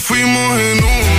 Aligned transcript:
fuimos 0.00 0.58
en 0.58 0.84
un 0.84 1.09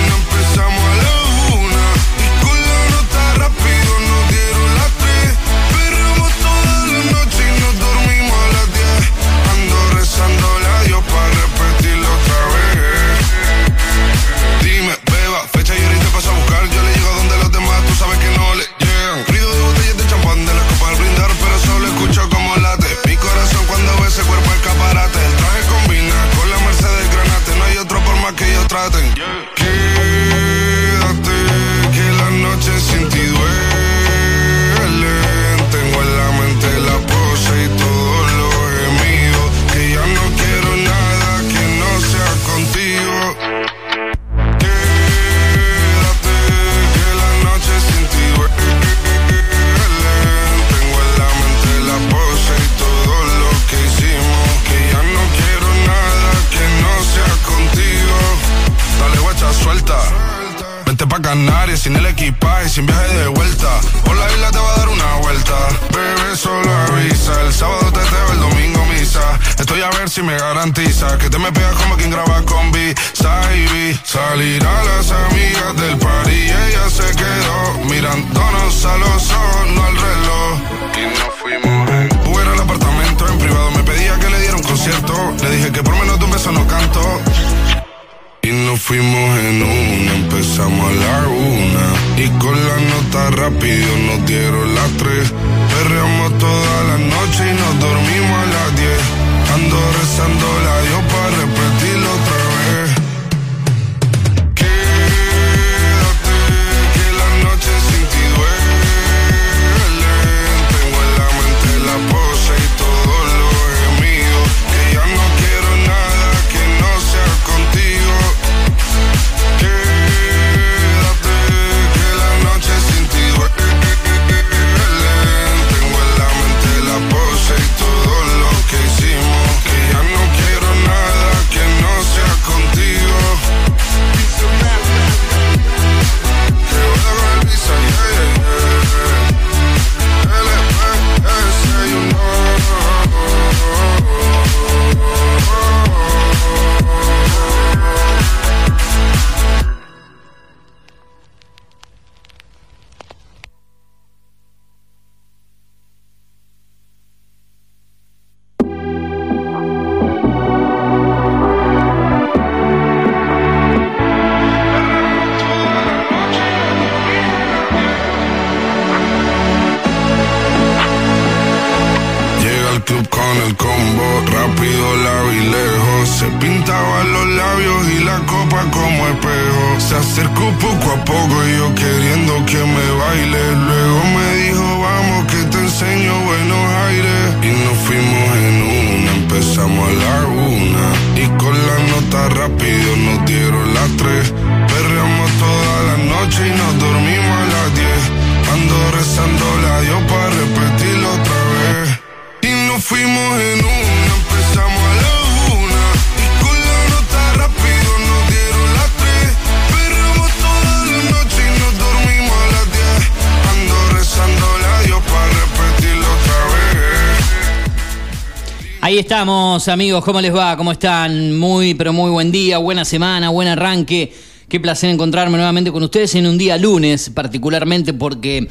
Amigos, 219.68 220.04
¿cómo 220.04 220.20
les 220.20 220.34
va? 220.34 220.56
¿Cómo 220.56 220.72
están? 220.72 221.38
Muy, 221.38 221.74
pero 221.74 221.92
muy 221.92 222.10
buen 222.10 222.32
día, 222.32 222.58
buena 222.58 222.84
semana, 222.84 223.28
buen 223.28 223.46
arranque. 223.46 224.12
Qué 224.48 224.58
placer 224.58 224.90
encontrarme 224.90 225.36
nuevamente 225.36 225.70
con 225.70 225.84
ustedes 225.84 226.16
en 226.16 226.26
un 226.26 226.36
día 226.36 226.58
lunes, 226.58 227.10
particularmente 227.10 227.94
porque 227.94 228.48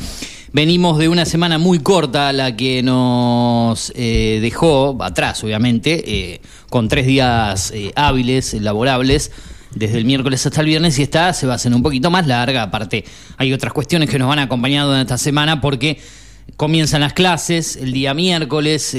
venimos 0.53 0.97
de 0.99 1.09
una 1.09 1.25
semana 1.25 1.57
muy 1.57 1.79
corta, 1.79 2.31
la 2.31 2.55
que 2.55 2.81
nos 2.81 3.91
eh, 3.95 4.39
dejó 4.41 4.97
atrás, 5.01 5.43
obviamente, 5.43 6.03
eh, 6.05 6.41
con 6.69 6.87
tres 6.87 7.05
días 7.07 7.71
eh, 7.75 7.91
hábiles, 7.95 8.53
laborables 8.53 9.31
desde 9.75 9.97
el 9.97 10.05
miércoles 10.05 10.45
hasta 10.45 10.61
el 10.61 10.67
viernes 10.67 10.97
y 10.97 11.03
esta 11.03 11.33
se 11.33 11.45
va 11.45 11.53
a 11.53 11.55
hacer 11.57 11.73
un 11.73 11.83
poquito 11.83 12.09
más 12.09 12.25
larga. 12.25 12.63
Aparte, 12.63 13.03
hay 13.35 13.51
otras 13.51 13.73
cuestiones 13.73 14.09
que 14.09 14.17
nos 14.17 14.29
van 14.29 14.39
acompañando 14.39 14.95
en 14.95 15.01
esta 15.01 15.17
semana 15.17 15.59
porque 15.59 15.99
comienzan 16.55 17.01
las 17.01 17.11
clases 17.11 17.75
el 17.75 17.91
día 17.91 18.13
miércoles, 18.13 18.95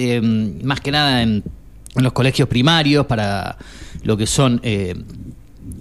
más 0.63 0.81
que 0.81 0.91
nada 0.91 1.23
en 1.23 1.43
en 1.95 2.03
los 2.03 2.13
colegios 2.13 2.49
primarios 2.49 3.07
para 3.07 3.57
lo 4.03 4.17
que 4.17 4.27
son 4.27 4.61
eh, 4.63 4.95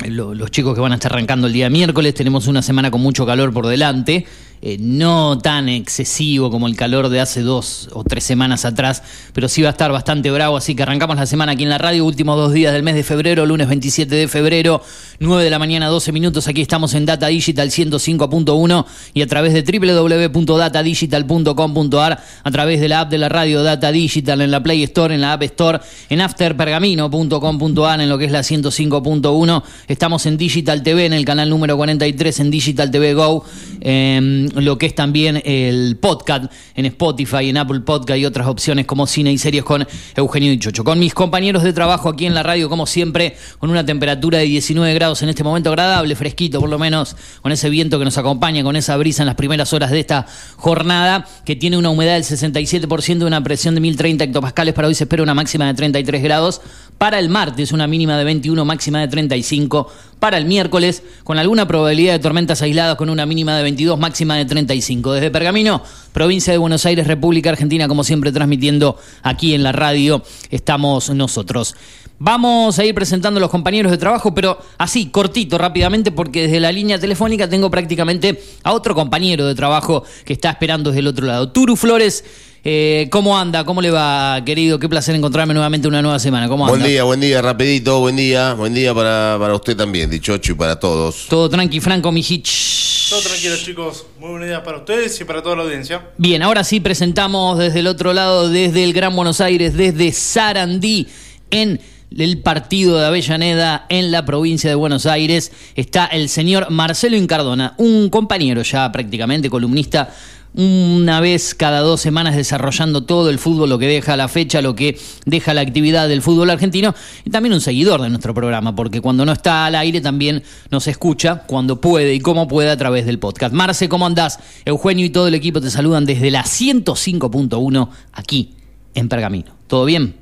los 0.08 0.52
chicos 0.52 0.76
que 0.76 0.82
van 0.82 0.92
a 0.92 0.96
estar 0.96 1.12
arrancando 1.14 1.48
el 1.48 1.54
día 1.54 1.70
miércoles. 1.70 2.14
Tenemos 2.14 2.48
una 2.48 2.62
semana 2.62 2.92
con 2.92 3.02
mucho 3.02 3.26
calor 3.26 3.54
por 3.54 3.68
delante. 3.68 4.26
Eh, 4.64 4.78
no 4.80 5.40
tan 5.40 5.70
excesivo 5.70 6.52
como 6.52 6.68
el 6.68 6.76
calor 6.76 7.10
de 7.10 7.20
hace 7.20 7.42
dos 7.42 7.90
o 7.94 8.04
tres 8.04 8.24
semanas 8.24 8.64
atrás, 8.64 9.02
pero 9.34 9.50
sí 9.50 9.64
va 9.64 9.70
a 9.70 9.72
estar 9.72 9.92
bastante 9.92 10.30
bravo, 10.30 10.56
así 10.56 10.76
que 10.76 10.84
arrancamos 10.84 11.16
la 11.16 11.26
semana 11.26 11.54
aquí 11.54 11.64
en 11.64 11.70
la 11.70 11.80
radio, 11.80 12.06
últimos 12.06 12.38
dos 12.38 12.54
días 12.54 12.72
del 12.72 12.84
mes 12.84 12.94
de 12.94 13.02
febrero, 13.02 13.48
lunes 13.48 13.68
27 13.68 14.14
de 14.14 14.28
febrero, 14.28 14.84
9 15.18 15.44
de 15.44 15.50
la 15.50 15.58
mañana, 15.58 15.88
12 15.88 16.12
minutos, 16.12 16.48
aquí 16.48 16.62
estamos 16.62 16.94
en 16.94 17.08
Data 17.08 17.26
Digital 17.26 17.72
105.1 17.72 18.86
y 19.16 19.24
a 19.24 19.28
través 19.28 19.54
de 19.54 19.64
www.datadigital.com.ar, 19.64 22.24
a 22.44 22.52
través 22.52 22.82
de 22.82 22.88
la 22.88 23.00
app 23.00 23.10
de 23.10 23.18
la 23.18 23.30
radio 23.30 23.64
Data 23.64 23.92
Digital, 23.92 24.42
en 24.42 24.52
la 24.52 24.62
Play 24.62 24.84
Store, 24.84 25.16
en 25.16 25.22
la 25.22 25.34
App 25.34 25.42
Store, 25.42 25.80
en 26.08 26.22
afterpergamino.com.ar, 26.22 28.00
en 28.00 28.10
lo 28.10 28.20
que 28.20 28.26
es 28.26 28.32
la 28.32 28.42
105.1, 28.42 29.64
estamos 29.88 30.28
en 30.28 30.38
Digital 30.38 30.84
TV, 30.84 31.08
en 31.08 31.14
el 31.14 31.26
canal 31.26 31.50
número 31.50 31.78
43, 31.78 32.42
en 32.42 32.52
Digital 32.52 32.92
TV 32.92 33.16
Go. 33.16 33.44
Em, 33.80 34.51
lo 34.56 34.78
que 34.78 34.86
es 34.86 34.96
también 34.96 35.42
el 35.46 35.98
podcast 36.00 36.52
en 36.76 36.86
Spotify, 36.86 37.50
en 37.50 37.58
Apple 37.58 37.82
Podcast 37.82 38.20
y 38.20 38.26
otras 38.26 38.48
opciones 38.48 38.86
como 38.86 39.08
cine 39.08 39.32
y 39.32 39.38
series 39.38 39.64
con 39.64 39.88
Eugenio 40.16 40.52
y. 40.52 40.60
Con 40.84 41.00
mis 41.00 41.14
compañeros 41.14 41.64
de 41.64 41.74
trabajo 41.74 42.10
aquí 42.10 42.26
en 42.26 42.34
la 42.34 42.44
radio, 42.44 42.70
como 42.70 42.86
siempre, 42.86 43.36
con 43.60 43.70
una 43.70 43.86
temperatura 43.86 44.38
de 44.38 44.46
19 44.46 44.94
grados 44.94 45.22
en 45.24 45.30
este 45.30 45.44
momento 45.44 45.70
agradable, 45.70 46.16
fresquito 46.16 46.60
por 46.60 46.70
lo 46.70 46.78
menos, 46.78 47.16
con 47.42 47.52
ese 47.52 47.70
viento 47.70 47.98
que 47.98 48.06
nos 48.06 48.18
acompaña, 48.18 48.64
con 48.64 48.76
esa 48.76 48.96
brisa 48.98 49.24
en 49.24 49.28
las 49.28 49.36
primeras 49.36 49.74
horas 49.74 49.92
de 49.92 50.00
esta 50.00 50.28
jornada, 50.56 51.26
que 51.46 51.56
tiene 51.56 51.78
una 51.78 51.90
humedad 51.90 52.14
del 52.14 52.24
67%, 52.24 53.26
una 53.26 53.44
presión 53.44 53.76
de 53.76 53.82
1030 53.82 54.26
hectopascales. 54.26 54.74
Para 54.74 54.88
hoy 54.88 54.96
se 54.96 55.06
espera 55.06 55.24
una 55.24 55.34
máxima 55.34 55.66
de 55.68 55.74
33 55.74 56.22
grados. 56.22 56.62
Para 56.98 57.18
el 57.18 57.30
martes, 57.30 57.72
una 57.72 57.88
mínima 57.88 58.18
de 58.18 58.24
21, 58.24 58.64
máxima 58.64 59.00
de 59.00 59.08
35. 59.08 59.92
Para 60.22 60.38
el 60.38 60.46
miércoles, 60.46 61.02
con 61.24 61.40
alguna 61.40 61.68
probabilidad 61.68 62.14
de 62.14 62.20
tormentas 62.20 62.62
aisladas, 62.62 62.96
con 62.96 63.10
una 63.10 63.26
mínima 63.26 63.58
de 63.58 63.64
22, 63.64 63.98
máxima 63.98 64.36
de 64.36 64.46
35. 64.46 65.14
Desde 65.14 65.32
Pergamino, 65.32 65.82
provincia 66.14 66.54
de 66.54 66.60
Buenos 66.60 66.86
Aires, 66.86 67.08
República 67.08 67.50
Argentina, 67.50 67.88
como 67.88 68.04
siempre, 68.04 68.32
transmitiendo 68.32 69.00
aquí 69.24 69.56
en 69.56 69.64
la 69.64 69.72
radio, 69.72 70.22
estamos 70.52 71.10
nosotros. 71.10 71.74
Vamos 72.20 72.78
a 72.78 72.86
ir 72.86 72.94
presentando 72.94 73.40
a 73.40 73.42
los 73.42 73.50
compañeros 73.50 73.92
de 73.92 73.98
trabajo, 73.98 74.32
pero 74.36 74.60
así, 74.78 75.08
cortito, 75.08 75.58
rápidamente, 75.58 76.12
porque 76.12 76.44
desde 76.44 76.60
la 76.60 76.72
línea 76.72 77.00
telefónica 77.00 77.50
tengo 77.50 77.72
prácticamente 77.72 78.44
a 78.62 78.74
otro 78.74 78.94
compañero 78.94 79.48
de 79.48 79.56
trabajo 79.56 80.04
que 80.24 80.34
está 80.34 80.52
esperando 80.52 80.92
desde 80.92 81.00
el 81.00 81.08
otro 81.08 81.26
lado. 81.26 81.50
Turu 81.50 81.76
Flores, 81.76 82.24
eh, 82.64 83.08
¿cómo 83.12 83.38
anda? 83.38 83.64
¿Cómo 83.64 83.82
le 83.82 83.90
va, 83.90 84.42
querido? 84.46 84.78
Qué 84.78 84.88
placer 84.88 85.16
encontrarme 85.16 85.54
nuevamente 85.54 85.88
una 85.88 86.02
nueva 86.02 86.20
semana. 86.20 86.48
¿Cómo 86.48 86.66
anda? 86.66 86.78
Buen 86.78 86.88
día, 86.92 87.04
buen 87.04 87.20
día, 87.20 87.42
rapidito, 87.42 88.00
buen 88.00 88.16
día, 88.16 88.54
buen 88.54 88.74
día 88.74 88.94
para, 88.94 89.38
para 89.40 89.56
usted 89.56 89.76
también, 89.76 90.10
dichocho, 90.10 90.52
y 90.52 90.56
para 90.56 90.80
todos. 90.80 91.26
Todo 91.28 91.50
tranqui, 91.50 91.80
Franco 91.80 92.12
Mijich. 92.12 93.10
Todo 93.10 93.22
tranquilo, 93.22 93.56
chicos. 93.58 94.06
Muy 94.20 94.30
buenos 94.30 94.48
días 94.48 94.62
para 94.62 94.78
ustedes 94.78 95.20
y 95.20 95.26
para 95.26 95.42
toda 95.42 95.56
la 95.56 95.64
audiencia. 95.64 96.12
Bien, 96.18 96.44
ahora 96.44 96.64
sí 96.64 96.80
presentamos 96.80 97.58
desde 97.58 97.80
el 97.80 97.88
otro 97.88 98.14
lado, 98.14 98.50
desde 98.50 98.84
el 98.84 98.94
Gran 98.94 99.16
Buenos 99.16 99.42
Aires, 99.42 99.76
desde 99.76 100.12
Sarandí, 100.12 101.08
en 101.50 101.82
el 102.18 102.42
partido 102.42 102.98
de 102.98 103.06
Avellaneda 103.06 103.86
en 103.90 104.12
la 104.12 104.26
provincia 104.26 104.70
de 104.70 104.76
Buenos 104.76 105.06
Aires, 105.06 105.52
está 105.76 106.06
el 106.06 106.30
señor 106.30 106.70
Marcelo 106.70 107.16
Incardona, 107.16 107.74
un 107.78 108.10
compañero 108.10 108.62
ya 108.62 108.92
prácticamente 108.92 109.50
columnista 109.50 110.14
una 110.54 111.22
vez 111.22 111.56
cada 111.56 111.80
dos 111.80 112.02
semanas 112.02 112.36
desarrollando 112.36 113.06
todo 113.06 113.30
el 113.30 113.40
fútbol, 113.40 113.70
lo 113.70 113.80
que 113.80 113.88
deja 113.88 114.18
la 114.18 114.28
fecha, 114.28 114.62
lo 114.62 114.76
que 114.76 114.98
deja 115.26 115.54
la 115.54 115.62
actividad 115.62 116.10
del 116.10 116.22
fútbol 116.22 116.50
argentino 116.50 116.94
y 117.24 117.30
también 117.30 117.54
un 117.54 117.62
seguidor 117.62 118.02
de 118.02 118.10
nuestro 118.10 118.34
programa, 118.34 118.76
porque 118.76 119.02
cuando 119.02 119.26
no 119.26 119.32
está 119.32 119.66
al 119.66 119.76
aire 119.76 120.02
también 120.02 120.44
nos 120.70 120.88
escucha 120.88 121.44
cuando 121.48 121.80
puede 121.80 122.14
y 122.14 122.20
como 122.20 122.48
puede 122.48 122.70
a 122.70 122.78
través 122.78 123.06
del 123.06 123.20
podcast. 123.20 123.54
Marce, 123.54 123.88
¿cómo 123.88 124.06
andás? 124.06 124.62
Eugenio 124.66 125.06
y 125.06 125.10
todo 125.10 125.28
el 125.28 125.36
equipo 125.36 125.62
te 125.62 125.70
saludan 125.70 126.06
desde 126.06 126.32
la 126.32 126.44
105.1 126.44 127.90
aquí 128.14 128.56
en 128.94 129.08
Pergamino. 129.08 129.54
¿Todo 129.68 129.86
bien? 129.86 130.16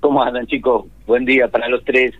¿Cómo 0.00 0.22
andan, 0.22 0.46
chicos? 0.46 0.84
Buen 1.06 1.24
día 1.24 1.48
para 1.48 1.68
los 1.68 1.82
tres. 1.84 2.14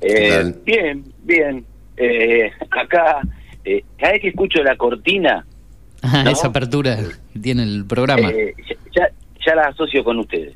Eh, 0.00 0.54
bien, 0.64 1.04
bien. 1.22 1.64
Eh, 1.96 2.50
acá, 2.70 3.20
eh, 3.64 3.84
cada 3.96 4.12
vez 4.12 4.22
que 4.22 4.28
escucho 4.28 4.62
la 4.62 4.76
cortina. 4.76 5.46
Ah, 6.02 6.24
esa 6.30 6.48
apertura 6.48 6.96
tiene 7.40 7.62
el 7.64 7.84
programa. 7.86 8.30
Eh, 8.30 8.54
ya, 8.94 9.08
ya 9.44 9.54
la 9.54 9.62
asocio 9.68 10.04
con 10.04 10.18
ustedes. 10.18 10.54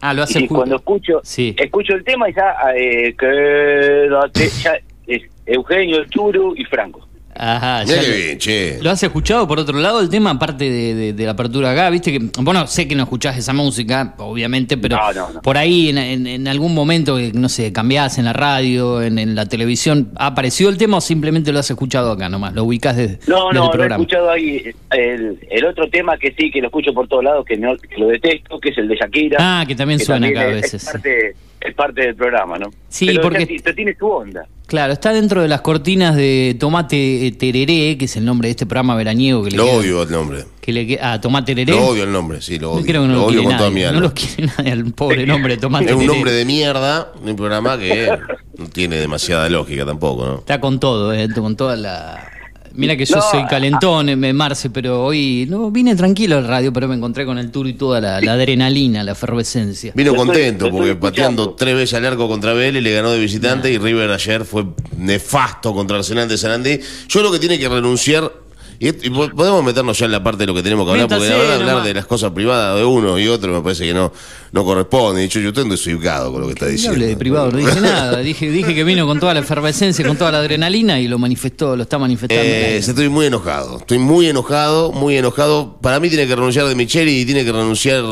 Ah, 0.00 0.12
lo 0.12 0.22
hace 0.24 0.40
Y 0.40 0.48
cuando 0.48 0.76
escucho 0.76 1.20
Sí. 1.22 1.54
escucho 1.58 1.94
el 1.94 2.04
tema, 2.04 2.26
ya, 2.30 2.54
eh, 2.76 3.14
quédate, 3.18 4.48
ya 4.62 4.78
es 5.06 5.22
Eugenio, 5.46 5.98
el 5.98 6.10
Churu 6.10 6.54
y 6.56 6.64
Franco. 6.64 7.06
Ajá, 7.38 7.84
Mirá 7.84 7.96
ya 7.96 8.02
qué 8.02 8.08
lo- 8.08 8.14
bien, 8.16 8.38
che. 8.38 8.78
¿Lo 8.82 8.90
has 8.90 9.02
escuchado 9.02 9.46
por 9.46 9.58
otro 9.58 9.78
lado 9.78 10.00
el 10.00 10.08
tema, 10.08 10.30
aparte 10.30 10.70
de, 10.70 10.94
de- 10.94 11.12
de 11.12 11.24
la 11.24 11.32
apertura 11.32 11.72
acá? 11.72 11.90
Viste 11.90 12.12
que, 12.12 12.30
bueno, 12.40 12.66
sé 12.66 12.88
que 12.88 12.94
no 12.94 13.02
escuchás 13.02 13.36
esa 13.36 13.52
música, 13.52 14.14
obviamente, 14.18 14.76
pero 14.76 14.96
No, 14.96 15.12
no, 15.12 15.32
no. 15.34 15.42
por 15.42 15.58
ahí 15.58 15.88
en, 15.90 15.98
en- 15.98 16.26
en 16.26 16.48
algún 16.48 16.74
momento, 16.74 17.16
que, 17.16 17.32
no 17.32 17.48
sé, 17.48 17.72
cambiás 17.72 18.18
en 18.18 18.24
la 18.24 18.32
radio, 18.32 19.02
en, 19.02 19.18
en 19.18 19.34
la 19.34 19.46
televisión, 19.46 20.10
¿ha 20.16 20.28
aparecido 20.28 20.70
el 20.70 20.78
tema 20.78 20.96
o 20.96 21.00
simplemente 21.00 21.52
lo 21.52 21.58
has 21.58 21.70
escuchado 21.70 22.10
acá 22.12 22.28
nomás? 22.28 22.54
¿Lo 22.54 22.64
ubicás 22.64 22.96
desde, 22.96 23.18
No, 23.26 23.48
desde 23.48 23.58
no, 23.58 23.72
el 23.72 23.78
lo 23.78 23.84
he 23.84 23.88
escuchado 23.88 24.30
ahí. 24.30 24.62
El, 24.90 25.38
el 25.50 25.64
otro 25.66 25.88
tema 25.90 26.16
que 26.18 26.34
sí, 26.38 26.50
que 26.50 26.60
lo 26.60 26.68
escucho 26.68 26.92
por 26.94 27.06
todos 27.08 27.24
lados, 27.24 27.44
que, 27.44 27.56
no, 27.56 27.76
que 27.76 27.96
lo 27.98 28.08
detesto, 28.08 28.58
que 28.58 28.70
es 28.70 28.78
el 28.78 28.88
de 28.88 28.96
Shakira. 28.96 29.36
Ah, 29.40 29.64
que 29.66 29.74
también 29.74 30.00
suena 30.00 30.28
acá 30.28 30.40
a 30.40 30.48
es- 30.48 30.54
veces, 30.62 30.74
Es 30.84 30.90
parte, 30.92 31.34
es 31.68 31.74
parte 31.74 32.02
del 32.02 32.14
programa, 32.14 32.58
¿no? 32.58 32.70
Sí, 32.88 33.06
Pero 33.06 33.22
porque- 33.22 33.40
ya 33.40 33.46
ti- 33.46 33.74
tiene 33.74 33.94
su 33.98 34.06
onda. 34.06 34.46
Claro, 34.66 34.92
está 34.92 35.12
dentro 35.12 35.42
de 35.42 35.46
las 35.48 35.60
cortinas 35.60 36.16
de 36.16 36.56
Tomate 36.58 37.32
Tereré, 37.38 37.96
que 37.96 38.06
es 38.06 38.16
el 38.16 38.24
nombre 38.24 38.48
de 38.48 38.50
este 38.50 38.66
programa 38.66 38.96
veraniego 38.96 39.44
que 39.44 39.50
le 39.52 39.56
Lo 39.58 39.64
queda- 39.64 39.76
odio 39.76 40.02
el 40.02 40.10
nombre. 40.10 40.44
Que 40.60 40.72
le 40.72 40.86
queda- 40.88 41.12
ah, 41.12 41.20
Tomate 41.20 41.54
Tereré. 41.54 41.78
Lo 41.78 41.86
odio 41.86 42.02
el 42.02 42.10
nombre, 42.12 42.40
sí, 42.42 42.58
lo 42.58 42.72
odio. 42.72 42.84
creo 42.84 43.02
que 43.02 43.08
no 43.08 43.14
lo 43.14 43.20
lo, 43.20 43.26
odio 43.26 43.44
con 43.44 43.56
toda 43.56 43.70
mi 43.70 43.82
No 43.82 43.88
alma. 43.88 44.00
lo 44.00 44.12
quiere 44.14 44.50
nadie, 44.58 44.72
el 44.72 44.92
pobre 44.92 45.24
nombre 45.26 45.54
de 45.54 45.60
Tomate 45.60 45.84
Es 45.86 45.92
un 45.92 45.98
Tereré. 46.00 46.14
nombre 46.14 46.32
de 46.32 46.44
mierda, 46.44 47.12
un 47.24 47.36
programa 47.36 47.78
que 47.78 48.10
no 48.58 48.66
tiene 48.68 48.96
demasiada 48.96 49.48
lógica 49.48 49.86
tampoco, 49.86 50.26
¿no? 50.26 50.34
Está 50.38 50.60
con 50.60 50.80
todo, 50.80 51.12
eh, 51.14 51.28
con 51.32 51.54
toda 51.56 51.76
la... 51.76 52.28
Mira 52.76 52.96
que 52.96 53.04
yo 53.04 53.16
No, 53.16 53.22
soy 53.22 53.44
calentón, 53.46 54.08
eh, 54.08 54.16
me 54.16 54.32
Marce, 54.32 54.70
pero 54.70 55.04
hoy 55.04 55.46
no 55.48 55.70
vine 55.70 55.96
tranquilo 55.96 56.36
al 56.36 56.46
radio, 56.46 56.72
pero 56.72 56.88
me 56.88 56.94
encontré 56.94 57.24
con 57.24 57.38
el 57.38 57.50
tour 57.50 57.66
y 57.66 57.72
toda 57.74 58.00
la, 58.00 58.20
la 58.20 58.32
adrenalina, 58.32 59.02
la 59.02 59.12
efervescencia. 59.12 59.92
Vino 59.94 60.14
contento 60.14 60.66
estoy 60.66 60.70
porque 60.70 60.90
escuchando. 60.92 61.00
pateando 61.10 61.50
tres 61.54 61.74
veces 61.74 61.94
al 61.94 62.04
arco 62.06 62.28
contra 62.28 62.52
Vélez 62.52 62.82
le 62.82 62.92
ganó 62.92 63.10
de 63.10 63.18
visitante 63.18 63.72
y 63.72 63.78
River 63.78 64.10
ayer 64.10 64.44
fue 64.44 64.64
nefasto 64.96 65.74
contra 65.74 65.96
Arsenal 65.98 66.28
de 66.28 66.36
Sarandí. 66.38 66.78
Yo 67.08 67.20
creo 67.20 67.32
que 67.32 67.38
tiene 67.38 67.58
que 67.58 67.68
renunciar 67.68 68.30
y, 68.78 68.88
y 68.88 69.10
po- 69.10 69.30
podemos 69.30 69.64
meternos 69.64 69.98
ya 69.98 70.06
en 70.06 70.12
la 70.12 70.22
parte 70.22 70.40
de 70.42 70.46
lo 70.46 70.54
que 70.54 70.62
tenemos 70.62 70.84
que 70.86 70.92
hablar, 70.92 71.08
porque 71.08 71.28
la 71.28 71.54
hablar 71.54 71.82
de 71.82 71.94
las 71.94 72.06
cosas 72.06 72.32
privadas 72.32 72.76
de 72.78 72.84
uno 72.84 73.18
y 73.18 73.28
otro 73.28 73.52
me 73.52 73.60
parece 73.62 73.84
que 73.84 73.94
no, 73.94 74.12
no 74.52 74.64
corresponde. 74.64 75.24
Y 75.24 75.28
yo, 75.28 75.40
yo 75.40 75.48
estoy 75.48 75.68
desubicado 75.68 76.32
con 76.32 76.40
lo 76.42 76.46
que 76.48 76.52
está 76.54 76.66
No 76.66 76.70
diciendo. 76.72 76.94
hablé 76.94 77.06
de 77.08 77.16
privado, 77.16 77.50
no 77.52 77.58
dije 77.58 77.80
nada. 77.80 78.18
Dije, 78.20 78.50
dije 78.50 78.74
que 78.74 78.84
vino 78.84 79.06
con 79.06 79.20
toda 79.20 79.34
la 79.34 79.40
efervescencia, 79.40 80.06
con 80.06 80.16
toda 80.16 80.32
la 80.32 80.38
adrenalina 80.38 81.00
y 81.00 81.08
lo 81.08 81.18
manifestó, 81.18 81.76
lo 81.76 81.82
está 81.82 81.98
manifestando. 81.98 82.42
Eh, 82.42 82.76
estoy 82.78 83.08
muy 83.08 83.26
enojado, 83.26 83.78
estoy 83.78 83.98
muy 83.98 84.26
enojado, 84.28 84.92
muy 84.92 85.16
enojado. 85.16 85.78
Para 85.80 86.00
mí 86.00 86.08
tiene 86.08 86.26
que 86.26 86.34
renunciar 86.34 86.66
de 86.66 86.74
Micheli 86.74 87.20
y 87.20 87.24
tiene 87.26 87.44
que 87.44 87.52
renunciar, 87.52 88.02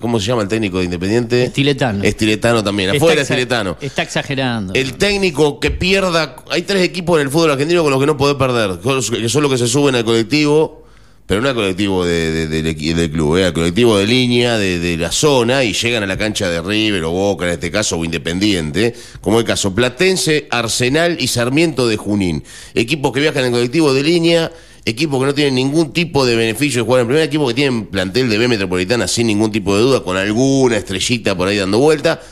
¿cómo 0.00 0.18
se 0.20 0.26
llama 0.26 0.42
el 0.42 0.48
técnico 0.48 0.78
de 0.78 0.84
Independiente? 0.84 1.44
Estiletano. 1.44 2.04
Estiletano 2.04 2.62
también, 2.62 2.90
Está 2.90 3.04
afuera 3.04 3.22
Estiletano. 3.22 3.76
Está 3.80 4.02
exagerando. 4.02 4.72
El 4.74 4.94
técnico 4.94 5.60
que 5.60 5.70
pierda, 5.70 6.36
hay 6.50 6.62
tres 6.62 6.82
equipos 6.82 7.16
en 7.20 7.26
el 7.26 7.30
fútbol 7.32 7.50
argentino 7.52 7.82
con 7.82 7.90
los 7.90 8.00
que 8.00 8.06
no 8.06 8.16
podés 8.16 8.36
perder, 8.36 8.78
que 8.80 9.28
son 9.28 9.42
los 9.42 9.50
que 9.50 9.58
se 9.58 9.66
suben 9.66 9.94
al 9.94 10.04
colectivo, 10.06 10.84
pero 11.26 11.40
no 11.40 11.48
al 11.48 11.54
colectivo 11.54 12.04
de- 12.06 13.10
club, 13.12 13.36
eh, 13.36 13.44
al 13.46 13.52
colectivo 13.52 13.98
de 13.98 14.06
línea, 14.06 14.56
de, 14.56 14.78
de 14.78 14.96
la 14.96 15.10
zona, 15.12 15.64
y 15.64 15.72
llegan 15.72 16.02
a 16.02 16.06
la 16.06 16.16
cancha 16.16 16.48
de 16.48 16.62
River 16.62 17.04
o 17.04 17.10
Boca 17.10 17.46
en 17.46 17.52
este 17.52 17.70
caso, 17.70 17.98
o 17.98 18.04
Independiente, 18.04 18.94
como 19.20 19.40
el 19.40 19.44
caso 19.44 19.74
Platense, 19.74 20.46
Arsenal 20.50 21.16
y 21.20 21.26
Sarmiento 21.26 21.86
de 21.88 21.96
Junín. 21.96 22.44
Equipos 22.74 23.12
que 23.12 23.20
viajan 23.20 23.44
en 23.44 23.52
colectivo 23.52 23.92
de 23.92 24.02
línea, 24.04 24.52
equipos 24.84 25.18
que 25.18 25.26
no 25.26 25.34
tienen 25.34 25.56
ningún 25.56 25.92
tipo 25.92 26.24
de 26.24 26.36
beneficio 26.36 26.82
de 26.82 26.86
jugar 26.86 27.00
en 27.00 27.08
primera, 27.08 27.24
equipos 27.26 27.48
que 27.48 27.54
tienen 27.54 27.86
plantel 27.86 28.30
de 28.30 28.38
B 28.38 28.46
Metropolitana 28.46 29.08
sin 29.08 29.26
ningún 29.26 29.50
tipo 29.50 29.76
de 29.76 29.82
duda, 29.82 30.04
con 30.04 30.16
alguna 30.16 30.76
estrellita 30.76 31.36
por 31.36 31.48
ahí 31.48 31.56
dando 31.56 31.78
vuelta. 31.78 32.22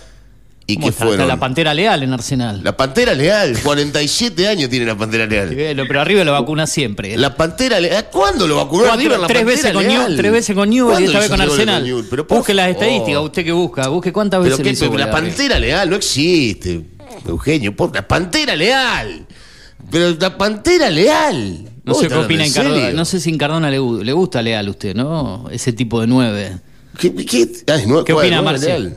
¿Y 0.66 0.76
¿Cómo 0.76 0.86
que 0.86 0.90
está? 0.92 1.04
fueron? 1.04 1.20
Está 1.20 1.34
la 1.34 1.38
Pantera 1.40 1.74
Leal 1.74 2.02
en 2.02 2.12
Arsenal. 2.14 2.60
La 2.64 2.74
Pantera 2.74 3.12
Leal, 3.14 3.54
47 3.62 4.48
años 4.48 4.70
tiene 4.70 4.86
la 4.86 4.96
Pantera 4.96 5.26
Leal. 5.26 5.54
bueno, 5.54 5.82
pero 5.86 6.00
arriba 6.00 6.24
lo 6.24 6.32
vacuna 6.32 6.66
siempre. 6.66 7.16
La 7.18 7.36
Pantera 7.36 7.78
Leal, 7.80 8.06
¿cuándo 8.10 8.46
lo 8.48 8.56
vacunó 8.56 8.84
Cuatro- 8.84 8.98
River 9.00 9.18
la 9.20 9.26
tres, 9.26 9.38
Pantera 9.40 9.56
veces 9.56 9.72
con 9.74 9.86
Leal? 9.86 10.08
New, 10.08 10.16
tres 10.16 10.32
veces 10.32 10.56
con 10.56 10.70
Newell 10.70 10.88
y 10.88 10.92
¿Cuándo 10.92 11.06
esta 11.10 11.18
vez 11.20 11.28
con 11.30 11.40
Arsenal. 11.42 12.04
Pero 12.08 12.24
busque 12.24 12.54
las 12.54 12.70
estadísticas, 12.70 13.20
usted 13.22 13.44
que 13.44 13.52
busca, 13.52 13.88
busque 13.88 14.12
cuántas 14.12 14.38
Pero, 14.42 14.56
veces 14.56 14.78
qué, 14.78 14.88
le 14.90 15.04
la. 15.04 15.10
Pantera 15.10 15.58
Leal 15.58 15.90
no 15.90 15.96
existe, 15.96 16.80
Eugenio, 17.28 17.76
por 17.76 17.94
la 17.94 18.08
Pantera 18.08 18.56
Leal. 18.56 19.26
Pero 19.90 20.16
la 20.18 20.38
Pantera 20.38 20.88
Leal. 20.88 21.68
No 21.84 21.92
¿Vos 21.92 22.00
sé 22.00 22.08
qué 22.08 22.14
opina 22.14 22.42
en 22.44 22.48
Incardona. 22.48 22.76
serio? 22.80 22.96
No 22.96 23.04
sé 23.04 23.20
si 23.20 23.28
Incardona 23.28 23.70
le, 23.70 23.78
gu- 23.78 24.02
le 24.02 24.12
gusta 24.14 24.40
Leal 24.40 24.66
a 24.66 24.70
usted, 24.70 24.94
¿no? 24.94 25.46
Ese 25.50 25.74
tipo 25.74 26.00
de 26.00 26.06
nueve. 26.06 26.56
¿Qué, 26.98 27.14
qué, 27.14 27.24
¿Qué 27.26 28.12
cuál, 28.14 28.26
opina? 28.32 28.52
Leal? 28.52 28.96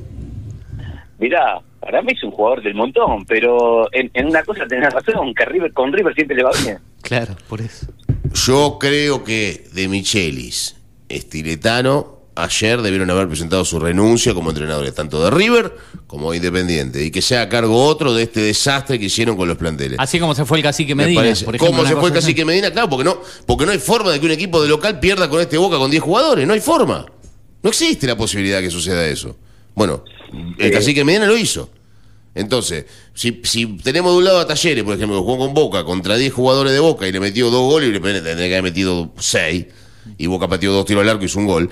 Mirá, 1.20 1.60
para 1.80 2.02
mí 2.02 2.14
es 2.16 2.24
un 2.24 2.32
jugador 2.32 2.62
del 2.64 2.76
montón, 2.76 3.26
pero 3.26 3.88
en, 3.94 4.10
en 4.14 4.28
una 4.28 4.44
cosa 4.44 4.66
tenés 4.68 4.94
razón, 4.94 5.34
que 5.34 5.46
River 5.46 5.74
con 5.74 5.92
River 5.92 6.14
siempre 6.14 6.36
le 6.36 6.44
va 6.44 6.52
bien. 6.64 6.78
Claro, 7.02 7.36
por 7.48 7.62
eso. 7.62 7.88
Yo 8.34 8.78
creo 8.80 9.24
que 9.24 9.66
de 9.74 9.88
Michelis, 9.88 10.76
Estiletano, 11.10 12.18
ayer 12.36 12.82
debieron 12.82 13.10
haber 13.10 13.28
presentado 13.28 13.66
su 13.66 13.80
renuncia 13.80 14.34
como 14.34 14.50
entrenadores, 14.52 14.94
tanto 14.94 15.24
de 15.24 15.32
River 15.32 15.74
como 16.06 16.32
de 16.32 16.38
Independiente, 16.38 17.04
y 17.04 17.12
que 17.12 17.22
sea 17.22 17.42
a 17.44 17.50
cargo 17.50 17.84
otro 17.86 18.14
de 18.14 18.24
este 18.24 18.42
desastre 18.42 19.00
que 19.00 19.06
hicieron 19.06 19.36
con 19.36 19.48
los 19.48 19.58
planteles. 19.58 19.98
Así 20.00 20.20
como 20.20 20.36
se 20.36 20.46
fue 20.46 20.58
el 20.60 20.64
cacique 20.64 20.94
Me 20.96 21.04
Medina, 21.04 21.22
parece. 21.22 21.46
por 21.46 21.56
ejemplo. 21.56 21.72
¿Cómo 21.72 21.82
una 21.82 21.90
se 21.90 21.96
fue 21.96 22.04
el 22.06 22.10
cosa 22.12 22.20
así. 22.20 22.26
cacique 22.28 22.46
Medina? 22.46 22.72
Claro, 22.72 22.90
porque 22.90 23.04
no, 23.04 23.18
porque 23.46 23.66
no 23.66 23.72
hay 23.72 23.80
forma 23.80 24.12
de 24.12 24.20
que 24.20 24.26
un 24.26 24.32
equipo 24.32 24.62
de 24.62 24.70
local 24.70 25.00
pierda 25.00 25.30
con 25.30 25.42
este 25.42 25.58
Boca 25.58 25.78
con 25.78 25.90
10 25.92 26.02
jugadores, 26.04 26.46
no 26.48 26.54
hay 26.54 26.62
forma. 26.62 27.06
No 27.64 27.70
existe 27.70 28.06
la 28.08 28.16
posibilidad 28.16 28.62
que 28.62 28.70
suceda 28.70 29.06
eso. 29.08 29.36
Bueno, 29.76 30.04
el 30.58 30.68
Eh. 30.68 30.72
cacique 30.72 31.04
Medina 31.04 31.26
lo 31.26 31.38
hizo. 31.38 31.70
Entonces, 32.36 32.86
si, 33.16 33.42
si 33.44 33.66
tenemos 33.78 34.12
de 34.12 34.18
un 34.20 34.26
lado 34.26 34.40
a 34.40 34.46
Talleres, 34.48 34.84
por 34.84 34.94
ejemplo, 34.96 35.18
que 35.18 35.24
jugó 35.24 35.38
con 35.40 35.54
Boca 35.56 35.84
contra 35.84 36.18
10 36.18 36.32
jugadores 36.34 36.72
de 36.72 36.80
Boca 36.80 37.08
y 37.08 37.12
le 37.12 37.20
metió 37.20 37.50
dos 37.50 37.62
goles, 37.72 37.90
y 37.90 37.94
le 37.94 38.00
tendría 38.00 38.36
que 38.36 38.56
haber 38.58 38.64
metido 38.64 39.12
6, 39.18 39.66
y 40.18 40.28
Boca 40.28 40.48
pateó 40.48 40.72
dos 40.72 40.86
tiros 40.86 41.02
al 41.02 41.10
arco 41.10 41.24
y 41.24 41.26
hizo 41.26 41.40
un 41.40 41.48
gol, 41.48 41.70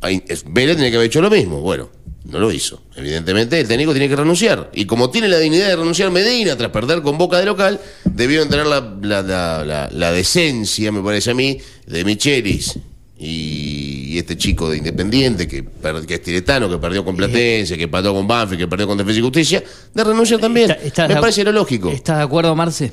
ahí, 0.00 0.22
es- 0.26 0.44
Vélez 0.48 0.76
tenía 0.76 0.90
que 0.90 0.96
haber 0.96 1.06
hecho 1.06 1.20
lo 1.22 1.30
mismo. 1.30 1.60
Bueno, 1.60 1.90
no 2.24 2.40
lo 2.40 2.50
hizo. 2.50 2.82
Evidentemente, 2.96 3.60
el 3.60 3.68
técnico 3.68 3.92
tiene 3.92 4.08
que 4.08 4.16
renunciar. 4.16 4.68
Y 4.74 4.84
como 4.86 5.10
tiene 5.10 5.28
la 5.28 5.38
dignidad 5.38 5.68
de 5.68 5.76
renunciar 5.76 6.10
Medina 6.10 6.56
tras 6.56 6.72
perder 6.72 7.00
con 7.02 7.16
Boca 7.16 7.38
de 7.38 7.46
local, 7.46 7.80
debieron 8.04 8.48
tener 8.48 8.66
la, 8.66 8.80
la, 9.00 9.22
la- 9.22 9.64
la- 9.64 9.88
la 9.92 10.12
decencia, 10.12 10.90
me 10.90 11.02
parece 11.02 11.30
a 11.30 11.34
mí, 11.34 11.56
de 11.86 12.04
Michelis 12.04 12.78
y, 13.18 14.14
y 14.14 14.18
este 14.18 14.36
chico 14.36 14.70
de 14.70 14.78
Independiente, 14.78 15.48
que, 15.48 15.64
que 16.06 16.14
es 16.14 16.22
tiretano, 16.22 16.68
que 16.68 16.78
perdió 16.78 17.04
con 17.04 17.16
Platense, 17.16 17.76
que 17.76 17.88
pató 17.88 18.14
con 18.14 18.26
Banfield, 18.28 18.60
que 18.60 18.68
perdió 18.68 18.86
con 18.86 18.96
Defensa 18.98 19.18
y 19.18 19.22
Justicia, 19.22 19.62
de 19.92 20.04
renunciar 20.04 20.40
también. 20.40 20.70
Está- 20.70 20.82
estás 20.84 21.08
me 21.08 21.14
de- 21.16 21.20
parece 21.20 21.44
lo 21.44 21.52
lógico. 21.52 21.90
¿Estás 21.90 22.18
de 22.18 22.22
acuerdo, 22.24 22.54
Marce? 22.54 22.92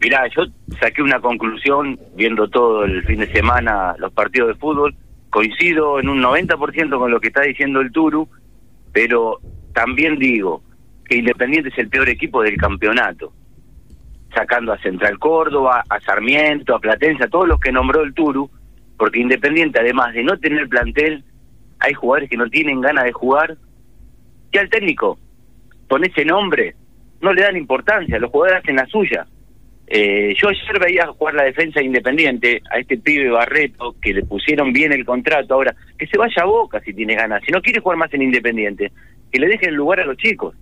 Mirá, 0.00 0.22
yo 0.36 0.44
saqué 0.80 1.02
una 1.02 1.20
conclusión 1.20 1.98
viendo 2.16 2.48
todo 2.48 2.84
el 2.84 3.02
fin 3.04 3.20
de 3.20 3.32
semana 3.32 3.94
los 3.98 4.12
partidos 4.12 4.48
de 4.48 4.54
fútbol. 4.54 4.94
Coincido 5.30 5.98
en 5.98 6.08
un 6.08 6.22
90% 6.22 6.98
con 6.98 7.10
lo 7.10 7.20
que 7.20 7.28
está 7.28 7.42
diciendo 7.42 7.80
el 7.80 7.90
Turu, 7.92 8.28
pero 8.92 9.40
también 9.74 10.18
digo 10.18 10.62
que 11.08 11.16
Independiente 11.16 11.70
es 11.70 11.78
el 11.78 11.88
peor 11.88 12.08
equipo 12.08 12.42
del 12.42 12.56
campeonato. 12.56 13.32
Sacando 14.34 14.72
a 14.72 14.78
Central 14.78 15.18
Córdoba, 15.18 15.82
a 15.88 16.00
Sarmiento, 16.00 16.74
a 16.74 16.80
Platense, 16.80 17.24
a 17.24 17.28
todos 17.28 17.48
los 17.48 17.60
que 17.60 17.72
nombró 17.72 18.02
el 18.02 18.14
Turu, 18.14 18.50
porque 18.98 19.20
Independiente, 19.20 19.80
además 19.80 20.14
de 20.14 20.24
no 20.24 20.38
tener 20.38 20.68
plantel, 20.68 21.24
hay 21.78 21.94
jugadores 21.94 22.30
que 22.30 22.36
no 22.36 22.48
tienen 22.48 22.80
ganas 22.80 23.04
de 23.04 23.12
jugar. 23.12 23.56
Y 24.52 24.58
al 24.58 24.70
técnico, 24.70 25.18
con 25.88 26.04
ese 26.04 26.24
nombre, 26.24 26.74
no 27.20 27.32
le 27.32 27.42
dan 27.42 27.56
importancia, 27.56 28.18
los 28.18 28.30
jugadores 28.30 28.62
hacen 28.62 28.76
la 28.76 28.86
suya. 28.86 29.26
Eh, 29.88 30.34
yo 30.36 30.48
ayer 30.48 30.80
veía 30.80 31.06
jugar 31.06 31.34
la 31.34 31.44
defensa 31.44 31.80
independiente 31.80 32.60
a 32.70 32.78
este 32.78 32.98
pibe 32.98 33.30
Barreto, 33.30 33.94
que 34.02 34.14
le 34.14 34.24
pusieron 34.24 34.72
bien 34.72 34.92
el 34.92 35.04
contrato. 35.04 35.54
Ahora, 35.54 35.74
que 35.96 36.06
se 36.06 36.18
vaya 36.18 36.42
a 36.42 36.46
boca 36.46 36.80
si 36.80 36.92
tiene 36.92 37.14
ganas. 37.14 37.42
Si 37.44 37.52
no 37.52 37.62
quiere 37.62 37.80
jugar 37.80 37.96
más 37.96 38.12
en 38.12 38.22
Independiente, 38.22 38.90
que 39.30 39.38
le 39.38 39.46
dejen 39.46 39.70
el 39.70 39.74
lugar 39.76 40.00
a 40.00 40.06
los 40.06 40.16
chicos. 40.16 40.56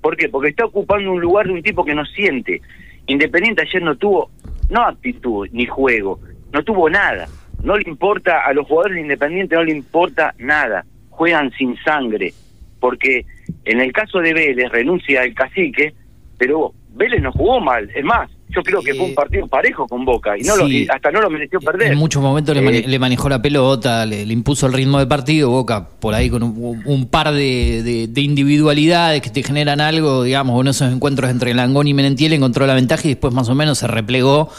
¿Por 0.00 0.16
qué? 0.16 0.28
Porque 0.28 0.50
está 0.50 0.64
ocupando 0.66 1.12
un 1.12 1.20
lugar 1.20 1.46
de 1.46 1.52
un 1.52 1.62
tipo 1.62 1.84
que 1.84 1.94
no 1.94 2.04
siente. 2.04 2.60
Independiente 3.06 3.62
ayer 3.62 3.82
no 3.82 3.96
tuvo, 3.96 4.30
no 4.70 4.82
actitud 4.82 5.48
ni 5.52 5.66
juego, 5.66 6.20
no 6.52 6.62
tuvo 6.62 6.88
nada. 6.88 7.26
No 7.62 7.76
le 7.76 7.88
importa, 7.88 8.44
a 8.44 8.52
los 8.52 8.66
jugadores 8.66 8.96
de 8.96 9.02
Independiente 9.02 9.56
no 9.56 9.64
le 9.64 9.72
importa 9.72 10.34
nada. 10.38 10.84
Juegan 11.10 11.50
sin 11.52 11.76
sangre. 11.78 12.34
Porque 12.78 13.24
en 13.64 13.80
el 13.80 13.92
caso 13.92 14.18
de 14.18 14.34
Vélez 14.34 14.70
renuncia 14.70 15.24
el 15.24 15.34
cacique, 15.34 15.94
pero 16.38 16.72
Vélez 16.90 17.22
no 17.22 17.32
jugó 17.32 17.60
mal. 17.60 17.90
Es 17.94 18.04
más, 18.04 18.30
yo 18.48 18.62
creo 18.62 18.82
que 18.82 18.94
fue 18.94 19.06
un 19.06 19.14
partido 19.14 19.46
parejo 19.48 19.86
con 19.88 20.04
Boca 20.04 20.36
y 20.38 20.42
no 20.42 20.54
lo- 20.56 20.66
Sí. 20.66 20.84
y 20.84 20.88
hasta 20.88 21.10
no 21.10 21.20
lo 21.20 21.30
mereció 21.30 21.58
perder. 21.60 21.92
En 21.92 21.98
muchos 21.98 22.22
momentos 22.22 22.54
le, 22.54 22.60
mane- 22.62 22.78
Eh, 22.80 22.84
le 22.88 22.98
manejó 22.98 23.28
la 23.28 23.40
pelota, 23.42 24.04
le, 24.06 24.24
le 24.26 24.32
impuso 24.32 24.66
el 24.66 24.72
ritmo 24.74 24.98
de 24.98 25.06
partido, 25.06 25.50
Boca 25.50 25.88
por 25.98 26.14
ahí 26.14 26.28
con 26.30 26.42
un, 26.42 26.82
un 26.84 27.06
par 27.08 27.32
de, 27.32 27.82
de- 27.82 28.06
de 28.08 28.20
individualidades 28.20 29.22
que 29.22 29.30
te 29.30 29.42
generan 29.42 29.80
algo, 29.80 30.22
digamos, 30.22 30.60
en 30.60 30.68
esos 30.68 30.92
encuentros 30.92 31.30
entre 31.30 31.54
Langón 31.54 31.88
y 31.88 31.94
Menentiel 31.94 32.32
encontró 32.34 32.66
la 32.66 32.74
ventaja 32.74 33.02
y 33.06 33.10
después 33.10 33.32
más 33.34 33.48
o 33.48 33.54
menos 33.54 33.78
se 33.78 33.86
replegó. 33.86 34.50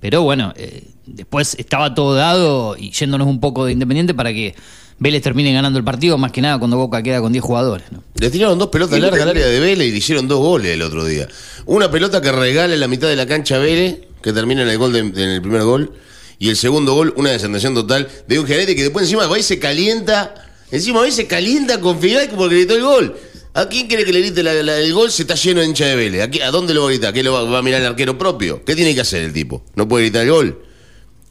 Pero 0.00 0.22
bueno, 0.22 0.52
eh, 0.56 0.84
después 1.06 1.54
estaba 1.58 1.94
todo 1.94 2.14
dado 2.14 2.76
y 2.78 2.90
yéndonos 2.90 3.26
un 3.26 3.38
poco 3.40 3.64
de 3.66 3.72
Independiente 3.72 4.14
para 4.14 4.32
que 4.32 4.54
Vélez 5.00 5.22
termine 5.22 5.52
ganando 5.52 5.78
el 5.78 5.84
partido, 5.84 6.18
más 6.18 6.30
que 6.30 6.42
nada 6.42 6.58
cuando 6.58 6.76
Boca 6.76 7.02
queda 7.02 7.20
con 7.22 7.32
10 7.32 7.42
jugadores. 7.42 7.86
¿no? 7.90 8.04
Le 8.16 8.30
tiraron 8.30 8.58
dos 8.58 8.68
pelotas 8.68 9.00
largas 9.00 9.22
al 9.22 9.30
área 9.30 9.46
de 9.46 9.58
Vélez 9.58 9.88
y 9.88 9.90
le 9.92 9.96
hicieron 9.96 10.28
dos 10.28 10.38
goles 10.40 10.72
el 10.74 10.82
otro 10.82 11.04
día. 11.06 11.26
Una 11.64 11.90
pelota 11.90 12.20
que 12.20 12.30
regala 12.30 12.74
en 12.74 12.80
la 12.80 12.86
mitad 12.86 13.08
de 13.08 13.16
la 13.16 13.26
cancha 13.26 13.56
a 13.56 13.58
Vélez, 13.58 13.96
que 14.22 14.32
termina 14.34 14.60
en 14.62 14.68
el 14.68 14.76
gol 14.78 14.92
de- 14.92 14.98
en 15.00 15.16
el 15.18 15.40
primer 15.40 15.62
gol. 15.62 15.92
Y 16.38 16.50
el 16.50 16.56
segundo 16.56 16.92
gol, 16.94 17.14
una 17.16 17.30
desentención 17.30 17.74
total 17.74 18.08
de 18.28 18.38
un 18.38 18.46
gerente 18.46 18.76
que 18.76 18.82
después 18.82 19.04
encima 19.04 19.26
va 19.26 19.38
y 19.38 19.42
se 19.42 19.58
calienta. 19.58 20.34
Encima 20.70 21.00
va 21.00 21.08
y 21.08 21.12
se 21.12 21.26
calienta 21.26 21.80
con 21.80 21.98
Fidel 21.98 22.28
porque 22.36 22.56
gritó 22.56 22.76
el 22.76 22.82
gol. 22.82 23.16
¿A 23.54 23.66
quién 23.68 23.88
quiere 23.88 24.04
que 24.04 24.12
le 24.12 24.20
grite 24.20 24.42
la- 24.42 24.52
la- 24.62 24.78
el 24.78 24.92
gol 24.92 25.10
si 25.10 25.22
está 25.22 25.34
lleno 25.34 25.60
de 25.60 25.66
hincha 25.66 25.86
de 25.86 25.96
Vélez? 25.96 26.22
¿A, 26.22 26.30
qué- 26.30 26.42
a 26.44 26.50
dónde 26.50 26.72
lo 26.74 26.82
va 26.82 26.88
a 26.88 26.90
gritar? 26.90 27.12
¿Qué 27.14 27.22
lo 27.22 27.32
va, 27.32 27.42
va 27.44 27.58
a 27.58 27.62
mirar 27.62 27.80
el 27.80 27.86
arquero 27.86 28.16
propio? 28.18 28.62
¿Qué 28.66 28.76
tiene 28.76 28.94
que 28.94 29.00
hacer 29.00 29.22
el 29.22 29.32
tipo? 29.32 29.64
¿No 29.74 29.88
puede 29.88 30.04
gritar 30.04 30.24
el 30.24 30.30
gol? 30.30 30.62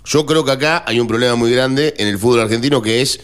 Yo 0.06 0.26
creo 0.26 0.44
que 0.44 0.52
acá 0.52 0.84
hay 0.88 1.00
un 1.00 1.08
problema 1.08 1.36
muy 1.36 1.52
grande 1.52 1.94
en 1.98 2.08
el 2.08 2.18
fútbol 2.18 2.42
argentino 2.42 2.82
que 2.82 3.02
es 3.02 3.20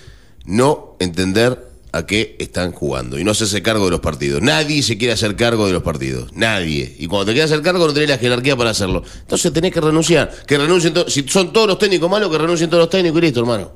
no 0.45 0.95
entender 0.99 1.57
a 1.91 2.05
qué 2.05 2.35
están 2.39 2.71
jugando 2.73 3.17
y 3.17 3.23
no 3.23 3.31
hacerse 3.31 3.61
cargo 3.63 3.85
de 3.85 3.91
los 3.91 4.01
partidos. 4.01 4.41
Nadie 4.41 4.83
se 4.83 4.97
quiere 4.97 5.13
hacer 5.13 5.35
cargo 5.37 5.65
de 5.67 5.73
los 5.73 5.81
partidos. 5.83 6.33
Nadie. 6.33 6.93
Y 6.99 7.07
cuando 7.07 7.27
te 7.27 7.31
quieres 7.33 7.51
hacer 7.51 7.63
cargo 7.63 7.87
no 7.87 7.93
tenés 7.93 8.09
la 8.09 8.17
jerarquía 8.17 8.55
para 8.57 8.71
hacerlo. 8.71 9.01
Entonces 9.21 9.53
tenés 9.53 9.71
que 9.71 9.79
renunciar. 9.79 10.29
Que 10.45 10.57
renuncien 10.57 10.93
to- 10.93 11.09
Si 11.09 11.25
son 11.27 11.53
todos 11.53 11.67
los 11.67 11.77
técnicos 11.77 12.09
malos, 12.09 12.29
que 12.29 12.37
renuncien 12.37 12.69
todos 12.69 12.81
los 12.83 12.89
técnicos 12.89 13.19
y 13.19 13.21
listo, 13.21 13.39
hermano. 13.39 13.71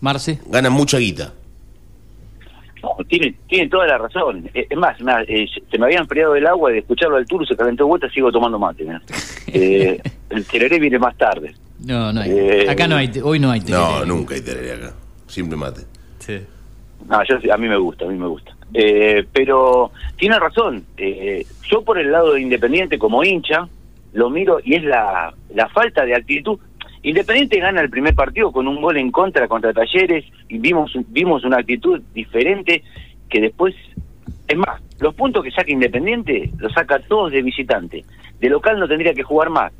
Marce. 0.00 0.38
Ganan 0.46 0.72
mucha 0.72 0.98
guita. 0.98 1.32
No, 2.82 2.96
tiene, 3.08 3.34
tiene 3.48 3.68
toda 3.68 3.86
la 3.86 3.96
razón. 3.98 4.50
Eh, 4.52 4.66
Es 4.68 4.76
más, 4.76 4.96
eh, 5.28 5.46
se 5.70 5.78
me 5.78 5.86
había 5.86 5.98
enfriado 6.00 6.34
el 6.34 6.46
agua 6.46 6.70
y 6.70 6.74
de 6.74 6.78
escucharlo 6.80 7.16
al 7.16 7.26
Turu 7.26 7.46
se 7.46 7.56
calentó 7.56 7.84
de 7.84 7.88
vuelta 7.88 8.10
sigo 8.10 8.30
tomando 8.32 8.58
mate. 8.58 8.84
Eh, 9.54 10.00
el 10.30 10.44
tereré 10.46 10.78
viene 10.78 10.98
más 10.98 11.16
tarde. 11.16 11.54
No, 11.84 12.12
no 12.12 12.20
hay. 12.20 12.30
Eh, 12.30 12.70
acá 12.70 12.86
no 12.86 12.96
hay, 12.96 13.10
hoy 13.22 13.38
no 13.38 13.50
hay 13.50 13.60
No, 13.60 13.88
tereré. 13.88 14.06
nunca 14.06 14.34
hay 14.34 14.40
tereré 14.40 14.72
acá. 14.72 14.92
Simple 15.26 15.56
mate. 15.56 15.82
No, 17.08 17.20
yo, 17.24 17.52
a 17.52 17.56
mí 17.56 17.68
me 17.68 17.76
gusta, 17.76 18.04
a 18.04 18.08
mí 18.08 18.16
me 18.16 18.26
gusta. 18.28 18.54
Eh, 18.74 19.24
pero 19.32 19.90
tiene 20.16 20.38
razón. 20.38 20.84
Eh, 20.96 21.44
yo 21.70 21.82
por 21.82 21.98
el 21.98 22.12
lado 22.12 22.34
de 22.34 22.40
Independiente 22.40 22.98
como 22.98 23.24
hincha 23.24 23.68
lo 24.12 24.30
miro 24.30 24.58
y 24.62 24.74
es 24.74 24.84
la, 24.84 25.34
la 25.54 25.68
falta 25.68 26.04
de 26.04 26.14
actitud. 26.14 26.58
Independiente 27.02 27.58
gana 27.58 27.80
el 27.80 27.90
primer 27.90 28.14
partido 28.14 28.52
con 28.52 28.68
un 28.68 28.80
gol 28.80 28.96
en 28.96 29.10
contra 29.10 29.48
contra 29.48 29.72
Talleres 29.72 30.24
y 30.48 30.58
vimos 30.58 30.92
vimos 31.08 31.44
una 31.44 31.58
actitud 31.58 32.00
diferente 32.14 32.84
que 33.28 33.40
después 33.40 33.74
es 34.46 34.56
más, 34.56 34.80
los 35.00 35.14
puntos 35.14 35.42
que 35.42 35.50
saca 35.50 35.70
Independiente 35.72 36.50
los 36.58 36.72
saca 36.72 37.00
todos 37.00 37.32
de 37.32 37.42
visitante. 37.42 38.04
De 38.38 38.48
local 38.48 38.78
no 38.78 38.86
tendría 38.86 39.14
que 39.14 39.22
jugar 39.22 39.50
más. 39.50 39.72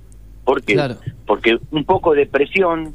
¿Por 0.45 0.63
qué? 0.63 0.75
Claro. 0.75 0.97
Porque 1.27 1.59
un 1.71 1.85
poco 1.85 2.15
de 2.15 2.27
presión 2.27 2.95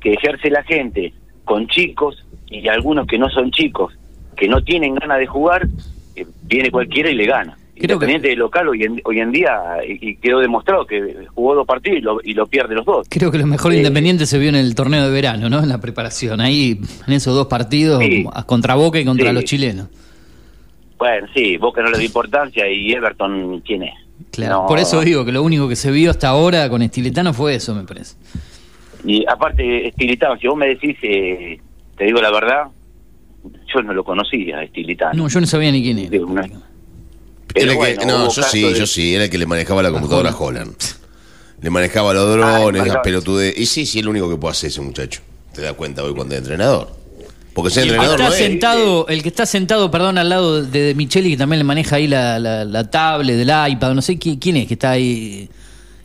que 0.00 0.14
ejerce 0.14 0.50
la 0.50 0.62
gente 0.62 1.12
con 1.44 1.66
chicos 1.68 2.24
y 2.48 2.66
algunos 2.68 3.06
que 3.06 3.18
no 3.18 3.28
son 3.28 3.50
chicos, 3.50 3.92
que 4.36 4.48
no 4.48 4.62
tienen 4.62 4.94
ganas 4.94 5.18
de 5.18 5.26
jugar, 5.26 5.66
eh, 6.14 6.26
viene 6.44 6.70
cualquiera 6.70 7.10
y 7.10 7.14
le 7.14 7.26
gana. 7.26 7.56
Creo 7.74 7.98
que- 7.98 8.06
Independiente 8.06 8.28
de 8.28 8.36
local 8.36 8.68
hoy 8.68 8.84
en, 8.84 9.00
hoy 9.04 9.20
en 9.20 9.32
día, 9.32 9.52
y, 9.86 10.10
y 10.10 10.16
quedó 10.16 10.38
demostrado 10.40 10.86
que 10.86 11.26
jugó 11.34 11.54
dos 11.54 11.66
partidos 11.66 11.98
y 11.98 12.00
lo, 12.00 12.18
y 12.24 12.32
lo 12.32 12.46
pierde 12.46 12.74
los 12.74 12.86
dos. 12.86 13.06
Creo 13.10 13.30
que 13.30 13.36
lo 13.36 13.46
mejor 13.46 13.72
Eh, 13.74 13.76
Independiente 13.78 14.24
se 14.24 14.38
vio 14.38 14.48
en 14.48 14.54
el 14.54 14.74
torneo 14.74 15.04
de 15.04 15.10
verano, 15.10 15.50
¿no? 15.50 15.58
En 15.62 15.68
la 15.68 15.78
preparación. 15.78 16.40
Ahí, 16.40 16.80
en 17.06 17.12
esos 17.12 17.34
dos 17.34 17.48
partidos, 17.48 18.02
Sí. 18.02 18.24
contra 18.46 18.74
Boca 18.76 18.98
y 18.98 19.04
contra 19.04 19.28
Sí. 19.28 19.34
los 19.34 19.44
chilenos. 19.44 19.88
Bueno, 20.98 21.26
sí, 21.34 21.58
Boca 21.58 21.82
no 21.82 21.90
le 21.90 21.98
da 21.98 22.04
importancia 22.04 22.66
y 22.70 22.92
Everton, 22.92 23.60
¿quién 23.60 23.82
es? 23.82 23.94
Claro. 24.30 24.62
No, 24.62 24.66
Por 24.66 24.78
eso 24.78 25.00
digo 25.00 25.24
que 25.24 25.32
lo 25.32 25.42
único 25.42 25.68
que 25.68 25.76
se 25.76 25.90
vio 25.90 26.10
hasta 26.10 26.28
ahora 26.28 26.68
con 26.68 26.82
Estiletano 26.82 27.32
fue 27.34 27.54
eso, 27.54 27.74
me 27.74 27.84
parece. 27.84 28.14
Y 29.04 29.24
aparte, 29.28 29.88
Estilitano, 29.88 30.36
si 30.38 30.46
vos 30.48 30.56
me 30.56 30.68
decís, 30.68 30.96
eh, 31.02 31.60
te 31.96 32.04
digo 32.04 32.20
la 32.20 32.30
verdad, 32.32 32.64
yo 33.72 33.82
no 33.82 33.92
lo 33.92 34.04
conocía, 34.04 34.62
Estilitano. 34.62 35.14
No, 35.14 35.28
yo 35.28 35.40
no 35.40 35.46
sabía 35.46 35.70
ni 35.70 35.82
quién 35.82 35.98
era. 35.98 36.24
Una- 36.24 36.48
Era 37.54 37.72
que- 37.78 38.04
no, 38.06 38.28
yo 38.30 38.42
sí, 38.42 38.62
de- 38.62 38.74
yo 38.74 38.86
sí, 38.86 39.14
era 39.14 39.24
el 39.24 39.30
que 39.30 39.38
le 39.38 39.46
manejaba 39.46 39.82
la 39.82 39.90
computadora 39.90 40.30
a 40.30 40.36
Holland. 40.38 40.74
Le 41.62 41.70
manejaba 41.70 42.12
los 42.12 42.30
drones, 42.36 42.82
Ah, 42.82 42.86
las 42.86 42.96
pelotudes. 42.98 43.56
Y 43.56 43.64
sí, 43.66 43.86
sí, 43.86 44.00
es 44.00 44.04
lo 44.04 44.10
único 44.10 44.28
que 44.28 44.36
puede 44.36 44.52
hacer 44.52 44.68
ese 44.68 44.82
muchacho. 44.82 45.22
Te 45.54 45.62
das 45.62 45.72
cuenta 45.72 46.02
hoy 46.04 46.12
cuando 46.14 46.34
es 46.34 46.40
entrenador. 46.40 46.88
Porque 47.56 47.80
El 47.80 47.88
que 47.88 47.96
está 47.96 48.16
no 48.18 48.28
es. 48.28 48.34
sentado, 48.34 49.08
el 49.08 49.22
que 49.22 49.28
está 49.30 49.46
sentado, 49.46 49.90
perdón, 49.90 50.18
al 50.18 50.28
lado 50.28 50.62
de, 50.62 50.80
de 50.82 50.94
Micheli, 50.94 51.30
que 51.30 51.36
también 51.36 51.58
le 51.58 51.64
maneja 51.64 51.96
ahí 51.96 52.06
la, 52.06 52.38
la, 52.38 52.64
la 52.64 52.88
tablet 52.90 53.34
del 53.36 53.48
iPad, 53.72 53.94
no 53.94 54.02
sé 54.02 54.16
quién, 54.18 54.36
quién 54.36 54.58
es 54.58 54.68
que 54.68 54.74
está 54.74 54.90
ahí. 54.92 55.48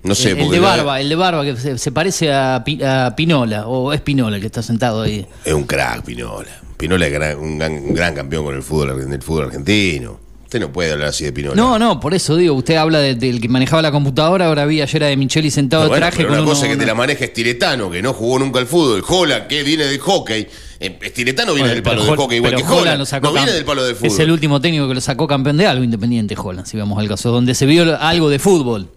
No 0.03 0.15
sé, 0.15 0.31
el, 0.31 0.37
el 0.37 0.43
porque 0.45 0.55
de 0.55 0.61
no- 0.61 0.67
barba, 0.67 0.99
el 0.99 1.09
de 1.09 1.15
barba 1.15 1.43
que 1.43 1.55
se, 1.57 1.77
se 1.77 1.91
parece 1.91 2.33
a, 2.33 2.63
Pi- 2.65 2.81
a 2.81 3.13
Pinola, 3.15 3.67
o 3.67 3.93
es 3.93 4.01
Pinola 4.01 4.37
el 4.37 4.41
que 4.41 4.47
está 4.47 4.63
sentado 4.63 5.03
ahí. 5.03 5.23
Es 5.45 5.53
un 5.53 5.65
crack, 5.65 6.03
Pinola. 6.03 6.49
Pinola 6.77 7.05
es 7.05 7.13
gran- 7.13 7.37
un, 7.37 7.59
gran, 7.59 7.73
un 7.73 7.93
gran 7.93 8.15
campeón 8.15 8.45
con 8.45 8.55
el 8.55 8.63
fútbol, 8.63 9.07
del 9.09 9.21
fútbol 9.21 9.45
argentino. 9.45 10.19
Usted 10.45 10.59
no 10.59 10.71
puede 10.71 10.91
hablar 10.91 11.09
así 11.09 11.23
de 11.23 11.31
Pinola. 11.31 11.55
No, 11.55 11.77
no, 11.77 11.99
por 11.99 12.13
eso 12.13 12.35
digo, 12.35 12.55
usted 12.55 12.75
habla 12.75 12.99
de- 12.99 13.15
del 13.15 13.39
que 13.39 13.47
manejaba 13.47 13.81
la 13.81 13.91
computadora, 13.91 14.47
ahora 14.47 14.65
vi 14.65 14.81
ayer 14.81 15.03
a 15.03 15.07
de 15.07 15.17
Micheli 15.17 15.51
sentado 15.51 15.83
de 15.83 15.89
bueno, 15.89 16.01
traje 16.01 16.17
pero 16.17 16.29
con 16.29 16.33
una 16.37 16.43
uno- 16.43 16.51
cosa 16.53 16.65
es 16.65 16.71
que 16.71 16.77
te 16.77 16.85
la 16.85 16.95
maneja 16.95 17.25
Estiletano, 17.25 17.91
que 17.91 18.01
no 18.01 18.13
jugó 18.13 18.39
nunca 18.39 18.59
al 18.59 18.67
fútbol. 18.67 19.03
Holland, 19.07 19.47
que 19.47 19.63
viene 19.63 19.85
del 19.85 19.99
hockey. 19.99 20.47
Eh, 20.83 20.97
Estiletano 21.03 21.53
viene 21.53 21.69
del 21.69 21.83
palo 21.83 22.03
Hol- 22.03 22.17
hockey, 22.17 22.37
igual 22.37 22.55
que 22.55 22.63
Holland. 22.63 22.97
lo 22.97 23.05
sacó 23.05 23.27
no 23.27 23.33
viene 23.33 23.51
del 23.51 23.63
palo 23.63 23.83
del 23.83 23.95
fútbol. 23.95 24.11
Es 24.11 24.19
el 24.19 24.31
último 24.31 24.59
técnico 24.59 24.87
que 24.87 24.95
lo 24.95 25.01
sacó 25.01 25.27
campeón 25.27 25.55
de 25.57 25.67
algo 25.67 25.83
Independiente, 25.83 26.35
Holland, 26.35 26.65
si 26.65 26.75
vamos 26.75 26.97
al 26.97 27.07
caso, 27.07 27.29
donde 27.29 27.53
se 27.53 27.67
vio 27.67 27.97
algo 27.99 28.29
de 28.29 28.39
fútbol. 28.39 28.89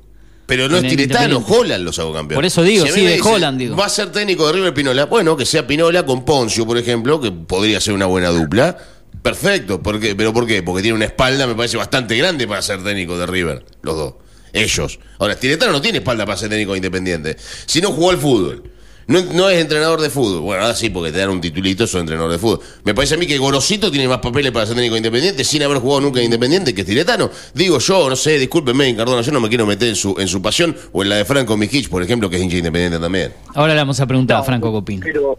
Pero 0.46 0.68
no 0.68 0.78
es 0.78 0.88
Tiretano. 0.88 1.44
Holland 1.46 1.84
lo 1.84 1.92
sacó 1.92 2.12
campeón. 2.14 2.36
Por 2.36 2.44
eso 2.46 2.62
digo, 2.62 2.84
mí 2.84 2.90
sí, 2.90 3.02
de 3.02 3.16
dice, 3.16 3.28
Holland, 3.28 3.58
digo. 3.58 3.76
Va 3.76 3.86
a 3.86 3.88
ser 3.90 4.10
técnico 4.12 4.46
de 4.46 4.54
River 4.54 4.72
Pinola. 4.74 5.04
Bueno, 5.06 5.36
que 5.36 5.44
sea 5.46 5.66
Pinola 5.66 6.04
con 6.06 6.24
Poncio, 6.24 6.66
por 6.66 6.78
ejemplo, 6.78 7.20
que 7.20 7.30
podría 7.30 7.80
ser 7.80 7.92
una 7.94 8.06
buena 8.06 8.28
dupla. 8.30 8.76
Perfecto, 9.22 9.82
¿por 9.82 10.00
qué? 10.00 10.14
¿pero 10.14 10.32
por 10.34 10.46
qué? 10.46 10.62
Porque 10.62 10.82
tiene 10.82 10.96
una 10.96 11.06
espalda, 11.06 11.46
me 11.46 11.54
parece, 11.54 11.76
bastante 11.76 12.16
grande 12.16 12.46
para 12.46 12.60
ser 12.62 12.82
técnico 12.82 13.16
de 13.18 13.26
River, 13.26 13.64
los 13.82 13.96
dos. 13.96 14.14
Ellos. 14.52 14.98
Ahora, 15.18 15.34
Tiretano 15.34 15.72
no 15.72 15.80
tiene 15.80 15.98
espalda 15.98 16.24
para 16.26 16.36
ser 16.38 16.48
técnico 16.50 16.72
de 16.72 16.78
independiente. 16.78 17.36
Si 17.66 17.80
no 17.80 17.90
jugó 17.92 18.10
al 18.10 18.18
fútbol. 18.18 18.70
No, 19.06 19.20
no 19.34 19.48
es 19.50 19.60
entrenador 19.60 20.00
de 20.00 20.08
fútbol. 20.10 20.40
Bueno, 20.40 20.62
ahora 20.62 20.74
sí, 20.74 20.88
porque 20.90 21.12
te 21.12 21.18
dan 21.18 21.30
un 21.30 21.40
titulito, 21.40 21.86
soy 21.86 22.00
entrenador 22.00 22.30
de 22.32 22.38
fútbol. 22.38 22.60
Me 22.84 22.94
parece 22.94 23.14
a 23.14 23.18
mí 23.18 23.26
que 23.26 23.36
Gorosito 23.38 23.90
tiene 23.90 24.08
más 24.08 24.18
papeles 24.18 24.50
para 24.52 24.64
ser 24.66 24.74
técnico 24.76 24.94
de 24.94 24.98
independiente 25.00 25.44
sin 25.44 25.62
haber 25.62 25.78
jugado 25.78 26.00
nunca 26.00 26.20
en 26.20 26.26
independiente 26.26 26.74
que 26.74 26.84
Tiretano. 26.84 27.30
Digo 27.54 27.78
yo, 27.78 28.08
no 28.08 28.16
sé, 28.16 28.38
discúlpenme, 28.38 28.94
Cardona, 28.96 29.20
yo 29.22 29.32
no 29.32 29.40
me 29.40 29.48
quiero 29.48 29.66
meter 29.66 29.88
en 29.88 29.96
su, 29.96 30.14
en 30.18 30.28
su 30.28 30.40
pasión 30.40 30.74
o 30.92 31.02
en 31.02 31.08
la 31.10 31.16
de 31.16 31.24
Franco 31.24 31.56
Mijic, 31.56 31.88
por 31.88 32.02
ejemplo, 32.02 32.30
que 32.30 32.36
es 32.36 32.42
hincha 32.42 32.56
independiente 32.56 32.98
también. 32.98 33.32
Ahora 33.54 33.74
le 33.74 33.80
vamos 33.80 34.00
a 34.00 34.06
preguntar 34.06 34.38
a 34.38 34.42
Franco 34.42 34.72
Copín. 34.72 35.00
Pero, 35.00 35.38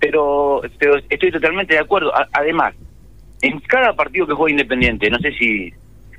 pero, 0.00 0.62
pero 0.78 0.94
estoy 1.08 1.30
totalmente 1.30 1.74
de 1.74 1.80
acuerdo. 1.80 2.14
A- 2.14 2.28
además, 2.32 2.74
en 3.42 3.60
cada 3.60 3.94
partido 3.94 4.26
que 4.26 4.34
juega 4.34 4.52
Independiente, 4.52 5.10
no 5.10 5.18
sé 5.18 5.32
si 5.38 5.70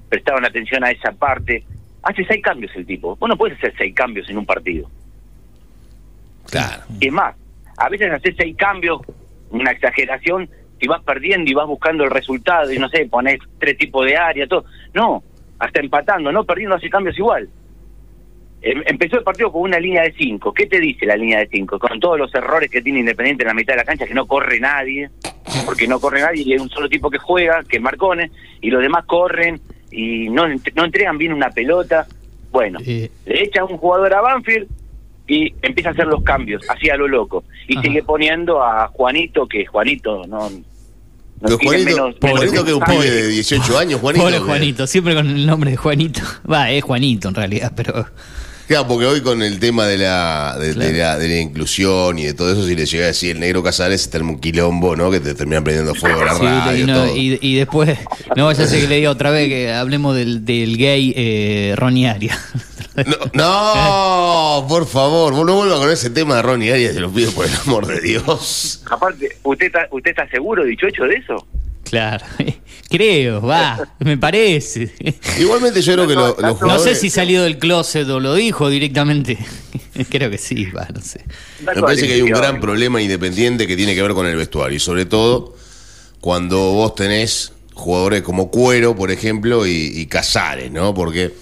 prestaban 0.09 0.45
atención 0.45 0.83
a 0.83 0.91
esa 0.91 1.11
parte, 1.11 1.63
hace 2.03 2.23
seis 2.25 2.41
cambios 2.43 2.71
el 2.75 2.85
tipo. 2.85 3.15
Vos 3.15 3.27
no 3.29 3.35
puedes 3.37 3.57
hacer 3.57 3.73
seis 3.77 3.95
cambios 3.95 4.29
en 4.29 4.37
un 4.37 4.45
partido. 4.45 4.89
Claro. 6.53 6.83
Y 6.99 7.07
es 7.07 7.11
más, 7.13 7.35
a 7.77 7.89
veces 7.89 8.11
haces 8.11 8.35
seis 8.37 8.55
cambios, 8.57 9.01
una 9.49 9.71
exageración, 9.71 10.49
si 10.79 10.87
vas 10.87 11.01
perdiendo 11.03 11.49
y 11.49 11.53
vas 11.53 11.67
buscando 11.67 12.03
el 12.03 12.11
resultado 12.11 12.71
y 12.71 12.77
no 12.79 12.87
sé, 12.89 13.05
pones 13.07 13.39
tres 13.59 13.77
tipos 13.77 14.05
de 14.05 14.15
área, 14.17 14.47
todo. 14.47 14.65
No, 14.93 15.23
hasta 15.59 15.79
empatando, 15.79 16.31
no 16.31 16.43
perdiendo, 16.43 16.75
hace 16.75 16.89
cambios 16.89 17.17
igual. 17.17 17.49
Em- 18.61 18.83
Empezó 18.85 19.17
el 19.17 19.23
partido 19.23 19.51
con 19.51 19.61
una 19.63 19.79
línea 19.79 20.03
de 20.03 20.13
cinco. 20.13 20.53
¿Qué 20.53 20.67
te 20.67 20.79
dice 20.79 21.05
la 21.05 21.15
línea 21.15 21.39
de 21.39 21.47
cinco? 21.47 21.77
Con 21.79 21.99
todos 21.99 22.17
los 22.17 22.33
errores 22.33 22.69
que 22.69 22.81
tiene 22.81 22.99
Independiente 22.99 23.43
en 23.43 23.47
la 23.49 23.53
mitad 23.53 23.73
de 23.73 23.77
la 23.77 23.85
cancha, 23.85 24.05
que 24.07 24.13
no 24.13 24.25
corre 24.25 24.59
nadie, 24.59 25.09
porque 25.65 25.87
no 25.87 25.99
corre 25.99 26.21
nadie 26.21 26.43
y 26.45 26.53
hay 26.53 26.59
un 26.59 26.69
solo 26.69 26.87
tipo 26.87 27.09
que 27.09 27.17
juega, 27.17 27.63
que 27.63 27.77
es 27.77 27.81
Marcones, 27.81 28.31
y 28.61 28.69
los 28.69 28.81
demás 28.81 29.05
corren 29.05 29.59
y 29.91 30.29
no, 30.29 30.47
no 30.47 30.85
entregan 30.85 31.17
bien 31.17 31.33
una 31.33 31.49
pelota. 31.49 32.07
Bueno, 32.51 32.79
Eh. 32.85 33.09
le 33.25 33.43
echa 33.43 33.63
un 33.65 33.77
jugador 33.77 34.13
a 34.13 34.21
Banfield 34.21 34.67
y 35.27 35.53
empieza 35.61 35.89
a 35.89 35.91
hacer 35.93 36.07
los 36.07 36.23
cambios, 36.23 36.63
así 36.69 36.89
a 36.89 36.97
lo 36.97 37.07
loco. 37.07 37.43
Y 37.67 37.73
Ajá. 37.77 37.83
sigue 37.83 38.03
poniendo 38.03 38.61
a 38.63 38.87
Juanito, 38.87 39.47
que 39.47 39.65
Juanito 39.65 40.25
no... 40.27 40.49
Juanito, 41.61 42.13
menos- 42.21 42.63
que 42.63 42.73
un 42.73 42.83
pibe 42.83 43.09
de 43.09 43.27
18 43.27 43.77
años, 43.77 43.99
Juanito. 43.99 44.23
Pobre 44.23 44.39
Juanito, 44.39 44.87
siempre 44.87 45.13
con 45.13 45.29
el 45.29 45.45
nombre 45.45 45.71
de 45.71 45.77
Juanito. 45.77 46.21
Va, 46.49 46.71
es 46.71 46.83
Juanito 46.83 47.27
en 47.27 47.35
realidad, 47.35 47.73
pero. 47.75 48.05
Claro, 48.67 48.87
porque 48.87 49.05
hoy 49.05 49.21
con 49.21 49.41
el 49.43 49.59
tema 49.59 49.85
de 49.85 49.97
la, 49.97 50.55
de, 50.57 50.73
de 50.73 50.93
la, 50.93 51.17
de 51.17 51.27
la 51.27 51.39
inclusión 51.39 52.17
y 52.17 52.23
de 52.23 52.33
todo 52.33 52.51
eso, 52.53 52.65
si 52.65 52.75
le 52.75 52.85
llega 52.85 53.03
a 53.03 53.07
decir 53.07 53.31
el 53.31 53.39
negro 53.41 53.61
Casares, 53.61 54.01
está 54.01 54.17
en 54.19 54.23
un 54.29 54.39
quilombo, 54.39 54.95
¿no? 54.95 55.11
Que 55.11 55.19
te 55.19 55.35
terminan 55.35 55.63
prendiendo 55.63 55.93
fuego 55.95 56.21
a 56.21 56.25
la 56.25 56.35
Sí, 56.35 56.45
radio, 56.45 56.83
y, 56.83 56.87
no- 56.87 56.93
todo. 57.05 57.15
y- 57.17 57.39
y 57.41 57.55
después, 57.55 57.97
no 58.37 58.45
vaya 58.45 58.63
a 58.63 58.67
ser 58.67 58.79
que 58.81 58.87
le 58.87 58.95
diga 58.97 59.09
otra 59.11 59.31
vez 59.31 59.49
que 59.49 59.71
hablemos 59.73 60.15
del, 60.15 60.45
del 60.45 60.77
gay 60.77 61.13
eh, 61.15 61.73
Ronnie 61.77 62.07
Arias. 62.07 62.37
No, 62.95 63.17
no, 63.33 64.65
por 64.67 64.85
favor, 64.87 65.33
no 65.33 65.55
vuelva 65.55 65.77
con 65.77 65.89
ese 65.89 66.09
tema 66.11 66.35
de 66.37 66.41
Ronnie 66.43 66.71
Arias, 66.71 66.93
te 66.93 66.99
lo 67.01 67.11
pido 67.11 67.31
por 67.31 67.45
el 67.45 67.51
amor 67.65 67.85
de 67.87 67.99
Dios. 68.01 68.81
Aparte, 68.89 69.29
¿usted 69.43 69.65
está, 69.67 69.87
¿usted 69.91 70.11
está 70.11 70.27
seguro, 70.29 70.63
dicho 70.63 70.87
hecho, 70.87 71.03
de 71.03 71.15
eso? 71.15 71.45
Claro, 71.89 72.23
creo, 72.97 73.41
va, 73.41 73.87
me 73.99 74.17
parece. 74.17 74.93
Igualmente 75.39 75.81
yo 75.81 75.93
creo 75.93 76.07
que 76.07 76.13
lo- 76.13 76.27
los 76.27 76.39
No 76.41 76.55
jugadores... 76.55 76.93
sé 76.95 76.95
si 77.01 77.09
salió 77.09 77.41
del 77.43 77.57
closet 77.57 78.07
o 78.09 78.19
lo 78.19 78.35
dijo 78.35 78.69
directamente. 78.69 79.37
Creo 80.09 80.29
que 80.29 80.37
sí, 80.37 80.65
va, 80.65 80.87
no 80.93 81.01
sé. 81.01 81.21
Me 81.65 81.81
parece 81.81 82.07
que 82.07 82.13
hay 82.13 82.21
un 82.21 82.29
gran 82.29 82.59
problema 82.59 83.01
independiente 83.01 83.65
que 83.67 83.75
tiene 83.75 83.95
que 83.95 84.01
ver 84.01 84.13
con 84.13 84.25
el 84.27 84.35
vestuario 84.35 84.77
y 84.77 84.79
sobre 84.79 85.05
todo 85.05 85.55
cuando 86.21 86.57
vos 86.57 86.95
tenés 86.95 87.51
jugadores 87.73 88.21
como 88.21 88.49
Cuero, 88.51 88.95
por 88.95 89.09
ejemplo, 89.11 89.65
y, 89.65 89.71
y 89.95 90.05
Casares, 90.05 90.71
¿no? 90.71 90.93
Porque 90.93 91.33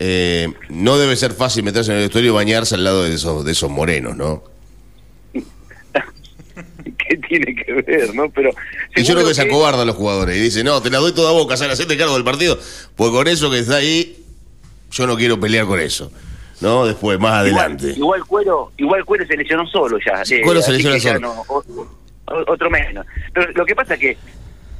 eh, 0.00 0.48
no 0.68 0.98
debe 0.98 1.16
ser 1.16 1.32
fácil 1.32 1.62
meterse 1.64 1.90
en 1.92 1.98
el 1.98 2.04
vestuario 2.04 2.30
y 2.32 2.34
bañarse 2.34 2.74
al 2.74 2.84
lado 2.84 3.04
de 3.04 3.14
esos, 3.14 3.44
de 3.44 3.52
esos 3.52 3.70
morenos, 3.70 4.16
¿no? 4.16 4.42
¿Qué 7.08 7.16
tiene 7.16 7.54
que 7.54 7.72
ver, 7.72 8.14
no? 8.14 8.28
Pero 8.30 8.50
Y 8.96 9.02
yo 9.02 9.14
creo 9.14 9.26
que 9.26 9.34
se 9.34 9.42
acobardan 9.42 9.86
los 9.86 9.96
jugadores 9.96 10.36
y 10.36 10.40
dicen, 10.40 10.64
no, 10.66 10.82
te 10.82 10.90
la 10.90 10.98
doy 10.98 11.12
toda 11.12 11.30
a 11.30 11.32
vos, 11.32 11.46
Casares, 11.46 11.74
hacete 11.74 11.96
cargo 11.96 12.14
del 12.14 12.24
partido, 12.24 12.58
pues 12.96 13.10
con 13.10 13.26
eso 13.28 13.50
que 13.50 13.58
está 13.60 13.76
ahí, 13.76 14.16
yo 14.90 15.06
no 15.06 15.16
quiero 15.16 15.38
pelear 15.40 15.66
con 15.66 15.80
eso, 15.80 16.10
¿no? 16.60 16.86
Después, 16.86 17.18
más 17.18 17.34
adelante. 17.34 17.84
Igual, 17.90 17.96
igual 17.98 18.24
Cuero, 18.26 18.72
igual 18.76 19.04
Cuero 19.04 19.26
se 19.26 19.36
lesionó 19.36 19.66
solo 19.66 19.98
ya. 20.04 20.22
eh, 20.34 20.42
Cuero 20.42 20.60
se 20.62 20.76
que 20.76 20.82
ya 20.82 21.14
solo. 21.14 21.20
no, 21.20 21.44
o- 21.48 21.64
o- 22.26 22.52
otro 22.52 22.68
menos. 22.70 23.06
Pero 23.32 23.52
lo 23.52 23.64
que 23.64 23.74
pasa 23.74 23.94
es 23.94 24.00
que 24.00 24.16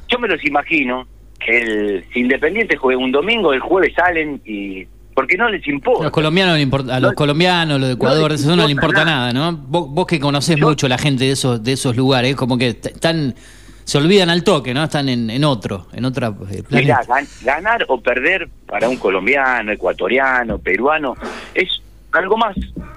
yo 0.07 0.19
me 0.19 0.27
los 0.27 0.43
imagino 0.45 1.07
que 1.39 1.57
el, 1.57 2.05
si 2.13 2.19
Independiente 2.19 2.75
juega 2.77 2.99
un 3.01 3.11
domingo, 3.11 3.53
el 3.53 3.59
jueves 3.61 3.93
salen 3.95 4.41
y... 4.45 4.85
Porque 5.19 5.35
no 5.35 5.49
les 5.49 5.67
A 5.67 5.69
importa. 5.71 6.03
los 6.03 6.11
colombianos, 6.13 6.55
le 6.55 6.61
importa- 6.61 6.95
a 6.95 6.99
los 7.01 7.11
No- 7.11 7.15
colombianos, 7.15 7.77
los 7.77 7.89
de 7.89 7.95
Ecuador, 7.95 8.29
no 8.29 8.35
eso 8.35 8.47
les 8.47 8.55
no 8.57 8.65
le 8.67 8.71
importa 8.71 9.03
nada, 9.03 9.33
¿no? 9.33 9.51
Vos, 9.51 9.89
vos 9.89 10.05
que 10.07 10.17
conocés 10.17 10.55
Yo- 10.55 10.65
mucho 10.69 10.87
la 10.87 10.97
gente 10.97 11.25
de 11.25 11.31
esos, 11.31 11.61
de 11.61 11.73
esos 11.73 11.97
lugares, 11.97 12.37
como 12.37 12.57
que 12.57 12.69
están, 12.69 13.35
se 13.83 13.97
olvidan 13.97 14.29
al 14.29 14.45
toque, 14.45 14.73
¿no? 14.73 14.81
Están 14.81 15.09
en, 15.09 15.29
en 15.29 15.43
otro, 15.43 15.87
en 15.91 16.05
otra 16.05 16.33
eh, 16.49 16.63
Mirá, 16.69 17.01
gan- 17.05 17.27
ganar 17.43 17.83
o 17.89 17.99
perder 17.99 18.47
para 18.65 18.87
un 18.87 18.95
colombiano, 18.95 19.73
ecuatoriano, 19.73 20.57
peruano, 20.57 21.17
es 21.53 21.67
algo 22.13 22.37
más. 22.37 22.55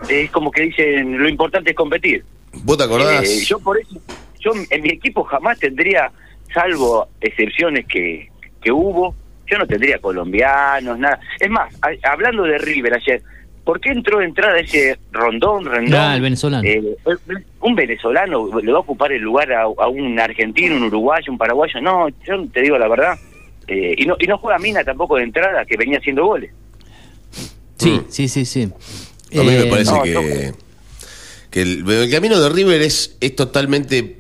Es 0.08 0.30
como 0.30 0.52
que 0.52 0.62
dicen, 0.62 1.18
lo 1.18 1.28
importante 1.28 1.70
es 1.70 1.76
competir. 1.76 2.24
¿Vos 2.62 2.78
te 2.78 2.84
acordás? 2.84 3.24
Eh, 3.28 3.44
yo 3.44 3.58
por 3.58 3.80
eso, 3.80 3.96
yo 4.38 4.52
en 4.70 4.80
mi 4.80 4.90
equipo 4.90 5.24
jamás 5.24 5.58
tendría, 5.58 6.12
salvo 6.54 7.08
excepciones 7.20 7.84
que, 7.88 8.30
que 8.62 8.70
hubo, 8.70 9.12
yo 9.50 9.58
no 9.58 9.66
tendría 9.66 9.98
colombianos, 9.98 10.98
nada. 10.98 11.18
Es 11.38 11.50
más, 11.50 11.72
a- 11.82 12.10
hablando 12.10 12.42
de 12.44 12.58
River 12.58 12.94
ayer, 12.94 13.22
¿por 13.64 13.80
qué 13.80 13.90
entró 13.90 14.18
de 14.18 14.24
entrada 14.26 14.58
ese 14.58 14.98
Rondón, 15.12 15.64
Rendón? 15.66 15.94
Ah, 16.00 16.14
el 16.14 16.20
venezolano. 16.22 16.66
Eh, 16.68 16.82
un 17.60 17.74
venezolano 17.74 18.60
le 18.60 18.72
va 18.72 18.78
a 18.78 18.80
ocupar 18.80 19.12
el 19.12 19.22
lugar 19.22 19.52
a, 19.52 19.62
a 19.62 19.88
un 19.88 20.18
argentino, 20.18 20.76
un 20.76 20.84
uruguayo, 20.84 21.30
un 21.30 21.38
paraguayo. 21.38 21.80
No, 21.80 22.08
yo 22.26 22.44
te 22.52 22.62
digo 22.62 22.78
la 22.78 22.88
verdad. 22.88 23.18
Eh, 23.68 23.94
y 23.96 24.06
no 24.06 24.16
y 24.18 24.26
no 24.26 24.38
juega 24.38 24.58
Mina 24.58 24.82
tampoco 24.82 25.16
de 25.16 25.22
entrada, 25.24 25.64
que 25.64 25.76
venía 25.76 25.98
haciendo 25.98 26.24
goles. 26.26 26.50
Sí, 27.78 27.90
Mm. 27.90 28.04
sí, 28.08 28.28
sí, 28.28 28.44
sí. 28.44 28.62
A 29.34 29.40
mí 29.42 29.46
me 29.46 29.60
Eh, 29.60 29.70
parece 29.70 29.92
no, 29.92 30.02
que, 30.02 30.52
que 31.50 31.62
el, 31.62 31.88
el 31.88 32.10
camino 32.10 32.40
de 32.40 32.48
River 32.48 32.82
es, 32.82 33.16
es 33.20 33.34
totalmente 33.36 34.18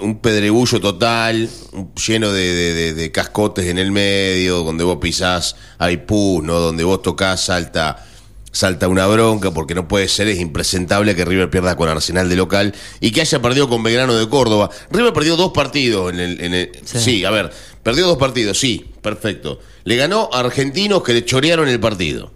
un 0.00 0.18
pedregullo 0.20 0.80
total, 0.80 1.48
lleno 2.06 2.32
de, 2.32 2.54
de- 2.54 2.94
de- 2.94 3.12
cascotes 3.12 3.66
en 3.66 3.78
el 3.78 3.90
medio, 3.92 4.62
donde 4.62 4.84
vos 4.84 4.98
pisás 5.00 5.56
hay 5.78 5.98
pus, 5.98 6.42
¿no? 6.42 6.58
donde 6.60 6.84
vos 6.84 7.02
tocás 7.02 7.44
salta, 7.44 8.04
salta 8.50 8.88
una 8.88 9.06
bronca, 9.06 9.50
porque 9.52 9.74
no 9.74 9.86
puede 9.88 10.08
ser, 10.08 10.28
es 10.28 10.38
impresentable 10.40 11.14
que 11.14 11.24
River 11.24 11.50
pierda 11.50 11.76
con 11.76 11.88
Arsenal 11.88 12.28
de 12.28 12.36
local 12.36 12.74
y 13.00 13.10
que 13.12 13.20
haya 13.20 13.40
perdido 13.42 13.68
con 13.68 13.82
Belgrano 13.82 14.14
de 14.14 14.28
Córdoba. 14.28 14.70
River 14.90 15.12
perdió 15.12 15.36
dos 15.36 15.52
partidos 15.52 16.12
en 16.12 16.20
el... 16.20 16.40
En 16.40 16.54
el 16.54 16.72
Sí. 16.84 16.98
sí, 17.00 17.24
a 17.24 17.30
ver, 17.30 17.50
perdió 17.82 18.06
dos 18.06 18.18
partidos, 18.18 18.58
sí, 18.58 18.84
perfecto. 19.02 19.58
Le 19.84 19.96
ganó 19.96 20.28
a 20.32 20.40
argentinos 20.40 21.02
que 21.02 21.12
le 21.14 21.24
chorearon 21.24 21.68
el 21.68 21.80
partido. 21.80 22.32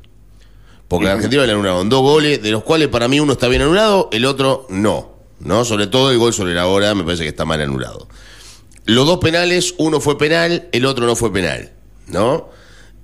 Porque 0.89 1.07
en 1.07 1.13
Argentina 1.13 1.45
le 1.45 1.53
anularon 1.53 1.89
dos 1.91 2.01
goles, 2.01 2.43
de 2.43 2.51
los 2.51 2.63
cuales 2.65 2.89
para 2.89 3.09
mí 3.09 3.21
uno 3.21 3.35
está 3.35 3.47
bien 3.49 3.61
anulado, 3.63 4.09
el 4.11 4.25
otro 4.25 4.67
no. 4.71 5.08
¿No? 5.41 5.65
Sobre 5.65 5.87
todo 5.87 6.11
el 6.11 6.19
gol 6.19 6.33
sobre 6.33 6.55
la 6.55 6.67
hora 6.67 6.95
me 6.95 7.05
parece 7.05 7.23
que 7.23 7.31
está 7.31 7.45
mal 7.45 7.61
anulado. 7.61 8.09
Los 8.85 9.07
dos 9.07 9.19
penales, 9.19 9.75
uno 9.79 10.01
fue 10.01 10.17
penal, 10.17 10.69
el 10.73 10.87
otro 10.87 11.07
no 11.07 11.15
fue 11.15 11.33
penal. 11.33 11.73
¿No? 12.07 12.49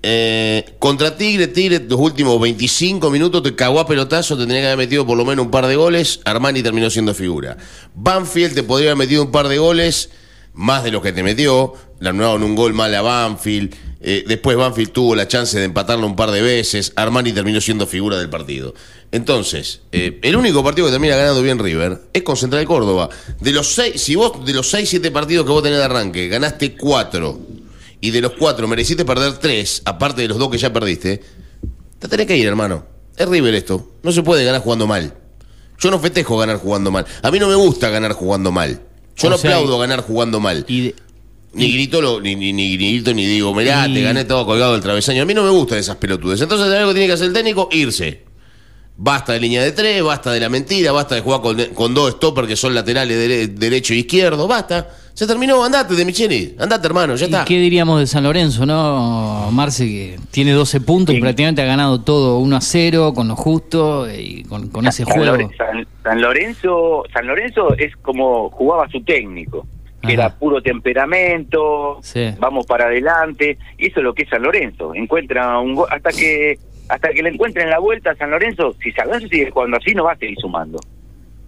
Eh, 0.07 0.77
contra 0.79 1.17
Tigre, 1.17 1.47
Tigre, 1.47 1.83
los 1.89 1.99
últimos 1.99 2.39
25 2.39 3.11
minutos 3.11 3.43
te 3.43 3.55
cagó 3.55 3.81
a 3.81 3.87
pelotazo, 3.87 4.37
te 4.37 4.47
tenía 4.47 4.61
que 4.61 4.67
haber 4.67 4.77
metido 4.77 5.07
por 5.07 5.17
lo 5.17 5.25
menos 5.25 5.47
un 5.47 5.51
par 5.51 5.67
de 5.67 5.77
goles. 5.77 6.21
Armani 6.27 6.63
terminó 6.63 6.91
siendo 6.91 7.15
figura. 7.15 7.57
Banfield 7.95 8.55
te 8.55 8.63
podría 8.63 8.91
haber 8.91 9.07
metido 9.07 9.23
un 9.23 9.31
par 9.31 9.49
de 9.49 9.57
goles, 9.57 10.11
más 10.53 10.85
de 10.85 10.91
los 10.91 11.03
que 11.03 11.13
te 11.13 11.23
metió. 11.23 11.73
Le 12.01 12.11
anularon 12.11 12.43
un 12.43 12.55
gol 12.55 12.75
mal 12.75 12.95
a 12.95 13.01
Banfield. 13.01 13.75
Eh, 14.07 14.23
después 14.29 14.55
Banfield 14.57 14.93
tuvo 14.93 15.15
la 15.17 15.27
chance 15.27 15.59
de 15.59 15.65
empatarlo 15.65 16.07
un 16.07 16.15
par 16.15 16.31
de 16.31 16.43
veces. 16.43 16.93
Armani 16.95 17.33
terminó 17.33 17.59
siendo 17.61 17.87
figura 17.87 18.19
del 18.19 18.29
partido. 18.29 18.75
Entonces, 19.13 19.81
eh, 19.93 20.19
el 20.23 20.37
único 20.37 20.63
partido 20.63 20.87
que 20.87 20.93
termina 20.93 21.17
ganando 21.17 21.41
bien 21.41 21.59
River 21.59 22.03
es 22.13 22.23
con 22.23 22.37
Central 22.37 22.67
Córdoba. 22.67 23.09
De 23.41 23.53
los 23.53 23.69
seis, 23.75 24.03
si 24.03 24.15
vos 24.15 24.45
de 24.45 24.53
los 24.53 24.69
6, 24.69 24.89
7 24.91 25.11
partidos 25.11 25.47
que 25.47 25.53
vos 25.53 25.63
tenés 25.63 25.79
de 25.79 25.85
arranque, 25.85 26.29
ganaste 26.29 26.77
4 26.77 27.39
y 28.03 28.11
de 28.11 28.21
los 28.21 28.33
4 28.33 28.69
mereciste 28.69 29.05
perder 29.07 29.39
3, 29.39 29.83
aparte 29.87 30.21
de 30.23 30.29
los 30.29 30.39
dos 30.39 30.51
que 30.51 30.59
ya 30.59 30.71
perdiste, 30.73 31.23
te 31.99 32.09
tenés 32.09 32.27
que 32.27 32.37
ir, 32.37 32.47
hermano. 32.47 32.85
Es 33.17 33.27
River 33.27 33.55
esto. 33.55 33.93
No 34.03 34.13
se 34.13 34.23
puede 34.23 34.45
ganar 34.45 34.61
jugando 34.61 34.87
mal. 34.87 35.15
Yo 35.79 35.91
no 35.91 35.99
festejo 35.99 36.37
ganar 36.37 36.59
jugando 36.59 36.91
mal. 36.91 37.07
A 37.23 37.31
mí 37.31 37.39
no 37.39 37.49
me 37.49 37.55
gusta 37.55 37.89
ganar 37.89 38.13
jugando 38.13 38.51
mal. 38.53 38.81
Yo 39.17 39.29
O 39.29 39.31
no 39.31 39.39
sea, 39.39 39.53
aplaudo 39.53 39.79
ganar 39.79 40.01
jugando 40.03 40.41
mal. 40.41 40.65
Y 40.69 40.81
de- 40.83 40.95
Ni 41.55 41.73
grito, 41.73 42.01
lo- 42.01 42.21
ni, 42.21 42.35
ni, 42.37 42.53
ni 42.53 42.77
grito, 42.77 43.13
ni 43.15 43.25
digo, 43.27 43.55
mirá, 43.55 43.87
Y- 43.89 43.95
te 43.95 44.03
gané 44.03 44.25
todo 44.25 44.45
colgado 44.47 44.73
del 44.73 44.81
travesaño. 44.83 45.23
A 45.23 45.27
mí 45.27 45.35
no 45.35 45.43
me 45.43 45.51
gustan 45.51 45.79
esas 45.79 45.97
pelotudes. 45.97 46.41
Entonces, 46.41 46.67
¿sabes 46.67 46.81
algo 46.81 46.91
que 46.91 46.95
tiene 46.95 47.07
que 47.09 47.13
hacer 47.15 47.29
el 47.29 47.33
técnico? 47.33 47.69
Irse. 47.73 48.23
Basta 48.97 49.33
de 49.33 49.41
línea 49.41 49.61
de 49.61 49.73
tres, 49.73 50.03
basta 50.05 50.31
de 50.31 50.39
la 50.39 50.49
mentira, 50.49 50.93
basta 50.93 51.17
de 51.17 51.21
jugar 51.21 51.41
con, 51.41 51.61
con 51.75 51.95
dos 51.95 52.13
stoppers 52.13 52.47
que 52.47 52.55
son 52.55 52.75
laterales 52.75 53.17
dere- 53.19 53.49
derecho 53.49 53.93
e 53.93 53.97
izquierdo, 53.97 54.47
basta. 54.47 54.89
Se 55.15 55.27
terminó, 55.27 55.65
andate 55.65 55.95
de 55.95 56.05
Micheli, 56.05 56.55
andate 56.61 56.87
hermano, 56.87 57.15
ya 57.17 57.27
¿Y 57.27 57.29
está. 57.29 57.45
qué 57.45 57.59
diríamos 57.59 57.99
de 58.01 58.07
San 58.07 58.23
Lorenzo, 58.25 58.67
no, 58.67 59.49
Marce, 59.53 59.85
que 59.87 60.17
tiene 60.31 60.53
12 60.53 60.81
puntos, 60.81 61.15
Sí. 61.15 61.21
prácticamente 61.21 61.63
ha 61.63 61.65
ganado 61.67 62.01
todo 62.03 62.39
1 62.39 62.57
a 62.57 62.61
0, 62.61 63.13
con 63.15 63.27
lo 63.29 63.35
justo 63.37 64.09
y 64.13 64.45
con, 64.45 64.69
con 64.69 64.87
ese 64.87 65.05
San, 65.05 65.13
juego? 65.15 65.51
San- 65.57 65.87
San 66.05 66.21
Lorenzo 66.21 67.03
San 67.13 67.27
Lorenzo 67.27 67.75
es 67.77 67.93
como 68.03 68.51
jugaba 68.51 68.89
su 68.91 69.03
técnico 69.03 69.67
que 70.07 70.13
era 70.15 70.29
puro 70.39 70.61
temperamento 70.63 71.99
Sí. 72.03 72.31
vamos 72.39 72.67
para 72.67 72.87
adelante 72.87 73.59
y 73.79 73.87
eso 73.89 74.01
es 74.01 74.05
lo 74.05 74.15
que 74.15 74.23
es 74.25 74.29
San 74.29 74.43
Lorenzo 74.43 74.95
encuentra 74.95 75.59
un 75.59 75.75
go- 75.75 75.87
hasta 75.91 76.11
que 76.11 76.59
hasta 76.89 77.11
que 77.11 77.23
le 77.23 77.31
encuentren 77.31 77.71
la 77.71 77.79
vuelta 77.79 78.11
a 78.11 78.15
San 78.17 78.31
Lorenzo 78.31 78.75
si 78.83 78.93
San 78.93 79.07
Lorenzo 79.07 79.29
sigue 79.29 79.51
jugando 79.51 79.77
así 79.79 79.95
no 79.95 80.05
va 80.05 80.13
a 80.13 80.17
seguir 80.17 80.37
sumando 80.39 80.79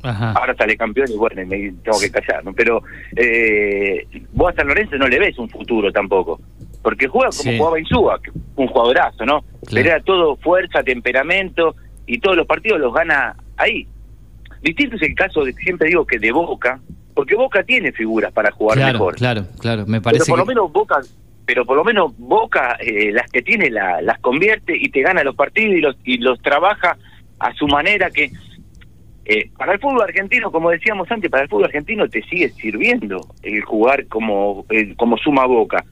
Ajá. 0.02 0.32
ahora 0.32 0.54
sale 0.54 0.76
campeón 0.76 1.08
y 1.10 1.16
bueno 1.16 1.42
me 1.46 1.72
tengo 1.82 1.98
que 2.00 2.10
callar 2.10 2.44
¿no? 2.44 2.52
pero 2.52 2.82
eh, 3.16 4.06
vos 4.32 4.52
a 4.52 4.56
San 4.56 4.68
Lorenzo 4.68 4.96
no 4.96 5.08
le 5.08 5.18
ves 5.18 5.38
un 5.38 5.48
futuro 5.48 5.90
tampoco 5.92 6.40
porque 6.82 7.08
juega 7.08 7.30
como 7.30 7.50
Sí. 7.50 7.58
jugaba 7.58 7.80
Insúa 7.80 8.20
un 8.56 8.66
jugadorazo 8.68 9.24
no 9.24 9.44
pero 9.72 9.88
era 9.90 10.00
todo 10.00 10.36
fuerza 10.36 10.82
temperamento 10.82 11.74
y 12.06 12.18
todos 12.20 12.36
los 12.36 12.46
partidos 12.46 12.78
los 12.80 12.94
gana 12.94 13.34
ahí 13.56 13.86
distinto 14.62 14.96
es 14.96 15.02
el 15.02 15.14
caso 15.14 15.44
de 15.44 15.52
siempre 15.54 15.88
digo 15.88 16.06
que 16.06 16.18
de 16.18 16.32
Boca 16.32 16.80
porque 17.14 17.34
Boca 17.34 17.62
tiene 17.62 17.92
figuras 17.92 18.32
para 18.32 18.50
jugar 18.50 18.76
Claro, 18.76 18.92
mejor 18.94 19.14
claro, 19.16 19.46
claro. 19.58 19.82
Me 19.86 20.00
pero 20.00 20.02
parece 20.02 20.30
por 20.30 20.38
lo 20.38 20.46
menos 20.46 20.72
Boca 20.72 21.00
pero 21.46 21.64
por 21.64 21.76
lo 21.76 21.84
menos 21.84 22.12
Boca 22.18 22.76
eh, 22.80 23.12
las 23.12 23.30
que 23.30 23.42
tiene 23.42 23.70
la- 23.70 24.02
las 24.02 24.18
convierte 24.18 24.76
y 24.76 24.88
te 24.90 25.00
gana 25.02 25.22
los 25.24 25.34
partidos 25.36 25.76
y 25.76 25.80
los 25.80 25.96
y 26.04 26.18
los 26.18 26.40
trabaja 26.42 26.96
a 27.38 27.52
su 27.54 27.66
manera 27.68 28.10
que 28.10 28.30
eh, 29.24 29.50
para 29.56 29.72
el 29.72 29.80
fútbol 29.80 30.02
argentino 30.02 30.50
como 30.52 30.70
decíamos 30.70 31.10
antes 31.10 31.30
para 31.30 31.44
el 31.44 31.48
fútbol 31.48 31.64
argentino 31.66 32.08
te 32.08 32.22
sigue 32.22 32.48
sirviendo 32.50 33.20
el 33.42 33.62
jugar 33.62 34.06
como 34.06 34.64
eh, 34.70 34.94
como 34.96 35.16
suma 35.18 35.46
Boca 35.46 35.84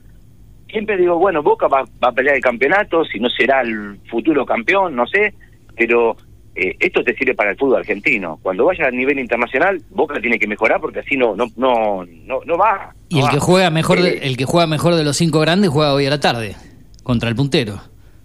siempre 0.68 0.96
digo 0.96 1.18
bueno 1.18 1.42
Boca 1.42 1.68
va, 1.68 1.82
va 2.02 2.08
a 2.08 2.12
pelear 2.12 2.36
el 2.36 2.42
campeonato 2.42 3.04
si 3.04 3.18
no 3.20 3.28
será 3.30 3.60
el 3.62 3.98
futuro 4.10 4.44
campeón 4.46 4.94
no 4.96 5.06
sé 5.06 5.34
pero 5.76 6.16
eh, 6.54 6.76
esto 6.78 7.02
te 7.02 7.14
sirve 7.16 7.34
para 7.34 7.50
el 7.50 7.56
fútbol 7.56 7.78
argentino 7.80 8.38
cuando 8.42 8.64
vaya 8.66 8.86
a 8.86 8.90
nivel 8.90 9.18
internacional 9.18 9.80
Boca 9.90 10.20
tiene 10.20 10.38
que 10.38 10.46
mejorar 10.46 10.80
porque 10.80 11.00
así 11.00 11.16
no 11.16 11.34
no 11.34 11.46
no 11.56 12.04
no, 12.04 12.40
no 12.46 12.56
va 12.56 12.94
Y 13.08 13.18
el 13.18 13.24
va. 13.26 13.30
que 13.30 13.38
juega 13.40 13.70
mejor, 13.70 14.00
de- 14.00 14.10
Eh, 14.10 14.20
el 14.22 14.36
que 14.36 14.44
juega 14.44 14.66
mejor 14.66 14.94
de 14.94 15.04
los 15.04 15.16
cinco 15.16 15.40
grandes 15.40 15.70
juega 15.70 15.92
hoy 15.94 16.06
a 16.06 16.10
la 16.10 16.20
tarde 16.20 16.54
contra 17.02 17.28
el 17.28 17.34
puntero, 17.36 17.80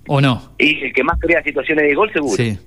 ¿o 0.07 0.21
no? 0.21 0.53
Y 0.57 0.83
el 0.85 0.93
que 0.93 1.03
más 1.03 1.19
crea 1.19 1.41
situaciones 1.43 1.85
de 1.87 1.95
gol, 1.95 2.11
seguro. 2.13 2.35
Sí. 2.35 2.57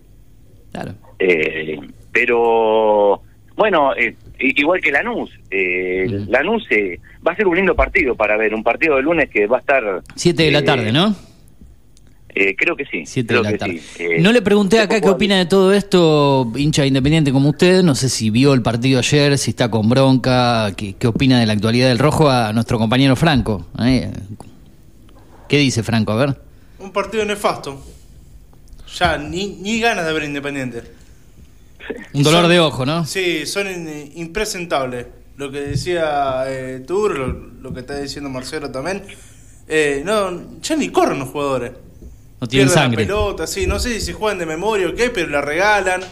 Claro. 0.72 0.92
Eh, 1.18 1.78
pero, 2.12 3.22
bueno, 3.56 3.94
eh, 3.96 4.14
igual 4.38 4.80
que 4.80 4.90
Lanús. 4.92 5.30
Eh, 5.50 6.04
Ujú. 6.06 6.30
Lanús 6.30 6.66
eh, 6.70 6.98
va 7.26 7.32
a 7.32 7.36
ser 7.36 7.46
un 7.46 7.56
lindo 7.56 7.74
partido 7.74 8.14
para 8.14 8.36
ver. 8.36 8.54
Un 8.54 8.62
partido 8.62 8.96
de 8.96 9.02
lunes 9.02 9.28
que 9.30 9.46
va 9.46 9.58
a 9.58 9.60
estar. 9.60 10.02
Siete 10.16 10.44
de 10.44 10.50
la 10.50 10.64
tarde, 10.64 10.92
¿no? 10.92 11.14
Eh, 12.34 12.54
creo 12.56 12.74
que 12.76 12.84
sí. 12.86 13.04
Siete 13.06 13.34
de 13.34 13.42
la 13.42 13.52
que 13.52 13.58
tarde. 13.58 13.78
sí. 13.96 14.02
Eh, 14.02 14.20
no 14.20 14.32
le 14.32 14.42
pregunté 14.42 14.76
¿cómo 14.76 14.84
acá 14.84 15.00
qué 15.00 15.08
opina 15.10 15.38
de 15.38 15.46
todo 15.46 15.72
esto, 15.72 16.50
hincha 16.56 16.84
independiente 16.86 17.32
como 17.32 17.50
usted. 17.50 17.82
No 17.82 17.94
sé 17.94 18.08
si 18.08 18.30
vio 18.30 18.54
el 18.54 18.62
partido 18.62 18.98
ayer, 18.98 19.36
si 19.38 19.50
está 19.50 19.70
con 19.70 19.88
bronca, 19.88 20.72
qué, 20.76 20.94
qué 20.94 21.06
opina 21.06 21.38
de 21.40 21.46
la 21.46 21.52
actualidad 21.52 21.88
del 21.88 21.98
rojo 21.98 22.28
a 22.30 22.52
nuestro 22.52 22.78
compañero 22.78 23.16
Franco. 23.16 23.66
¿eh? 23.80 24.10
¿Qué 25.48 25.58
dice 25.58 25.82
Franco? 25.82 26.12
A 26.12 26.16
ver. 26.16 26.40
Un 26.78 26.90
partido 26.92 27.24
nefasto. 27.24 27.84
Ya, 28.98 29.16
ni, 29.18 29.56
ni 29.60 29.80
ganas 29.80 30.04
de 30.06 30.12
ver 30.12 30.24
Independiente. 30.24 30.82
Un 32.14 32.22
dolor 32.22 32.42
Son- 32.42 32.50
de 32.50 32.60
ojo, 32.60 32.86
¿no? 32.86 33.04
Sí, 33.06 33.44
son 33.46 33.66
in- 33.68 34.12
impresentables. 34.16 35.06
Lo 35.36 35.50
que 35.50 35.60
decía 35.60 36.44
eh, 36.46 36.84
Tur, 36.86 37.18
lo, 37.18 37.26
lo 37.60 37.72
que 37.74 37.80
está 37.80 37.98
diciendo 37.98 38.30
Marcelo 38.30 38.70
también. 38.70 39.02
Eh, 39.66 40.02
no, 40.04 40.60
ya 40.60 40.76
ni 40.76 40.90
corren 40.90 41.18
los 41.18 41.28
jugadores. 41.30 41.72
No 42.42 42.48
tienen 42.48 42.70
sangre. 42.70 43.04
la 43.04 43.06
pelota, 43.06 43.46
sí, 43.46 43.68
no 43.68 43.78
sé 43.78 43.94
si 43.94 44.00
se 44.00 44.12
juegan 44.14 44.36
de 44.36 44.46
memoria 44.46 44.88
o 44.88 44.94
qué, 44.96 45.10
pero 45.10 45.28
la 45.28 45.40
regalan. 45.40 46.02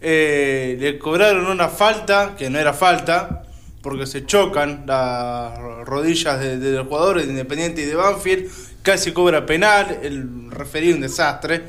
Eh, 0.00 0.78
le 0.80 0.98
cobraron 0.98 1.44
una 1.44 1.68
falta, 1.68 2.34
que 2.38 2.48
no 2.48 2.58
era 2.58 2.72
falta, 2.72 3.42
porque 3.82 4.06
se 4.06 4.24
chocan 4.24 4.84
las 4.86 5.54
rodillas 5.84 6.40
de, 6.40 6.56
de 6.56 6.72
los 6.72 6.86
jugadores 6.86 7.26
de 7.26 7.32
Independiente 7.32 7.82
y 7.82 7.84
de 7.84 7.94
Banfield. 7.94 8.50
Casi 8.80 9.12
cobra 9.12 9.44
penal, 9.44 9.98
el 10.02 10.50
referido 10.50 10.94
un 10.94 11.02
desastre. 11.02 11.64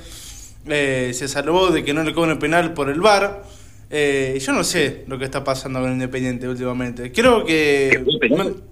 Eh, 0.65 1.11
se 1.13 1.27
salvó 1.27 1.69
de 1.69 1.83
que 1.83 1.93
no 1.93 2.03
le 2.03 2.13
cobren 2.13 2.39
penal 2.39 2.73
por 2.73 2.89
el 2.89 3.01
VAR. 3.01 3.43
Eh, 3.89 4.39
yo 4.41 4.53
no 4.53 4.63
sé 4.63 5.03
lo 5.07 5.19
que 5.19 5.25
está 5.25 5.43
pasando 5.43 5.81
con 5.81 5.91
Independiente 5.91 6.47
últimamente. 6.47 7.11
Creo 7.11 7.43
que 7.43 8.01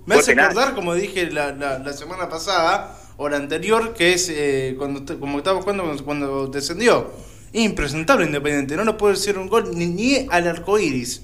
me, 0.05 0.15
hace 0.15 0.39
acordar, 0.39 0.73
como 0.73 0.95
dije 0.95 1.29
la, 1.29 1.51
la, 1.51 1.79
la 1.79 1.91
semana 1.91 2.29
pasada 2.29 2.97
o 3.21 3.29
la 3.29 3.37
anterior, 3.37 3.93
que 3.93 4.13
es 4.13 4.29
eh, 4.29 4.73
cuando 4.77 5.03
te- 5.03 5.17
como 5.19 5.37
estaba 5.37 5.61
jugando 5.61 5.83
cuando, 5.83 6.03
cuando 6.03 6.47
descendió. 6.47 7.11
Impresentable 7.53 8.25
Independiente, 8.25 8.75
no 8.75 8.83
lo 8.83 8.97
puede 8.97 9.13
hacer 9.13 9.37
un 9.37 9.47
gol 9.47 9.71
ni, 9.77 9.85
ni 9.85 10.27
al 10.29 10.47
arco 10.47 10.79
iris. 10.79 11.21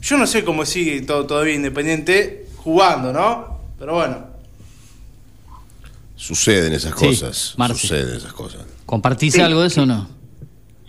Yo 0.00 0.16
no 0.16 0.26
sé 0.26 0.42
cómo 0.44 0.64
sigue 0.64 1.02
todo, 1.02 1.26
todavía 1.26 1.54
Independiente 1.54 2.46
jugando, 2.56 3.12
¿no? 3.12 3.60
Pero 3.78 3.94
bueno. 3.94 4.26
Suceden 6.16 6.72
esas 6.72 6.98
Sí, 6.98 7.06
cosas. 7.06 7.54
Marce. 7.58 7.80
Suceden 7.88 8.16
esas 8.16 8.32
cosas. 8.32 8.64
¿Compartís 8.86 9.34
Sí. 9.34 9.40
algo 9.40 9.60
de 9.62 9.66
eso 9.68 9.82
o 9.82 9.86
no? 9.86 10.08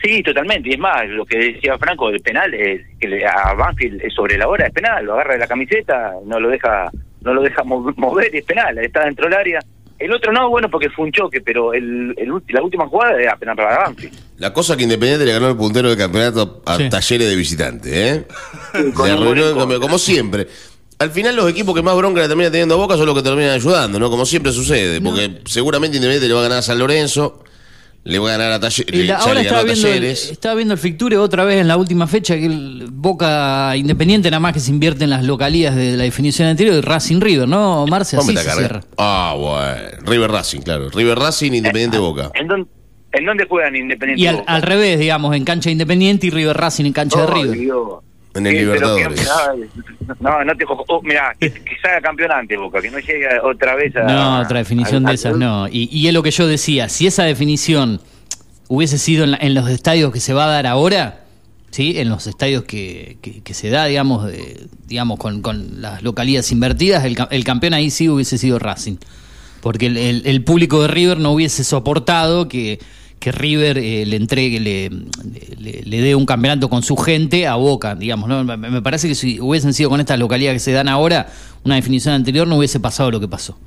Sí, 0.03 0.21
totalmente. 0.21 0.69
Y 0.69 0.73
es 0.73 0.79
más, 0.79 1.07
lo 1.09 1.25
que 1.25 1.37
decía 1.37 1.77
Franco 1.77 2.09
del 2.11 2.21
penal, 2.21 2.53
es 2.53 2.81
que 2.99 3.07
le- 3.07 3.25
a 3.25 3.53
Banfield 3.53 4.01
es 4.01 4.13
sobre 4.13 4.37
la 4.37 4.47
hora 4.47 4.67
es 4.67 4.73
penal. 4.73 5.03
Lo 5.05 5.13
agarra 5.13 5.33
de 5.33 5.39
la 5.39 5.47
camiseta, 5.47 6.13
no 6.25 6.39
lo 6.39 6.49
deja 6.49 6.89
no 7.21 7.33
lo 7.33 7.41
deja 7.41 7.63
mo- 7.63 7.93
mover 7.95 8.35
y 8.35 8.39
es 8.39 8.43
penal. 8.45 8.77
Está 8.79 9.05
dentro 9.05 9.25
del 9.29 9.33
área. 9.35 9.59
El 9.99 10.11
otro 10.13 10.31
no, 10.33 10.49
bueno, 10.49 10.69
porque 10.69 10.89
fue 10.89 11.05
un 11.05 11.11
choque, 11.11 11.39
pero 11.41 11.73
el, 11.73 12.13
el 12.17 12.29
la 12.49 12.61
última 12.61 12.87
jugada 12.87 13.21
era 13.21 13.35
penal 13.37 13.55
para 13.55 13.77
Banfield. 13.83 14.13
La 14.37 14.51
cosa 14.51 14.75
que 14.75 14.83
Independiente 14.83 15.25
le 15.25 15.31
ganó 15.33 15.49
el 15.49 15.55
puntero 15.55 15.87
del 15.87 15.97
campeonato 15.97 16.61
a 16.65 16.77
Sí. 16.77 16.89
Talleres 16.89 17.29
de 17.29 17.35
visitante, 17.35 18.09
¿eh? 18.09 18.27
arruinó, 18.73 19.53
contra. 19.55 19.79
como 19.79 19.97
siempre. 19.97 20.47
Al 20.99 21.11
final 21.11 21.35
los 21.35 21.49
equipos 21.49 21.75
que 21.75 21.81
más 21.81 21.95
bronca 21.95 22.21
le 22.21 22.27
terminan 22.27 22.51
teniendo 22.51 22.75
a 22.75 22.77
Boca 22.77 22.95
son 22.97 23.05
los 23.05 23.15
que 23.15 23.21
terminan 23.23 23.51
ayudando, 23.51 23.99
¿no? 23.99 24.09
Como 24.09 24.25
siempre 24.25 24.51
sucede, 24.51 24.99
porque 25.01 25.41
seguramente 25.45 25.97
Independiente 25.97 26.27
le 26.27 26.33
va 26.33 26.39
a 26.41 26.43
ganar 26.43 26.59
a 26.59 26.61
San 26.61 26.79
Lorenzo, 26.79 27.43
le 28.05 28.19
va 28.19 28.27
a 28.33 28.37
ganar 28.37 28.51
a 28.51 28.69
Y 28.91 29.03
la- 29.03 29.05
ya 29.05 29.17
ahora 29.17 29.41
estaba 29.41 29.61
a 29.61 29.63
viendo, 29.63 29.87
el, 29.87 29.93
Talleres. 29.93 30.29
estaba 30.31 30.55
viendo 30.55 30.73
el 30.73 30.79
Ficture 30.79 31.17
otra 31.17 31.45
vez 31.45 31.61
en 31.61 31.67
la 31.69 31.77
última 31.77 32.05
fecha 32.05 32.35
que 32.35 32.45
el 32.45 32.87
Boca 32.91 33.75
Independiente 33.77 34.29
nada 34.29 34.39
más 34.41 34.53
que 34.53 34.59
se 34.59 34.71
invierte 34.71 35.05
en 35.05 35.09
las 35.09 35.23
localías 35.23 35.75
de 35.75 35.95
la 35.95 36.03
definición 36.03 36.49
anterior 36.49 36.75
y 36.75 36.81
Racing 36.81 37.21
River, 37.21 37.47
¿no, 37.47 37.85
Marce? 37.87 38.17
¿Cómo 38.17 38.29
Así 38.31 38.37
se 38.37 38.51
cierra. 38.51 38.81
Ah, 38.97 39.35
bueno. 39.37 39.97
River 40.05 40.31
Racing, 40.31 40.61
claro. 40.61 40.89
River 40.89 41.17
Racing, 41.17 41.53
Independiente 41.53 41.97
Boca. 41.97 42.29
¿En 42.33 42.47
dónde, 42.47 42.67
¿En 43.13 43.25
dónde 43.25 43.45
juegan 43.47 43.75
Independiente? 43.75 44.21
Y 44.21 44.27
al, 44.27 44.35
Boca? 44.37 44.53
al 44.53 44.61
revés, 44.63 44.99
digamos, 44.99 45.35
en 45.35 45.45
cancha 45.45 45.69
Independiente 45.71 46.27
y 46.27 46.29
River 46.29 46.57
Racing 46.57 46.85
en 46.85 46.93
cancha 46.93 47.21
de 47.21 47.27
River. 47.27 47.57
Dios. 47.57 47.87
En 48.35 48.47
el 48.47 48.53
Sí, 48.53 48.59
Libertadores. 48.61 49.29
no, 50.19 50.43
no 50.43 50.57
te 50.57 50.65
cojo. 50.65 50.83
oh, 50.87 51.01
mirá, 51.03 51.35
que, 51.39 51.51
que 51.51 51.75
salga 51.81 52.01
campeón 52.01 52.31
antes, 52.31 52.57
Boca, 52.57 52.81
que 52.81 52.89
no 52.89 52.99
llegue 52.99 53.27
otra 53.43 53.75
vez 53.75 53.95
a. 53.95 54.03
No, 54.03 54.41
otra 54.41 54.59
definición 54.59 55.05
a- 55.05 55.09
de 55.09 55.11
a- 55.11 55.15
esas 55.15 55.37
no. 55.37 55.67
Y, 55.67 55.87
y 55.91 56.07
es 56.07 56.13
lo 56.13 56.23
que 56.23 56.31
yo 56.31 56.47
decía, 56.47 56.89
si 56.89 57.05
esa 57.07 57.23
definición 57.23 58.01
hubiese 58.67 58.97
sido 58.97 59.23
en, 59.23 59.31
la- 59.31 59.37
en 59.39 59.53
los 59.53 59.69
estadios 59.69 60.11
que 60.11 60.19
se 60.19 60.33
va 60.33 60.45
a 60.45 60.47
dar 60.47 60.65
ahora, 60.67 61.25
¿sí? 61.69 61.99
en 61.99 62.09
los 62.09 62.25
estadios 62.27 62.63
que, 62.63 63.17
que- 63.21 63.41
que 63.41 63.53
se 63.53 63.69
da, 63.69 63.85
digamos, 63.85 64.25
de- 64.25 64.67
digamos 64.87 65.19
con, 65.19 65.41
con 65.41 65.81
las 65.81 66.01
localidades 66.01 66.51
invertidas, 66.51 67.05
el, 67.05 67.15
el 67.29 67.43
campeón 67.43 67.73
ahí 67.75 67.89
sí 67.91 68.09
hubiese 68.09 68.37
sido 68.39 68.57
Racing. 68.57 68.97
Porque 69.61 69.85
el, 69.85 69.97
el- 69.97 70.23
el 70.25 70.43
público 70.43 70.81
de 70.81 70.87
River 70.87 71.19
no 71.19 71.31
hubiese 71.31 71.63
soportado 71.63 72.47
que, 72.49 72.79
que 73.23 73.31
River 73.31 73.77
eh, 73.77 74.05
le 74.05 74.17
entregue, 74.17 74.59
le, 74.59 74.89
le- 75.59 75.81
le 75.85 76.01
dé 76.01 76.13
un 76.13 76.25
campeonato 76.25 76.69
con 76.69 76.83
su 76.83 76.97
gente 76.97 77.47
a 77.47 77.55
Boca, 77.55 77.95
digamos. 77.95 78.27
¿no? 78.27 78.43
Me, 78.43 78.57
me 78.57 78.81
parece 78.81 79.07
que 79.07 79.15
si 79.15 79.39
hubiesen 79.39 79.73
sido 79.73 79.89
con 79.89 80.01
estas 80.01 80.19
localidades 80.19 80.57
que 80.61 80.65
se 80.65 80.71
dan 80.73 80.89
ahora, 80.89 81.27
una 81.63 81.75
definición 81.75 82.13
anterior 82.15 82.45
no 82.47 82.57
hubiese 82.57 82.81
pasado 82.81 83.11
lo 83.11 83.19
que 83.21 83.29
pasó. 83.29 83.57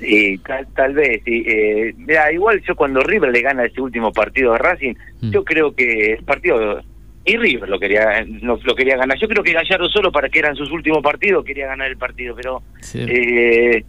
Sí, 0.00 0.38
tal, 0.46 0.66
tal 0.74 0.92
vez. 0.94 1.22
Sí. 1.24 1.44
Eh, 1.46 1.94
mira, 1.96 2.32
igual 2.32 2.60
yo 2.66 2.74
cuando 2.74 3.00
River 3.02 3.30
le 3.30 3.40
gana 3.42 3.64
ese 3.64 3.80
último 3.80 4.12
partido 4.12 4.52
a 4.54 4.58
Racing, 4.58 4.94
Mm. 5.20 5.30
yo 5.30 5.44
creo 5.44 5.74
que 5.74 6.14
el 6.14 6.24
partido. 6.24 6.80
Y 7.26 7.36
River 7.38 7.68
lo 7.70 7.78
quería 7.78 8.22
no, 8.42 8.58
lo 8.62 8.74
quería 8.74 8.96
ganar. 8.96 9.18
Yo 9.18 9.28
creo 9.28 9.42
que 9.42 9.52
Gallardo 9.54 9.88
solo 9.88 10.12
para 10.12 10.28
que 10.28 10.38
eran 10.40 10.56
sus 10.56 10.70
últimos 10.70 11.02
partidos 11.02 11.44
quería 11.44 11.66
ganar 11.66 11.88
el 11.88 11.96
partido, 11.96 12.34
pero 12.36 12.62
Sí. 12.80 12.98
eh, 13.00 13.84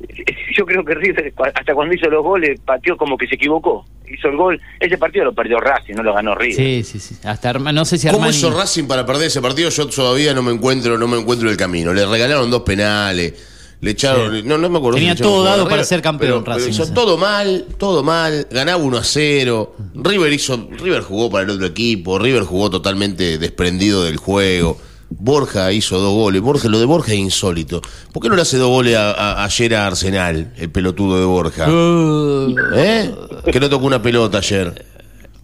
yo 0.56 0.64
creo 0.66 0.84
que 0.84 0.94
River 0.94 1.32
hasta 1.54 1.74
cuando 1.74 1.94
hizo 1.94 2.08
los 2.08 2.22
goles 2.22 2.60
pateó 2.64 2.96
como 2.96 3.16
que 3.16 3.26
se 3.26 3.34
equivocó. 3.34 3.84
Hizo 4.10 4.28
el 4.28 4.36
gol, 4.36 4.60
ese 4.80 4.96
partido 4.96 5.26
lo 5.26 5.34
perdió 5.34 5.60
Racing, 5.60 5.94
no 5.94 6.02
lo 6.02 6.14
ganó 6.14 6.34
River. 6.34 6.56
Sí, 6.56 6.82
sí, 6.82 6.98
sí. 6.98 7.16
Hasta 7.24 7.50
Arma- 7.50 7.72
no 7.72 7.84
sé 7.84 7.98
si 7.98 8.06
¿Cómo 8.06 8.20
Armani... 8.24 8.36
hizo 8.36 8.50
Racing 8.50 8.84
para 8.84 9.04
perder 9.04 9.26
ese 9.26 9.42
partido? 9.42 9.68
Yo 9.68 9.86
todavía 9.88 10.32
no 10.32 10.42
me 10.42 10.50
encuentro, 10.52 10.96
no 10.96 11.06
me 11.06 11.18
encuentro 11.18 11.50
el 11.50 11.56
camino. 11.58 11.92
Le 11.92 12.06
regalaron 12.06 12.50
dos 12.50 12.62
penales. 12.62 13.34
Le 13.80 13.90
echaron, 13.92 14.34
Sí. 14.34 14.42
no, 14.44 14.56
no 14.58 14.68
me 14.70 14.78
acuerdo. 14.78 14.96
Tenía 14.96 15.14
todo 15.14 15.44
dado 15.44 15.68
para 15.68 15.84
ser 15.84 16.00
campeón, 16.02 16.42
pero- 16.42 16.44
pero 16.44 16.56
Racing, 16.56 16.70
hizo 16.70 16.92
todo 16.92 17.16
mal, 17.18 17.66
todo 17.76 18.02
mal. 18.02 18.46
Ganaba 18.50 18.82
1 18.82 18.96
a 18.96 19.04
0. 19.04 19.76
River 19.94 20.32
hizo, 20.32 20.68
River 20.82 21.02
jugó 21.02 21.30
para 21.30 21.44
el 21.44 21.50
otro 21.50 21.66
equipo. 21.66 22.18
River 22.18 22.42
jugó 22.44 22.70
totalmente 22.70 23.36
desprendido 23.38 24.04
del 24.04 24.16
juego. 24.16 24.80
Borja 25.10 25.72
hizo 25.72 25.98
dos 25.98 26.12
goles. 26.14 26.42
Borja, 26.42 26.68
lo 26.68 26.78
de 26.78 26.84
Borja 26.84 27.12
es 27.12 27.18
insólito. 27.18 27.80
¿Por 28.12 28.22
qué 28.22 28.28
no 28.28 28.36
le 28.36 28.42
hace 28.42 28.56
dos 28.58 28.68
goles 28.68 28.96
a- 28.96 29.10
a- 29.12 29.44
ayer 29.44 29.74
a 29.74 29.86
Arsenal, 29.86 30.52
el 30.56 30.70
pelotudo 30.70 31.18
de 31.18 31.24
Borja? 31.24 31.68
Uh, 31.68 32.54
¿Eh? 32.74 33.14
Que 33.50 33.58
no 33.60 33.68
tocó 33.70 33.86
una 33.86 34.02
pelota 34.02 34.38
ayer. 34.38 34.84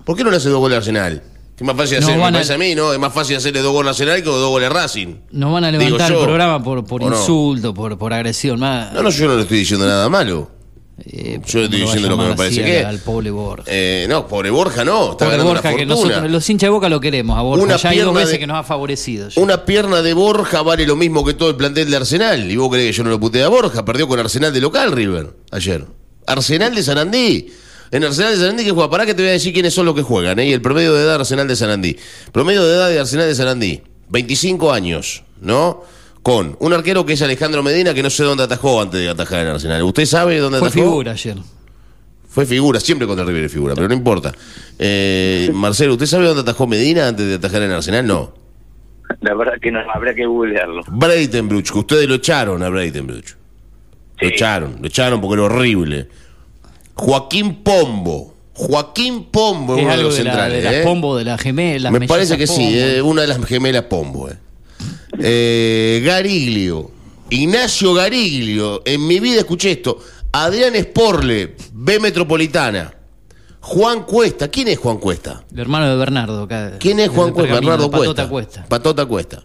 ¿Por 0.05 0.16
qué 0.16 0.24
no 0.24 0.31
le 0.31 0.37
hace 0.37 0.50
dos 0.50 0.59
goles 0.61 0.77
a 0.77 0.79
Arsenal? 0.79 1.22
Es 1.57 1.62
más 1.62 1.77
fácil 1.77 1.98
hacer, 1.98 2.16
me 2.16 2.24
a- 2.24 2.33
parece 2.33 2.53
a 2.55 2.59
mí, 2.59 2.74
¿no? 2.74 2.92
Es 2.92 2.98
más 2.98 3.12
fácil 3.14 3.37
hacerle 3.37 3.61
dos 3.62 3.72
goles 3.72 3.87
a 3.88 3.90
Arsenal 3.90 4.16
que 4.16 4.29
dos 4.29 4.48
goles 4.50 4.68
a 4.70 4.72
Racing. 4.72 5.14
nos 5.33 5.53
van 5.53 5.64
a 5.64 5.70
levantar 5.70 6.12
el 6.12 6.18
programa 6.18 6.62
por, 6.62 6.85
por 6.85 7.03
¿O 7.05 7.11
no? 7.11 7.16
insulto, 7.16 7.72
por, 7.72 7.96
por 7.96 8.12
agresión. 8.12 8.59
más- 8.61 8.92
No, 8.92 9.03
no, 9.03 9.11
yo 9.11 9.29
no 9.29 9.37
le 9.37 9.42
estoy 9.42 9.59
diciendo 9.59 9.87
nada 9.87 10.09
malo. 10.09 10.50
Eh, 10.99 11.41
yo 11.47 11.65
estoy 11.65 11.81
¿cómo 11.81 11.85
va 11.87 11.93
a 11.93 11.95
diciendo 11.95 12.09
lo 12.09 12.17
que 12.23 12.29
me 12.31 12.37
parece 12.37 12.65
que- 12.65 12.85
al, 12.85 12.99
pobre 13.01 13.31
Borja. 13.31 13.65
Eh, 13.67 14.07
no, 14.09 14.29
pobre 14.29 14.51
Borja 14.51 14.85
no. 14.85 15.13
Está 15.13 15.25
Pobre 15.27 15.43
Borja, 15.43 15.69
una 15.69 15.77
que 15.79 15.87
nosotros, 15.87 16.31
los 16.31 16.49
hinchas 16.51 16.69
de 16.69 16.71
Boca 16.71 16.89
lo 16.89 17.01
queremos 17.01 17.37
a 17.39 17.43
Borja. 17.43 17.65
Una 17.65 17.77
ya 17.77 17.89
hay 17.89 17.97
dos 17.99 18.05
pierna 18.07 18.19
veces 18.21 18.33
de- 18.33 18.39
que 18.39 18.47
nos 18.47 18.57
ha 18.57 18.63
favorecido. 18.63 19.29
ya. 19.29 19.41
Una 19.43 19.65
pierna 19.65 20.03
de 20.03 20.13
Borja 20.15 20.63
vale 20.63 20.87
lo 20.87 20.97
mismo 20.97 21.25
que 21.25 21.35
todo 21.35 21.51
el 21.51 21.57
plantel 21.57 21.91
de 21.91 21.97
Arsenal. 21.97 22.51
¿Y 22.51 22.57
vos 22.57 22.71
creés 22.71 22.87
que 22.93 22.97
yo 22.99 23.05
no 23.05 23.11
lo 23.11 23.19
puteé 23.21 23.43
a 23.43 23.49
Borja? 23.49 23.85
Perdió 23.85 24.07
con 24.09 24.19
Arsenal 24.21 24.53
de 24.53 24.61
local, 24.61 24.93
River, 24.93 25.35
ayer. 25.51 25.85
Arsenal 26.27 26.75
de 26.75 26.83
Sarandí. 26.83 27.47
En 27.91 28.03
Arsenal 28.03 28.33
de 28.33 28.39
Sarandí 28.39 28.65
que 28.65 28.71
juega. 28.71 28.89
Pará 28.91 29.05
que 29.07 29.15
te 29.15 29.23
voy 29.23 29.29
a 29.31 29.33
decir 29.33 29.53
quiénes 29.53 29.75
son 29.75 29.87
los 29.87 29.95
que 29.95 30.03
juegan. 30.03 30.39
¿eh? 30.39 30.47
Y 30.49 30.53
el 30.53 30.63
promedio 30.63 30.95
de 30.95 31.03
edad 31.03 31.09
de 31.11 31.15
Arsenal 31.17 31.47
de 31.49 31.55
Sarandí. 31.57 31.97
Promedio 32.33 32.65
de 32.65 32.75
edad 32.75 32.89
de 32.89 32.99
Arsenal 33.01 33.27
de 33.27 33.35
Sarandí. 33.35 33.83
25 34.09 34.73
años, 34.73 35.23
¿no? 35.41 35.83
Con 36.25 36.57
un 36.59 36.73
arquero 36.73 37.05
que 37.05 37.13
es 37.13 37.21
Alejandro 37.23 37.63
Medina, 37.63 37.93
que 37.95 38.03
no 38.03 38.09
sé 38.09 38.25
dónde 38.25 38.43
atajó 38.45 38.81
antes 38.81 38.99
de 38.99 39.09
atajar 39.11 39.43
en 39.43 39.49
Arsenal. 39.49 39.83
¿Usted 39.83 40.07
sabe 40.07 40.39
dónde 40.39 40.59
Fue 40.59 40.69
atajó? 40.69 40.83
figura 40.85 41.13
ayer. 41.13 41.37
Fue 42.31 42.47
figura, 42.47 42.81
siempre 42.81 43.07
contra 43.07 43.25
River 43.27 43.45
es 43.45 43.53
figura, 43.53 43.75
pero 43.75 43.87
no 43.89 43.95
importa. 43.95 44.33
Eh, 44.79 45.51
Marcelo, 45.53 45.93
¿usted 45.93 46.07
sabe 46.07 46.25
dónde 46.27 46.41
atajó 46.41 46.67
Medina 46.67 47.07
antes 47.09 47.29
de 47.29 47.35
atajar 47.35 47.61
en 47.63 47.71
Arsenal? 47.73 48.07
No. 48.07 48.33
La 49.21 49.35
verdad 49.35 49.53
que 49.61 49.71
no, 49.71 49.81
habrá 49.95 50.15
que 50.15 50.25
googlearlo. 50.25 50.83
Breitenbruch, 50.89 51.71
que 51.71 51.79
ustedes 51.79 52.09
lo 52.09 52.15
echaron 52.15 52.63
a 52.63 52.71
Breitenbruch. 52.71 53.37
Lo 54.21 54.29
Sí. 54.29 54.35
echaron, 54.35 54.79
lo 54.81 54.87
echaron 54.89 55.21
porque 55.21 55.35
era 55.35 55.43
horrible. 55.45 56.09
Joaquín 56.95 57.63
Pombo. 57.63 58.35
Joaquín 58.55 59.27
Pombo 59.31 59.75
es 59.77 59.81
uno 59.83 59.89
de 59.89 59.95
algo 59.95 60.09
los 60.09 60.17
de, 60.17 60.25
la, 60.25 60.31
centrales. 60.31 60.59
de 60.59 60.65
las 60.65 60.75
¿eh? 60.75 60.83
pombo, 60.85 61.17
de 61.19 61.25
las 61.25 61.41
gemelas. 61.41 61.93
Me 61.93 62.07
parece 62.09 62.39
que 62.39 62.47
sí, 62.47 62.79
eh, 62.79 63.03
una 63.03 63.23
de 63.23 63.29
las 63.29 63.45
gemelas 63.45 63.83
Pombo. 63.85 64.31
eh. 64.31 64.39
Eh, 65.18 66.03
Gariglio. 66.05 66.90
Ignacio 67.31 67.94
Gariglio. 67.94 68.83
En 68.85 69.07
mi 69.07 69.20
vida 69.20 69.40
escuché 69.40 69.73
esto. 69.73 69.99
Adrián 70.33 70.75
Sporle, 70.77 71.57
B 71.73 72.01
Metropolitana. 72.01 72.92
Juan 73.61 74.03
Cuesta. 74.05 74.49
¿Quién 74.49 74.68
es 74.68 74.79
Juan 74.79 74.99
Cuesta? 74.99 75.44
El 75.53 75.61
hermano 75.61 75.88
de 75.88 75.97
Bernardo. 75.97 76.42
acá, 76.42 76.73
¿Quién 76.79 77.01
es 77.01 77.09
Juan 77.09 77.33
Cuesta? 77.33 77.55
Bernardo 77.55 77.90
Patota 77.90 78.29
Cuesta. 78.29 78.29
Cuesta. 78.29 78.66
Patota 78.68 79.07
Cuesta. 79.07 79.42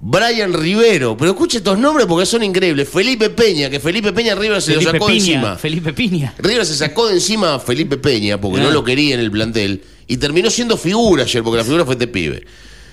Brian 0.00 0.52
Rivero. 0.52 1.16
Pero 1.16 1.30
escuche 1.30 1.58
estos 1.58 1.78
nombres 1.78 2.06
porque 2.06 2.26
son 2.26 2.42
increíbles. 2.42 2.88
Felipe 2.88 3.30
Peña, 3.30 3.70
que 3.70 3.78
Felipe 3.80 4.12
Peña 4.12 4.34
River 4.34 4.60
se 4.60 4.72
Felipe 4.72 4.84
lo 4.86 4.92
sacó 4.92 5.06
de 5.06 5.12
Piña. 5.14 5.32
encima. 5.34 5.56
Felipe 5.56 5.92
Piña. 5.92 6.34
River 6.38 6.66
se 6.66 6.74
sacó 6.74 7.06
de 7.06 7.14
encima 7.14 7.54
a 7.54 7.58
Felipe 7.60 7.96
Peña 7.96 8.40
porque 8.40 8.60
Ah. 8.60 8.64
no 8.64 8.70
lo 8.70 8.82
quería 8.82 9.14
en 9.14 9.20
el 9.20 9.30
plantel 9.30 9.84
y 10.08 10.16
terminó 10.16 10.50
siendo 10.50 10.76
figura 10.76 11.22
ayer 11.22 11.42
porque 11.44 11.58
la 11.58 11.64
figura 11.64 11.84
fue 11.84 11.94
este 11.94 12.08
pibe. 12.08 12.44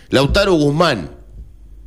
Lautaro 0.10 0.54
Guzmán, 0.54 1.10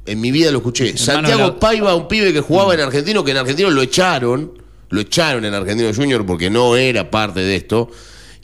en 0.07 0.21
mi 0.21 0.31
vida 0.31 0.51
lo 0.51 0.59
escuché. 0.59 0.97
Santiago 0.97 1.43
Lau- 1.49 1.59
Paiva, 1.59 1.95
un 1.95 2.09
pibe 2.09 2.33
que 2.33 2.41
jugaba 2.41 2.75
en 2.75 2.81
Argentino, 2.81 3.25
que 3.25 3.31
en 3.31 3.39
Argentino 3.39 3.71
lo 3.71 3.83
echaron, 3.83 4.53
lo 4.91 5.01
echaron 5.01 5.45
en 5.45 5.55
Argentino 5.55 5.93
Junior 5.95 6.25
porque 6.27 6.51
no 6.51 6.77
era 6.77 7.11
parte 7.11 7.41
de 7.41 7.57
esto. 7.57 7.91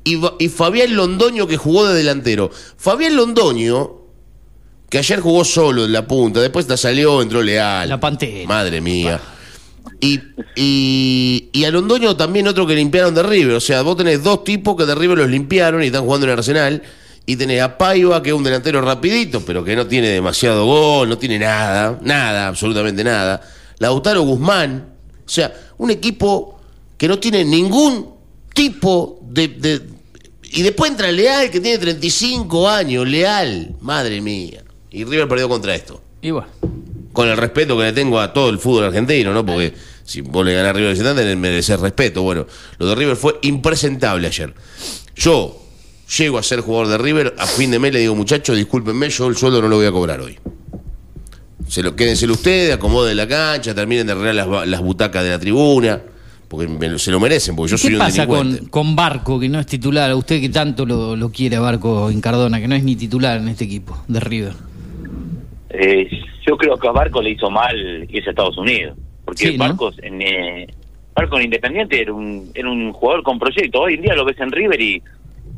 Y, 0.03 0.17
Fabián 0.49 0.97
Londoño 0.97 1.47
que 1.47 1.57
jugó 1.59 1.87
de 1.87 1.95
delantero. 1.95 2.51
Fabián 2.79 3.15
Londoño, 3.17 3.91
que 4.89 4.99
ayer 4.99 5.21
jugó 5.21 5.45
solo 5.45 5.85
en 5.85 5.93
la 5.93 6.07
punta, 6.07 6.41
después 6.41 6.67
te 6.67 6.77
salió, 6.77 7.21
entró 7.21 7.43
Leal. 7.43 7.89
La 7.89 8.01
Pantera. 8.01 8.49
Madre 8.49 8.81
mía. 8.81 9.21
Y, 10.01 10.19
y, 10.57 11.51
y 11.53 11.65
a 11.65 11.71
Londoño 11.71 12.17
también 12.17 12.49
otro 12.49 12.67
que 12.67 12.75
limpiaron 12.75 13.15
de 13.15 13.23
River. 13.23 13.55
O 13.57 13.61
sea, 13.61 13.83
vos 13.83 13.97
tenés 13.99 14.23
dos 14.23 14.43
tipos 14.45 14.75
que 14.77 14.87
de 14.87 14.95
River 14.95 15.19
los 15.19 15.29
limpiaron 15.29 15.83
y 15.83 15.87
están 15.87 16.05
jugando 16.05 16.27
en 16.27 16.33
Arsenal. 16.33 16.83
Y 17.31 17.37
tenés 17.37 17.63
a 17.63 17.79
Paiva, 17.79 18.21
que 18.21 18.31
es 18.31 18.35
un 18.35 18.43
delantero 18.43 18.81
rapidito, 18.81 19.41
pero 19.45 19.63
que 19.63 19.77
no 19.77 19.87
tiene 19.87 20.09
demasiado 20.09 20.65
gol, 20.67 21.09
no 21.09 21.17
tiene 21.17 21.39
nada, 21.39 21.97
nada, 22.03 22.49
absolutamente 22.49 23.05
nada. 23.05 23.41
Lautaro 23.79 24.23
Guzmán. 24.23 24.85
O 25.25 25.29
sea, 25.29 25.55
un 25.79 25.93
equipo 25.93 26.61
que 26.99 27.07
no 27.07 27.21
tiene 27.21 27.45
ningún 27.45 28.15
tipo 28.53 29.21
de... 29.23 29.47
de- 29.47 29.81
y 30.43 30.63
después 30.63 30.91
entra 30.91 31.13
Leal, 31.13 31.51
que 31.53 31.61
tiene 31.61 31.79
35 31.79 32.69
años, 32.69 33.07
Leal. 33.07 33.77
Madre 33.81 34.21
mía. 34.21 34.65
Y 34.91 35.05
River 35.05 35.29
perdió 35.29 35.49
contra 35.49 35.73
esto 35.77 36.03
Y 36.21 36.33
bueno. 36.33 36.49
con 37.13 37.29
el 37.29 37.37
respeto 37.37 37.77
que 37.79 37.85
le 37.85 37.93
tengo 37.93 38.19
a 38.19 38.33
todo 38.33 38.51
el 38.51 38.59
fútbol 38.59 38.87
argentino, 38.87 39.33
¿no? 39.33 39.47
Porque 39.47 39.73
si 40.03 40.21
vos 40.21 40.45
le 40.45 40.53
ganás 40.55 40.71
a 40.71 40.73
River 40.73 40.91
visitante, 40.95 41.37
merecer 41.37 41.79
respeto. 41.79 42.23
Bueno, 42.23 42.45
lo 42.79 42.89
de 42.89 42.95
River 42.97 43.15
fue 43.15 43.39
impresentable 43.43 44.27
ayer. 44.27 44.53
Yo 45.15 45.57
llego 46.19 46.39
a 46.39 46.43
ser 46.43 46.61
jugador 46.61 46.89
de 46.89 46.99
River, 46.99 47.35
a 47.39 47.47
fin 47.47 47.71
de 47.71 47.79
mes 47.79 47.93
le 47.93 48.01
digo, 48.01 48.15
muchachos, 48.15 48.57
discúlpenme, 48.57 49.09
yo 49.11 49.29
el 49.29 49.37
sueldo 49.37 49.61
no 49.63 49.69
lo 49.69 49.77
voy 49.77 49.87
a 49.87 49.93
cobrar 49.93 50.21
hoy. 50.21 50.39
Se 51.69 51.83
lo, 51.83 51.95
quédenselo 51.95 52.33
ustedes, 52.33 52.75
acomoden 52.75 53.17
la 53.17 53.29
cancha, 53.29 53.75
terminen 53.75 54.07
de 54.07 54.13
arreglar 54.13 54.35
las, 54.35 54.49
ba- 54.49 54.67
las 54.67 54.81
butacas 54.81 55.23
de 55.23 55.31
la 55.31 55.39
tribuna, 55.39 56.01
porque 56.49 56.67
me- 56.67 56.99
se 56.99 57.13
lo 57.13 57.21
merecen, 57.21 57.55
porque 57.55 57.71
yo 57.73 57.79
soy 57.79 57.91
¿Qué 57.91 57.95
un 57.97 58.01
pasa 58.01 58.23
delincuente. 58.27 58.59
con, 58.61 58.69
con 58.69 58.97
Barco, 58.97 59.39
que 59.39 59.49
no 59.49 59.61
es 59.61 59.67
titular? 59.67 60.11
A 60.11 60.17
usted 60.17 60.41
que 60.41 60.49
tanto 60.49 60.85
lo, 60.85 61.15
lo 61.15 61.31
quiere 61.31 61.57
a 61.57 61.61
Barco 61.61 62.11
en 62.11 62.21
Cardona, 62.21 62.61
que 62.61 62.67
no 62.67 62.75
es 62.75 62.83
ni 62.83 62.97
titular 62.97 63.39
en 63.41 63.49
este 63.49 63.65
equipo 63.65 64.03
de 64.09 64.19
River. 64.19 64.53
Eh, 65.71 66.09
yo 66.47 66.57
creo 66.57 66.77
que 66.77 66.89
a 66.89 66.93
Barco 66.93 67.23
le 67.23 67.31
hizo 67.31 67.51
mal 67.51 67.77
irse 68.11 68.31
a 68.31 68.33
Estados 68.33 68.59
Unidos. 68.59 68.97
Porque 69.25 69.49
Sí, 69.49 69.53
¿no? 69.59 69.65
Barcos 69.65 69.95
en, 70.03 70.21
eh, 70.23 70.67
Barco 71.15 71.37
en 71.39 71.45
Independiente 71.45 72.01
era 72.01 72.13
un, 72.13 72.51
era 72.55 72.69
un 72.69 72.93
jugador 72.93 73.23
con 73.23 73.39
proyecto. 73.39 73.83
Hoy 73.83 73.95
en 73.95 74.03
día 74.03 74.15
lo 74.15 74.25
ves 74.25 74.41
en 74.41 74.51
River 74.51 74.81
y 74.81 75.01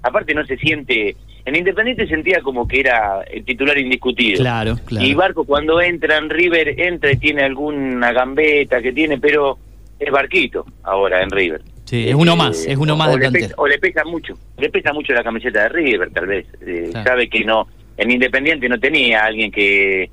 aparte 0.03 0.35
no 0.35 0.45
se 0.47 0.57
siente... 0.57 1.17
En 1.45 1.57
Independiente 1.57 2.07
sentía 2.07 2.41
como 2.41 2.69
que 2.69 2.79
era 2.81 3.23
el 3.23 3.45
titular 3.45 3.77
indiscutido. 3.77 4.39
Claro, 4.39 4.77
claro. 4.87 5.05
Y 5.05 5.13
Barco 5.15 5.45
cuando 5.45 5.81
entra 5.81 6.17
en 6.19 6.31
River, 6.31 6.81
entra 6.81 7.11
y 7.11 7.17
tiene 7.17 7.43
alguna 7.43 8.13
gambeta 8.13 8.81
que 8.81 8.93
tiene, 8.93 9.19
pero 9.19 9.59
es 9.99 10.09
Barquito 10.13 10.65
ahora 10.85 11.21
en 11.21 11.31
River. 11.31 11.61
Sí, 11.85 12.09
es 12.09 12.15
uno 12.15 12.37
más, 12.37 12.65
es 12.65 12.77
uno 12.77 12.95
o- 12.95 12.97
más 12.97 13.09
o 13.09 13.19
del 13.19 13.33
le 13.33 13.41
pesa- 13.41 13.55
o 13.57 13.67
le 13.67 13.79
pesa 13.81 14.05
mucho, 14.05 14.35
le 14.57 14.71
pesa 14.71 14.93
mucho 14.93 15.13
la 15.15 15.25
camiseta 15.25 15.65
de 15.65 15.69
River, 15.71 16.11
tal 16.13 16.27
vez. 16.27 16.47
Eh, 16.65 16.91
Claro. 16.93 17.09
Sabe 17.11 17.29
que 17.29 17.45
no, 17.45 17.67
en 17.97 18.11
Independiente 18.13 18.69
no 18.69 18.79
tenía 18.79 19.25
alguien 19.25 19.51
que, 19.51 20.11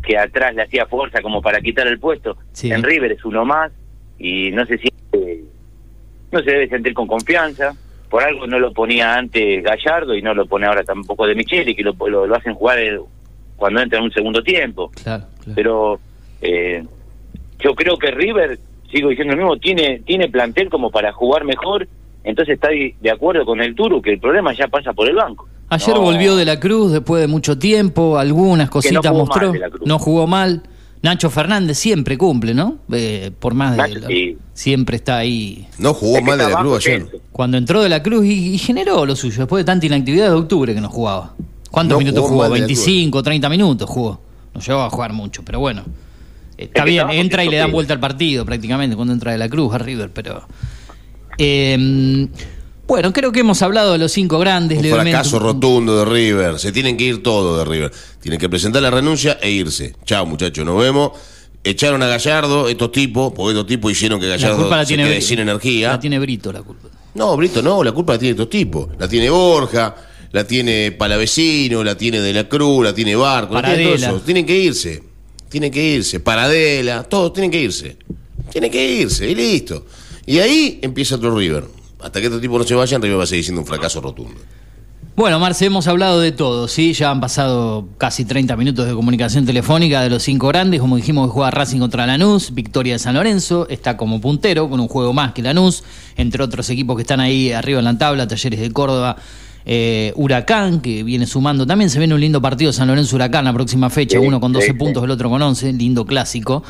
que 0.00 0.16
atrás 0.16 0.54
le 0.54 0.62
hacía 0.62 0.86
fuerza 0.86 1.20
como 1.22 1.42
para 1.42 1.60
quitar 1.60 1.88
el 1.88 1.98
puesto. 1.98 2.36
Sí. 2.52 2.70
En 2.70 2.84
River 2.84 3.10
es 3.10 3.24
uno 3.24 3.44
más 3.44 3.72
y 4.16 4.52
no 4.52 4.64
se 4.64 4.78
siente, 4.78 5.42
no 6.30 6.38
se 6.40 6.50
debe 6.52 6.68
sentir 6.68 6.94
con 6.94 7.08
confianza. 7.08 7.74
Por 8.10 8.22
algo 8.22 8.46
no 8.46 8.58
lo 8.58 8.72
ponía 8.72 9.14
antes 9.16 9.62
Gallardo 9.62 10.14
y 10.14 10.22
no 10.22 10.32
lo 10.34 10.46
pone 10.46 10.66
ahora 10.66 10.82
tampoco 10.82 11.26
de 11.26 11.34
Micheli, 11.34 11.74
que 11.74 11.82
lo, 11.82 11.94
lo, 12.08 12.26
lo 12.26 12.34
hacen 12.36 12.54
jugar 12.54 12.78
el- 12.78 13.00
cuando 13.56 13.80
entra 13.80 13.98
en 13.98 14.04
un 14.04 14.12
segundo 14.12 14.42
tiempo 14.42 14.90
Claro, 15.02 15.24
claro. 15.42 15.52
pero 15.54 16.00
eh, 16.40 16.84
yo 17.60 17.74
creo 17.74 17.96
que 17.98 18.10
River, 18.12 18.58
sigo 18.90 19.08
diciendo 19.10 19.34
lo 19.34 19.42
mismo, 19.42 19.56
tiene, 19.58 20.00
tiene 20.06 20.28
plantel 20.28 20.70
como 20.70 20.90
para 20.90 21.12
jugar 21.12 21.44
mejor, 21.44 21.88
entonces 22.24 22.54
está 22.54 22.68
de 22.68 23.10
acuerdo 23.10 23.44
con 23.44 23.60
el 23.60 23.74
Turu 23.74 24.00
que 24.00 24.12
el 24.12 24.20
problema 24.20 24.52
ya 24.54 24.68
pasa 24.68 24.92
por 24.92 25.08
el 25.08 25.16
banco. 25.16 25.48
Ayer 25.70 25.94
No, 25.96 26.00
volvió 26.02 26.34
de 26.36 26.44
la 26.46 26.58
Cruz 26.58 26.92
después 26.92 27.20
de 27.20 27.26
mucho 27.28 27.58
tiempo, 27.58 28.16
algunas 28.16 28.70
cositas 28.70 29.04
jugó 29.06 29.26
mostró. 29.26 29.52
no 29.84 29.98
jugó 29.98 30.26
mal. 30.26 30.62
Nacho 31.02 31.30
Fernández 31.30 31.78
siempre 31.78 32.18
cumple, 32.18 32.54
¿no? 32.54 32.78
Eh, 32.92 33.30
por 33.38 33.54
más 33.54 33.72
de. 33.72 33.76
Nacho, 33.78 34.06
sí. 34.08 34.36
Siempre 34.52 34.96
está 34.96 35.18
ahí. 35.18 35.66
No 35.78 35.94
jugó 35.94 36.16
Es 36.16 36.20
que 36.22 36.26
mal 36.26 36.38
de 36.38 36.48
la 36.50 36.58
cruz 36.60 36.86
ayer. 36.86 37.06
Cuando 37.32 37.56
entró 37.56 37.82
de 37.82 37.88
la 37.88 38.02
Cruz 38.02 38.24
y, 38.26 38.54
y 38.54 38.58
generó 38.58 39.06
lo 39.06 39.14
suyo, 39.14 39.38
después 39.38 39.60
de 39.60 39.64
tanta 39.64 39.86
inactividad 39.86 40.26
de 40.26 40.32
octubre 40.34 40.74
que 40.74 40.80
no 40.80 40.88
jugaba. 40.88 41.34
¿Cuántos 41.70 41.94
No 41.96 41.98
minutos 42.00 42.22
jugó 42.22 42.30
jugó? 42.30 42.42
mal 42.42 42.52
de 42.54 42.60
la 42.60 42.66
25, 42.66 43.22
30 43.22 43.48
minutos 43.48 43.88
jugó. 43.88 44.20
No 44.54 44.60
llegó 44.60 44.80
a 44.80 44.90
jugar 44.90 45.12
mucho, 45.12 45.42
pero 45.44 45.60
bueno. 45.60 45.84
Está 46.56 46.80
Es 46.80 46.84
que 46.86 46.90
bien, 46.90 47.10
entra 47.10 47.44
y 47.44 47.48
le 47.48 47.56
dan 47.58 47.70
vuelta 47.70 47.92
al 47.92 48.00
partido 48.00 48.44
prácticamente 48.44 48.96
cuando 48.96 49.12
entra 49.14 49.30
de 49.30 49.38
la 49.38 49.48
Cruz 49.48 49.72
a 49.74 49.78
River, 49.78 50.10
pero. 50.12 50.42
Eh, 51.38 52.26
bueno, 52.88 53.12
creo 53.12 53.30
que 53.30 53.40
hemos 53.40 53.60
hablado 53.60 53.92
de 53.92 53.98
los 53.98 54.10
cinco 54.10 54.38
grandes. 54.38 54.78
Un 54.78 54.88
fracaso 54.88 55.38
rotundo 55.38 55.98
de 55.98 56.04
River. 56.06 56.58
Se 56.58 56.72
tienen 56.72 56.96
que 56.96 57.04
ir 57.04 57.22
todos 57.22 57.58
de 57.58 57.70
River. 57.70 57.92
Tienen 58.18 58.40
que 58.40 58.48
presentar 58.48 58.80
la 58.80 58.90
renuncia 58.90 59.38
e 59.42 59.50
irse. 59.50 59.94
Chao, 60.06 60.24
muchachos, 60.24 60.64
nos 60.64 60.80
vemos. 60.80 61.12
Echaron 61.62 62.02
a 62.02 62.06
Gallardo, 62.06 62.66
estos 62.66 62.90
tipos, 62.90 63.34
porque 63.34 63.50
estos 63.52 63.66
tipos 63.66 63.92
hicieron 63.92 64.18
que 64.18 64.26
La 64.26 64.36
Gallardo 64.36 64.56
culpa 64.56 64.78
la 64.78 64.84
se 64.84 64.88
tiene 64.88 65.04
quede 65.04 65.20
sin 65.20 65.38
energía. 65.38 65.90
La 65.90 66.00
tiene 66.00 66.18
Brito 66.18 66.50
la 66.50 66.62
culpa. 66.62 66.88
No, 67.14 67.36
Brito, 67.36 67.60
no, 67.60 67.84
la 67.84 67.92
culpa 67.92 68.14
la 68.14 68.18
tiene 68.20 68.30
estos 68.30 68.48
tipos. 68.48 68.88
La 68.98 69.06
tiene 69.06 69.28
Borja, 69.28 69.94
la 70.32 70.44
tiene 70.44 70.90
Palavecino, 70.92 71.84
la 71.84 71.94
tiene 71.94 72.20
De 72.20 72.32
la 72.32 72.48
Cruz, 72.48 72.84
la 72.84 72.94
tiene 72.94 73.14
Barco, 73.16 73.52
la 73.60 73.74
tiene. 73.74 73.98
Tienen 74.24 74.46
que 74.46 74.56
irse. 74.56 75.02
Tienen 75.50 75.70
que 75.70 75.84
irse. 75.84 76.20
Paradela, 76.20 77.02
todos 77.02 77.34
tienen 77.34 77.50
que 77.50 77.60
irse. 77.60 77.98
Tiene 78.50 78.70
que 78.70 78.92
irse 78.92 79.28
y 79.28 79.34
listo. 79.34 79.84
Y 80.24 80.38
ahí 80.38 80.78
empieza 80.80 81.16
otro 81.16 81.36
River. 81.36 81.64
Hasta 82.00 82.20
que 82.20 82.26
estos 82.26 82.40
tipos 82.40 82.58
no 82.58 82.64
se 82.64 82.74
vayan, 82.74 83.02
River 83.02 83.18
va 83.18 83.24
a 83.24 83.26
seguir 83.26 83.44
siendo 83.44 83.60
un 83.60 83.66
fracaso 83.66 84.00
rotundo. 84.00 84.40
Bueno, 85.18 85.40
Marce, 85.40 85.66
hemos 85.66 85.88
hablado 85.88 86.20
de 86.20 86.30
todo, 86.30 86.68
¿sí? 86.68 86.92
Ya 86.92 87.10
han 87.10 87.20
pasado 87.20 87.88
casi 87.98 88.24
30 88.24 88.56
minutos 88.56 88.86
de 88.86 88.94
comunicación 88.94 89.44
telefónica 89.44 90.00
de 90.00 90.10
los 90.10 90.22
cinco 90.22 90.46
grandes. 90.46 90.80
Como 90.80 90.94
dijimos, 90.94 91.26
que 91.26 91.32
juega 91.32 91.50
Racing 91.50 91.80
contra 91.80 92.06
Lanús, 92.06 92.54
victoria 92.54 92.92
de 92.92 93.00
San 93.00 93.16
Lorenzo, 93.16 93.66
está 93.68 93.96
como 93.96 94.20
puntero 94.20 94.70
con 94.70 94.78
un 94.78 94.86
juego 94.86 95.12
más 95.12 95.32
que 95.32 95.42
Lanús, 95.42 95.82
entre 96.16 96.40
otros 96.44 96.70
equipos 96.70 96.94
que 96.94 97.02
están 97.02 97.18
ahí 97.18 97.50
arriba 97.50 97.80
en 97.80 97.86
la 97.86 97.98
tabla, 97.98 98.28
Talleres 98.28 98.60
de 98.60 98.70
Córdoba, 98.70 99.16
eh, 99.64 100.12
Huracán, 100.14 100.80
que 100.80 101.02
viene 101.02 101.26
sumando. 101.26 101.66
También 101.66 101.90
se 101.90 101.98
viene 101.98 102.14
un 102.14 102.20
lindo 102.20 102.40
partido 102.40 102.72
San 102.72 102.86
Lorenzo-Huracán 102.86 103.44
la 103.44 103.52
próxima 103.52 103.90
fecha, 103.90 104.20
uno 104.20 104.38
con 104.38 104.52
12 104.52 104.66
sí, 104.68 104.72
puntos, 104.74 105.02
el 105.02 105.10
otro 105.10 105.28
con 105.30 105.42
11, 105.42 105.72
lindo 105.72 106.06
clásico, 106.06 106.62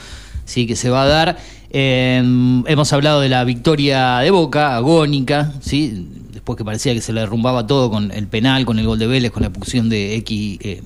sí, 0.46 0.66
que 0.66 0.74
se 0.74 0.88
va 0.88 1.02
a 1.02 1.06
dar. 1.06 1.38
Eh, 1.70 2.18
hemos 2.66 2.92
hablado 2.92 3.20
de 3.20 3.28
la 3.28 3.44
victoria 3.44 4.18
de 4.18 4.30
Boca, 4.30 4.76
agónica, 4.76 5.52
sí, 5.60 6.06
después 6.32 6.56
que 6.56 6.64
parecía 6.64 6.94
que 6.94 7.00
se 7.00 7.12
le 7.12 7.20
derrumbaba 7.20 7.66
todo 7.66 7.90
con 7.90 8.10
el 8.10 8.26
penal, 8.26 8.64
con 8.64 8.78
el 8.78 8.86
gol 8.86 8.98
de 8.98 9.06
Vélez, 9.06 9.32
con 9.32 9.42
la 9.42 9.48
expulsión 9.48 9.88
de 9.88 10.16
X. 10.16 10.58
eh, 10.62 10.82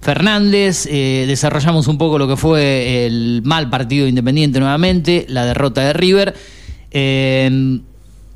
Fernández, 0.00 0.88
eh, 0.90 1.26
desarrollamos 1.28 1.86
un 1.86 1.96
poco 1.96 2.18
lo 2.18 2.26
que 2.26 2.36
fue 2.36 3.06
el 3.06 3.40
mal 3.44 3.70
partido 3.70 4.02
de 4.02 4.08
Independiente 4.08 4.58
nuevamente, 4.58 5.24
la 5.28 5.44
derrota 5.44 5.80
de 5.82 5.92
River. 5.92 6.34
Eh, 6.90 7.80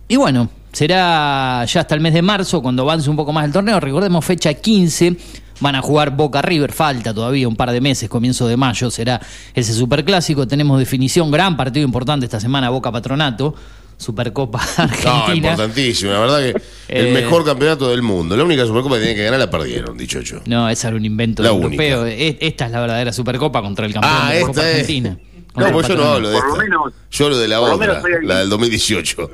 y 0.06 0.16
bueno, 0.16 0.48
será 0.70 1.64
ya 1.64 1.80
hasta 1.80 1.94
el 1.96 2.00
mes 2.00 2.14
de 2.14 2.22
marzo, 2.22 2.62
cuando 2.62 2.84
avance 2.84 3.10
un 3.10 3.16
poco 3.16 3.32
más 3.32 3.44
el 3.44 3.52
torneo. 3.52 3.80
Recordemos, 3.80 4.24
fecha 4.24 4.54
15, 4.54 5.16
van 5.60 5.74
a 5.74 5.82
jugar 5.82 6.10
Boca 6.16 6.42
River, 6.42 6.72
falta 6.72 7.12
todavía 7.14 7.48
un 7.48 7.56
par 7.56 7.70
de 7.72 7.80
meses, 7.80 8.08
comienzo 8.08 8.46
de 8.48 8.56
mayo 8.56 8.90
será 8.90 9.20
ese 9.54 9.72
superclásico. 9.72 10.46
Tenemos 10.46 10.78
definición, 10.78 11.30
gran 11.30 11.56
partido 11.56 11.84
importante 11.84 12.26
esta 12.26 12.40
semana, 12.40 12.70
Boca 12.70 12.92
Patronato, 12.92 13.54
Supercopa 13.98 14.58
No, 14.78 14.84
Argentina. 14.84 15.34
importantísimo. 15.52 16.12
La 16.12 16.18
verdad 16.20 16.38
que 16.40 16.48
el 16.88 17.06
Eh, 17.06 17.12
mejor 17.12 17.44
campeonato 17.44 17.88
del 17.88 18.02
mundo. 18.02 18.36
La 18.36 18.44
única 18.44 18.66
Supercopa 18.66 18.96
que 18.96 19.00
tienen 19.02 19.16
que 19.16 19.24
ganar 19.24 19.40
la 19.40 19.50
perdieron, 19.50 19.96
dicho 19.96 20.20
yo. 20.20 20.40
No, 20.44 20.68
esa 20.68 20.88
era 20.88 20.96
un 20.98 21.04
invento 21.06 21.42
La 21.42 21.48
europeo. 21.48 22.02
única. 22.02 22.14
E- 22.16 22.36
Esta 22.40 22.66
es 22.66 22.72
la 22.72 22.80
verdadera 22.80 23.12
Supercopa 23.12 23.62
contra 23.62 23.86
el 23.86 23.94
campeón 23.94 24.12
Ah, 24.14 24.30
de 24.32 24.40
la 24.40 24.46
Copa 24.46 24.60
es. 24.68 24.80
Argentina. 24.80 25.18
No, 25.56 25.72
pues 25.72 25.88
yo 25.88 25.96
no 25.96 26.04
hablo 26.04 26.28
de 26.28 26.34
Por 26.36 26.44
lo 26.48 26.52
esta. 26.52 26.62
menos- 26.64 26.92
yo 27.10 27.24
hablo 27.24 27.38
de 27.38 27.48
la 27.48 27.60
otra, 27.62 28.02
la 28.22 28.38
del 28.40 28.50
2018. 28.50 29.30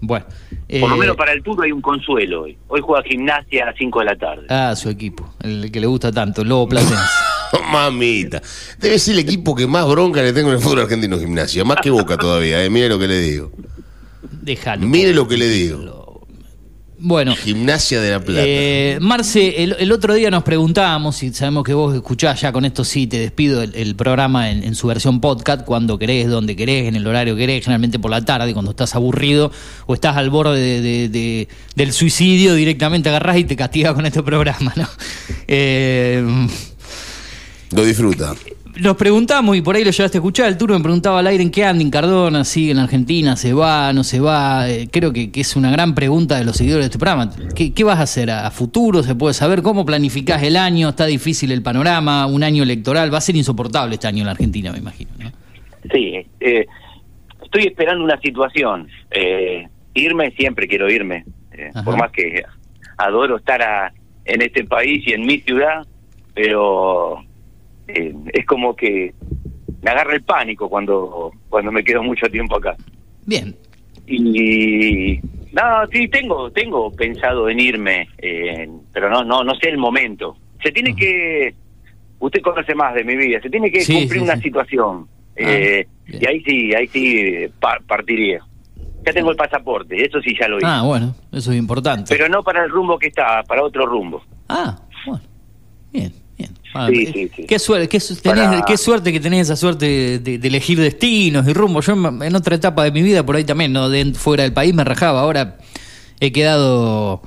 Bueno. 0.00 0.26
Por 0.80 0.90
lo 0.90 0.96
eh, 0.96 0.98
menos 0.98 1.16
para 1.16 1.32
el 1.32 1.42
turno 1.42 1.62
hay 1.62 1.72
un 1.72 1.80
consuelo 1.80 2.42
hoy. 2.42 2.58
Hoy 2.68 2.80
juega 2.82 3.02
gimnasia 3.02 3.62
a 3.62 3.66
las 3.66 3.76
5 3.76 3.98
de 4.00 4.04
la 4.04 4.16
tarde. 4.16 4.46
Ah, 4.48 4.74
su 4.76 4.88
equipo, 4.88 5.34
el 5.42 5.70
que 5.70 5.80
le 5.80 5.86
gusta 5.86 6.12
tanto, 6.12 6.42
el 6.42 6.48
Lobo 6.48 6.68
Platense. 6.68 6.94
Mamita. 7.72 8.42
Debe 8.78 8.98
ser 8.98 9.14
el 9.14 9.20
equipo 9.20 9.54
que 9.54 9.66
más 9.66 9.86
bronca 9.88 10.22
le 10.22 10.32
tengo 10.32 10.48
en 10.48 10.56
el 10.56 10.60
fútbol 10.60 10.80
argentino 10.80 11.18
gimnasia. 11.18 11.64
Más 11.64 11.78
que 11.80 11.90
Boca 11.90 12.16
todavía, 12.16 12.64
eh. 12.64 12.70
Mire 12.70 12.88
lo 12.88 12.98
que 12.98 13.08
le 13.08 13.18
digo. 13.20 13.52
Déjalo. 14.42 14.86
Mire 14.86 15.12
lo 15.12 15.26
que 15.26 15.36
le 15.36 15.48
digo. 15.48 16.05
Bueno, 16.98 17.36
Gimnasia 17.36 18.00
de 18.00 18.10
la 18.10 18.20
Plata. 18.20 18.42
eh, 18.46 18.96
Marce, 19.02 19.62
el, 19.62 19.76
el 19.78 19.92
otro 19.92 20.14
día 20.14 20.30
nos 20.30 20.42
preguntábamos, 20.44 21.22
y 21.22 21.32
sabemos 21.34 21.62
que 21.62 21.74
vos 21.74 21.94
escuchás 21.94 22.40
ya 22.40 22.52
con 22.52 22.64
esto 22.64 22.84
sí, 22.84 23.06
te 23.06 23.18
despido 23.18 23.62
el, 23.62 23.74
el 23.74 23.94
programa 23.96 24.50
en, 24.50 24.62
en 24.64 24.74
su 24.74 24.86
versión 24.86 25.20
podcast, 25.20 25.66
cuando 25.66 25.98
querés, 25.98 26.28
donde 26.28 26.56
querés, 26.56 26.88
en 26.88 26.96
el 26.96 27.06
horario 27.06 27.34
que 27.34 27.40
querés, 27.42 27.64
generalmente 27.64 27.98
por 27.98 28.10
la 28.10 28.24
tarde, 28.24 28.54
cuando 28.54 28.70
estás 28.70 28.94
aburrido 28.94 29.52
o 29.86 29.92
estás 29.92 30.16
al 30.16 30.30
borde 30.30 30.58
de- 30.58 30.80
de- 30.80 31.08
de- 31.10 31.48
del 31.74 31.92
suicidio, 31.92 32.54
directamente 32.54 33.10
agarrás 33.10 33.36
y 33.36 33.44
te 33.44 33.56
castigas 33.56 33.92
con 33.92 34.06
este 34.06 34.22
programa, 34.22 34.72
¿no? 34.74 34.88
Eh, 35.48 36.24
Lo 37.72 37.84
disfruta. 37.84 38.34
Nos 38.78 38.96
preguntamos, 38.96 39.56
y 39.56 39.62
por 39.62 39.74
ahí 39.74 39.84
lo 39.84 39.90
llevaste 39.90 40.18
a 40.18 40.20
escuchar, 40.20 40.48
el 40.48 40.58
turno 40.58 40.76
me 40.76 40.82
preguntaba 40.82 41.20
al 41.20 41.26
aire 41.28 41.42
en 41.42 41.50
qué 41.50 41.64
anda 41.64 41.82
en 41.82 41.90
Cardona, 41.90 42.44
sigue 42.44 42.72
en 42.72 42.78
Argentina, 42.78 43.34
se 43.34 43.54
va, 43.54 43.90
no 43.94 44.04
se 44.04 44.20
va. 44.20 44.68
Eh, 44.68 44.88
creo 44.92 45.14
que, 45.14 45.30
que 45.32 45.40
es 45.40 45.56
una 45.56 45.70
gran 45.70 45.94
pregunta 45.94 46.36
de 46.36 46.44
los 46.44 46.56
seguidores 46.58 46.84
de 46.84 46.86
este 46.88 46.98
programa. 46.98 47.30
¿Qué, 47.54 47.72
qué 47.72 47.84
vas 47.84 47.98
a 48.00 48.02
hacer 48.02 48.30
a, 48.30 48.50
futuro? 48.50 49.02
¿Se 49.02 49.14
puede 49.14 49.32
saber 49.32 49.62
cómo 49.62 49.86
planificás 49.86 50.42
el 50.42 50.56
año? 50.58 50.90
¿Está 50.90 51.06
difícil 51.06 51.52
el 51.52 51.62
panorama? 51.62 52.26
¿Un 52.26 52.42
año 52.42 52.62
electoral? 52.64 53.12
Va 53.12 53.16
a 53.18 53.22
ser 53.22 53.36
insoportable 53.36 53.94
este 53.94 54.08
año 54.08 54.18
en 54.18 54.26
la 54.26 54.32
Argentina, 54.32 54.70
me 54.72 54.78
imagino. 54.78 55.10
¿no? 55.20 55.30
Sí, 55.90 56.26
eh, 56.40 56.66
estoy 57.42 57.62
esperando 57.68 58.04
una 58.04 58.20
situación. 58.20 58.88
Eh, 59.10 59.66
irme, 59.94 60.32
siempre 60.32 60.68
quiero 60.68 60.90
irme. 60.90 61.24
Eh, 61.52 61.70
por 61.82 61.96
más 61.96 62.10
que 62.12 62.42
adoro 62.98 63.38
estar 63.38 63.62
a- 63.62 63.90
en 64.26 64.42
este 64.42 64.64
país 64.64 65.02
y 65.06 65.12
en 65.14 65.24
mi 65.24 65.38
ciudad, 65.40 65.86
pero 66.34 67.24
eh, 67.88 68.14
es 68.32 68.46
como 68.46 68.74
que 68.74 69.14
me 69.82 69.90
agarra 69.90 70.14
el 70.14 70.22
pánico 70.22 70.68
cuando, 70.68 71.30
cuando 71.48 71.70
me 71.72 71.84
quedo 71.84 72.02
mucho 72.02 72.26
tiempo 72.28 72.56
acá. 72.56 72.76
Bien. 73.24 73.54
Y 74.06 75.18
no, 75.52 75.86
sí 75.92 76.08
tengo 76.08 76.50
tengo 76.50 76.90
pensado 76.92 77.48
en 77.48 77.60
irme, 77.60 78.08
eh, 78.18 78.68
pero 78.92 79.10
no 79.10 79.24
no 79.24 79.42
no 79.44 79.54
sé 79.56 79.68
el 79.68 79.78
momento. 79.78 80.36
Se 80.62 80.70
tiene 80.72 80.94
que 80.94 81.54
usted 82.18 82.40
conoce 82.40 82.74
más 82.74 82.94
de 82.94 83.04
mi 83.04 83.16
vida, 83.16 83.40
se 83.40 83.50
tiene 83.50 83.70
que 83.70 83.80
Sí, 83.82 83.92
cumplir 83.94 84.20
sí, 84.20 84.24
una 84.24 84.36
sí. 84.36 84.42
situación. 84.42 85.06
Ah, 85.08 85.34
eh, 85.36 85.86
y 86.06 86.26
ahí 86.26 86.40
sí, 86.44 86.74
ahí 86.74 86.86
sí 86.88 87.46
par- 87.60 87.82
partiría. 87.84 88.40
Ya 89.04 89.12
tengo 89.12 89.30
el 89.30 89.36
pasaporte, 89.36 90.04
eso 90.04 90.20
sí 90.20 90.34
ya 90.38 90.48
lo 90.48 90.56
hice. 90.58 90.66
Ah, 90.66 90.82
bueno, 90.82 91.14
eso 91.32 91.52
es 91.52 91.58
importante. 91.58 92.06
pero 92.08 92.28
no 92.28 92.42
para 92.42 92.64
el 92.64 92.70
rumbo 92.70 92.98
que 92.98 93.08
está, 93.08 93.42
para 93.44 93.62
otro 93.62 93.86
rumbo. 93.86 94.22
Ah, 94.48 94.76
bueno. 95.06 95.22
Bien. 95.92 96.12
Ah, 96.74 96.88
Sí, 96.90 97.04
eh, 97.04 97.10
sí, 97.12 97.30
sí. 97.36 97.44
Qué, 97.46 97.58
suerte, 97.58 97.88
qué, 97.88 98.00
su- 98.00 98.14
tenés- 98.16 98.44
Para- 98.50 98.62
qué 98.66 98.76
suerte 98.76 99.12
que 99.12 99.20
tenés 99.20 99.42
esa 99.42 99.56
suerte 99.56 100.18
de, 100.18 100.38
de 100.38 100.48
elegir 100.48 100.78
destinos 100.78 101.46
y 101.48 101.52
rumbo. 101.52 101.80
Yo 101.80 101.92
en 101.94 102.22
en 102.22 102.34
otra 102.36 102.54
etapa 102.56 102.84
de 102.84 102.92
mi 102.92 103.02
vida, 103.02 103.24
por 103.24 103.36
ahí 103.36 103.44
también, 103.44 103.72
no 103.72 103.88
de, 103.88 104.12
fuera 104.14 104.42
del 104.42 104.52
país, 104.52 104.74
me 104.74 104.84
rajaba. 104.84 105.20
Ahora 105.20 105.56
he 106.20 106.32
quedado 106.32 107.22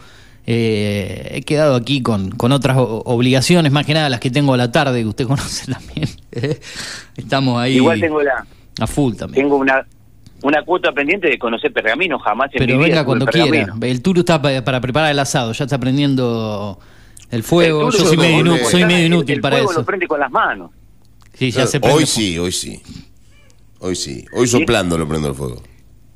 eh, 0.52 1.30
he 1.36 1.42
quedado 1.44 1.76
aquí 1.76 2.02
con, 2.02 2.32
con 2.32 2.52
otras 2.52 2.76
obligaciones, 2.80 3.72
más 3.72 3.86
que 3.86 3.94
nada 3.94 4.10
las 4.10 4.20
que 4.20 4.32
tengo 4.32 4.54
a 4.54 4.58
la 4.58 4.72
tarde, 4.72 5.02
que 5.02 5.08
usted 5.08 5.28
conoce 5.28 5.72
también. 5.72 6.10
Estamos 7.16 7.60
ahí 7.62 7.76
Igual 7.76 8.00
tengo 8.00 8.22
la 8.22 8.46
a 8.80 8.88
full 8.88 9.14
también. 9.16 9.44
tengo 9.44 9.58
una 9.58 9.86
una 10.42 10.64
cuota 10.64 10.94
pendiente 10.94 11.28
de 11.28 11.38
conocer 11.38 11.74
Pergamino, 11.74 12.18
jamás 12.18 12.50
en 12.54 12.60
Pero 12.60 12.78
mi 12.78 12.78
vida 12.86 12.88
venga 12.96 13.06
cuando 13.06 13.26
en 13.26 13.32
quiera. 13.32 13.50
Pergamino. 13.52 13.86
El 13.86 14.02
Turu 14.02 14.22
está 14.22 14.42
pa- 14.42 14.62
para 14.64 14.80
preparar 14.80 15.12
el 15.12 15.20
asado, 15.20 15.52
ya 15.52 15.66
está 15.66 15.78
prendiendo 15.78 16.80
el 17.32 17.44
fuego. 17.44 17.88
El 17.90 17.94
Yo 17.98 18.06
soy 18.06 18.18
medio, 18.18 18.44
inu- 18.44 18.64
soy 18.70 18.84
medio 18.86 18.98
el- 18.98 19.06
inútil 19.14 19.36
el 19.36 19.42
para 19.42 19.58
fuego 19.58 19.72
eso. 19.72 19.80
lo 19.82 19.86
prende 19.86 20.08
con 20.08 20.20
las 20.20 20.32
manos. 20.32 20.72
Sí, 21.34 21.52
ya 21.52 21.66
se 21.68 21.80
Hoy 21.82 22.06
sí, 22.06 22.38
hoy 22.38 22.52
sí. 22.52 22.82
Hoy 23.80 23.96
sí. 23.96 24.26
Hoy 24.34 24.48
soplando 24.48 24.98
lo 24.98 25.08
prendo 25.08 25.30
el 25.30 25.36
fuego. 25.36 25.62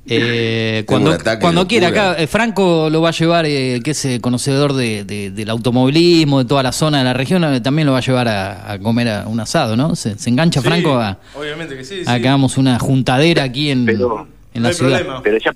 Eh, 0.06 0.84
cuando 0.86 1.16
cuando 1.40 1.66
quiera, 1.66 1.88
acá 1.88 2.14
eh, 2.18 2.26
Franco 2.26 2.90
lo 2.90 3.00
va 3.00 3.08
a 3.08 3.12
llevar, 3.12 3.46
eh, 3.46 3.80
que 3.82 3.92
es 3.92 4.04
eh, 4.04 4.20
conocedor 4.20 4.74
de, 4.74 5.04
de- 5.04 5.30
del 5.30 5.48
automovilismo, 5.48 6.40
de 6.40 6.44
toda 6.44 6.62
la 6.62 6.72
zona 6.72 6.98
de 6.98 7.04
la 7.04 7.14
región, 7.14 7.42
eh, 7.44 7.60
también 7.62 7.86
lo 7.86 7.92
va 7.92 7.98
a 7.98 8.02
llevar 8.02 8.28
a, 8.28 8.72
a 8.72 8.78
comer 8.78 9.08
a 9.08 9.26
un 9.28 9.40
asado, 9.40 9.76
¿no? 9.76 9.96
Se, 9.96 10.18
se 10.18 10.28
engancha 10.28 10.60
Sí, 10.60 10.66
Franco 10.66 10.94
a, 10.98 11.18
Obviamente 11.34 11.74
que 11.74 11.84
sí. 11.84 11.94
a 11.94 12.14
sí. 12.16 12.20
que 12.20 12.28
hagamos 12.28 12.58
una 12.58 12.78
juntadera 12.78 13.44
aquí 13.44 13.70
en, 13.70 13.86
Pero 13.86 14.28
en 14.52 14.62
no 14.62 14.62
la 14.62 14.68
hay 14.68 14.74
ciudad. 14.74 14.98
problema. 14.98 15.22
Pero 15.22 15.38
ya 15.38 15.52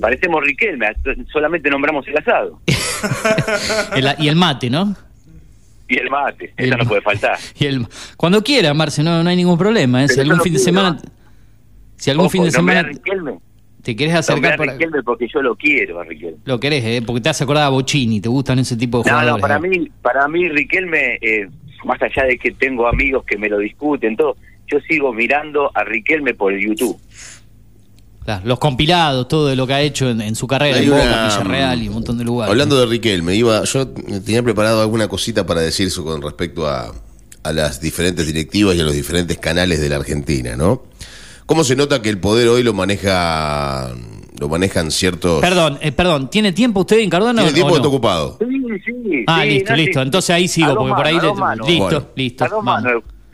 parecemos 0.00 0.42
Riquelme, 0.44 0.86
solamente 1.32 1.68
nombramos 1.70 2.06
el 2.08 2.16
asado. 2.18 2.60
El- 3.94 4.14
y 4.18 4.28
el 4.28 4.36
mate, 4.36 4.70
¿no? 4.70 4.94
Y 5.88 5.98
el 5.98 6.10
mate, 6.10 6.52
el 6.56 6.68
eso 6.68 6.76
no 6.78 6.84
puede 6.88 7.00
faltar. 7.02 7.38
Y 7.58 7.66
el, 7.66 7.86
cuando 8.16 8.42
quiera, 8.42 8.74
Marce, 8.74 9.02
no, 9.02 9.22
no 9.22 9.30
hay 9.30 9.36
ningún 9.36 9.56
problema. 9.58 10.02
¿eh? 10.04 10.08
Si 10.08 10.18
algún 10.20 10.40
fin 10.40 10.52
de 10.52 10.58
semana, 10.58 10.98
si 11.96 12.10
algún 12.10 12.26
Ojo, 12.26 12.32
fin 12.32 12.44
de 12.44 12.50
semana 12.50 12.82
Riquelme, 12.82 13.38
te 13.82 13.94
querés 13.94 14.14
acercar 14.16 14.54
a 14.54 14.56
para, 14.56 14.72
Riquelme 14.72 15.02
porque 15.04 15.28
yo 15.32 15.40
lo 15.42 15.54
quiero 15.54 16.00
a 16.00 16.04
Riquelme. 16.04 16.38
lo 16.44 16.58
querés, 16.58 16.84
¿eh? 16.84 17.02
porque 17.06 17.20
te 17.20 17.28
has 17.28 17.40
acordado 17.40 17.66
a 17.66 17.70
Bocini, 17.70 18.20
te 18.20 18.28
gustan 18.28 18.58
ese 18.58 18.76
tipo 18.76 18.98
de 19.02 19.10
No, 19.10 19.16
jugadores. 19.18 19.34
no, 19.36 19.40
para 19.40 19.56
¿eh? 19.56 19.60
mí, 19.68 19.90
para 20.02 20.26
mí 20.26 20.48
Riquelme, 20.48 21.18
eh, 21.20 21.48
más 21.84 22.02
allá 22.02 22.24
de 22.24 22.36
que 22.36 22.50
tengo 22.50 22.88
amigos 22.88 23.24
que 23.24 23.38
me 23.38 23.48
lo 23.48 23.58
discuten, 23.58 24.16
todo, 24.16 24.36
yo 24.66 24.80
sigo 24.88 25.12
mirando 25.12 25.70
a 25.72 25.84
Riquelme 25.84 26.34
por 26.34 26.52
el 26.52 26.66
YouTube. 26.66 26.98
Claro, 28.26 28.42
los 28.44 28.58
compilados, 28.58 29.28
todo 29.28 29.46
de 29.46 29.56
lo 29.56 29.66
que 29.66 29.72
ha 29.72 29.80
hecho 29.80 30.10
en, 30.10 30.20
en 30.20 30.34
su 30.34 30.46
carrera, 30.46 30.78
en 30.78 30.90
Boca, 30.90 31.28
Villarreal 31.28 31.82
y 31.82 31.88
un 31.88 31.94
montón 31.94 32.18
de 32.18 32.24
lugares. 32.24 32.50
Hablando 32.50 32.78
de 32.78 32.84
Riquelme, 32.86 33.34
iba, 33.36 33.62
yo 33.64 33.88
tenía 33.88 34.42
preparado 34.42 34.82
alguna 34.82 35.06
cosita 35.06 35.46
para 35.46 35.60
decir 35.60 35.86
eso 35.86 36.04
con 36.04 36.20
respecto 36.20 36.66
a, 36.66 36.92
a 37.44 37.52
las 37.52 37.80
diferentes 37.80 38.26
directivas 38.26 38.74
y 38.74 38.80
a 38.80 38.82
los 38.82 38.92
diferentes 38.94 39.38
canales 39.38 39.80
de 39.80 39.88
la 39.88 39.96
Argentina, 39.96 40.56
¿no? 40.56 40.82
¿Cómo 41.46 41.62
se 41.62 41.76
nota 41.76 42.02
que 42.02 42.08
el 42.08 42.18
poder 42.18 42.48
hoy 42.48 42.64
lo 42.64 42.74
maneja 42.74 43.92
lo 44.38 44.48
manejan 44.48 44.90
ciertos 44.90 45.40
Perdón, 45.40 45.78
eh, 45.80 45.92
perdón, 45.92 46.28
¿tiene 46.28 46.52
tiempo 46.52 46.80
usted 46.80 46.98
en 46.98 47.08
Cardona 47.08 47.40
¿Tiene 47.42 47.54
tiempo 47.54 47.68
o 47.68 47.70
no? 47.70 47.76
está 47.76 47.88
ocupado? 47.88 48.38
Sí, 48.40 48.46
sí. 48.84 49.24
Ah, 49.28 49.42
sí, 49.44 49.48
listo, 49.50 49.70
no, 49.70 49.76
listo. 49.76 50.00
sí. 50.00 50.04
Entonces 50.04 50.30
ahí 50.30 50.48
sigo, 50.48 50.74
porque 50.74 50.94
por 50.94 51.06
ahí... 51.06 51.14
listo, 51.14 51.32
Bueno. 51.64 52.06
listo. 52.16 52.44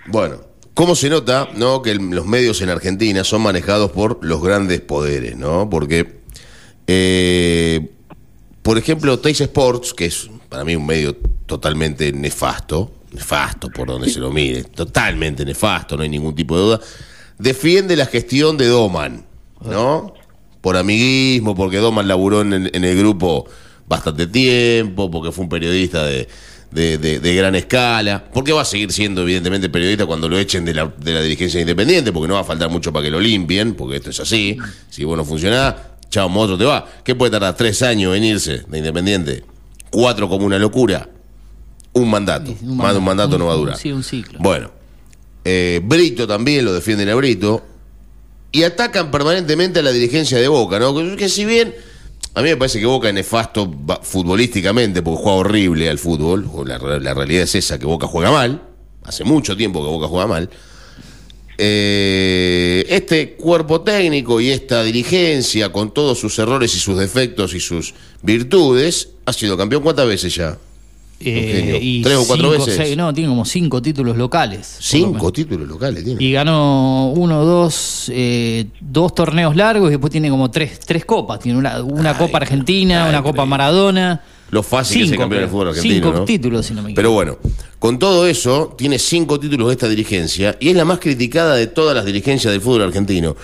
Bueno, 0.07 0.37
¿cómo 0.75 0.95
se 0.95 1.11
nota, 1.11 1.49
no, 1.55 1.83
que 1.83 1.95
los 1.95 2.27
medios 2.27 2.61
en 2.61 2.71
Argentina 2.71 3.25
son 3.25 3.43
manejados 3.43 3.91
por 3.91 4.25
los 4.25 4.43
grandes 4.43 4.81
poderes, 4.81 5.37
¿no? 5.37 5.69
Porque, 5.69 6.21
eh, 6.87 7.91
por 8.63 8.79
ejemplo, 8.79 9.19
Teis 9.19 9.41
Sports, 9.41 9.95
que 9.95 10.07
es 10.07 10.31
para 10.49 10.65
mí 10.65 10.77
un 10.77 10.87
medio 10.87 11.17
totalmente 11.47 12.13
nefasto, 12.13 12.93
nefasto 13.13 13.69
por 13.69 13.89
donde 13.89 14.09
se 14.09 14.21
lo 14.21 14.31
mire, 14.31 14.65
totalmente 14.75 15.45
nefasto, 15.45 15.97
no 15.97 16.03
hay 16.03 16.09
ningún 16.09 16.35
tipo 16.35 16.57
de 16.57 16.63
duda, 16.63 16.81
defiende 17.39 17.97
la 17.97 18.07
gestión 18.07 18.57
de 18.57 18.67
Doman, 18.67 19.25
¿no? 19.65 20.15
Por 20.61 20.77
amiguismo, 20.77 21.55
porque 21.55 21.79
Doman 21.79 22.07
laburó 22.07 22.43
en, 22.43 22.53
en 22.53 22.85
el 22.85 22.97
grupo 22.97 23.47
bastante 23.89 24.27
tiempo, 24.27 25.11
porque 25.11 25.33
fue 25.33 25.45
un 25.45 25.49
periodista 25.49 26.05
de, 26.05 26.29
de, 26.73 26.99
de- 26.99 27.21
de 27.21 27.35
gran 27.35 27.55
escala, 27.55 28.25
porque 28.33 28.53
va 28.53 28.63
a 28.63 28.65
seguir 28.65 28.91
siendo 28.93 29.23
evidentemente 29.23 29.69
periodista 29.69 30.07
cuando 30.07 30.29
lo 30.29 30.39
echen 30.39 30.65
de 30.65 30.75
la, 30.75 30.93
de 30.99 31.13
la 31.13 31.21
dirigencia 31.23 31.61
independiente, 31.61 32.13
porque 32.13 32.29
no 32.29 32.35
va 32.35 32.41
a 32.41 32.45
faltar 32.45 32.71
mucho 32.71 32.93
para 32.93 33.05
que 33.05 33.11
lo 33.11 33.21
limpien, 33.21 33.75
porque 33.75 33.97
esto 33.97 34.11
es 34.11 34.21
así, 34.21 34.57
si 34.91 35.05
vos 35.05 35.17
no 35.17 35.25
funcionás, 35.25 35.75
chao, 36.11 36.31
otro 36.39 36.57
te 36.59 36.65
va. 36.65 36.89
¿Qué 37.05 37.15
puede 37.15 37.31
tardar? 37.31 37.57
¿Tres 37.57 37.83
años 37.83 38.17
en 38.17 38.25
irse 38.25 38.63
de 38.67 38.79
independiente? 38.79 39.45
¿Cuatro 39.91 40.29
como 40.29 40.47
una 40.47 40.59
locura? 40.59 41.09
Un 41.95 42.11
mandato. 42.11 42.55
Un 42.63 42.77
Más 42.79 42.93
de 42.93 42.99
un 42.99 43.05
mandato 43.05 43.35
un- 43.35 43.39
no 43.41 43.47
va 43.47 43.53
a 43.53 43.57
durar. 43.57 43.77
Sí, 43.77 43.93
un 43.93 44.03
ciclo. 44.03 44.39
Bueno, 44.41 44.71
eh, 45.45 45.81
Brito 45.85 46.27
también 46.27 46.65
lo 46.65 46.73
defienden 46.73 47.09
a 47.11 47.15
Brito. 47.15 47.67
Y 48.55 48.65
atacan 48.65 49.11
permanentemente 49.11 49.79
a 49.81 49.83
la 49.83 49.93
dirigencia 49.93 50.39
de 50.39 50.47
Boca, 50.49 50.79
¿no? 50.79 50.95
Que 51.17 51.29
si 51.31 51.45
bien 51.47 51.75
a 52.35 52.43
mí 52.43 52.49
me 52.49 52.57
parece 52.57 52.81
que 52.81 52.87
Boca 52.87 53.09
es 53.09 53.15
nefasto 53.15 53.71
futbolísticamente 54.03 55.03
porque 55.03 55.23
juega 55.23 55.39
horrible 55.39 55.89
al 55.91 55.99
fútbol, 55.99 56.49
o 56.53 56.65
la, 56.65 56.79
la 56.79 57.15
realidad 57.15 57.43
es 57.43 57.55
esa, 57.55 57.79
que 57.79 57.87
Boca 57.87 58.07
juega 58.07 58.31
mal, 58.31 58.63
hace 59.05 59.25
mucho 59.25 59.57
tiempo 59.57 59.83
que 59.83 59.91
Boca 59.91 60.09
juega 60.09 60.27
mal. 60.27 60.51
Eh, 61.59 62.85
este 62.89 63.35
cuerpo 63.35 63.83
técnico 63.83 64.41
y 64.41 64.51
esta 64.51 64.83
dirigencia, 64.83 65.71
con 65.71 65.93
todos 65.93 66.19
sus 66.19 66.39
errores 66.39 66.75
y 66.75 66.79
sus 66.79 66.99
defectos 66.99 67.55
y 67.55 67.61
sus 67.61 67.95
virtudes, 68.23 69.11
ha 69.27 69.33
sido 69.33 69.57
campeón 69.57 69.83
cuántas 69.83 70.07
veces 70.09 70.35
ya? 70.35 70.59
Eh, 71.25 71.79
y 71.81 72.03
¿tres 72.03 72.17
o 72.17 72.27
cuatro 72.27 72.51
cinco, 72.53 72.65
veces? 72.67 72.77
seis- 72.77 72.97
no, 72.97 73.13
tiene 73.15 73.29
como 73.29 73.45
cinco 73.45 73.81
títulos 73.81 74.17
locales. 74.17 74.77
Cinco 74.81 75.33
títulos 75.33 75.69
locales 75.69 76.05
tiene. 76.05 76.23
Y 76.23 76.33
ganó 76.33 77.13
uno, 77.17 77.45
dos, 77.45 78.11
eh, 78.15 78.67
dos 78.81 79.15
torneos 79.15 79.55
largos 79.57 79.89
y 79.89 79.93
después 79.93 80.11
tiene 80.11 80.29
como 80.31 80.51
tres, 80.51 80.81
tres 80.81 81.05
copas. 81.05 81.41
Tiene 81.41 81.59
una, 81.59 81.83
una 81.83 82.11
Ay, 82.11 82.17
Copa 82.19 82.39
Argentina, 82.39 83.05
ay, 83.05 83.11
una 83.11 83.23
Copa. 83.23 83.45
Maradona. 83.47 84.23
Lo 84.51 84.63
fácil 84.63 84.99
que 84.99 85.03
es 85.05 85.09
Cinco, 85.11 85.21
campeón 85.23 85.41
del 85.43 85.51
fútbol 85.51 85.69
argentino. 85.69 85.95
Cinco 86.07 86.19
¿no? 86.19 86.25
títulos, 86.27 86.67
si 86.67 86.75
no 86.75 86.83
me 86.83 86.91
equivoco. 86.91 86.97
Pero 86.97 87.11
bueno, 87.13 87.39
con 87.79 87.99
todo 87.99 88.27
eso, 88.27 88.75
tiene 88.77 88.99
cinco 88.99 89.41
títulos 89.41 89.69
de 89.69 89.73
esta 89.73 89.89
dirigencia 89.89 90.57
y 90.61 90.69
es 90.69 90.77
la 90.77 90.85
más 90.85 90.99
criticada 90.99 91.55
de 91.55 91.69
todas 91.69 91.95
las 91.97 92.05
dirigencias 92.05 92.53
del 92.53 92.61
fútbol 92.61 92.83
argentino. 92.83 93.35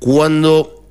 Cuando 0.00 0.84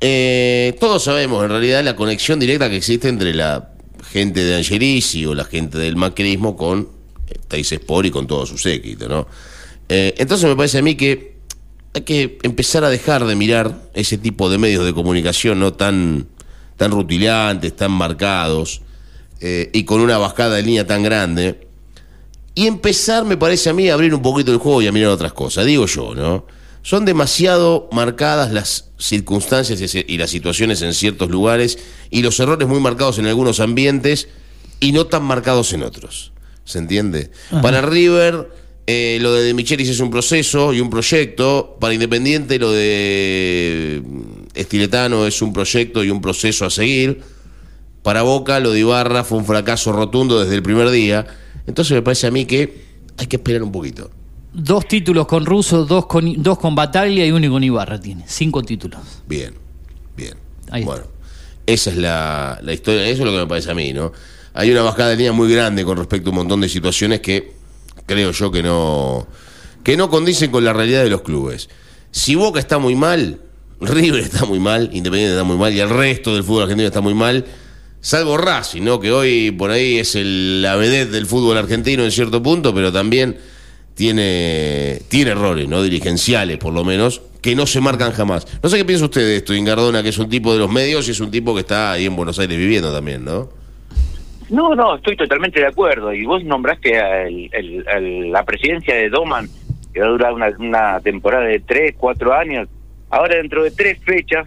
eh, 0.00 0.76
todos 0.80 1.04
sabemos, 1.04 1.44
en 1.44 1.50
realidad, 1.50 1.84
la 1.84 1.94
conexión 1.94 2.40
directa 2.40 2.68
que 2.68 2.76
existe 2.76 3.08
entre 3.08 3.32
la 3.34 3.71
gente 4.12 4.44
de 4.44 4.56
Angelici 4.56 5.24
o 5.26 5.34
la 5.34 5.44
gente 5.44 5.78
del 5.78 5.96
macrismo 5.96 6.56
con 6.56 6.88
eh, 7.28 7.38
Teis 7.48 7.72
Sport 7.72 8.06
y 8.06 8.10
con 8.10 8.26
todo 8.26 8.46
su 8.46 8.58
séquito, 8.58 9.08
¿no? 9.08 9.26
Eh, 9.88 10.14
entonces 10.18 10.48
me 10.48 10.54
parece 10.54 10.78
a 10.78 10.82
mí 10.82 10.94
que 10.94 11.32
hay 11.94 12.02
que 12.02 12.38
empezar 12.42 12.84
a 12.84 12.90
dejar 12.90 13.24
de 13.24 13.34
mirar 13.34 13.90
ese 13.94 14.18
tipo 14.18 14.48
de 14.48 14.58
medios 14.58 14.84
de 14.84 14.94
comunicación 14.94 15.60
no 15.60 15.72
tan, 15.72 16.26
tan 16.76 16.90
rutilantes, 16.90 17.74
tan 17.74 17.92
marcados 17.92 18.82
eh, 19.40 19.70
y 19.72 19.84
con 19.84 20.00
una 20.00 20.18
bajada 20.18 20.56
de 20.56 20.62
línea 20.62 20.86
tan 20.86 21.02
grande 21.02 21.68
y 22.54 22.66
empezar, 22.66 23.24
me 23.24 23.36
parece 23.36 23.70
a 23.70 23.72
mí, 23.72 23.88
a 23.88 23.94
abrir 23.94 24.14
un 24.14 24.22
poquito 24.22 24.52
el 24.52 24.58
juego 24.58 24.82
y 24.82 24.86
a 24.86 24.92
mirar 24.92 25.10
otras 25.10 25.32
cosas, 25.32 25.64
digo 25.64 25.86
yo, 25.86 26.14
¿no? 26.14 26.44
Son 26.82 27.04
demasiado 27.04 27.88
marcadas 27.92 28.52
las 28.52 28.90
circunstancias 28.98 29.94
y 29.94 30.18
las 30.18 30.30
situaciones 30.30 30.82
en 30.82 30.94
ciertos 30.94 31.30
lugares 31.30 31.78
y 32.10 32.22
los 32.22 32.38
errores 32.40 32.66
muy 32.66 32.80
marcados 32.80 33.18
en 33.18 33.26
algunos 33.26 33.60
ambientes 33.60 34.28
y 34.80 34.92
no 34.92 35.06
tan 35.06 35.22
marcados 35.22 35.72
en 35.72 35.84
otros. 35.84 36.32
¿Se 36.64 36.78
entiende? 36.78 37.30
Para 37.62 37.82
River, 37.82 38.50
eh, 38.86 39.18
lo 39.20 39.32
de 39.32 39.44
De 39.44 39.54
Michelis 39.54 39.88
es 39.88 40.00
un 40.00 40.10
proceso 40.10 40.72
y 40.72 40.80
un 40.80 40.90
proyecto. 40.90 41.76
Para 41.80 41.94
Independiente, 41.94 42.58
lo 42.58 42.72
de 42.72 44.02
mm, 44.04 44.22
Estiletano 44.54 45.26
es 45.26 45.40
un 45.40 45.52
proyecto 45.52 46.02
y 46.02 46.10
un 46.10 46.20
proceso 46.20 46.66
a 46.66 46.70
seguir. 46.70 47.20
Para 48.02 48.22
Boca, 48.22 48.58
lo 48.58 48.72
de 48.72 48.80
Ibarra 48.80 49.22
fue 49.22 49.38
un 49.38 49.44
fracaso 49.44 49.92
rotundo 49.92 50.40
desde 50.40 50.56
el 50.56 50.62
primer 50.62 50.90
día. 50.90 51.26
Entonces 51.66 51.92
me 51.94 52.02
parece 52.02 52.26
a 52.26 52.32
mí 52.32 52.44
que 52.44 52.82
hay 53.16 53.26
que 53.26 53.36
esperar 53.36 53.62
un 53.62 53.70
poquito. 53.70 54.10
Dos 54.54 54.86
títulos 54.86 55.26
con 55.26 55.46
Russo, 55.46 55.84
dos 55.86 56.06
con, 56.06 56.42
dos 56.42 56.58
con 56.58 56.74
Bataglia 56.74 57.26
y 57.26 57.32
uno 57.32 57.50
con 57.50 57.64
Ibarra 57.64 57.98
tiene. 57.98 58.24
Cinco 58.26 58.62
títulos. 58.62 59.00
Bien, 59.26 59.54
bien. 60.16 60.36
Ahí 60.70 60.84
bueno, 60.84 61.04
esa 61.66 61.90
es 61.90 61.96
la, 61.96 62.58
la 62.62 62.72
historia, 62.72 63.06
eso 63.06 63.22
es 63.22 63.26
lo 63.26 63.32
que 63.32 63.38
me 63.38 63.46
parece 63.46 63.70
a 63.70 63.74
mí, 63.74 63.92
¿no? 63.92 64.12
Hay 64.54 64.70
una 64.70 64.82
bajada 64.82 65.10
de 65.10 65.16
línea 65.16 65.32
muy 65.32 65.50
grande 65.50 65.84
con 65.84 65.96
respecto 65.96 66.28
a 66.28 66.32
un 66.32 66.36
montón 66.36 66.60
de 66.60 66.68
situaciones 66.68 67.20
que 67.20 67.52
creo 68.04 68.32
yo 68.32 68.50
que 68.50 68.62
no, 68.62 69.26
que 69.82 69.96
no 69.96 70.10
condicen 70.10 70.50
con 70.50 70.64
la 70.64 70.72
realidad 70.72 71.02
de 71.02 71.10
los 71.10 71.22
clubes. 71.22 71.70
Si 72.10 72.34
Boca 72.34 72.60
está 72.60 72.78
muy 72.78 72.94
mal, 72.94 73.40
River 73.80 74.20
está 74.20 74.44
muy 74.44 74.60
mal, 74.60 74.90
Independiente 74.92 75.32
está 75.32 75.44
muy 75.44 75.56
mal 75.56 75.72
y 75.72 75.80
el 75.80 75.88
resto 75.88 76.34
del 76.34 76.44
fútbol 76.44 76.64
argentino 76.64 76.88
está 76.88 77.00
muy 77.00 77.14
mal, 77.14 77.46
salvo 78.02 78.36
Racing, 78.36 78.82
¿no? 78.82 79.00
Que 79.00 79.12
hoy 79.12 79.50
por 79.50 79.70
ahí 79.70 79.98
es 79.98 80.14
el, 80.14 80.60
la 80.60 80.76
vedette 80.76 81.10
del 81.10 81.26
fútbol 81.26 81.56
argentino 81.56 82.04
en 82.04 82.10
cierto 82.10 82.42
punto, 82.42 82.74
pero 82.74 82.92
también 82.92 83.38
tiene, 83.94 84.98
tiene 85.08 85.32
errores, 85.32 85.68
¿no? 85.68 85.82
Dirigenciales, 85.82 86.58
por 86.58 86.72
lo 86.72 86.84
menos, 86.84 87.22
que 87.40 87.54
no 87.54 87.66
se 87.66 87.80
marcan 87.80 88.12
jamás. 88.12 88.46
No 88.62 88.68
sé 88.68 88.78
qué 88.78 88.84
piensa 88.84 89.04
usted 89.04 89.20
de 89.22 89.36
esto, 89.36 89.54
Ingardona, 89.54 90.02
que 90.02 90.08
es 90.10 90.18
un 90.18 90.28
tipo 90.28 90.52
de 90.52 90.58
los 90.60 90.70
medios 90.70 91.08
y 91.08 91.10
es 91.10 91.20
un 91.20 91.30
tipo 91.30 91.54
que 91.54 91.60
está 91.60 91.92
ahí 91.92 92.06
en 92.06 92.16
Buenos 92.16 92.38
Aires 92.38 92.56
viviendo 92.56 92.92
también, 92.92 93.24
¿no? 93.24 93.48
No, 94.50 94.74
no, 94.74 94.96
estoy 94.96 95.16
totalmente 95.16 95.60
de 95.60 95.66
acuerdo. 95.66 96.12
Y 96.12 96.24
vos 96.24 96.44
nombraste 96.44 96.98
a 97.00 97.26
el- 97.26 98.30
la 98.30 98.44
presidencia 98.44 98.94
de 98.94 99.08
Doman, 99.08 99.48
que 99.92 100.00
va 100.00 100.06
a 100.06 100.10
durar 100.10 100.32
una, 100.58 101.00
temporada 101.00 101.44
de 101.44 101.60
tres, 101.60 101.94
cuatro 101.96 102.34
años. 102.34 102.68
Ahora, 103.10 103.36
dentro 103.36 103.62
de 103.62 103.70
tres 103.70 103.98
fechas, 104.04 104.46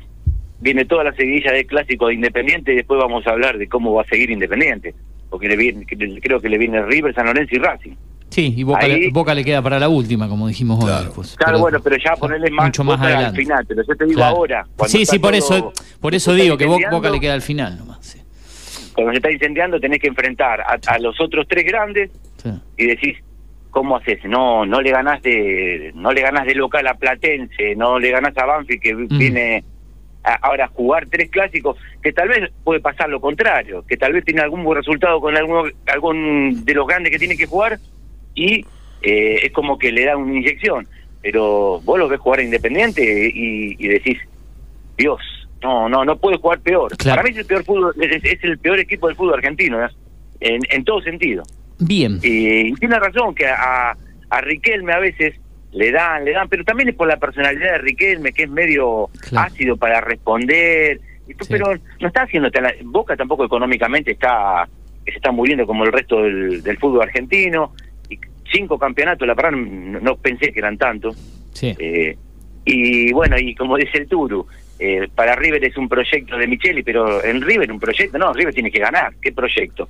viene 0.59 0.85
toda 0.85 1.03
la 1.03 1.13
seguidilla 1.15 1.51
de 1.51 1.65
clásico 1.65 2.07
de 2.07 2.15
Independiente 2.15 2.73
y 2.73 2.77
después 2.77 2.99
vamos 2.99 3.25
a 3.27 3.31
hablar 3.31 3.57
de 3.57 3.67
cómo 3.67 3.93
va 3.93 4.03
a 4.03 4.05
seguir 4.05 4.29
Independiente. 4.31 4.93
Porque 5.29 5.47
le 5.47 5.55
viene, 5.55 5.85
creo 6.21 6.39
que 6.39 6.49
le 6.49 6.57
viene 6.57 6.81
River, 6.83 7.13
San 7.13 7.25
Lorenzo 7.25 7.55
y 7.55 7.59
Racing. 7.59 7.93
Sí, 8.35 8.53
y 8.57 8.63
Boca, 8.63 8.81
Ahí- 8.85 8.99
le, 8.99 9.09
Boca 9.11 9.33
le 9.33 9.45
queda 9.45 9.61
para 9.61 9.79
la 9.79 9.87
última, 9.87 10.27
como 10.27 10.49
dijimos 10.49 10.77
hoy. 10.79 10.87
Claro. 10.89 11.03
después. 11.05 11.35
Claro, 11.37 11.59
bueno, 11.59 11.79
pero 11.81 11.95
ya 11.95 12.17
ponerle 12.17 12.51
más, 12.51 12.65
mucho 12.65 12.83
más 12.83 12.97
cosas 12.97 13.07
al 13.07 13.13
adelante. 13.15 13.41
final. 13.43 13.65
Pero 13.65 13.81
yo 13.87 13.95
te 13.95 14.05
digo 14.05 14.17
Claro. 14.17 14.35
ahora. 14.35 14.65
cuando 14.75 14.91
Sí, 14.97 15.05
sí, 15.05 15.19
por 15.19 15.29
todo- 15.31 15.37
eso, 15.39 15.73
por 16.01 16.13
eso 16.15 16.33
digo 16.33 16.57
que 16.57 16.65
Boca 16.65 17.09
le 17.09 17.19
queda 17.21 17.33
al 17.33 17.41
final 17.41 17.77
nomás. 17.77 17.99
Sí. 18.05 18.19
Cuando 18.93 19.11
se 19.13 19.17
está 19.19 19.31
incendiando 19.31 19.79
tenés 19.79 20.01
que 20.01 20.07
enfrentar 20.07 20.59
a, 20.59 20.77
a 20.85 20.99
los 20.99 21.15
otros 21.21 21.45
tres 21.47 21.63
grandes 21.65 22.11
Sí. 22.43 22.49
y 22.77 22.87
decís 22.87 23.17
cómo 23.71 23.95
haces 23.97 24.19
no 24.25 24.65
no 24.65 24.81
le 24.81 24.91
ganás 24.91 25.21
de 25.21 25.91
no 25.95 26.11
le 26.11 26.21
ganás 26.21 26.45
de 26.45 26.55
local 26.55 26.85
a 26.87 26.93
Platense 26.95 27.75
no 27.77 27.99
le 27.99 28.09
ganás 28.11 28.37
a 28.37 28.45
Banfield 28.45 28.81
que 28.81 28.93
viene 28.95 29.63
a- 30.23 30.35
ahora 30.47 30.65
a 30.65 30.67
jugar 30.69 31.07
tres 31.09 31.29
clásicos 31.29 31.77
que 32.01 32.11
tal 32.13 32.29
vez 32.29 32.51
puede 32.63 32.79
pasar 32.81 33.09
lo 33.09 33.19
contrario 33.19 33.83
que 33.87 33.97
tal 33.97 34.13
vez 34.13 34.23
tiene 34.25 34.41
algún 34.41 34.63
buen 34.63 34.77
resultado 34.77 35.19
con 35.21 35.35
algún 35.37 35.73
algún 35.87 36.63
de 36.65 36.73
los 36.73 36.85
grandes 36.87 37.11
que 37.11 37.19
tiene 37.19 37.35
que 37.37 37.45
jugar 37.47 37.77
y 38.35 38.65
eh, 39.01 39.39
es 39.43 39.51
como 39.51 39.77
que 39.77 39.91
le 39.91 40.05
da 40.05 40.17
una 40.17 40.33
inyección 40.37 40.87
pero 41.21 41.81
vos 41.83 41.97
lo 41.97 42.07
ves 42.07 42.19
jugar 42.19 42.39
a 42.39 42.43
Independiente 42.43 43.31
y, 43.33 43.75
y 43.79 43.87
decís 43.87 44.17
Dios 44.97 45.19
no 45.63 45.89
no 45.89 46.05
no 46.05 46.17
puede 46.17 46.37
jugar 46.37 46.59
peor 46.59 46.95
Claro. 46.97 47.17
para 47.17 47.23
mí 47.23 47.31
es 47.31 47.37
el 47.39 47.45
peor 47.45 47.63
fútbol 47.63 47.93
es, 47.99 48.23
es 48.23 48.43
el 48.43 48.57
peor 48.59 48.79
equipo 48.79 49.07
del 49.07 49.15
fútbol 49.15 49.35
argentino 49.35 49.83
¿eh? 49.83 49.89
en, 50.41 50.61
en 50.69 50.83
todo 50.83 51.01
sentido 51.01 51.43
Bien. 51.79 52.19
y, 52.21 52.69
y 52.69 52.73
tiene 52.75 52.99
razón 52.99 53.33
que 53.35 53.47
a, 53.47 53.95
a 54.29 54.41
Riquelme 54.41 54.93
a 54.93 54.99
veces 54.99 55.35
le 55.71 55.91
dan, 55.91 56.23
le 56.23 56.31
dan, 56.31 56.47
pero 56.47 56.63
también 56.63 56.87
es 56.87 56.95
por 56.95 57.05
la 57.05 57.17
personalidad 57.17 57.73
de 57.73 57.77
Riquelme, 57.79 58.31
que 58.31 58.43
es 58.43 58.49
medio 58.49 59.09
Claro. 59.27 59.47
ácido 59.47 59.75
para 59.75 59.99
responder, 59.99 61.01
y 61.27 61.33
tú- 61.33 61.43
Sí. 61.43 61.51
pero 61.51 61.73
no 61.99 62.07
está 62.07 62.21
haciendo, 62.21 62.49
tan- 62.49 62.71
Boca 62.85 63.17
tampoco 63.17 63.43
económicamente 63.43 64.11
está, 64.11 64.69
se 65.03 65.11
está 65.11 65.31
muriendo 65.33 65.67
como 65.67 65.83
el 65.83 65.91
resto 65.91 66.21
del, 66.23 66.63
del 66.63 66.77
fútbol 66.77 67.01
argentino, 67.01 67.73
cinco 68.55 68.77
campeonatos, 68.79 69.27
la 69.27 69.33
verdad 69.33 69.51
no, 69.51 69.99
no 69.99 70.15
pensé 70.15 70.51
que 70.51 70.59
eran 70.59 70.77
tantos, 70.77 71.15
Sí. 71.53 71.73
eh, 71.77 72.15
y 72.65 73.11
bueno, 73.13 73.37
y 73.37 73.53
como 73.55 73.77
dice 73.77 73.97
el 73.99 74.07
Turu, 74.07 74.47
eh, 74.79 75.07
para 75.13 75.35
River 75.35 75.63
es 75.63 75.77
un 75.77 75.87
proyecto 75.87 76.37
de 76.37 76.47
Micheli, 76.47 76.83
pero 76.83 77.23
en 77.23 77.41
River 77.41 77.71
un 77.71 77.79
proyecto, 77.79 78.17
no, 78.17 78.33
River 78.33 78.53
tiene 78.53 78.71
que 78.71 78.79
ganar, 78.79 79.13
¿qué 79.21 79.31
proyecto? 79.31 79.87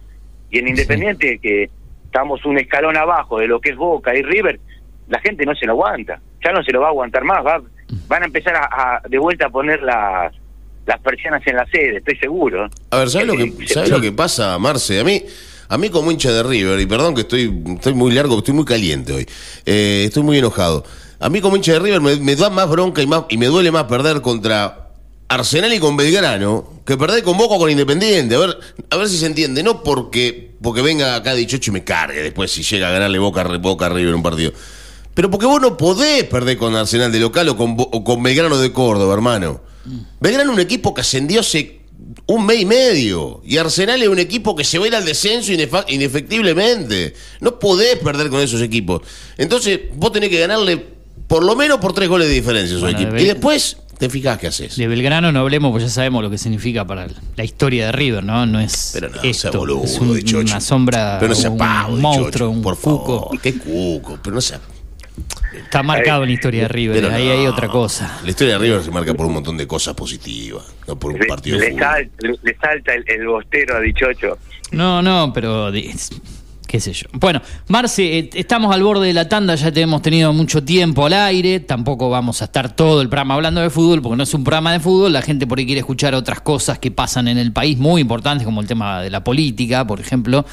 Y 0.52 0.60
en 0.60 0.68
Independiente, 0.68 1.40
que 1.40 1.70
estamos 2.06 2.46
un 2.46 2.58
escalón 2.58 2.96
abajo 2.98 3.40
de 3.40 3.48
lo 3.48 3.60
que 3.60 3.72
es 3.72 3.76
Boca 3.76 4.16
y 4.16 4.22
River, 4.22 4.60
la 5.08 5.20
gente 5.20 5.46
no 5.46 5.56
se 5.56 5.66
lo 5.66 5.74
aguanta, 5.74 6.20
ya 6.44 6.52
no 6.52 6.64
se 6.64 6.72
lo 6.72 6.82
va 6.82 6.88
a 6.88 6.90
aguantar 6.90 7.24
más, 7.24 7.46
va, 7.46 7.62
van 8.08 8.24
a 8.24 8.26
empezar 8.26 8.56
a, 8.56 8.64
a- 8.98 9.02
de 9.08 9.18
vuelta 9.18 9.48
a 9.48 9.50
poner 9.50 9.82
las, 9.82 10.34
las 10.86 11.00
persianas 11.02 11.42
en 11.48 11.56
la 11.56 11.66
sede, 11.68 11.98
estoy 11.98 12.18
seguro. 12.18 12.70
A 12.92 12.98
ver, 13.00 13.10
¿sabes 13.10 13.28
lo 13.28 13.36
que, 13.36 13.44
Eh, 13.44 13.68
¿sabes 13.68 13.90
lo 13.90 14.00
que 14.02 14.12
pasa, 14.12 14.58
Marce? 14.60 15.00
A 15.00 15.04
mí, 15.04 15.22
a 15.68 15.78
mí 15.78 15.90
como 15.90 16.12
hincha 16.12 16.32
de 16.32 16.44
River, 16.44 16.80
y 16.80 16.86
perdón 16.86 17.16
que 17.16 17.22
estoy, 17.22 17.64
estoy 17.76 17.94
muy 17.94 18.12
largo, 18.14 18.38
estoy 18.38 18.54
muy 18.54 18.66
caliente 18.66 19.14
hoy, 19.14 19.28
eh, 19.66 20.04
estoy 20.08 20.24
muy 20.24 20.38
enojado. 20.38 20.84
A 21.20 21.30
mí 21.30 21.42
como 21.42 21.56
hincha 21.56 21.74
de 21.74 21.80
River 21.80 22.02
me, 22.02 22.16
me 22.18 22.36
da 22.36 22.50
más 22.50 22.70
bronca 22.70 23.02
y, 23.02 23.08
más, 23.08 23.24
y 23.30 23.38
me 23.38 23.48
duele 23.48 23.72
más 23.72 23.86
perder 23.86 24.22
contra 24.22 24.90
Arsenal 25.28 25.74
y 25.74 25.80
con 25.80 25.98
Belgrano 25.98 26.70
que 26.86 26.98
perder 26.98 27.24
con 27.24 27.36
Boca 27.38 27.56
o 27.56 27.58
con 27.60 27.72
Independiente. 27.72 28.36
A 28.36 28.40
ver, 28.40 28.60
a 28.92 28.96
ver 28.98 29.10
si 29.10 29.18
se 29.18 29.26
entiende. 29.26 29.64
No 29.64 29.82
porque, 29.82 30.52
porque 30.62 30.82
venga 30.84 31.16
acá 31.16 31.34
18 31.34 31.72
y 31.72 31.74
me 31.74 31.84
cargue 31.84 32.22
después 32.22 32.52
si 32.52 32.62
llega 32.62 32.90
a 32.90 32.92
ganarle 32.92 33.18
Boca, 33.18 33.42
a- 33.42 33.58
Boca 33.58 33.90
River 33.90 34.14
un 34.14 34.22
partido. 34.22 34.52
Pero 35.16 35.32
porque 35.32 35.48
vos 35.48 35.60
no 35.62 35.78
podés 35.78 36.26
perder 36.26 36.58
con 36.58 36.76
Arsenal 36.76 37.12
de 37.12 37.20
local 37.20 37.50
o 37.50 37.58
con, 37.58 37.76
o 37.80 38.04
con 38.04 38.22
Belgrano 38.22 38.58
de 38.60 38.72
Córdoba, 38.72 39.14
hermano. 39.16 39.62
Belgrano 40.20 40.52
es 40.52 40.56
un 40.58 40.62
equipo 40.62 40.94
que 40.94 41.02
ascendió 41.02 41.40
hace 41.40 41.80
un 42.28 42.46
mes 42.46 42.62
y 42.62 42.66
medio. 42.66 43.42
Y 43.46 43.58
Arsenal 43.58 44.02
es 44.02 44.08
un 44.10 44.20
equipo 44.20 44.56
que 44.56 44.64
se 44.64 44.78
va 44.80 44.86
a 44.86 44.88
ir 44.88 44.96
al 44.96 45.06
descenso 45.06 45.52
inefectiblemente. 45.88 47.14
No 47.42 47.60
podés 47.60 47.98
perder 47.98 48.30
con 48.30 48.40
esos 48.42 48.62
equipos. 48.62 49.02
Entonces, 49.38 49.82
vos 49.96 50.12
tenés 50.12 50.30
que 50.30 50.40
ganarle 50.40 50.84
por 51.28 51.44
lo 51.44 51.56
menos 51.56 51.80
por 51.80 51.94
tres 51.94 52.08
goles 52.10 52.28
de 52.28 52.34
diferencia 52.34 52.76
a 52.76 52.78
esos 52.78 52.82
Bueno, 52.82 52.98
equipos. 53.00 53.16
de 53.16 53.22
Y 53.24 53.26
después 53.26 53.78
te 53.98 54.10
fijás 54.10 54.38
qué 54.38 54.48
haces. 54.48 54.76
De 54.76 54.88
Belgrano 54.88 55.32
no 55.32 55.40
hablemos, 55.40 55.72
pues 55.72 55.84
ya 55.84 55.90
sabemos 55.90 56.22
lo 56.24 56.30
que 56.30 56.38
significa 56.38 56.86
para 56.86 57.08
la 57.36 57.44
historia 57.44 57.88
de 57.88 57.92
River, 57.94 58.24
¿no? 58.24 58.46
No 58.46 58.60
es 58.60 58.92
Pero 58.94 59.10
no, 59.10 59.22
esto, 59.24 59.52
sea 59.52 59.60
boludo, 59.60 59.84
es 59.86 59.98
un- 60.00 60.36
una 60.36 60.62
sombra, 60.62 61.18
Pero 61.20 61.30
no 61.30 61.36
sea 61.36 61.50
un 61.50 61.58
pavo, 61.58 61.98
monstruo, 61.98 62.50
un 62.50 62.62
por 62.62 62.78
cuco. 62.78 63.20
favor. 63.22 63.42
Qué 63.42 63.58
cuco, 63.58 64.20
pero 64.22 64.36
no 64.36 64.42
sea. 64.42 64.60
Está 65.56 65.84
marcado 65.84 66.24
en 66.24 66.30
la 66.30 66.34
historia 66.34 66.62
de 66.64 66.68
River, 66.68 67.02
pero 67.02 67.14
ahí 67.16 67.26
no. 67.28 67.32
hay 67.34 67.48
otra 67.48 67.68
cosa. 67.70 68.20
La 68.24 68.30
historia 68.30 68.54
de 68.54 68.60
River 68.60 68.84
se 68.84 68.92
marca 68.92 69.14
por 69.14 69.26
un 69.26 69.34
montón 69.34 69.56
de 69.58 69.66
cosas 69.68 69.94
positivas, 69.94 70.64
no 70.88 70.98
por 70.98 71.14
un 71.14 71.20
Le, 71.20 71.26
partido 71.26 71.58
de 71.58 71.72
le 71.72 71.78
sal- 71.78 72.10
le- 72.20 72.58
salta 72.60 72.94
el, 72.94 73.04
el 73.08 73.26
bostero 73.28 73.78
a 73.78 73.80
Dichocho. 73.80 74.38
No, 74.72 75.02
no, 75.02 75.32
pero 75.34 75.72
de- 75.72 75.96
qué 76.68 76.80
sé 76.82 76.92
yo. 76.92 77.08
Bueno, 77.14 77.42
Marce, 77.70 78.18
eh, 78.20 78.30
estamos 78.34 78.74
al 78.76 78.84
borde 78.84 79.08
de 79.08 79.14
la 79.14 79.30
tanda, 79.30 79.56
ya 79.56 79.72
te 79.72 79.80
hemos 79.82 80.02
tenido 80.02 80.34
mucho 80.34 80.62
tiempo 80.64 81.06
al 81.06 81.14
aire, 81.14 81.62
tampoco 81.62 82.10
vamos 82.10 82.42
a 82.42 82.46
estar 82.46 82.76
todo 82.76 83.02
el 83.02 83.08
programa 83.08 83.36
hablando 83.36 83.62
de 83.62 83.70
fútbol, 83.70 84.02
porque 84.02 84.18
no 84.18 84.24
es 84.24 84.34
un 84.34 84.44
programa 84.44 84.74
de 84.74 84.82
fútbol, 84.82 85.14
la 85.14 85.22
gente 85.22 85.48
por 85.48 85.58
ahí 85.60 85.66
quiere 85.66 85.80
escuchar 85.80 86.14
otras 86.16 86.42
cosas 86.42 86.80
que 86.80 86.92
pasan 86.92 87.30
en 87.30 87.38
el 87.38 87.54
país 87.54 87.78
muy 87.78 88.02
importantes, 88.02 88.44
como 88.44 88.60
el 88.60 88.68
tema 88.68 89.02
de 89.02 89.10
la 89.10 89.24
política, 89.24 89.88
por 89.88 90.02
ejemplo. 90.02 90.46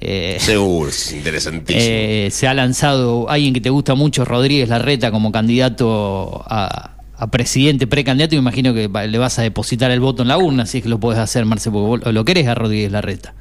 Eh, 0.00 0.36
Seguro, 0.38 0.90
es 0.90 1.12
interesantísimo. 1.12 1.84
eh, 1.84 2.28
se 2.30 2.46
ha 2.46 2.54
lanzado 2.54 3.28
alguien 3.28 3.52
que 3.52 3.60
te 3.60 3.70
gusta 3.70 3.94
mucho, 3.94 4.24
Rodríguez 4.24 4.68
Larreta, 4.68 5.10
como 5.10 5.32
candidato 5.32 6.44
a, 6.46 6.92
a 7.16 7.30
presidente, 7.30 7.86
precandidato. 7.88 8.34
Me 8.36 8.40
imagino 8.40 8.72
que 8.74 8.88
le 8.88 9.18
vas 9.18 9.38
a 9.38 9.42
depositar 9.42 9.90
el 9.90 9.98
voto 10.00 10.22
en 10.22 10.28
la 10.28 10.38
urna, 10.38 10.66
si 10.66 10.78
es 10.78 10.82
que 10.84 10.88
lo 10.88 11.00
puedes 11.00 11.18
hacer, 11.20 11.44
Marce, 11.46 11.70
porque 11.70 12.04
vos 12.04 12.14
lo 12.14 12.24
querés 12.24 12.46
a 12.46 12.54
Rodríguez 12.54 12.92
Larreta. 12.92 13.34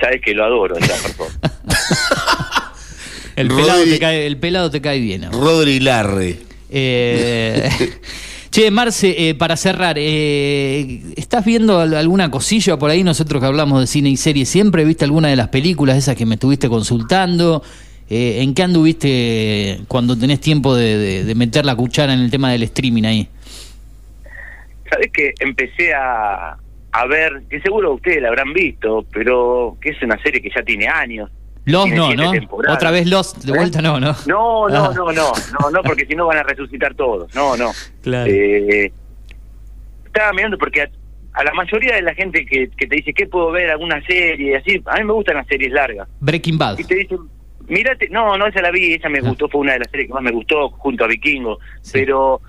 Sabes 0.00 0.20
que 0.24 0.34
lo 0.34 0.44
adoro, 0.44 0.76
esa 0.78 0.94
persona. 0.94 1.30
El 3.36 3.48
Rodri- 3.48 3.56
pelado, 3.64 3.84
te 3.84 3.98
cae, 3.98 4.26
el 4.26 4.36
pelado 4.36 4.70
te 4.70 4.80
cae 4.80 4.98
bien. 5.00 5.24
ahora. 5.24 5.38
Rodri 5.38 5.80
Larre. 5.80 6.38
Eh, 6.68 7.70
che, 8.50 8.70
Marce, 8.70 9.28
eh, 9.28 9.34
para 9.34 9.56
cerrar, 9.56 9.96
eh, 9.98 11.02
¿estás 11.16 11.44
viendo 11.44 11.78
al- 11.80 11.94
alguna 11.94 12.30
cosilla 12.30 12.76
por 12.78 12.90
ahí? 12.90 13.02
Nosotros 13.04 13.40
que 13.40 13.46
hablamos 13.46 13.80
de 13.80 13.86
cine 13.86 14.08
y 14.10 14.16
series, 14.16 14.48
¿siempre 14.48 14.84
viste 14.84 15.04
alguna 15.04 15.28
de 15.28 15.36
las 15.36 15.48
películas 15.48 15.96
esas 15.96 16.16
que 16.16 16.26
me 16.26 16.34
estuviste 16.34 16.68
consultando? 16.68 17.62
Eh, 18.08 18.42
¿En 18.42 18.54
qué 18.54 18.62
anduviste 18.64 19.80
cuando 19.86 20.18
tenés 20.18 20.40
tiempo 20.40 20.74
de, 20.74 21.22
de- 21.24 21.34
meter 21.36 21.64
la 21.64 21.76
cuchara 21.76 22.12
en 22.12 22.20
el 22.20 22.30
tema 22.30 22.50
del 22.50 22.64
streaming 22.64 23.04
ahí? 23.04 23.28
Sabes 24.90 25.12
que 25.12 25.32
empecé 25.38 25.94
a, 25.94 26.56
a 26.90 27.06
ver, 27.06 27.42
que 27.48 27.60
seguro 27.60 27.94
ustedes 27.94 28.20
la 28.20 28.28
habrán 28.28 28.52
visto, 28.52 29.06
pero 29.12 29.76
que 29.80 29.90
es 29.90 30.02
una 30.02 30.20
serie 30.20 30.42
que 30.42 30.50
ya 30.54 30.62
tiene 30.64 30.88
años. 30.88 31.30
Tiene 31.64 31.96
no, 31.96 32.14
¿no? 32.14 32.30
temporadas. 32.32 32.76
Otra 32.78 32.90
vez 32.90 33.06
Lost, 33.08 33.44
de 33.44 33.52
¿Eh? 33.52 33.56
vuelta 33.56 33.80
no, 33.82 34.00
¿no? 34.00 34.14
No, 34.26 34.68
no, 34.68 34.84
Ah. 34.86 34.92
no, 34.94 35.12
no, 35.12 35.32
no, 35.60 35.70
no, 35.70 35.82
porque 35.82 36.06
si 36.06 36.14
no 36.14 36.26
van 36.26 36.38
a 36.38 36.42
resucitar 36.42 36.94
todos. 36.94 37.32
No, 37.34 37.56
no. 37.56 37.70
Claro. 38.02 38.30
Eh, 38.30 38.92
estaba 40.06 40.32
mirando 40.32 40.58
porque 40.58 40.82
a, 40.82 40.90
a 41.34 41.44
la 41.44 41.52
mayoría 41.52 41.94
de 41.94 42.02
la 42.02 42.14
gente 42.14 42.44
que, 42.46 42.68
que 42.76 42.86
te 42.86 42.96
dice 42.96 43.12
que 43.12 43.26
puedo 43.26 43.50
ver 43.52 43.70
alguna 43.70 44.02
serie, 44.06 44.56
así, 44.56 44.82
a 44.86 44.98
mí 44.98 45.04
me 45.04 45.12
gustan 45.12 45.36
las 45.36 45.46
series 45.46 45.72
largas. 45.72 46.08
Breaking 46.20 46.58
Bad. 46.58 46.78
Y 46.78 46.84
te 46.84 46.94
dicen, 46.96 47.18
mírate, 47.68 48.08
no, 48.08 48.36
no, 48.36 48.46
esa 48.46 48.62
la 48.62 48.70
vi, 48.70 48.94
esa 48.94 49.08
me 49.08 49.18
Ah. 49.18 49.22
gustó, 49.28 49.48
fue 49.48 49.60
una 49.60 49.74
de 49.74 49.80
las 49.80 49.90
series 49.90 50.08
que 50.08 50.14
más 50.14 50.22
me 50.22 50.32
gustó 50.32 50.70
junto 50.70 51.04
a 51.04 51.08
Vikingo, 51.08 51.58
Sí. 51.82 51.90
pero 51.92 52.40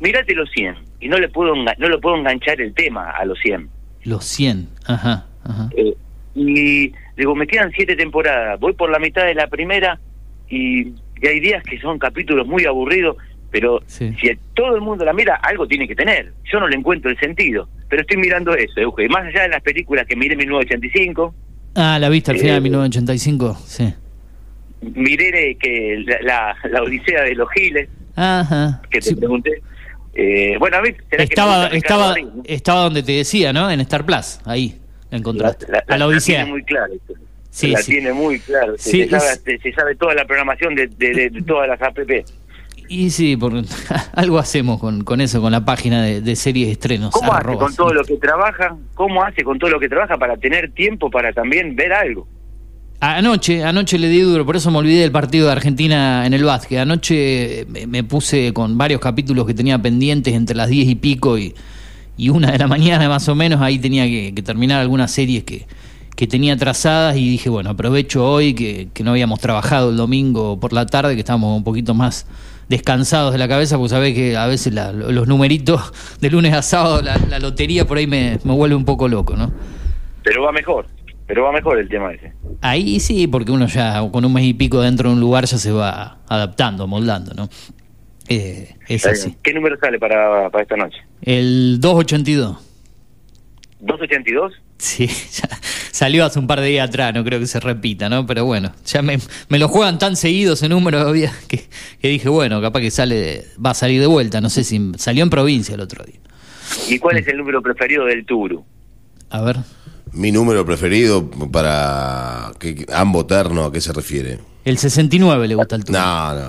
mírate 0.00 0.34
los 0.34 0.50
100 0.50 0.74
y 1.00 1.08
no 1.08 1.16
le 1.18 1.28
puedo 1.28 1.54
no 1.54 1.88
le 1.88 1.98
puedo 1.98 2.16
enganchar 2.16 2.60
el 2.60 2.74
tema 2.74 3.10
a 3.10 3.24
los 3.24 3.38
100. 3.40 3.68
Los 4.04 4.24
100. 4.24 4.68
Ajá, 4.86 5.26
ajá. 5.44 5.70
Eh, 5.76 5.94
y 6.34 6.92
digo, 7.18 7.34
me 7.34 7.46
quedan 7.46 7.70
siete 7.72 7.94
temporadas, 7.96 8.58
voy 8.60 8.72
por 8.72 8.90
la 8.90 8.98
mitad 8.98 9.24
de 9.26 9.34
la 9.34 9.46
primera 9.48 9.98
y, 10.48 10.88
y 11.20 11.26
hay 11.26 11.40
días 11.40 11.62
que 11.62 11.78
son 11.80 11.98
capítulos 11.98 12.46
muy 12.46 12.64
aburridos, 12.64 13.16
pero 13.50 13.80
Sí. 13.86 14.14
si 14.20 14.30
todo 14.54 14.74
el 14.76 14.80
mundo 14.80 15.04
la 15.04 15.12
mira, 15.12 15.34
algo 15.36 15.66
tiene 15.66 15.86
que 15.88 15.94
tener. 15.96 16.32
Yo 16.50 16.60
no 16.60 16.68
le 16.68 16.76
encuentro 16.76 17.10
el 17.10 17.18
sentido, 17.18 17.68
pero 17.88 18.02
estoy 18.02 18.16
mirando 18.18 18.54
eso, 18.54 18.80
Euge. 18.80 19.08
Más 19.08 19.26
allá 19.26 19.42
de 19.42 19.48
las 19.48 19.62
películas 19.62 20.06
que 20.06 20.16
miré 20.16 20.32
en 20.32 20.38
1985, 20.38 21.34
Ah, 21.74 21.98
¿la 22.00 22.08
viste 22.08 22.30
al 22.32 22.38
final 22.38 22.54
de 22.54 22.58
Eh, 22.58 22.60
1985? 22.62 23.54
Sí. 23.66 23.92
miré 24.94 25.56
que 25.56 26.02
la, 26.06 26.18
la, 26.22 26.56
la 26.70 26.82
Odisea 26.82 27.22
de 27.22 27.34
los 27.34 27.48
Giles, 27.50 27.88
Ajá. 28.16 28.80
que 28.90 29.00
te 29.00 29.08
Sí. 29.10 29.14
pregunté. 29.16 29.62
Eh, 30.14 30.56
bueno, 30.58 30.78
a 30.78 30.82
mí 30.82 30.88
será 31.10 31.18
que 31.18 31.22
Estaba, 31.34 31.68
Ricardo 31.68 32.16
estaba, 32.16 32.32
estaba 32.44 32.80
donde 32.82 33.02
te 33.02 33.12
decía, 33.12 33.52
¿no? 33.52 33.70
En 33.70 33.80
Star 33.80 34.04
Plus, 34.04 34.40
ahí 34.44 34.76
la 35.10 35.18
encontraste. 35.18 35.66
La- 35.70 35.84
la- 35.86 35.94
a 35.94 35.98
la 35.98 36.06
Odisea. 36.06 36.36
tiene 36.44 36.50
muy 36.50 36.62
claro. 36.64 36.92
Sí, 37.50 37.68
la 37.68 37.78
sí. 37.80 37.92
tiene 37.92 38.12
muy 38.12 38.38
claro. 38.40 38.74
Se, 38.78 38.90
Sí, 38.90 39.02
se 39.04 39.10
sabe, 39.10 39.32
es- 39.32 39.42
se- 39.44 39.58
se 39.58 39.72
sabe 39.72 39.94
toda 39.96 40.14
la 40.14 40.24
programación 40.26 40.74
de, 40.74 40.86
de- 40.86 41.12
de- 41.12 41.30
de 41.30 41.42
todas 41.42 41.66
las 41.68 41.80
app. 41.82 41.98
Y 42.90 43.10
sí, 43.10 43.36
porque 43.36 43.62
algo 44.14 44.38
hacemos 44.38 44.78
con, 44.80 45.04
con 45.04 45.20
eso, 45.20 45.40
con 45.42 45.52
la 45.52 45.64
página 45.64 46.02
de, 46.02 46.20
de 46.20 46.36
series 46.36 46.68
estrenos. 46.68 47.10
¿Cómo 47.12 47.32
hace 47.34 47.54
con 47.56 47.74
todo 47.74 47.92
lo 47.92 48.02
que 48.04 48.16
trabaja? 48.16 48.76
¿Cómo 48.94 49.22
hace 49.24 49.42
con 49.44 49.58
todo 49.58 49.70
lo 49.70 49.80
que 49.80 49.88
trabaja 49.88 50.16
para 50.16 50.36
tener 50.36 50.70
tiempo 50.72 51.10
para 51.10 51.32
también 51.32 51.74
ver 51.76 51.92
algo? 51.92 52.26
Anoche, 53.00 53.62
anoche 53.62 53.96
le 53.96 54.08
di 54.08 54.20
duro, 54.22 54.44
por 54.44 54.56
eso 54.56 54.70
me 54.72 54.78
olvidé 54.78 55.02
del 55.02 55.12
partido 55.12 55.46
de 55.46 55.52
Argentina 55.52 56.26
en 56.26 56.34
el 56.34 56.42
básquet. 56.42 56.78
Anoche 56.80 57.64
me, 57.68 57.86
me 57.86 58.02
puse 58.02 58.52
con 58.52 58.76
varios 58.76 59.00
capítulos 59.00 59.46
que 59.46 59.54
tenía 59.54 59.80
pendientes 59.80 60.34
entre 60.34 60.56
las 60.56 60.68
10 60.68 60.88
y 60.88 60.94
pico 60.96 61.38
y, 61.38 61.54
y 62.18 62.28
una 62.28 62.52
de 62.52 62.58
la 62.58 62.66
mañana 62.68 63.08
más 63.08 63.26
o 63.28 63.34
menos. 63.34 63.62
Ahí 63.62 63.78
tenía 63.78 64.04
que, 64.04 64.34
que 64.34 64.42
terminar 64.42 64.80
algunas 64.82 65.10
series 65.10 65.44
que, 65.44 65.66
que 66.14 66.26
tenía 66.26 66.56
trazadas 66.56 67.16
y 67.16 67.26
dije, 67.30 67.48
bueno, 67.48 67.70
aprovecho 67.70 68.28
hoy 68.30 68.52
que, 68.52 68.88
que 68.92 69.02
no 69.04 69.12
habíamos 69.12 69.40
trabajado 69.40 69.88
el 69.90 69.96
domingo 69.96 70.58
por 70.60 70.72
la 70.74 70.84
tarde, 70.84 71.14
que 71.14 71.20
estábamos 71.20 71.56
un 71.56 71.64
poquito 71.64 71.94
más 71.94 72.26
descansados 72.68 73.32
de 73.32 73.38
la 73.38 73.48
cabeza, 73.48 73.76
porque 73.78 73.88
sabés 73.90 74.14
que 74.14 74.36
a 74.36 74.46
veces 74.46 74.74
la- 74.74 74.92
los 74.92 75.26
numeritos 75.26 75.80
de 76.20 76.28
lunes 76.30 76.52
a 76.52 76.60
sábado, 76.62 77.00
la, 77.00 77.16
la 77.30 77.38
lotería 77.38 77.86
por 77.86 77.96
ahí 77.98 78.06
me, 78.06 78.38
me 78.44 78.52
vuelve 78.52 78.74
un 78.74 78.84
poco 78.84 79.08
loco, 79.08 79.36
¿no? 79.36 79.50
Pero 80.22 80.42
va 80.42 80.52
mejor, 80.52 80.86
pero 81.26 81.44
va 81.44 81.52
mejor 81.52 81.78
el 81.78 81.88
tema 81.88 82.12
ese. 82.12 82.32
Ahí 82.60 83.00
sí, 83.00 83.26
porque 83.26 83.52
uno 83.52 83.66
ya 83.68 84.06
con 84.10 84.24
un 84.24 84.32
mes 84.32 84.44
y 84.44 84.52
pico 84.54 84.80
dentro 84.82 85.08
de 85.08 85.14
un 85.14 85.20
lugar 85.20 85.46
ya 85.46 85.56
se 85.56 85.70
va 85.72 86.18
adaptando, 86.28 86.86
moldando, 86.86 87.32
¿no? 87.32 87.48
Eh, 88.28 88.74
es 88.88 89.06
así. 89.06 89.34
¿Qué 89.42 89.52
número 89.54 89.76
sale 89.80 89.98
para, 89.98 90.50
para 90.50 90.62
esta 90.62 90.76
noche? 90.76 90.98
El 91.22 91.78
282. 91.80 92.56
¿282? 93.82 94.52
Sí, 94.78 95.06
ya 95.32 95.48
salió 95.92 96.24
hace 96.24 96.38
un 96.38 96.46
par 96.46 96.60
de 96.60 96.68
días 96.68 96.88
atrás, 96.88 97.12
no 97.14 97.24
creo 97.24 97.40
que 97.40 97.46
se 97.46 97.58
repita, 97.60 98.08
¿no? 98.08 98.26
Pero 98.26 98.44
bueno, 98.44 98.72
ya 98.84 99.02
me, 99.02 99.18
me 99.48 99.58
lo 99.58 99.68
juegan 99.68 99.98
tan 99.98 100.14
seguido 100.16 100.54
ese 100.54 100.68
número 100.68 100.98
había 101.08 101.32
que, 101.48 101.68
que 102.00 102.08
dije, 102.08 102.28
bueno, 102.28 102.60
capaz 102.60 102.80
que 102.80 102.90
sale, 102.90 103.44
va 103.64 103.70
a 103.70 103.74
salir 103.74 104.00
de 104.00 104.06
vuelta, 104.06 104.40
no 104.40 104.50
sé 104.50 104.62
si 104.64 104.92
salió 104.98 105.22
en 105.24 105.30
provincia 105.30 105.74
el 105.74 105.80
otro 105.80 106.04
día. 106.04 106.20
¿Y 106.88 106.98
cuál 106.98 107.16
es 107.16 107.26
el 107.28 107.38
número 107.38 107.62
preferido 107.62 108.04
del 108.04 108.24
Turu? 108.26 108.64
A 109.30 109.40
ver, 109.42 109.56
Mi 110.12 110.30
número 110.32 110.64
preferido 110.64 111.28
para 111.50 112.52
que, 112.58 112.74
que- 112.74 112.92
ambos 112.92 113.26
terno, 113.26 113.64
¿a 113.64 113.72
qué 113.72 113.80
se 113.80 113.92
refiere? 113.92 114.38
el 114.64 114.76
69 114.76 115.48
le 115.48 115.54
gusta 115.54 115.76
el. 115.76 115.84
No, 115.88 116.34
no. 116.34 116.40
No, 116.42 116.48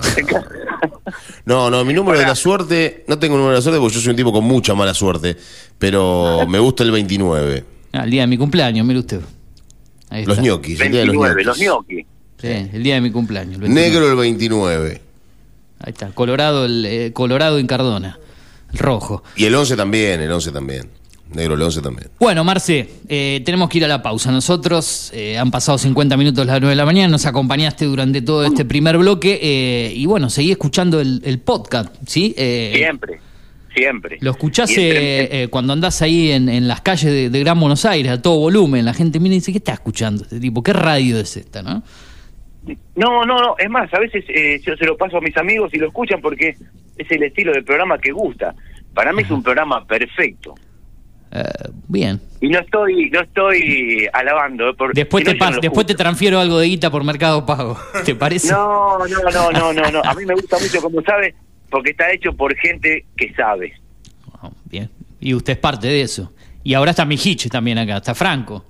no, 1.44 1.84
mi 1.84 1.92
número 1.94 2.18
de 2.18 2.26
la 2.26 2.34
suerte, 2.34 3.04
no 3.08 3.18
tengo 3.18 3.36
número 3.36 3.52
de 3.52 3.58
la 3.58 3.62
suerte 3.62 3.80
porque 3.80 3.94
yo 3.94 4.00
soy 4.00 4.10
un 4.10 4.16
tipo 4.16 4.32
con 4.32 4.44
mucha 4.44 4.74
mala 4.74 4.94
suerte, 4.94 5.36
pero 5.78 6.46
me 6.48 6.58
gusta 6.58 6.82
el 6.84 6.90
29. 6.90 7.64
Ah, 7.92 8.04
el 8.04 8.10
día 8.10 8.22
de 8.22 8.26
mi 8.28 8.38
cumpleaños, 8.38 8.86
mire 8.86 9.00
usted. 9.00 9.20
Ahí 10.10 10.24
Los 10.24 10.38
ñoquis, 10.40 10.80
el 10.80 10.90
día 10.90 11.00
de 11.00 11.06
los 11.06 11.14
29, 11.16 11.44
ñoquis. 11.44 11.46
los 11.46 11.58
gnocchi. 11.58 12.06
Sí, 12.40 12.70
el 12.76 12.82
día 12.82 12.94
de 12.94 13.00
mi 13.00 13.10
cumpleaños. 13.10 13.54
el 13.56 13.60
29. 13.60 13.88
Negro 13.90 14.10
el 14.10 14.16
29. 14.16 15.00
Ahí 15.80 15.92
está, 15.92 16.08
Colorado, 16.12 16.64
el, 16.66 16.84
eh, 16.86 17.12
Colorado 17.12 17.58
en 17.58 17.66
Cardona, 17.66 18.18
el 18.72 18.78
rojo. 18.78 19.22
Y 19.36 19.44
el 19.46 19.54
11 19.54 19.76
también, 19.76 20.20
el 20.20 20.30
11 20.30 20.52
también. 20.52 20.88
Negro 21.34 21.54
el 21.54 21.62
11 21.62 21.80
también. 21.82 22.08
Bueno, 22.18 22.42
Marce, 22.44 22.88
eh, 23.08 23.40
tenemos 23.44 23.68
que 23.68 23.78
ir 23.78 23.84
a 23.84 23.88
la 23.88 24.02
pausa. 24.02 24.32
Nosotros 24.32 25.10
eh, 25.14 25.38
han 25.38 25.50
pasado 25.50 25.78
50 25.78 26.16
minutos 26.16 26.44
las 26.46 26.60
9 26.60 26.70
de 26.70 26.76
la 26.76 26.84
mañana, 26.84 27.08
nos 27.08 27.24
acompañaste 27.26 27.84
durante 27.84 28.20
todo 28.22 28.44
este 28.44 28.64
primer 28.64 28.98
bloque 28.98 29.38
eh, 29.42 29.92
y 29.94 30.06
bueno, 30.06 30.28
seguí 30.30 30.50
escuchando 30.50 31.00
el, 31.00 31.20
el 31.24 31.38
podcast, 31.38 31.94
¿sí? 32.06 32.34
Eh, 32.36 32.72
Siempre, 32.74 33.20
siempre. 33.74 34.18
Lo 34.20 34.32
escuchás 34.32 34.70
entre- 34.70 35.20
eh, 35.20 35.42
eh, 35.44 35.48
cuando 35.48 35.72
andás 35.72 36.02
ahí 36.02 36.32
en, 36.32 36.48
en 36.48 36.66
las 36.66 36.80
calles 36.80 37.12
de, 37.12 37.30
de 37.30 37.40
Gran 37.40 37.60
Buenos 37.60 37.84
Aires, 37.84 38.10
a 38.10 38.20
todo 38.20 38.38
volumen. 38.38 38.84
La 38.84 38.94
gente 38.94 39.20
mira 39.20 39.34
y 39.34 39.38
dice, 39.38 39.52
¿qué 39.52 39.58
está 39.58 39.72
escuchando 39.74 40.24
este 40.24 40.40
tipo? 40.40 40.62
¿Qué 40.62 40.72
radio 40.72 41.18
es 41.18 41.36
esta, 41.36 41.62
no? 41.62 41.82
No, 42.94 43.24
no, 43.24 43.38
no, 43.40 43.54
es 43.58 43.70
más, 43.70 43.92
a 43.94 43.98
veces 43.98 44.24
eh, 44.28 44.60
yo 44.66 44.76
se 44.76 44.84
lo 44.84 44.96
paso 44.96 45.16
a 45.16 45.20
mis 45.20 45.36
amigos 45.36 45.72
y 45.72 45.78
lo 45.78 45.86
escuchan 45.86 46.20
porque 46.20 46.56
es 46.98 47.10
el 47.10 47.22
estilo 47.22 47.52
de 47.52 47.62
programa 47.62 47.98
que 47.98 48.12
gusta. 48.12 48.54
Para 48.92 49.12
mí 49.12 49.22
es 49.22 49.30
un 49.30 49.42
programa 49.42 49.86
perfecto. 49.86 50.54
Eh, 51.32 51.42
bien. 51.88 52.20
Y 52.40 52.48
no 52.48 52.58
estoy 52.58 53.08
no 53.10 53.20
estoy 53.20 54.08
alabando. 54.12 54.70
eh, 54.70 54.74
Después, 54.94 55.22
te 55.24 55.34
no, 55.34 55.50
no 55.50 55.60
después 55.60 55.86
te 55.86 55.94
transfiero 55.94 56.40
algo 56.40 56.58
de 56.58 56.66
guita 56.66 56.90
por 56.90 57.04
Mercado 57.04 57.46
Pago. 57.46 57.78
¿Te 58.04 58.14
parece? 58.16 58.50
No, 58.52 58.98
no, 59.06 59.30
no, 59.30 59.50
no, 59.52 59.72
no, 59.72 59.90
no. 59.90 60.02
A 60.04 60.14
mí 60.14 60.24
me 60.26 60.34
gusta 60.34 60.58
mucho, 60.58 60.80
como 60.82 61.02
sabe, 61.02 61.34
porque 61.70 61.90
está 61.90 62.10
hecho 62.12 62.32
por 62.32 62.54
gente 62.56 63.04
que 63.16 63.32
sabe. 63.34 63.74
Bien. 64.64 64.90
Y 65.20 65.34
usted 65.34 65.52
es 65.52 65.58
parte 65.58 65.86
de 65.86 66.02
eso. 66.02 66.32
Y 66.64 66.74
ahora 66.74 66.90
está 66.90 67.04
Mijiche 67.04 67.48
también 67.48 67.78
acá, 67.78 67.98
está 67.98 68.14
Franco. 68.14 68.64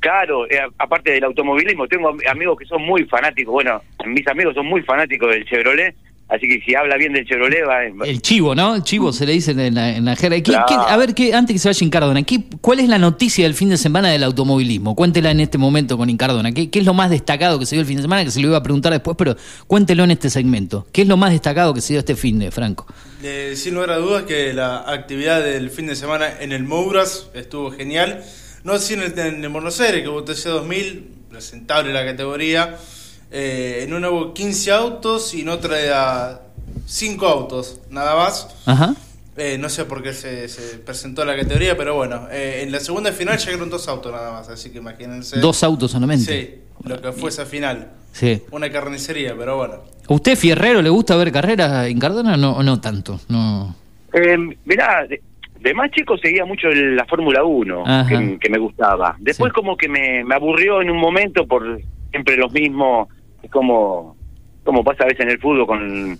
Claro, 0.00 0.46
eh, 0.48 0.60
aparte 0.78 1.10
del 1.12 1.24
automovilismo, 1.24 1.88
tengo 1.88 2.08
am- 2.10 2.18
amigos 2.30 2.56
que 2.58 2.64
son 2.66 2.82
muy 2.82 3.04
fanáticos. 3.06 3.52
Bueno, 3.52 3.82
mis 4.06 4.26
amigos 4.28 4.54
son 4.54 4.66
muy 4.66 4.82
fanáticos 4.82 5.28
del 5.30 5.44
Chevrolet, 5.44 5.96
así 6.28 6.46
que 6.48 6.60
si 6.64 6.74
habla 6.74 6.96
bien 6.96 7.12
del 7.12 7.26
Chevrolet, 7.26 7.62
va. 7.68 8.06
El 8.06 8.20
chivo, 8.22 8.54
¿no? 8.54 8.74
El 8.74 8.82
chivo 8.82 9.12
se 9.12 9.26
le 9.26 9.32
dice 9.32 9.52
en 9.52 9.74
la, 9.74 9.96
en 9.96 10.04
la 10.04 10.14
jerga. 10.16 10.36
¿Qué- 10.36 10.42
Claro. 10.42 10.66
qué- 10.68 10.74
a 10.74 10.96
ver, 10.96 11.14
¿qué, 11.14 11.34
antes 11.34 11.54
que 11.54 11.58
se 11.58 11.68
vaya 11.68 11.84
Incardona, 11.84 12.22
¿qué, 12.22 12.40
¿cuál 12.60 12.80
es 12.80 12.88
la 12.88 12.98
noticia 12.98 13.44
del 13.44 13.54
fin 13.54 13.68
de 13.70 13.76
semana 13.76 14.10
del 14.10 14.22
automovilismo? 14.24 14.94
Cuéntela 14.94 15.30
en 15.30 15.40
este 15.40 15.58
momento 15.58 15.96
con 15.96 16.10
Incardona. 16.10 16.52
¿Qué, 16.52 16.70
qué 16.70 16.78
es 16.80 16.84
lo 16.84 16.94
más 16.94 17.10
destacado 17.10 17.58
que 17.58 17.66
se 17.66 17.74
dio 17.76 17.80
el 17.80 17.86
fin 17.86 17.96
de 17.96 18.02
semana? 18.02 18.24
Que 18.24 18.30
se 18.30 18.40
lo 18.40 18.48
iba 18.48 18.56
a 18.56 18.62
preguntar 18.62 18.92
después, 18.92 19.16
pero 19.16 19.36
cuéntelo 19.66 20.04
en 20.04 20.10
este 20.10 20.30
segmento. 20.30 20.86
¿Qué 20.92 21.02
es 21.02 21.08
lo 21.08 21.16
más 21.16 21.30
destacado 21.32 21.72
que 21.74 21.80
se 21.80 21.92
dio 21.94 22.00
este 22.00 22.14
fin 22.16 22.38
de, 22.38 22.50
Franco? 22.50 22.86
Eh, 23.22 23.54
sin 23.56 23.74
lugar 23.74 23.90
a 23.90 23.96
dudas 23.96 24.22
que 24.24 24.52
la 24.52 24.78
actividad 24.90 25.42
del 25.42 25.70
fin 25.70 25.86
de 25.86 25.96
semana 25.96 26.26
en 26.40 26.52
el 26.52 26.62
Mouras 26.64 27.30
estuvo 27.34 27.70
genial. 27.70 28.22
No 28.64 28.72
así 28.74 28.94
en 28.94 29.02
el, 29.02 29.18
en 29.18 29.42
el 29.42 29.48
Buenos 29.48 29.80
Aires, 29.80 30.02
que 30.02 30.08
hubo 30.08 30.22
TC 30.24 30.48
2000, 30.50 31.08
presentable 31.30 31.92
la 31.92 32.04
categoría. 32.04 32.76
Eh, 33.30 33.84
en 33.86 33.92
una 33.94 34.10
hubo 34.10 34.32
15 34.32 34.72
autos 34.72 35.34
y 35.34 35.42
en 35.42 35.48
otra 35.50 36.40
5 36.86 37.26
autos, 37.26 37.80
nada 37.90 38.14
más. 38.16 38.48
Ajá. 38.66 38.94
Eh, 39.36 39.56
no 39.58 39.68
sé 39.68 39.84
por 39.84 40.02
qué 40.02 40.12
se, 40.12 40.48
se 40.48 40.78
presentó 40.78 41.24
la 41.24 41.36
categoría, 41.36 41.76
pero 41.76 41.94
bueno, 41.94 42.26
eh, 42.30 42.60
en 42.64 42.72
la 42.72 42.80
segunda 42.80 43.12
final 43.12 43.38
llegaron 43.38 43.70
dos 43.70 43.86
autos 43.88 44.10
nada 44.12 44.32
más, 44.32 44.48
así 44.48 44.70
que 44.70 44.78
imagínense. 44.78 45.38
Dos 45.38 45.62
autos 45.62 45.92
solamente. 45.92 46.24
Sí, 46.24 46.54
lo 46.88 47.00
que 47.00 47.12
fue 47.12 47.30
esa 47.30 47.46
final. 47.46 47.92
Sí. 48.12 48.42
Una 48.50 48.68
carnicería, 48.70 49.34
pero 49.38 49.56
bueno. 49.58 49.74
¿A 50.08 50.12
usted, 50.14 50.36
Fierrero, 50.36 50.82
le 50.82 50.88
gusta 50.90 51.14
ver 51.16 51.30
carreras 51.30 51.86
en 51.86 52.00
Cardona 52.00 52.36
no, 52.36 52.52
o 52.56 52.62
no 52.64 52.80
tanto? 52.80 53.20
No. 53.28 53.76
Eh, 54.12 54.36
mirá, 54.64 55.06
de, 55.06 55.20
de 55.60 55.74
más 55.74 55.90
chico 55.92 56.16
seguía 56.18 56.44
mucho 56.44 56.66
el- 56.68 56.96
la 56.96 57.04
Fórmula 57.04 57.44
1, 57.44 57.84
Ajá. 57.86 58.08
que, 58.08 58.38
que 58.40 58.48
me 58.48 58.58
gustaba. 58.58 59.14
Después 59.20 59.50
Sí. 59.50 59.54
como 59.54 59.76
que 59.76 59.88
me, 59.88 60.24
me 60.24 60.34
aburrió 60.34 60.80
en 60.80 60.90
un 60.90 60.96
momento 60.98 61.46
por 61.46 61.80
siempre 62.10 62.36
los 62.38 62.50
mismos, 62.50 63.06
es 63.42 63.50
como, 63.50 64.16
como 64.64 64.82
pasa 64.84 65.04
a 65.04 65.06
veces 65.06 65.20
en 65.20 65.30
el 65.30 65.38
fútbol 65.40 65.66
con 65.66 66.18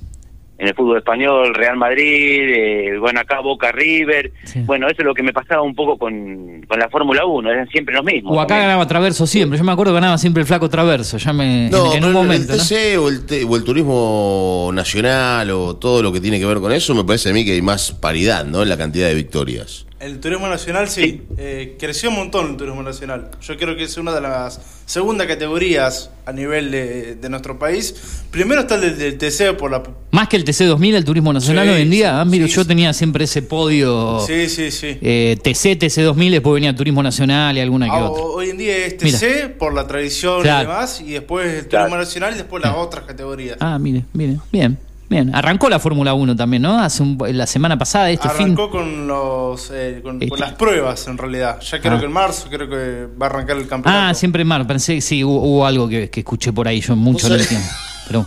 en 0.60 0.66
el 0.66 0.74
fútbol 0.74 0.98
español, 0.98 1.54
Real 1.54 1.76
Madrid, 1.76 2.40
eh, 2.42 2.98
bueno, 2.98 3.20
acá 3.20 3.38
Boca 3.38 3.70
River. 3.70 4.32
Sí. 4.42 4.60
Bueno, 4.66 4.88
eso 4.88 4.96
es 5.02 5.04
lo 5.06 5.14
que 5.14 5.22
me 5.22 5.32
pasaba 5.32 5.62
un 5.62 5.72
poco 5.72 5.96
con, 5.96 6.62
con 6.66 6.80
la 6.80 6.88
Fórmula 6.88 7.24
1, 7.24 7.48
eran 7.52 7.68
siempre 7.68 7.94
los 7.94 8.04
mismos. 8.04 8.36
O 8.36 8.40
acá 8.40 8.48
también. 8.48 8.66
ganaba 8.66 8.88
Traverso 8.88 9.24
siempre. 9.24 9.56
Yo 9.56 9.62
me 9.62 9.70
acuerdo 9.70 9.92
que 9.92 10.00
ganaba 10.00 10.18
siempre 10.18 10.40
el 10.40 10.48
flaco 10.48 10.68
Traverso. 10.68 11.16
Ya 11.16 11.32
me, 11.32 11.70
No, 11.70 11.92
en, 11.92 11.92
en 11.92 11.92
pero 12.00 12.06
un 12.08 12.12
momento. 12.12 12.54
el 12.54 12.58
¿no? 12.58 13.02
O, 13.04 13.08
el 13.08 13.24
te- 13.24 13.44
o 13.44 13.54
el 13.54 13.62
turismo 13.62 14.70
nacional 14.74 15.48
o 15.52 15.76
todo 15.76 16.02
lo 16.02 16.12
que 16.12 16.20
tiene 16.20 16.40
que 16.40 16.46
ver 16.46 16.58
con 16.58 16.72
eso, 16.72 16.92
me 16.92 17.04
parece 17.04 17.30
a 17.30 17.32
mí 17.32 17.44
que 17.44 17.52
hay 17.52 17.62
más 17.62 17.92
paridad, 17.92 18.44
¿no? 18.44 18.62
En 18.64 18.68
la 18.68 18.76
cantidad 18.76 19.06
de 19.06 19.14
victorias. 19.14 19.86
El 20.00 20.20
turismo 20.20 20.46
nacional 20.48 20.88
sí, 20.88 21.22
eh, 21.38 21.76
creció 21.78 22.10
un 22.10 22.16
montón 22.16 22.50
el 22.52 22.56
turismo 22.56 22.84
nacional. 22.84 23.30
Yo 23.42 23.56
creo 23.56 23.74
que 23.76 23.82
es 23.82 23.96
una 23.96 24.14
de 24.14 24.20
las 24.20 24.60
segundas 24.86 25.26
categorías 25.26 26.10
a 26.24 26.32
nivel 26.32 26.70
de, 26.70 27.16
de 27.16 27.28
nuestro 27.28 27.58
país. 27.58 28.22
Primero 28.30 28.60
está 28.60 28.76
el 28.76 28.96
del, 28.96 28.98
del 28.98 29.18
TC 29.18 29.56
por 29.56 29.72
la... 29.72 29.82
Más 30.12 30.28
que 30.28 30.36
el 30.36 30.44
TC2000, 30.44 30.94
el 30.94 31.04
turismo 31.04 31.32
nacional 31.32 31.66
Sí, 31.66 31.72
hoy 31.74 31.82
en 31.82 31.90
día. 31.90 32.20
Ah, 32.20 32.24
mire, 32.24 32.46
sí, 32.46 32.54
yo 32.54 32.62
sí. 32.62 32.68
tenía 32.68 32.92
siempre 32.92 33.24
ese 33.24 33.42
podio 33.42 34.20
Sí, 34.24 34.48
sí, 34.48 34.70
sí. 34.70 34.98
eh, 35.02 35.36
TC, 35.42 35.76
TC2000, 35.80 36.30
después 36.30 36.54
venía 36.54 36.72
turismo 36.76 37.02
nacional 37.02 37.56
y 37.56 37.60
alguna 37.60 37.86
que 37.86 37.92
Ah, 37.96 38.08
otra. 38.10 38.22
hoy 38.22 38.50
en 38.50 38.56
día 38.58 38.76
es 38.86 39.02
Mira. 39.02 39.18
TC 39.18 39.48
por 39.58 39.74
la 39.74 39.86
tradición 39.88 40.42
Claro. 40.42 40.68
y 40.68 40.72
demás, 40.72 41.00
y 41.00 41.10
después 41.10 41.44
el 41.46 41.54
turismo 41.66 41.86
Claro. 41.88 41.96
nacional 41.96 42.34
y 42.34 42.36
después 42.36 42.62
las 42.62 42.76
otras 42.76 43.04
categorías. 43.04 43.56
Ah, 43.58 43.78
mire, 43.80 44.04
mire, 44.12 44.36
bien, 44.52 44.78
bien. 45.08 45.34
Arrancó 45.34 45.68
la 45.68 45.78
Fórmula 45.78 46.14
1 46.14 46.36
también, 46.36 46.62
¿no? 46.62 46.78
Hace 46.78 47.02
un- 47.02 47.18
la 47.32 47.46
semana 47.46 47.76
pasada, 47.78 48.10
este 48.10 48.28
fin. 48.30 48.46
Arrancó 48.46 48.70
con 48.70 49.06
los 49.06 49.70
eh, 49.72 50.00
con, 50.02 50.18
con 50.18 50.22
Este. 50.22 50.38
las 50.40 50.52
pruebas 50.54 51.06
en 51.08 51.18
realidad. 51.18 51.60
Ya 51.60 51.80
creo 51.80 51.94
Ah. 51.96 52.00
que 52.00 52.06
en 52.06 52.12
marzo 52.12 52.48
creo 52.50 52.68
que 52.68 53.06
va 53.20 53.26
a 53.26 53.30
arrancar 53.30 53.56
el 53.56 53.66
campeonato. 53.68 54.08
Ah, 54.10 54.14
siempre 54.14 54.42
en 54.42 54.48
mar. 54.48 54.66
Pensé 54.66 54.94
que 54.96 55.00
sí, 55.00 55.24
hubo, 55.24 55.40
hubo 55.42 55.66
algo 55.66 55.88
que, 55.88 56.10
que 56.10 56.20
escuché 56.20 56.52
por 56.52 56.68
ahí. 56.68 56.80
Yo 56.80 56.94
mucho 56.96 57.28
no 57.28 57.34
entiendo. 57.36 57.66
Pero. 58.06 58.26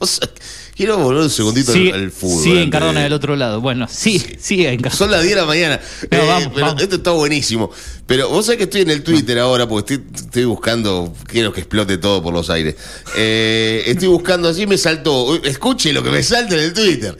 Quiero 0.76 0.96
volver 0.98 1.22
un 1.24 1.30
segundito 1.30 1.72
Sí, 1.72 1.90
al, 1.90 2.00
al 2.04 2.10
fútbol. 2.10 2.42
sí, 2.42 2.56
en 2.56 2.70
Cardona 2.70 3.00
de- 3.00 3.04
del 3.04 3.12
otro 3.12 3.36
lado. 3.36 3.60
Bueno, 3.60 3.86
sí, 3.90 4.24
sí, 4.40 4.64
en 4.64 4.76
Cardona. 4.80 4.96
Son 4.96 5.10
las 5.10 5.22
10 5.22 5.34
de 5.34 5.40
la 5.40 5.46
mañana. 5.46 5.80
No, 6.10 6.18
Eh, 6.18 6.26
vamos, 6.26 6.50
pero 6.54 6.66
vamos. 6.66 6.82
esto 6.82 6.96
está 6.96 7.10
buenísimo. 7.10 7.70
Pero 8.06 8.28
vos 8.30 8.46
sabés 8.46 8.58
que 8.58 8.64
estoy 8.64 8.80
en 8.82 8.90
el 8.90 9.02
Twitter 9.02 9.38
ahora 9.38 9.68
porque 9.68 9.94
estoy, 9.94 10.06
estoy 10.24 10.44
buscando. 10.46 11.12
Quiero 11.26 11.52
que 11.52 11.60
explote 11.60 11.98
todo 11.98 12.22
por 12.22 12.32
los 12.32 12.48
aires. 12.50 12.76
Eh, 13.16 13.82
estoy 13.86 14.08
buscando 14.08 14.48
así 14.48 14.66
me 14.66 14.78
saltó. 14.78 15.34
Escuche 15.44 15.92
lo 15.92 16.02
que 16.02 16.10
me 16.10 16.22
salta 16.22 16.54
en 16.54 16.60
el 16.62 16.72
Twitter. 16.72 17.16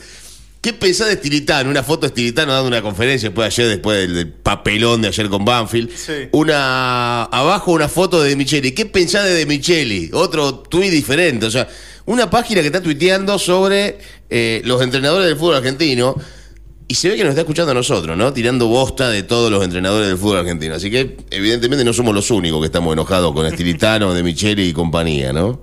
¿Qué 0.63 0.75
pensás 0.75 1.09
de 1.09 1.15
Stilitano? 1.15 1.71
Una 1.71 1.83
foto 1.83 2.03
de 2.07 2.11
Stilitano 2.11 2.53
dando 2.53 2.69
una 2.69 2.83
conferencia 2.83 3.31
después 3.31 3.45
de 3.57 3.63
ayer, 3.63 3.69
después 3.77 3.99
del, 3.99 4.15
del 4.15 4.29
papelón 4.29 5.01
de 5.01 5.09
ayer 5.09 5.29
con 5.31 5.43
Banfield. 5.45 5.91
Sí. 5.97 6.13
Una 6.33 7.25
abajo 7.25 7.73
una 7.73 7.89
foto 7.89 8.23
de 8.23 8.31
De 8.31 8.37
Micheli. 8.37 8.73
¿Qué 8.73 8.85
pensás 8.85 9.25
de 9.25 9.33
De 9.35 9.47
Micheli? 9.47 10.11
Otro 10.13 10.57
tuit 10.57 10.91
diferente. 10.91 11.47
O 11.47 11.51
sea, 11.51 11.67
una 12.11 12.29
página 12.29 12.61
que 12.61 12.67
está 12.67 12.83
tuiteando 12.83 13.39
sobre 13.39 13.99
eh, 14.29 14.61
los 14.65 14.83
entrenadores 14.83 15.29
del 15.29 15.37
fútbol 15.37 15.59
argentino. 15.59 16.17
Y 16.89 16.97
se 16.97 17.09
ve 17.09 17.15
que 17.15 17.23
nos 17.23 17.31
está 17.31 17.43
escuchando 17.43 17.71
a 17.71 17.75
nosotros, 17.75 18.17
¿no? 18.17 18.33
Tirando 18.33 18.67
bosta 18.67 19.11
de 19.11 19.23
todos 19.23 19.49
los 19.49 19.63
entrenadores 19.63 20.09
del 20.09 20.19
fútbol 20.19 20.39
argentino. 20.39 20.75
Así 20.75 20.91
que, 20.91 21.19
evidentemente, 21.31 21.85
no 21.85 21.93
somos 21.93 22.13
los 22.13 22.29
únicos 22.33 22.59
que 22.59 22.67
estamos 22.67 22.93
enojados 22.93 23.33
con 23.33 23.47
Estilitano, 23.47 24.13
De 24.13 24.25
Micheli 24.25 24.65
y 24.65 24.73
compañía, 24.73 25.33
¿no? 25.33 25.61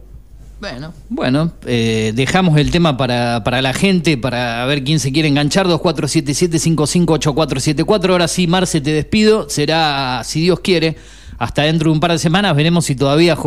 Bueno, 0.62 0.94
bueno, 1.10 1.52
eh, 1.66 2.14
dejamos 2.16 2.58
el 2.58 2.72
tema 2.72 2.96
para, 2.96 3.44
para 3.44 3.62
la 3.62 3.74
gente, 3.74 4.18
para 4.18 4.66
ver 4.68 4.86
quién 4.86 5.02
se 5.02 5.12
quiere 5.12 5.28
enganchar. 5.28 5.68
2477-558474. 5.68 8.10
Ahora 8.10 8.30
sí, 8.30 8.48
Marce, 8.48 8.80
te 8.80 8.94
despido. 8.94 9.50
Será, 9.50 10.22
si 10.24 10.40
Dios 10.40 10.62
quiere, 10.62 10.96
hasta 11.40 11.64
dentro 11.64 11.90
de 11.90 11.96
un 11.96 12.00
par 12.00 12.14
de 12.14 12.20
semanas. 12.20 12.56
Veremos 12.56 12.86
si 12.86 12.96
todavía 12.96 13.38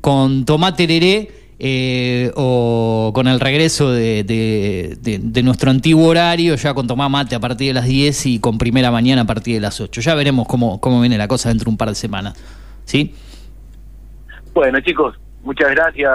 con 0.00 0.44
Tomate 0.44 0.88
Tereré 0.88 1.41
eh, 1.58 2.32
o 2.34 3.12
con 3.14 3.28
el 3.28 3.38
regreso 3.40 3.90
de, 3.92 4.24
de- 4.24 4.96
de- 5.00 5.20
de 5.22 5.42
nuestro 5.42 5.70
antiguo 5.70 6.08
horario, 6.08 6.54
ya 6.56 6.74
con 6.74 6.86
Tomá 6.86 7.08
Mate 7.08 7.34
a 7.36 7.40
partir 7.40 7.68
de 7.68 7.74
las 7.74 7.86
10 7.86 8.26
y 8.26 8.38
con 8.40 8.58
primera 8.58 8.90
mañana 8.90 9.22
a 9.22 9.26
partir 9.26 9.54
de 9.54 9.60
las 9.60 9.80
8. 9.80 10.00
Ya 10.00 10.14
veremos 10.14 10.46
cómo, 10.48 10.80
cómo 10.80 11.00
viene 11.00 11.16
la 11.18 11.28
cosa 11.28 11.48
dentro 11.50 11.66
de 11.66 11.70
un 11.70 11.76
par 11.76 11.88
de 11.88 11.94
semanas. 11.94 12.34
¿Sí? 12.84 13.14
Bueno, 14.54 14.80
chicos, 14.80 15.16
muchas 15.44 15.70
gracias 15.70 16.10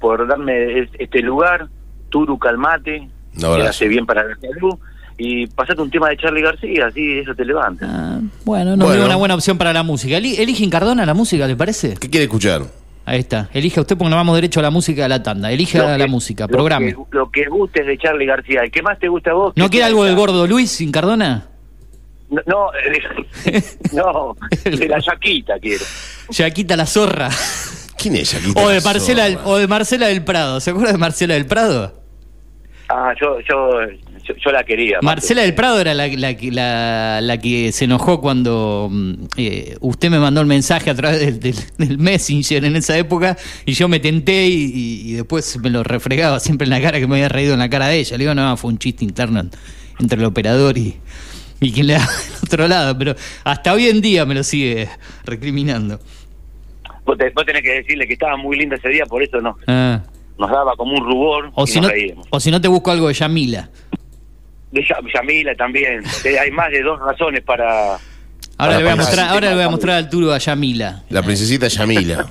por 0.00 0.26
darme 0.28 0.80
es- 0.80 0.90
este 0.98 1.20
lugar. 1.22 1.68
Turu, 2.10 2.38
calmate. 2.38 3.08
Abrazo. 3.36 3.56
Que 3.56 3.68
hace 3.68 3.88
bien 3.88 4.04
para 4.06 4.24
la 4.24 4.34
salud. 4.36 4.74
Y 5.16 5.46
pasate 5.48 5.80
un 5.82 5.90
tema 5.90 6.08
de 6.08 6.16
Charlie 6.16 6.40
García, 6.42 6.86
así 6.86 7.18
eso 7.18 7.34
te 7.34 7.44
levanta. 7.44 7.86
Ah, 7.88 8.20
bueno, 8.44 8.74
no 8.76 8.86
Bueno. 8.86 9.04
una 9.04 9.16
buena 9.16 9.34
opción 9.34 9.58
para 9.58 9.72
la 9.72 9.82
música. 9.82 10.16
Eli- 10.16 10.36
Elige 10.38 10.64
en 10.64 10.70
Cardona 10.70 11.04
la 11.06 11.12
música, 11.14 11.46
¿le 11.46 11.56
parece? 11.56 11.94
¿Qué 12.00 12.08
quiere 12.08 12.24
escuchar? 12.24 12.62
Ahí 13.06 13.20
está. 13.20 13.48
Elige 13.52 13.80
usted 13.80 13.96
porque 13.96 14.10
nos 14.10 14.18
vamos 14.18 14.34
derecho 14.36 14.60
a 14.60 14.62
la 14.62 14.70
música 14.70 15.02
de 15.02 15.08
la 15.08 15.22
tanda. 15.22 15.50
Elige 15.50 15.78
Lo 15.78 15.88
a 15.88 15.98
la 15.98 16.04
que- 16.04 16.10
música, 16.10 16.44
lo 16.44 16.48
programe. 16.48 16.94
que- 16.94 16.96
Lo 17.10 17.30
que, 17.30 17.44
gustes 17.46 17.86
de 17.86 17.98
Charlie 17.98 18.26
García. 18.26 18.60
¿El 18.62 18.70
que 18.70 18.82
más 18.82 18.98
te 18.98 19.08
gusta 19.08 19.30
a 19.30 19.34
vos? 19.34 19.52
¿No 19.56 19.64
¿Qué 19.64 19.70
quiere 19.70 19.86
algo 19.86 20.04
del 20.04 20.14
gordo 20.14 20.46
Luis 20.46 20.70
sin 20.70 20.92
Cardona? 20.92 21.46
No, 22.28 22.40
no, 22.46 22.66
eh, 23.46 23.62
no, 23.92 24.36
de 24.64 24.86
la 24.88 25.00
Yaquita 25.00 25.58
quiero. 25.58 25.84
Yaquita 26.28 26.76
la 26.76 26.86
zorra. 26.86 27.28
¿Quién 27.96 28.16
es 28.16 28.30
Yaquita 28.32 28.60
O 28.62 28.68
de 28.68 28.76
la 28.76 28.80
Marcela 28.82 29.26
o 29.44 29.56
de 29.56 29.66
Marcela 29.66 30.06
del 30.06 30.22
Prado. 30.22 30.60
¿Se 30.60 30.70
acuerda 30.70 30.92
de 30.92 30.98
Marcela 30.98 31.34
del 31.34 31.46
Prado? 31.46 32.00
Ah, 32.88 33.12
yo, 33.20 33.38
yo, 33.40 33.80
yo, 34.32 34.36
yo 34.44 34.52
la 34.52 34.64
quería. 34.64 34.98
Marcela 35.02 35.42
del 35.42 35.54
Prado 35.54 35.80
era 35.80 35.94
la, 35.94 36.08
la, 36.08 36.36
que- 36.36 36.50
la- 36.50 37.20
la 37.20 37.38
que 37.38 37.72
se 37.72 37.84
enojó 37.84 38.20
cuando 38.20 38.88
mm, 38.90 39.12
eh, 39.36 39.76
usted 39.80 40.10
me 40.10 40.18
mandó 40.18 40.40
el 40.40 40.46
mensaje 40.46 40.90
a 40.90 40.94
través 40.94 41.20
del, 41.20 41.40
del- 41.40 41.56
del 41.78 41.98
Messenger 41.98 42.64
en 42.64 42.76
esa 42.76 42.96
época 42.98 43.36
y 43.66 43.72
yo 43.72 43.88
me 43.88 44.00
tenté 44.00 44.46
y, 44.46 45.12
después 45.14 45.58
me 45.60 45.70
lo 45.70 45.82
refregaba 45.82 46.40
siempre 46.40 46.64
en 46.64 46.70
la 46.70 46.80
cara 46.80 46.98
que 46.98 47.06
me 47.06 47.16
había 47.16 47.28
reído 47.28 47.52
en 47.54 47.58
la 47.60 47.68
cara 47.70 47.88
de 47.88 47.98
ella. 47.98 48.16
Le 48.16 48.24
digo, 48.24 48.34
no, 48.34 48.56
fue 48.56 48.70
un 48.70 48.78
chiste 48.78 49.04
interno 49.04 49.40
en- 49.40 49.50
entre 49.98 50.18
el 50.18 50.24
operador 50.24 50.78
y, 50.78 50.96
y 51.60 51.72
quien 51.72 51.86
le 51.88 51.92
da 51.94 52.00
del 52.28 52.36
otro 52.44 52.68
lado, 52.68 52.96
pero 52.98 53.14
hasta 53.44 53.72
hoy 53.74 53.88
en 53.88 54.00
día 54.00 54.24
me 54.24 54.34
lo 54.34 54.42
sigue 54.42 54.88
recriminando. 55.24 56.00
Vos, 57.04 57.18
te- 57.18 57.30
vos 57.30 57.44
tenés 57.44 57.62
que 57.62 57.72
decirle 57.72 58.06
que 58.06 58.12
estaba 58.14 58.36
muy 58.36 58.56
linda 58.58 58.76
ese 58.76 58.88
día, 58.88 59.04
por 59.06 59.22
eso 59.22 59.40
nos, 59.40 59.56
Ah. 59.66 60.02
nos 60.38 60.50
daba 60.50 60.74
como 60.76 60.92
un 60.94 61.04
rubor 61.04 61.50
O, 61.54 61.64
y 61.64 61.66
si 61.66 61.80
nos 61.80 61.88
no, 61.88 61.92
reíamos. 61.94 62.26
o 62.30 62.40
si 62.40 62.50
no 62.50 62.60
te 62.60 62.68
busco 62.68 62.90
algo 62.90 63.08
de 63.08 63.14
Yamila. 63.14 63.68
De 64.72 64.82
Ya- 64.88 64.98
Yamila 65.14 65.54
también. 65.54 66.02
Eh, 66.24 66.38
Hay 66.38 66.50
más 66.50 66.70
de 66.70 66.82
dos 66.82 66.98
razones 67.00 67.42
para... 67.42 67.94
Ahora 67.94 68.02
Para 68.56 68.76
le 68.78 68.82
voy 68.84 68.92
a 68.92 68.96
mostrar, 68.96 69.28
ahora 69.28 69.48
le 69.48 69.54
voy 69.54 69.64
a 69.64 69.68
mostrar 69.70 69.96
al 69.96 70.10
Turo 70.10 70.32
a 70.32 70.38
Yamila. 70.38 71.02
La 71.08 71.22
princesita 71.22 71.68
Yamila. 71.68 72.26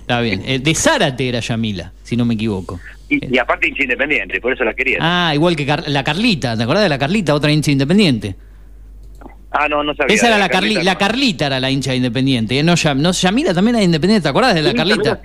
Está 0.00 0.20
bien. 0.20 0.42
Eh, 0.44 0.58
de 0.58 0.74
Zárate 0.74 1.28
era 1.28 1.38
Yamila, 1.40 1.92
si 2.02 2.16
no 2.16 2.24
me 2.24 2.34
equivoco. 2.34 2.80
Y, 3.08 3.34
y 3.34 3.38
aparte 3.38 3.68
hincha 3.68 3.84
independiente, 3.84 4.40
por 4.40 4.52
eso 4.52 4.64
la 4.64 4.74
quería. 4.74 4.98
Ah, 5.00 5.32
igual 5.34 5.54
que 5.54 5.64
Car- 5.66 5.84
la 5.86 6.02
Carlita, 6.02 6.56
¿te 6.56 6.62
acordás 6.64 6.82
de 6.82 6.88
la 6.88 6.98
Carlita? 6.98 7.34
Otra 7.34 7.52
hincha 7.52 7.70
independiente. 7.70 8.34
Ah, 9.52 9.68
no, 9.68 9.82
no 9.84 9.94
sabía. 9.94 10.14
Esa 10.14 10.28
era 10.28 10.38
la, 10.38 10.48
Carlita, 10.48 10.80
Carli- 10.80 10.84
la. 10.84 10.98
Carlita 10.98 11.46
era 11.46 11.60
la 11.60 11.70
hincha 11.70 11.90
de 11.92 11.96
Independiente. 11.98 12.58
¿eh? 12.58 12.62
No, 12.64 12.74
Yam- 12.74 12.98
no, 12.98 13.12
Yamila 13.12 13.54
también 13.54 13.76
era 13.76 13.80
de 13.80 13.84
Independiente. 13.86 14.22
¿Te 14.24 14.28
acordás 14.28 14.54
de 14.54 14.62
la 14.62 14.70
Sí, 14.70 14.76
Carlita? 14.76 15.20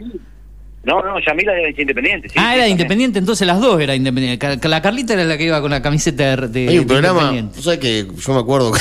No, 0.86 1.02
no, 1.02 1.20
Yamila 1.20 1.54
era 1.58 1.74
de 1.74 1.82
Independiente. 1.82 2.30
sí, 2.30 2.36
ah, 2.38 2.50
sí, 2.50 2.56
era 2.56 2.64
de. 2.66 2.70
Independiente, 2.70 3.20
entonces 3.20 3.46
las 3.48 3.60
dos 3.60 3.80
eran 3.82 3.96
Independiente. 3.96 4.68
La 4.68 4.82
Carlita 4.82 5.14
era 5.14 5.24
la 5.24 5.38
que 5.38 5.46
iba 5.46 5.60
con 5.62 5.72
la 5.72 5.82
camiseta 5.82 6.36
de, 6.38 6.48
de- 6.48 6.70
Hay 6.70 6.78
un 6.80 6.84
de 6.88 6.94
programa, 6.94 7.20
Independiente. 7.22 7.62
¿sabes 7.62 7.80
que 7.80 8.08
Yo 8.22 8.34
me 8.34 8.40
acuerdo 8.40 8.72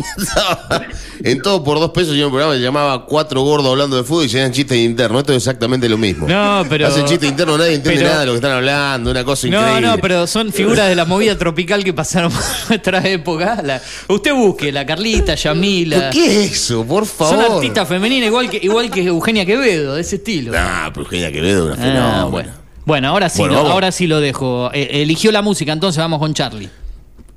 en 1.24 1.40
todo 1.42 1.62
por 1.62 1.78
dos 1.78 1.90
pesos 1.90 2.14
y 2.16 2.22
un 2.22 2.30
programa 2.30 2.54
que 2.54 2.60
llamaba 2.60 3.06
Cuatro 3.06 3.42
Gordos 3.42 3.70
hablando 3.70 3.96
de 3.96 4.04
fútbol 4.04 4.24
y 4.24 4.28
se 4.28 4.38
hacían 4.38 4.52
chistes 4.52 4.78
internos. 4.78 5.20
Esto 5.20 5.32
es 5.32 5.38
exactamente 5.38 5.88
lo 5.88 5.98
mismo. 5.98 6.26
No, 6.28 6.64
pero- 6.68 6.86
Hacen 6.88 7.04
chistes 7.06 7.28
internos, 7.28 7.58
nadie 7.58 7.74
entiende 7.74 8.00
pero- 8.00 8.08
nada 8.10 8.20
de 8.20 8.26
lo 8.26 8.32
que 8.32 8.36
están 8.36 8.52
hablando, 8.52 9.10
una 9.10 9.24
cosa 9.24 9.46
No, 9.48 9.58
increíble. 9.60 9.88
no, 9.88 9.98
pero 9.98 10.26
son 10.26 10.52
figuras 10.52 10.88
de 10.88 10.94
la 10.94 11.04
movida 11.04 11.36
tropical 11.38 11.84
que 11.84 11.92
pasaron 11.92 12.32
por 12.32 12.42
nuestra 12.68 13.06
época. 13.08 13.60
La- 13.62 13.80
usted 14.08 14.34
busque, 14.34 14.72
la 14.72 14.84
Carlita, 14.86 15.34
Yamila. 15.34 15.96
¿Pero 15.98 16.10
¿Qué 16.12 16.44
es 16.44 16.52
eso? 16.52 16.84
Por 16.84 17.06
favor. 17.06 17.42
Son 17.44 17.52
artistas 17.56 17.88
femeninas 17.88 18.28
igual 18.28 18.50
que, 18.50 18.58
igual 18.62 18.90
que 18.90 19.02
Eugenia 19.04 19.46
Quevedo, 19.46 19.94
de 19.94 20.00
ese 20.00 20.16
estilo. 20.16 20.52
Ah, 20.56 20.90
pero 20.92 21.04
Eugenia 21.04 21.30
Quevedo, 21.32 21.66
una 21.66 21.74
Ah, 21.74 21.76
fenómena. 21.76 22.24
bueno. 22.26 22.62
Bueno, 22.84 23.08
ahora 23.10 23.28
sí, 23.28 23.38
Bueno, 23.38 23.58
ahora 23.58 23.92
sí 23.92 24.08
lo 24.08 24.18
dejo. 24.18 24.68
Eh, 24.74 25.02
eligió 25.02 25.30
la 25.30 25.40
música, 25.40 25.72
entonces 25.72 25.98
vamos 26.00 26.18
con 26.18 26.34
Charlie. 26.34 26.68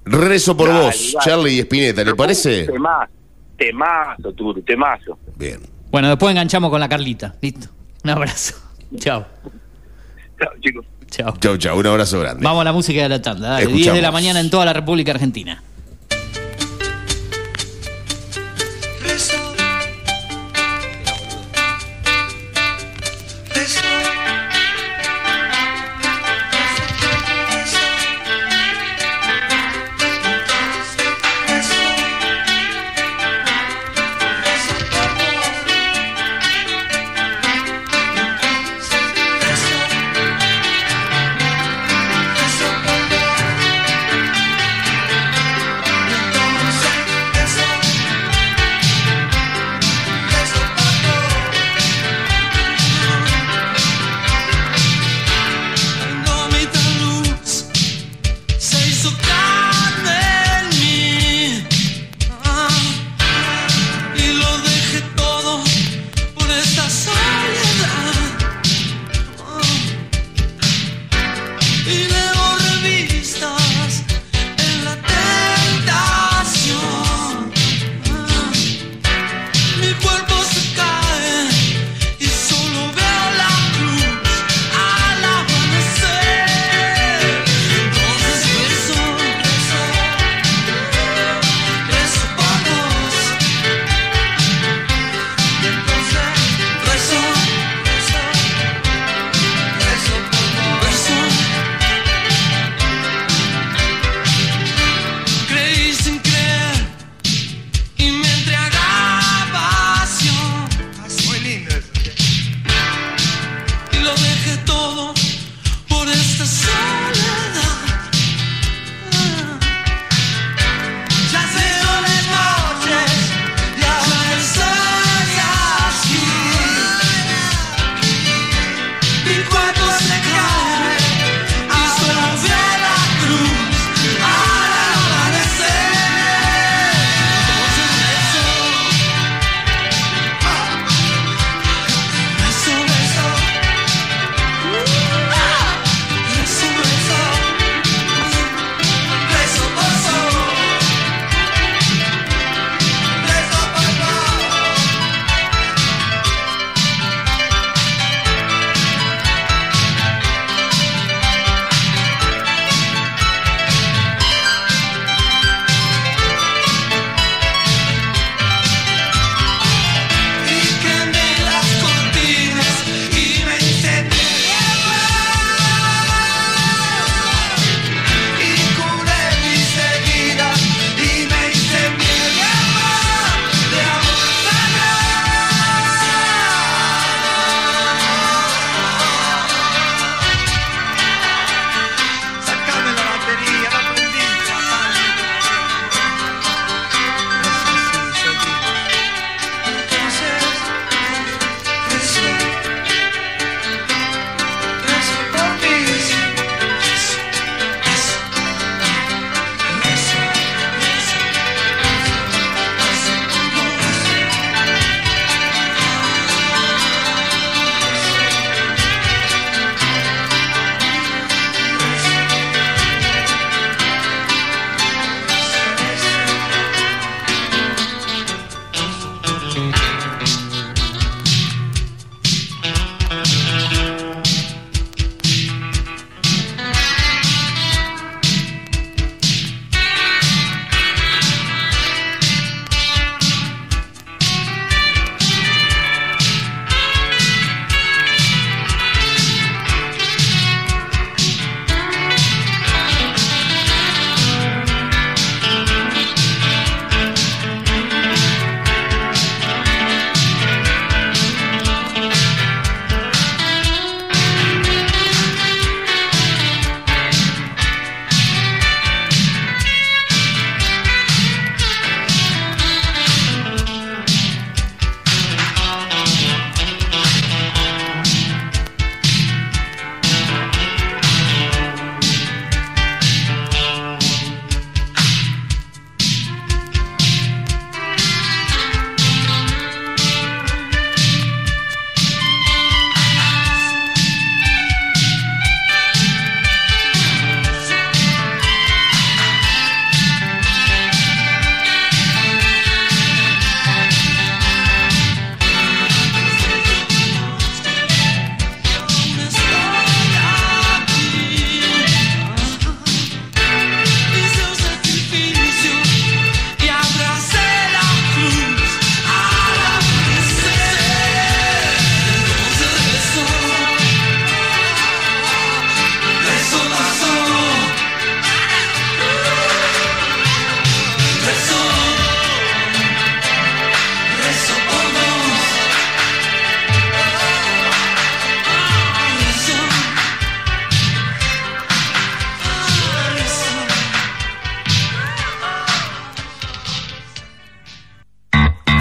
Rezo 0.05 0.55
por 0.55 0.69
Dale, 0.69 0.85
vos, 0.85 1.13
dale. 1.13 1.25
Charlie 1.25 1.53
y 1.55 1.59
Spinetta, 1.61 2.03
¿le 2.03 2.15
parece? 2.15 2.65
Temazo, 2.65 3.11
temazo, 3.57 4.33
Turu, 4.33 4.61
temazo. 4.61 5.17
Bien. 5.35 5.59
Bueno, 5.91 6.09
después 6.09 6.31
enganchamos 6.31 6.69
con 6.69 6.79
la 6.79 6.87
Carlita. 6.89 7.35
Listo. 7.41 7.67
Un 8.03 8.09
abrazo. 8.11 8.55
Chao. 8.97 9.25
Chao, 10.39 10.51
chicos. 10.61 10.85
Chao. 11.09 11.33
Chau, 11.39 11.57
chau, 11.57 11.79
un 11.79 11.87
abrazo 11.87 12.19
grande. 12.19 12.43
Vamos 12.43 12.61
a 12.61 12.65
la 12.65 12.73
música 12.73 13.01
de 13.01 13.09
la 13.09 13.21
tanda. 13.21 13.49
Dale, 13.49 13.65
10 13.67 13.71
Escuchamos. 13.71 13.95
de 13.97 14.01
la 14.01 14.11
mañana 14.11 14.39
en 14.41 14.49
toda 14.49 14.65
la 14.65 14.73
República 14.73 15.11
Argentina. 15.11 15.63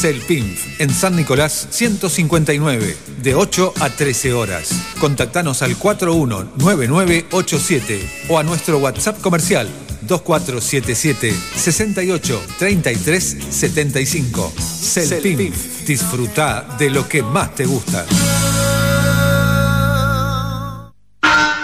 Celpinf, 0.00 0.80
en 0.80 0.88
San 0.88 1.14
Nicolás 1.14 1.68
159, 1.68 2.96
de 3.22 3.34
8 3.34 3.74
a 3.80 3.90
13 3.90 4.32
horas. 4.32 4.72
Contactanos 4.98 5.60
al 5.60 5.76
419987 5.76 8.24
o 8.30 8.38
a 8.38 8.42
nuestro 8.42 8.78
WhatsApp 8.78 9.20
comercial 9.20 9.68
2477 10.00 11.36
68 11.54 12.42
33 12.58 13.36
75. 13.50 14.50
Celpinf, 14.56 15.84
disfruta 15.86 16.66
de 16.78 16.88
lo 16.88 17.06
que 17.06 17.22
más 17.22 17.54
te 17.54 17.66
gusta. 17.66 18.06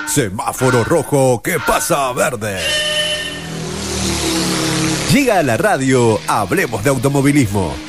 Semáforo 0.07 0.84
rojo, 0.84 1.41
¿qué 1.43 1.57
pasa 1.66 2.12
verde? 2.12 2.59
Llega 5.11 5.39
a 5.39 5.43
la 5.43 5.57
radio, 5.57 6.20
hablemos 6.26 6.84
de 6.84 6.91
automovilismo. 6.91 7.86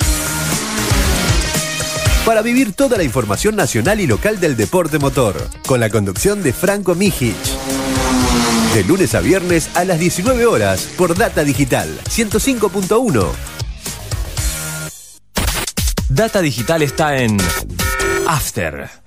Para 2.27 2.41
vivir 2.41 2.73
toda 2.73 2.97
la 2.97 3.05
información 3.05 3.55
nacional 3.55 4.01
y 4.01 4.05
local 4.05 4.41
del 4.41 4.57
deporte 4.57 4.99
motor, 4.99 5.49
con 5.65 5.79
la 5.79 5.89
conducción 5.89 6.43
de 6.43 6.51
Franco 6.51 6.93
Mijic. 6.93 7.37
De 8.73 8.83
lunes 8.83 9.15
a 9.15 9.21
viernes 9.21 9.69
a 9.75 9.85
las 9.85 9.97
19 9.97 10.45
horas 10.45 10.89
por 10.97 11.17
Data 11.17 11.45
Digital 11.45 11.87
105.1. 12.03 13.29
Data 16.09 16.41
Digital 16.41 16.81
está 16.81 17.15
en 17.15 17.37
After. 18.27 19.06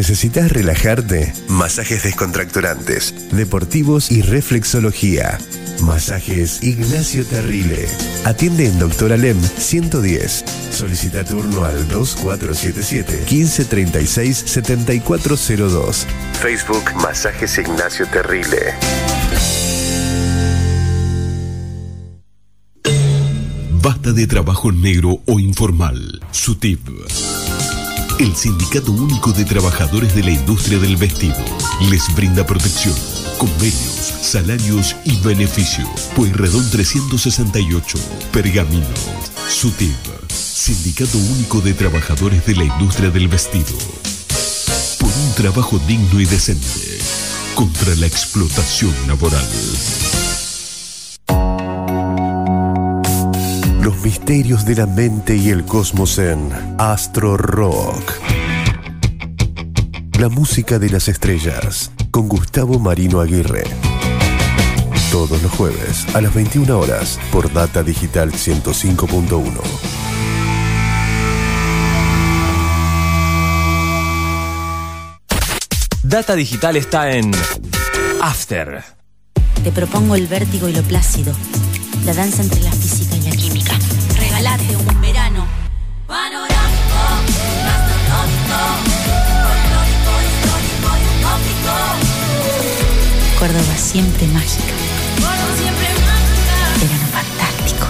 ¿Necesitas 0.00 0.50
relajarte? 0.50 1.30
Masajes 1.48 2.04
descontracturantes, 2.04 3.14
deportivos 3.32 4.10
y 4.10 4.22
reflexología. 4.22 5.36
Masajes 5.82 6.62
Ignacio 6.62 7.22
Terrile. 7.26 7.86
Atiende 8.24 8.64
en 8.64 8.78
Doctor 8.78 9.12
Alem 9.12 9.38
110. 9.38 10.44
Solicita 10.72 11.22
turno 11.22 11.66
al 11.66 11.86
2477 11.88 13.26
1536 13.30 14.38
7402. 14.46 16.06
Facebook 16.40 16.94
Masajes 16.94 17.58
Ignacio 17.58 18.06
Terrile. 18.06 18.72
Basta 23.82 24.12
de 24.12 24.26
trabajo 24.26 24.72
negro 24.72 25.20
o 25.26 25.38
informal. 25.38 26.22
SUTIP. 26.30 26.88
El 28.20 28.36
Sindicato 28.36 28.92
Único 28.92 29.32
de 29.32 29.46
Trabajadores 29.46 30.14
de 30.14 30.22
la 30.22 30.30
Industria 30.30 30.78
del 30.78 30.98
Vestido 30.98 31.42
les 31.88 32.14
brinda 32.14 32.44
protección, 32.44 32.94
convenios, 33.38 34.12
salarios 34.20 34.94
y 35.06 35.16
beneficios. 35.20 35.88
Pueyrredón 36.14 36.70
368, 36.70 37.98
Pergamino. 38.30 38.84
SUTIP. 39.48 39.96
Sindicato 40.28 41.16
Único 41.16 41.62
de 41.62 41.72
Trabajadores 41.72 42.44
de 42.44 42.56
la 42.56 42.64
Industria 42.64 43.08
del 43.08 43.26
Vestido. 43.26 43.72
Por 44.98 45.08
un 45.08 45.34
trabajo 45.34 45.78
digno 45.88 46.20
y 46.20 46.26
decente. 46.26 46.98
Contra 47.54 47.94
la 47.94 48.04
explotación 48.04 48.92
laboral. 49.08 49.48
Los 53.82 54.02
misterios 54.04 54.66
de 54.66 54.74
la 54.74 54.86
mente 54.86 55.34
y 55.34 55.48
el 55.48 55.64
cosmos 55.64 56.18
en 56.18 56.50
Astro 56.78 57.38
Rock. 57.38 58.12
La 60.18 60.28
música 60.28 60.78
de 60.78 60.90
las 60.90 61.08
estrellas 61.08 61.90
con 62.10 62.28
Gustavo 62.28 62.78
Marino 62.78 63.20
Aguirre. 63.20 63.64
Todos 65.10 65.42
los 65.42 65.50
jueves 65.52 66.06
a 66.14 66.20
las 66.20 66.34
21 66.34 66.78
horas 66.78 67.18
por 67.32 67.50
Data 67.50 67.82
Digital 67.82 68.32
105.1. 68.32 69.50
Data 76.02 76.34
Digital 76.34 76.76
está 76.76 77.10
en 77.12 77.30
After. 78.20 78.84
Te 79.64 79.72
propongo 79.72 80.16
el 80.16 80.26
vértigo 80.26 80.68
y 80.68 80.74
lo 80.74 80.82
plácido 80.82 81.32
la 82.04 82.14
danza 82.14 82.42
entre 82.42 82.60
la 82.62 82.72
física 82.72 83.16
y 83.16 83.22
la 83.22 83.30
química. 83.30 83.78
Regalate 84.16 84.76
un 84.76 85.00
verano 85.00 85.46
panorámico, 86.06 87.00
gastronómico, 87.64 88.60
folclórico, 89.44 90.12
histórico 90.30 90.90
y 90.96 91.04
utópico. 91.18 91.74
Córdoba 93.38 93.76
siempre 93.76 94.26
mágica. 94.28 94.72
Córdoba 95.16 95.56
siempre 95.58 95.88
mágica. 96.08 96.56
Verano 96.80 97.06
fantástico. 97.12 97.86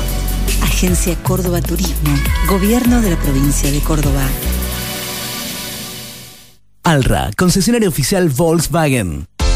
Agencia 0.62 1.14
Córdoba 1.22 1.60
Turismo, 1.60 2.14
Gobierno 2.48 3.00
de 3.00 3.10
la 3.10 3.16
provincia 3.16 3.70
de 3.70 3.80
Córdoba. 3.80 4.26
Alra, 6.82 7.30
concesionario 7.36 7.88
oficial 7.88 8.28
Volkswagen. 8.30 9.26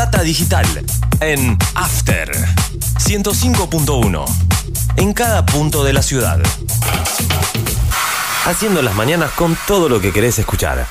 Data 0.00 0.22
Digital 0.22 0.66
en 1.20 1.58
After 1.74 2.30
105.1 3.00 4.24
en 4.96 5.12
cada 5.12 5.44
punto 5.44 5.84
de 5.84 5.92
la 5.92 6.00
ciudad. 6.00 6.40
Haciendo 8.46 8.80
las 8.80 8.94
mañanas 8.94 9.30
con 9.32 9.58
todo 9.66 9.90
lo 9.90 10.00
que 10.00 10.10
querés 10.10 10.38
escuchar. 10.38 10.86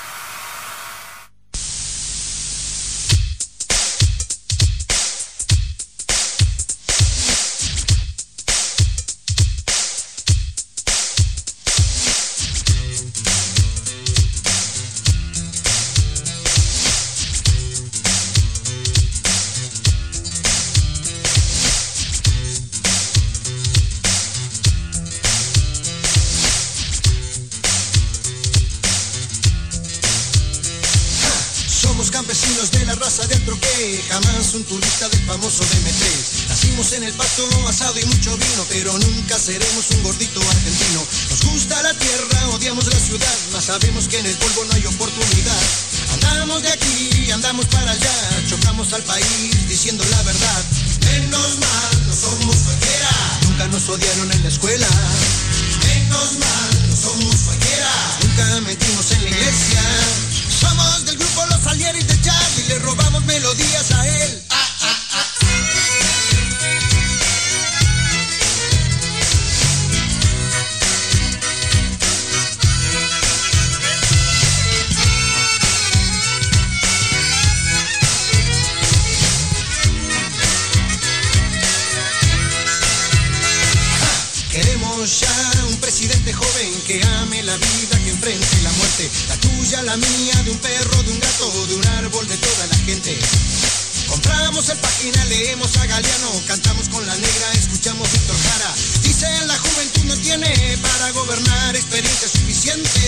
El 94.70 94.78
página, 94.78 95.26
leemos 95.26 95.76
a 95.78 95.86
Galeano, 95.88 96.30
cantamos 96.45 96.89
con 96.89 97.05
la 97.07 97.15
negra, 97.15 97.51
escuchamos 97.53 98.11
Víctor 98.11 98.36
Jara. 98.38 98.76
Dicen 99.01 99.47
la 99.47 99.57
juventud 99.57 100.03
no 100.03 100.15
tiene 100.17 100.78
para 100.82 101.11
gobernar 101.11 101.76
experiencia 101.76 102.28
suficiente. 102.28 102.99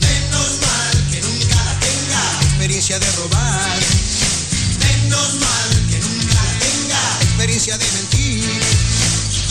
Menos 0.00 0.60
mal 0.60 1.10
que 1.10 1.20
nunca 1.22 1.56
la 1.64 1.80
tenga, 1.80 2.40
experiencia 2.42 2.98
de 3.00 3.12
robar. 3.12 3.78
Menos 4.78 5.34
mal 5.34 5.70
que 5.90 5.98
nunca 5.98 6.34
la 6.34 6.58
tenga, 6.60 7.18
experiencia 7.22 7.78
de 7.78 7.90
mentir. 7.90 8.62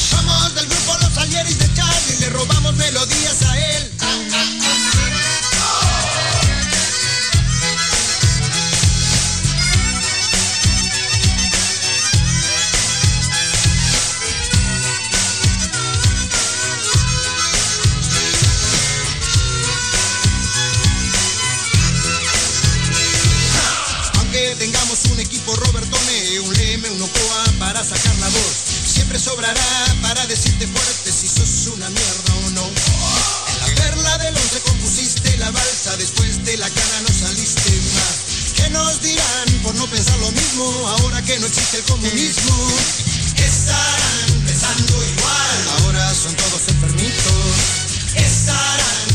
Somos 0.09 0.55
del 0.55 0.67
grupo 0.67 0.97
Los 1.01 1.13
Salieris 1.15 1.59
de 1.59 1.73
Charlie, 1.73 2.19
le 2.19 2.29
robamos 2.29 2.75
melodías 2.75 3.41
a 3.41 3.59
él. 3.59 3.94
Después 35.93 36.43
de 36.43 36.57
la 36.57 36.67
cara 36.67 37.01
no 37.01 37.13
saliste 37.13 37.69
más. 37.93 38.53
¿Qué 38.55 38.69
nos 38.71 39.01
dirán 39.01 39.61
por 39.61 39.75
no 39.75 39.85
pensar 39.87 40.17
lo 40.17 40.31
mismo 40.31 40.65
ahora 40.87 41.21
que 41.21 41.37
no 41.39 41.45
existe 41.45 41.77
el 41.77 41.83
comunismo? 41.83 42.67
Estarán 43.37 44.41
pensando 44.47 44.93
igual, 44.93 45.67
ahora 45.79 46.13
son 46.15 46.35
todos 46.35 46.67
enfermitos. 46.69 47.55
Estarán 48.15 49.14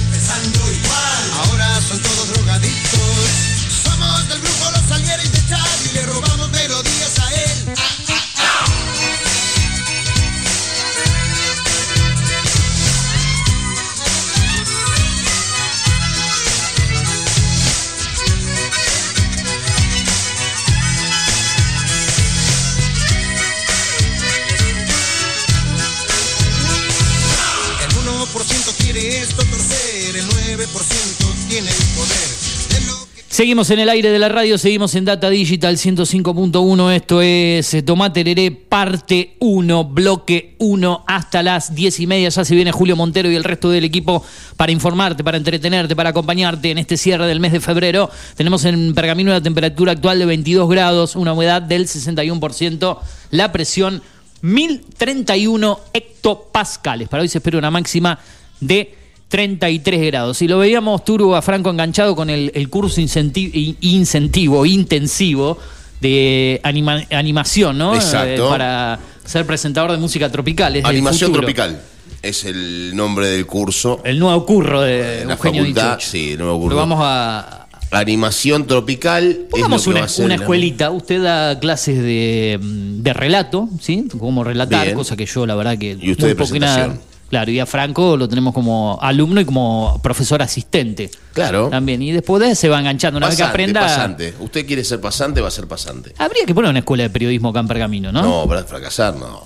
Seguimos 33.40 33.70
en 33.70 33.78
el 33.78 33.88
aire 33.88 34.10
de 34.10 34.18
la 34.18 34.28
radio, 34.28 34.58
seguimos 34.58 34.94
en 34.96 35.06
Data 35.06 35.30
Digital 35.30 35.78
105.1. 35.78 36.92
Esto 36.94 37.22
es 37.22 37.72
eh, 37.72 37.80
Tomate 37.80 38.22
Leré, 38.22 38.50
parte 38.50 39.34
1, 39.38 39.84
bloque 39.84 40.56
1, 40.58 41.04
hasta 41.06 41.42
las 41.42 41.74
10 41.74 42.00
y 42.00 42.06
media. 42.06 42.28
Ya 42.28 42.44
se 42.44 42.54
viene 42.54 42.70
Julio 42.70 42.96
Montero 42.96 43.30
y 43.30 43.36
el 43.36 43.44
resto 43.44 43.70
del 43.70 43.84
equipo 43.84 44.22
para 44.58 44.72
informarte, 44.72 45.24
para 45.24 45.38
entretenerte, 45.38 45.96
para 45.96 46.10
acompañarte 46.10 46.70
en 46.70 46.76
este 46.76 46.98
cierre 46.98 47.26
del 47.26 47.40
mes 47.40 47.52
de 47.52 47.60
febrero. 47.60 48.10
Tenemos 48.36 48.66
en 48.66 48.92
Pergamino 48.92 49.30
la 49.30 49.40
temperatura 49.40 49.92
actual 49.92 50.18
de 50.18 50.26
22 50.26 50.68
grados, 50.68 51.16
una 51.16 51.32
humedad 51.32 51.62
del 51.62 51.86
61%, 51.86 52.98
la 53.30 53.52
presión 53.52 54.02
1031 54.42 55.80
hectopascales. 55.94 57.08
Para 57.08 57.22
hoy 57.22 57.28
se 57.30 57.38
espera 57.38 57.56
una 57.56 57.70
máxima 57.70 58.18
de 58.60 58.99
33 59.30 60.02
grados. 60.08 60.42
Y 60.42 60.48
lo 60.48 60.58
veíamos 60.58 61.04
Turu 61.04 61.34
a 61.34 61.40
Franco 61.40 61.70
enganchado 61.70 62.14
con 62.14 62.28
el, 62.28 62.50
el 62.54 62.68
curso 62.68 63.00
incenti- 63.00 63.50
in- 63.54 63.76
incentivo, 63.80 64.66
intensivo 64.66 65.56
de 66.00 66.60
anima- 66.64 67.06
animación, 67.10 67.78
¿no? 67.78 67.94
Exacto. 67.94 68.46
Eh, 68.46 68.50
para 68.50 68.98
ser 69.24 69.46
presentador 69.46 69.92
de 69.92 69.98
música 69.98 70.30
tropical. 70.30 70.76
es 70.76 70.84
Animación 70.84 71.32
tropical 71.32 71.80
es 72.22 72.44
el 72.44 72.94
nombre 72.94 73.28
del 73.28 73.46
curso. 73.46 74.02
El 74.04 74.18
nuevo 74.18 74.44
curro 74.44 74.82
de 74.82 75.24
la 75.24 75.32
Eugenio 75.34 75.62
facultad, 75.62 75.98
sí, 76.00 76.32
el 76.32 76.38
nuevo 76.38 76.58
curso. 76.58 76.70
Lo 76.74 76.76
vamos 76.76 76.98
a, 77.00 77.56
Animación 77.92 78.66
tropical. 78.66 79.46
Pongamos 79.50 79.86
una, 79.86 80.04
escuelita. 80.34 80.90
Usted 80.90 81.22
da 81.22 81.58
clases 81.58 81.98
de, 82.02 82.58
de 82.60 83.12
relato, 83.12 83.68
¿sí? 83.80 84.06
Cómo 84.18 84.44
relatar, 84.44 84.84
Bien. 84.84 84.96
cosa 84.96 85.16
que 85.16 85.26
yo, 85.26 85.44
la 85.46 85.54
verdad, 85.56 85.76
que. 85.78 85.96
Y 86.00 86.12
usted 86.12 86.28
de 86.28 86.34
poco 86.36 86.54
y 86.54 86.60
nada- 86.60 86.76
presentación. 86.76 87.09
Claro, 87.30 87.50
y 87.52 87.60
a 87.60 87.64
Franco 87.66 88.16
lo 88.16 88.28
tenemos 88.28 88.52
como 88.52 88.98
alumno 89.00 89.40
y 89.40 89.44
como 89.44 90.00
profesor 90.02 90.42
asistente. 90.42 91.10
Claro. 91.32 91.68
También. 91.70 92.02
Y 92.02 92.10
después 92.10 92.42
de 92.42 92.50
eso 92.50 92.60
se 92.62 92.68
va 92.68 92.80
enganchando. 92.80 93.18
Una 93.18 93.28
vez 93.28 93.36
que 93.36 93.44
aprenda. 93.44 93.80
pasante. 93.82 94.34
Usted 94.40 94.66
quiere 94.66 94.82
ser 94.84 95.00
pasante, 95.00 95.40
va 95.40 95.46
a 95.48 95.52
ser 95.52 95.68
pasante. 95.68 96.12
Habría 96.18 96.44
que 96.44 96.54
poner 96.54 96.70
una 96.70 96.80
escuela 96.80 97.04
de 97.04 97.10
periodismo 97.10 97.50
acá 97.50 97.60
en 97.60 97.68
Pergamino, 97.68 98.10
¿no? 98.10 98.22
No, 98.22 98.48
para 98.48 98.64
fracasar, 98.64 99.14
no. 99.14 99.42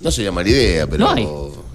No 0.00 0.10
sería 0.10 0.30
mala 0.30 0.48
idea, 0.48 0.86
pero. 0.86 1.04
No 1.04 1.10
hay. 1.10 1.24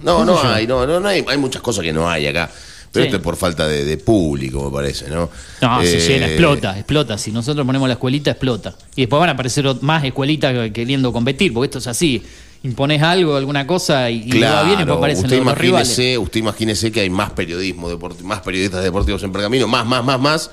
No, 0.03 0.39
hay, 0.53 0.65
no, 0.67 0.87
no, 0.87 0.99
no 1.01 1.07
hay. 1.07 1.25
Hay 1.27 1.37
muchas 1.37 1.61
cosas 1.61 1.83
que 1.83 1.91
no 1.91 2.09
hay 2.09 2.27
acá. 2.27 2.49
Pero 2.93 3.03
Sí. 3.03 3.07
esto 3.07 3.17
es 3.17 3.23
por 3.23 3.35
falta 3.37 3.67
de, 3.67 3.85
de 3.85 3.97
público, 3.97 4.65
me 4.65 4.71
parece, 4.75 5.09
¿no? 5.09 5.29
No, 5.61 5.81
se 5.81 5.97
Eh, 5.97 6.07
llena, 6.07 6.27
explota, 6.27 6.77
explota. 6.77 7.17
Si 7.17 7.31
nosotros 7.31 7.65
ponemos 7.65 7.87
la 7.87 7.93
escuelita, 7.93 8.31
explota. 8.31 8.73
Y 8.95 9.01
después 9.03 9.19
van 9.19 9.29
a 9.29 9.31
aparecer 9.33 9.65
más 9.81 10.03
escuelitas 10.03 10.53
que- 10.53 10.73
queriendo 10.73 11.11
competir, 11.13 11.53
porque 11.53 11.65
esto 11.67 11.79
es 11.79 11.87
así. 11.87 12.21
Impones 12.64 13.01
algo, 13.01 13.36
alguna 13.36 13.66
cosa 13.66 14.09
y, 14.12 14.18
y 14.24 14.32
le 14.34 14.41
va 14.45 14.51
Claro, 14.51 14.66
bien 14.68 14.76
y 14.76 14.78
después 14.84 14.97
aparecen 14.97 15.26
usted 15.26 15.38
los, 15.38 15.45
los 15.47 15.57
rivales. 15.57 15.88
imagínese, 15.97 16.18
usted 16.20 16.39
imagínese 16.39 16.91
que 16.91 16.99
hay 17.01 17.09
más 17.09 17.32
periodismo, 17.32 17.89
más 18.24 18.41
periodistas 18.41 18.84
deportivos 18.84 19.24
en 19.24 19.32
Pergamino, 19.32 19.68
más, 19.68 19.86
más, 19.86 20.03
más, 20.05 20.20
más. 20.20 20.51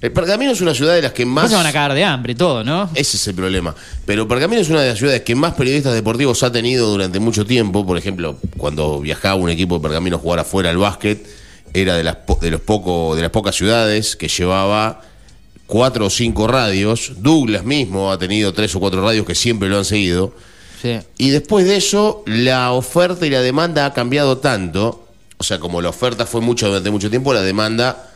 El 0.00 0.10
Pergamino 0.10 0.50
es 0.52 0.60
una 0.60 0.74
ciudad 0.74 0.94
de 0.94 1.02
las 1.02 1.12
que 1.12 1.24
más. 1.26 1.48
se 1.50 1.54
van 1.54 1.66
a 1.66 1.72
cagar 1.72 1.94
de 1.94 2.02
hambre, 2.02 2.34
todo, 2.34 2.64
¿no? 2.64 2.88
Ese 2.94 3.16
es 3.18 3.28
el 3.28 3.34
problema. 3.34 3.74
Pero 4.04 4.26
Pergamino 4.26 4.60
es 4.60 4.68
una 4.68 4.80
de 4.80 4.88
las 4.88 4.98
ciudades 4.98 5.20
que 5.20 5.34
más 5.36 5.54
periodistas 5.54 5.94
deportivos 5.94 6.42
ha 6.42 6.50
tenido 6.50 6.88
durante 6.90 7.20
mucho 7.20 7.44
tiempo. 7.46 7.86
Por 7.86 7.96
ejemplo, 7.98 8.36
cuando 8.56 8.98
viajaba 9.00 9.36
un 9.36 9.50
equipo 9.50 9.76
de 9.78 9.82
Pergamino 9.82 10.16
a 10.16 10.18
jugar 10.18 10.40
afuera 10.40 10.70
al 10.70 10.78
básquet, 10.78 11.24
era 11.74 11.94
de 11.96 12.02
las, 12.04 12.16
po- 12.16 12.38
de 12.40 12.50
los 12.50 12.60
poco, 12.62 13.14
de 13.14 13.22
las 13.22 13.30
pocas 13.30 13.54
ciudades 13.54 14.16
que 14.16 14.26
llevaba 14.28 15.02
cuatro 15.66 16.06
o 16.06 16.10
cinco 16.10 16.48
radios. 16.48 17.12
Douglas 17.18 17.64
mismo 17.64 18.10
ha 18.10 18.18
tenido 18.18 18.52
tres 18.52 18.74
o 18.74 18.80
cuatro 18.80 19.02
radios 19.04 19.24
que 19.24 19.34
siempre 19.36 19.68
lo 19.68 19.78
han 19.78 19.84
seguido. 19.84 20.34
Sí. 20.82 20.98
Y 21.16 21.30
después 21.30 21.64
de 21.64 21.76
eso, 21.76 22.24
la 22.26 22.72
oferta 22.72 23.24
y 23.24 23.30
la 23.30 23.40
demanda 23.40 23.86
ha 23.86 23.94
cambiado 23.94 24.38
tanto. 24.38 25.06
O 25.38 25.44
sea, 25.44 25.60
como 25.60 25.80
la 25.80 25.90
oferta 25.90 26.26
fue 26.26 26.40
mucho 26.40 26.66
durante 26.66 26.90
mucho 26.90 27.08
tiempo, 27.08 27.32
la 27.32 27.42
demanda 27.42 28.10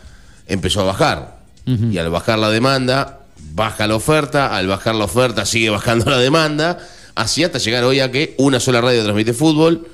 empezó 0.49 0.81
a 0.81 0.85
bajar. 0.85 1.37
Y 1.64 1.99
al 1.99 2.11
bajar 2.11 2.39
la 2.39 2.51
demanda, 2.51 3.21
baja 3.53 3.87
la 3.87 3.97
oferta. 3.97 4.57
Al 4.57 4.67
bajar 4.67 4.95
la 4.95 5.05
oferta, 5.05 5.45
sigue 5.45 5.71
bajando 5.71 6.11
la 6.11 6.19
demanda. 6.19 6.79
Así 7.14 7.45
hasta 7.45 7.59
llegar 7.59 7.85
hoy 7.85 8.01
a 8.01 8.11
que 8.11 8.35
una 8.39 8.61
sola 8.61 8.81
radio 8.81 9.03
transmite 9.03 9.33
fútbol. 9.33 9.87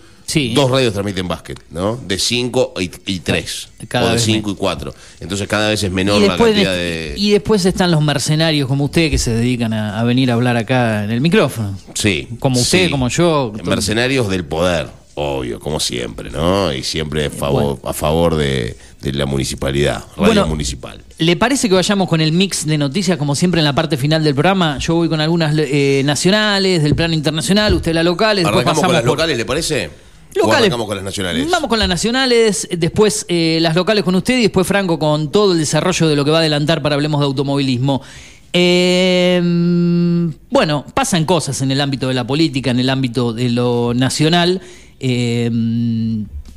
Dos 0.54 0.70
radios 0.70 0.92
transmiten 0.92 1.28
básquet, 1.28 1.60
¿no? 1.70 1.96
De 2.06 2.18
cinco 2.18 2.72
y, 2.80 2.90
y 3.06 3.20
tres. 3.20 3.68
Cada 3.88 4.04
o 4.04 4.08
de 4.08 4.14
vez 4.14 4.22
cinco 4.24 4.50
y 4.50 4.54
cuatro. 4.54 4.94
Entonces 5.20 5.46
cada 5.48 5.68
vez 5.68 5.82
es 5.82 5.90
menor 5.92 6.20
la 6.22 6.36
cantidad 6.36 6.72
de- 6.72 7.14
y 7.16 7.30
después 7.30 7.64
están 7.64 7.90
los 7.90 8.00
mercenarios 8.02 8.68
como 8.68 8.84
usted 8.84 9.10
que 9.10 9.18
se 9.18 9.32
dedican 9.32 9.72
a, 9.72 9.98
a 10.00 10.04
venir 10.04 10.30
a 10.30 10.34
hablar 10.34 10.56
acá 10.56 11.04
en 11.04 11.10
el 11.10 11.20
micrófono. 11.20 11.76
Sí. 11.94 12.28
Como 12.38 12.60
usted, 12.60 12.86
sí. 12.86 12.90
como 12.90 13.08
yo. 13.08 13.52
Mercenarios 13.64 14.28
del 14.28 14.44
poder, 14.44 14.88
obvio, 15.14 15.60
como 15.60 15.80
siempre, 15.80 16.30
¿no? 16.30 16.72
Y 16.72 16.82
siempre 16.82 17.26
a 17.26 17.30
favor, 17.30 17.78
a 17.84 17.92
favor 17.92 18.36
de, 18.36 18.76
de 19.00 19.12
la 19.12 19.26
municipalidad, 19.26 20.04
radio 20.16 20.26
Bueno, 20.26 20.46
municipal. 20.46 21.00
¿Le 21.18 21.36
parece 21.36 21.68
que 21.68 21.74
vayamos 21.74 22.08
con 22.08 22.20
el 22.20 22.32
mix 22.32 22.66
de 22.66 22.78
noticias 22.78 23.16
como 23.18 23.34
siempre 23.34 23.60
en 23.60 23.64
la 23.64 23.74
parte 23.74 23.96
final 23.96 24.24
del 24.24 24.34
programa? 24.34 24.78
Yo 24.78 24.94
voy 24.94 25.08
con 25.08 25.20
algunas 25.20 25.54
eh, 25.56 26.02
nacionales, 26.04 26.82
del 26.82 26.94
plano 26.96 27.14
internacional, 27.14 27.74
usted 27.74 27.92
las 27.94 28.04
locales. 28.04 28.44
¿Arrancamos 28.44 28.82
con 28.82 28.92
las 28.92 29.02
por- 29.02 29.10
locales, 29.10 29.36
le 29.36 29.44
parece? 29.44 29.90
¿O 30.34 30.46
Locales. 30.46 30.60
arrancamos 30.60 30.86
con 30.86 30.96
las 30.96 31.04
nacionales? 31.04 31.50
Vamos 31.50 31.68
con 31.68 31.78
las 31.78 31.88
nacionales, 31.88 32.68
después 32.76 33.26
eh, 33.28 33.58
las 33.60 33.74
locales 33.74 34.04
con 34.04 34.14
usted 34.14 34.38
y 34.38 34.42
después 34.42 34.66
Franco 34.66 34.98
con 34.98 35.30
todo 35.30 35.52
el 35.52 35.58
desarrollo 35.58 36.08
de 36.08 36.16
lo 36.16 36.24
que 36.24 36.30
va 36.30 36.38
a 36.38 36.40
adelantar 36.40 36.82
para 36.82 36.94
Hablemos 36.94 37.20
de 37.20 37.26
Automovilismo. 37.26 38.02
Eh, 38.52 39.40
bueno, 40.50 40.84
pasan 40.94 41.24
cosas 41.24 41.60
en 41.62 41.70
el 41.70 41.80
ámbito 41.80 42.08
de 42.08 42.14
la 42.14 42.26
política, 42.26 42.70
en 42.70 42.80
el 42.80 42.90
ámbito 42.90 43.32
de 43.32 43.50
lo 43.50 43.92
nacional. 43.94 44.60
Eh, 45.00 45.50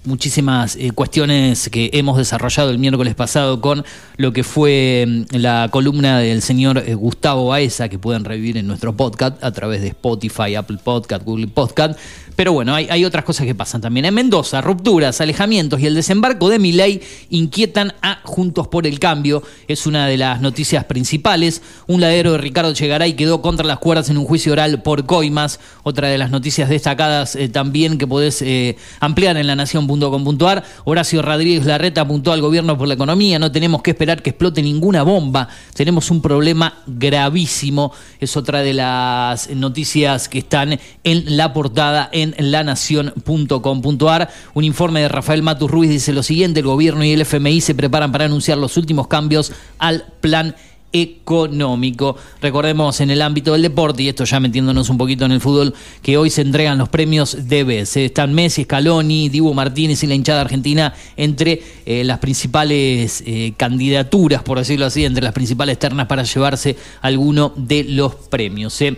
muchísimas 0.05 0.75
eh, 0.75 0.91
cuestiones 0.91 1.69
que 1.69 1.89
hemos 1.93 2.17
desarrollado 2.17 2.69
el 2.69 2.79
miércoles 2.79 3.15
pasado 3.15 3.61
con 3.61 3.83
lo 4.17 4.33
que 4.33 4.43
fue 4.43 5.05
mm, 5.07 5.35
la 5.37 5.69
columna 5.71 6.19
del 6.19 6.41
señor 6.41 6.83
eh, 6.85 6.93
Gustavo 6.93 7.47
Baeza, 7.47 7.89
que 7.89 7.99
pueden 7.99 8.25
revivir 8.25 8.57
en 8.57 8.67
nuestro 8.67 8.95
podcast 8.95 9.43
a 9.43 9.51
través 9.51 9.81
de 9.81 9.89
Spotify, 9.89 10.55
Apple 10.55 10.77
Podcast, 10.83 11.23
Google 11.23 11.47
Podcast. 11.47 11.99
Pero 12.35 12.51
bueno, 12.51 12.75
hay, 12.75 13.05
otras 13.05 13.23
cosas 13.23 13.45
que 13.45 13.55
pasan 13.55 13.79
también. 13.79 14.05
En 14.05 14.13
Mendoza, 14.13 14.59
rupturas, 14.59 15.21
alejamientos 15.21 15.79
y 15.79 15.85
el 15.85 15.95
desembarco 15.95 16.49
de 16.49 16.59
Milei 16.59 17.01
inquietan 17.29 17.93
a 18.01 18.19
Juntos 18.23 18.67
por 18.67 18.85
el 18.85 18.99
Cambio. 18.99 19.41
Es 19.67 19.87
una 19.87 20.07
de 20.07 20.17
las 20.17 20.41
noticias 20.41 20.83
principales. 20.83 21.61
Un 21.87 22.01
ladero 22.01 22.33
de 22.33 22.39
Ricardo 22.39 22.73
Chegaray 22.73 23.13
quedó 23.13 23.41
contra 23.41 23.65
las 23.65 23.79
cuerdas 23.79 24.09
en 24.09 24.17
un 24.17 24.25
juicio 24.25 24.51
oral 24.51 24.81
por 24.81 25.05
coimas. 25.05 25.61
Otra 25.83 26.09
de 26.09 26.17
las 26.17 26.29
noticias 26.29 26.67
destacadas 26.67 27.37
eh, 27.37 27.47
también 27.47 27.97
que 27.97 28.05
podés 28.05 28.41
eh, 28.41 28.75
ampliar 28.99 29.37
en 29.37 29.47
la 29.47 29.55
nación.com.ar. 29.55 30.63
Horacio 30.83 31.21
Rodríguez 31.21 31.65
Larreta 31.65 32.01
apuntó 32.01 32.33
al 32.33 32.41
gobierno 32.41 32.77
por 32.77 32.89
la 32.89 32.95
economía. 32.95 33.39
No 33.39 33.51
tenemos 33.51 33.81
que 33.81 33.91
esperar 33.91 34.21
que 34.21 34.31
explote 34.31 34.61
ninguna 34.61 35.03
bomba. 35.03 35.47
Tenemos 35.73 36.11
un 36.11 36.21
problema 36.21 36.79
gravísimo. 36.85 37.93
Es 38.19 38.35
otra 38.35 38.59
de 38.61 38.73
las 38.73 39.49
noticias 39.51 40.27
que 40.27 40.39
están 40.39 40.77
en 41.03 41.37
la 41.37 41.53
portada 41.53 42.09
lanación.com.ar. 42.37 44.29
Un 44.53 44.63
informe 44.63 45.01
de 45.01 45.09
Rafael 45.09 45.43
Matus 45.43 45.69
Ruiz 45.69 45.89
dice 45.89 46.13
lo 46.13 46.23
siguiente, 46.23 46.61
el 46.61 46.65
gobierno 46.65 47.03
y 47.03 47.11
el 47.11 47.21
FMI 47.21 47.61
se 47.61 47.75
preparan 47.75 48.11
para 48.11 48.25
anunciar 48.25 48.57
los 48.57 48.77
últimos 48.77 49.07
cambios 49.07 49.51
al 49.77 50.05
plan 50.21 50.55
económico. 50.95 52.15
Recordemos 52.41 53.01
en 53.01 53.11
el 53.11 53.21
ámbito 53.21 53.51
del 53.51 53.63
deporte, 53.63 54.03
y 54.03 54.09
esto 54.09 54.23
ya 54.23 54.39
metiéndonos 54.39 54.89
un 54.89 54.97
poquito 54.97 55.25
en 55.25 55.33
el 55.33 55.41
fútbol, 55.41 55.73
que 56.01 56.17
hoy 56.17 56.29
se 56.29 56.41
entregan 56.41 56.77
los 56.77 56.87
premios 56.87 57.49
DBS. 57.49 57.97
Están 57.97 58.33
Messi, 58.33 58.63
Scaloni, 58.63 59.27
Dibu 59.27 59.53
Martínez 59.53 60.01
y 60.03 60.07
la 60.07 60.15
hinchada 60.15 60.41
argentina 60.41 60.93
entre 61.17 61.61
eh, 61.85 62.05
las 62.05 62.19
principales 62.19 63.21
eh, 63.25 63.53
candidaturas, 63.57 64.41
por 64.43 64.57
decirlo 64.57 64.85
así, 64.85 65.03
entre 65.03 65.23
las 65.23 65.33
principales 65.33 65.77
ternas 65.77 66.07
para 66.07 66.23
llevarse 66.23 66.77
alguno 67.01 67.51
de 67.57 67.83
los 67.83 68.15
premios. 68.15 68.81
¿eh? 68.81 68.95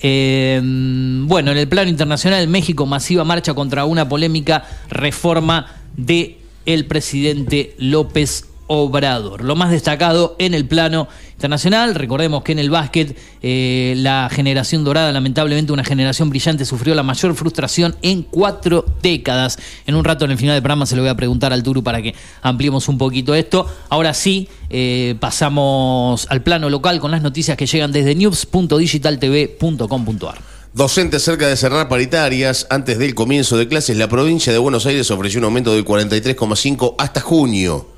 Eh, 0.00 0.60
bueno, 0.62 1.52
en 1.52 1.58
el 1.58 1.68
plano 1.68 1.90
internacional, 1.90 2.48
México 2.48 2.86
masiva 2.86 3.24
marcha 3.24 3.54
contra 3.54 3.84
una 3.84 4.08
polémica 4.08 4.64
reforma 4.88 5.66
de 5.96 6.38
el 6.66 6.86
presidente 6.86 7.74
López 7.78 8.46
Obrador. 8.66 9.44
Lo 9.44 9.54
más 9.56 9.70
destacado 9.70 10.36
en 10.38 10.54
el 10.54 10.66
plano 10.66 11.08
internacional, 11.32 11.94
recordemos 11.94 12.42
que 12.42 12.52
en 12.52 12.58
el 12.58 12.70
básquet 12.70 13.14
eh, 13.42 13.92
la 13.96 14.28
generación 14.30 14.84
dorada, 14.84 15.12
lamentablemente 15.12 15.72
una 15.72 15.84
generación 15.84 16.30
brillante, 16.30 16.64
sufrió 16.64 16.94
la 16.94 17.02
mayor 17.02 17.34
frustración 17.34 17.94
en 18.02 18.22
cuatro 18.22 18.84
décadas. 19.02 19.58
En 19.86 19.94
un 19.94 20.04
rato 20.04 20.24
en 20.24 20.30
el 20.30 20.38
final 20.38 20.54
del 20.54 20.62
programa 20.62 20.86
se 20.86 20.96
lo 20.96 21.02
voy 21.02 21.10
a 21.10 21.14
preguntar 21.14 21.52
al 21.52 21.62
Turu 21.62 21.82
para 21.82 22.00
que 22.02 22.14
ampliemos 22.42 22.88
un 22.88 22.96
poquito 22.98 23.34
esto. 23.34 23.66
Ahora 23.88 24.12
sí, 24.14 24.48
eh, 24.70 25.16
pasamos 25.20 26.26
al 26.30 26.42
plano 26.42 26.70
local 26.70 27.00
con 27.00 27.10
las 27.10 27.22
noticias 27.22 27.56
que 27.56 27.66
llegan 27.66 27.90
desde 27.92 28.14
news.digitaltv.com.ar. 28.14 30.56
Docentes 30.76 31.22
cerca 31.22 31.48
de 31.48 31.56
cerrar 31.56 31.88
paritarias, 31.88 32.66
antes 32.68 32.98
del 32.98 33.14
comienzo 33.14 33.56
de 33.56 33.66
clases, 33.66 33.96
la 33.96 34.08
provincia 34.08 34.52
de 34.52 34.58
Buenos 34.58 34.84
Aires 34.84 35.10
ofreció 35.10 35.38
un 35.38 35.44
aumento 35.44 35.72
del 35.72 35.86
43,5 35.86 36.96
hasta 36.98 37.22
junio. 37.22 37.95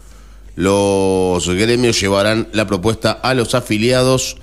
Los 0.58 1.48
gremios 1.48 2.00
llevarán 2.00 2.48
la 2.52 2.66
propuesta 2.66 3.12
a 3.12 3.32
los 3.34 3.54
afiliados 3.54 4.38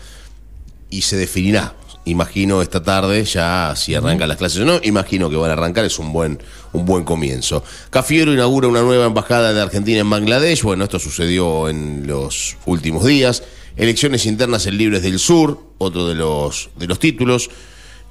y 0.89 1.01
se 1.01 1.17
definirá. 1.17 1.75
Imagino 2.05 2.61
esta 2.61 2.81
tarde, 2.81 3.25
ya 3.25 3.73
si 3.75 3.95
arrancan 3.95 4.29
las 4.29 4.37
clases 4.37 4.61
o 4.61 4.65
no, 4.65 4.79
imagino 4.83 5.29
que 5.29 5.35
van 5.35 5.49
a 5.49 5.53
arrancar, 5.55 5.83
es 5.83 5.99
un 5.99 6.13
buen, 6.13 6.39
un 6.71 6.85
buen 6.85 7.03
comienzo. 7.03 7.65
Cafiero 7.89 8.31
inaugura 8.31 8.69
una 8.69 8.81
nueva 8.81 9.07
embajada 9.07 9.51
de 9.51 9.61
Argentina 9.61 9.99
en 9.99 10.09
Bangladesh, 10.09 10.63
bueno, 10.63 10.85
esto 10.85 10.99
sucedió 10.99 11.67
en 11.67 12.07
los 12.07 12.55
últimos 12.65 13.03
días. 13.03 13.43
Elecciones 13.75 14.25
internas 14.25 14.67
en 14.67 14.77
Libres 14.77 15.03
del 15.03 15.19
Sur, 15.19 15.59
otro 15.79 16.07
de 16.07 16.15
los, 16.15 16.69
de 16.77 16.87
los 16.87 16.97
títulos. 16.97 17.49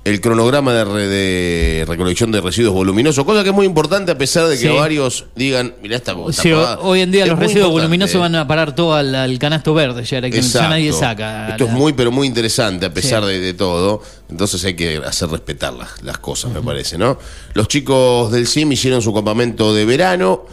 El 0.05 0.21
cronograma 0.21 0.75
de, 0.75 0.85
re- 0.85 1.09
de 1.09 1.85
recolección 1.89 2.31
de 2.31 2.43
residuos 2.43 2.75
voluminosos, 2.75 3.25
cosa 3.25 3.43
que 3.43 3.49
es 3.49 3.55
muy 3.55 3.65
importante 3.65 4.13
a 4.13 4.19
pesar 4.19 4.47
de 4.49 4.57
que 4.59 4.69
Sí. 4.69 4.77
varios 4.77 5.25
digan, 5.35 5.75
mirá 5.83 5.97
esta 5.97 6.15
Sí, 6.31 6.51
apagada". 6.51 6.79
hoy 6.81 7.01
en 7.01 7.11
día 7.11 7.23
Es 7.23 7.31
los 7.31 7.39
residuos 7.39 7.69
importante. 7.69 7.87
voluminosos 7.89 8.21
van 8.21 8.35
a 8.35 8.47
parar 8.47 8.75
todo 8.75 8.93
al, 8.95 9.15
al 9.15 9.39
canasto 9.39 9.73
verde, 9.73 10.05
ya 10.05 10.21
que 10.21 10.43
ya 10.43 10.69
nadie 10.69 10.93
saca. 10.93 11.49
Esto 11.49 11.65
es 11.65 11.71
muy, 11.71 11.95
pero 11.95 12.13
muy 12.13 12.27
interesante 12.27 12.85
a 12.85 12.93
pesar 12.93 13.23
Sí. 13.23 13.31
de, 13.31 13.41
de 13.41 13.55
todo. 13.55 14.03
Entonces 14.29 14.63
hay 14.67 14.75
que 14.75 14.99
hacer 14.99 15.31
respetar 15.31 15.73
las, 15.73 16.03
las 16.03 16.19
cosas, 16.19 16.53
me 16.53 16.61
parece, 16.61 16.99
¿no? 16.99 17.19
Los 17.55 17.69
chicos 17.69 18.31
del 18.31 18.47
CIM 18.47 18.73
hicieron 18.73 19.01
su 19.01 19.15
campamento 19.15 19.73
de 19.75 19.87
verano. 19.87 20.45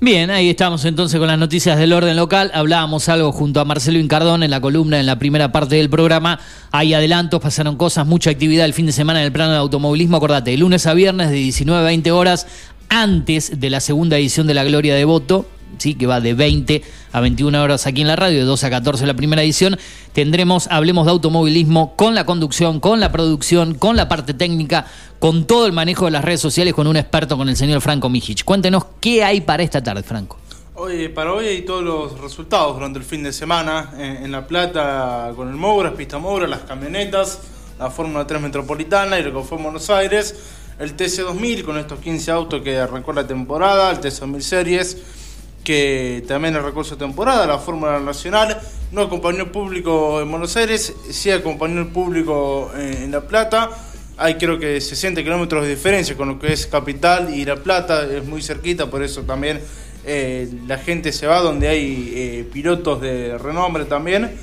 Bien, 0.00 0.30
ahí 0.30 0.50
estamos 0.50 0.84
entonces 0.84 1.18
con 1.18 1.28
las 1.28 1.38
noticias 1.38 1.78
del 1.78 1.92
orden 1.92 2.16
local. 2.16 2.50
Hablábamos 2.52 3.08
algo 3.08 3.32
junto 3.32 3.60
a 3.60 3.64
Marcelo 3.64 3.98
Incardón 3.98 4.42
en 4.42 4.50
la 4.50 4.60
columna 4.60 5.00
en 5.00 5.06
la 5.06 5.18
primera 5.18 5.52
parte 5.52 5.76
del 5.76 5.88
programa. 5.88 6.40
Hay 6.72 6.92
adelantos, 6.92 7.40
pasaron 7.40 7.76
cosas, 7.76 8.06
mucha 8.06 8.30
actividad 8.30 8.66
el 8.66 8.74
fin 8.74 8.86
de 8.86 8.92
semana 8.92 9.20
en 9.20 9.26
el 9.26 9.32
plano 9.32 9.52
de 9.52 9.58
automovilismo. 9.58 10.16
Acordate, 10.16 10.50
de 10.50 10.58
lunes 10.58 10.86
a 10.86 10.94
viernes 10.94 11.30
de 11.30 11.36
19 11.36 11.80
a 11.80 11.84
20 11.84 12.12
horas 12.12 12.46
antes 12.88 13.60
de 13.60 13.70
la 13.70 13.80
segunda 13.80 14.18
edición 14.18 14.46
de 14.46 14.54
la 14.54 14.64
Gloria 14.64 14.94
de 14.94 15.04
Voto. 15.04 15.46
Sí, 15.78 15.94
que 15.94 16.06
va 16.06 16.20
de 16.20 16.34
20 16.34 16.82
a 17.12 17.20
21 17.20 17.62
horas 17.62 17.86
aquí 17.86 18.02
en 18.02 18.08
la 18.08 18.16
radio, 18.16 18.38
de 18.38 18.44
12 18.44 18.66
a 18.66 18.70
14 18.70 19.06
la 19.06 19.14
primera 19.14 19.42
edición. 19.42 19.78
Tendremos, 20.12 20.68
hablemos 20.70 21.06
de 21.06 21.12
automovilismo 21.12 21.96
con 21.96 22.14
la 22.14 22.24
conducción, 22.24 22.80
con 22.80 23.00
la 23.00 23.12
producción, 23.12 23.74
con 23.74 23.96
la 23.96 24.08
parte 24.08 24.34
técnica, 24.34 24.86
con 25.18 25.46
todo 25.46 25.66
el 25.66 25.72
manejo 25.72 26.04
de 26.04 26.10
las 26.10 26.24
redes 26.24 26.40
sociales, 26.40 26.74
con 26.74 26.86
un 26.86 26.96
experto, 26.96 27.36
con 27.36 27.48
el 27.48 27.56
señor 27.56 27.80
Franco 27.80 28.08
Mijic. 28.08 28.44
Cuéntenos 28.44 28.84
qué 29.00 29.24
hay 29.24 29.40
para 29.40 29.62
esta 29.62 29.82
tarde, 29.82 30.02
Franco. 30.02 30.38
Hoy, 30.76 31.08
para 31.08 31.32
hoy 31.32 31.46
hay 31.46 31.62
todos 31.62 31.84
los 31.84 32.20
resultados 32.20 32.74
durante 32.74 32.98
el 32.98 33.04
fin 33.04 33.22
de 33.22 33.32
semana 33.32 33.92
en, 33.96 34.32
La 34.32 34.44
Plata 34.44 35.32
con 35.36 35.48
el 35.48 35.54
Moura, 35.54 35.94
Pista 35.94 36.18
Moura, 36.18 36.48
las 36.48 36.62
camionetas, 36.62 37.42
la 37.78 37.90
Fórmula 37.90 38.26
3 38.26 38.42
Metropolitana 38.42 39.20
y 39.20 39.22
lo 39.22 39.32
que 39.32 39.46
fue 39.46 39.58
en 39.58 39.64
Buenos 39.64 39.88
Aires, 39.88 40.34
el 40.80 40.96
TC2000 40.96 41.64
con 41.64 41.78
estos 41.78 42.00
15 42.00 42.30
autos 42.32 42.62
que 42.62 42.76
arrancó 42.76 43.12
la 43.12 43.24
temporada, 43.24 43.92
el 43.92 44.00
TC2000 44.00 44.40
Series 44.40 44.98
que 45.64 46.22
también 46.28 46.54
arrancó 46.54 46.84
su 46.84 46.96
temporada, 46.96 47.46
la 47.46 47.58
Fórmula 47.58 47.98
Nacional, 47.98 48.60
no 48.92 49.02
acompañó 49.02 49.50
público 49.50 50.20
en 50.20 50.30
Buenos 50.30 50.56
Aires, 50.56 50.94
sí 51.10 51.30
acompañó 51.30 51.80
el 51.80 51.88
público 51.88 52.70
en, 52.76 53.04
en 53.04 53.10
La 53.10 53.22
Plata, 53.22 53.70
hay 54.16 54.34
creo 54.34 54.58
que 54.58 54.80
60 54.80 55.22
kilómetros 55.22 55.64
de 55.64 55.70
diferencia 55.70 56.16
con 56.16 56.28
lo 56.28 56.38
que 56.38 56.52
es 56.52 56.66
Capital 56.66 57.34
y 57.34 57.44
La 57.44 57.56
Plata, 57.56 58.04
es 58.04 58.24
muy 58.24 58.42
cerquita, 58.42 58.86
por 58.86 59.02
eso 59.02 59.22
también 59.22 59.60
eh, 60.06 60.48
la 60.66 60.76
gente 60.78 61.12
se 61.12 61.26
va 61.26 61.40
donde 61.40 61.68
hay 61.68 62.12
eh, 62.14 62.48
pilotos 62.52 63.00
de 63.00 63.38
renombre 63.38 63.86
también. 63.86 64.36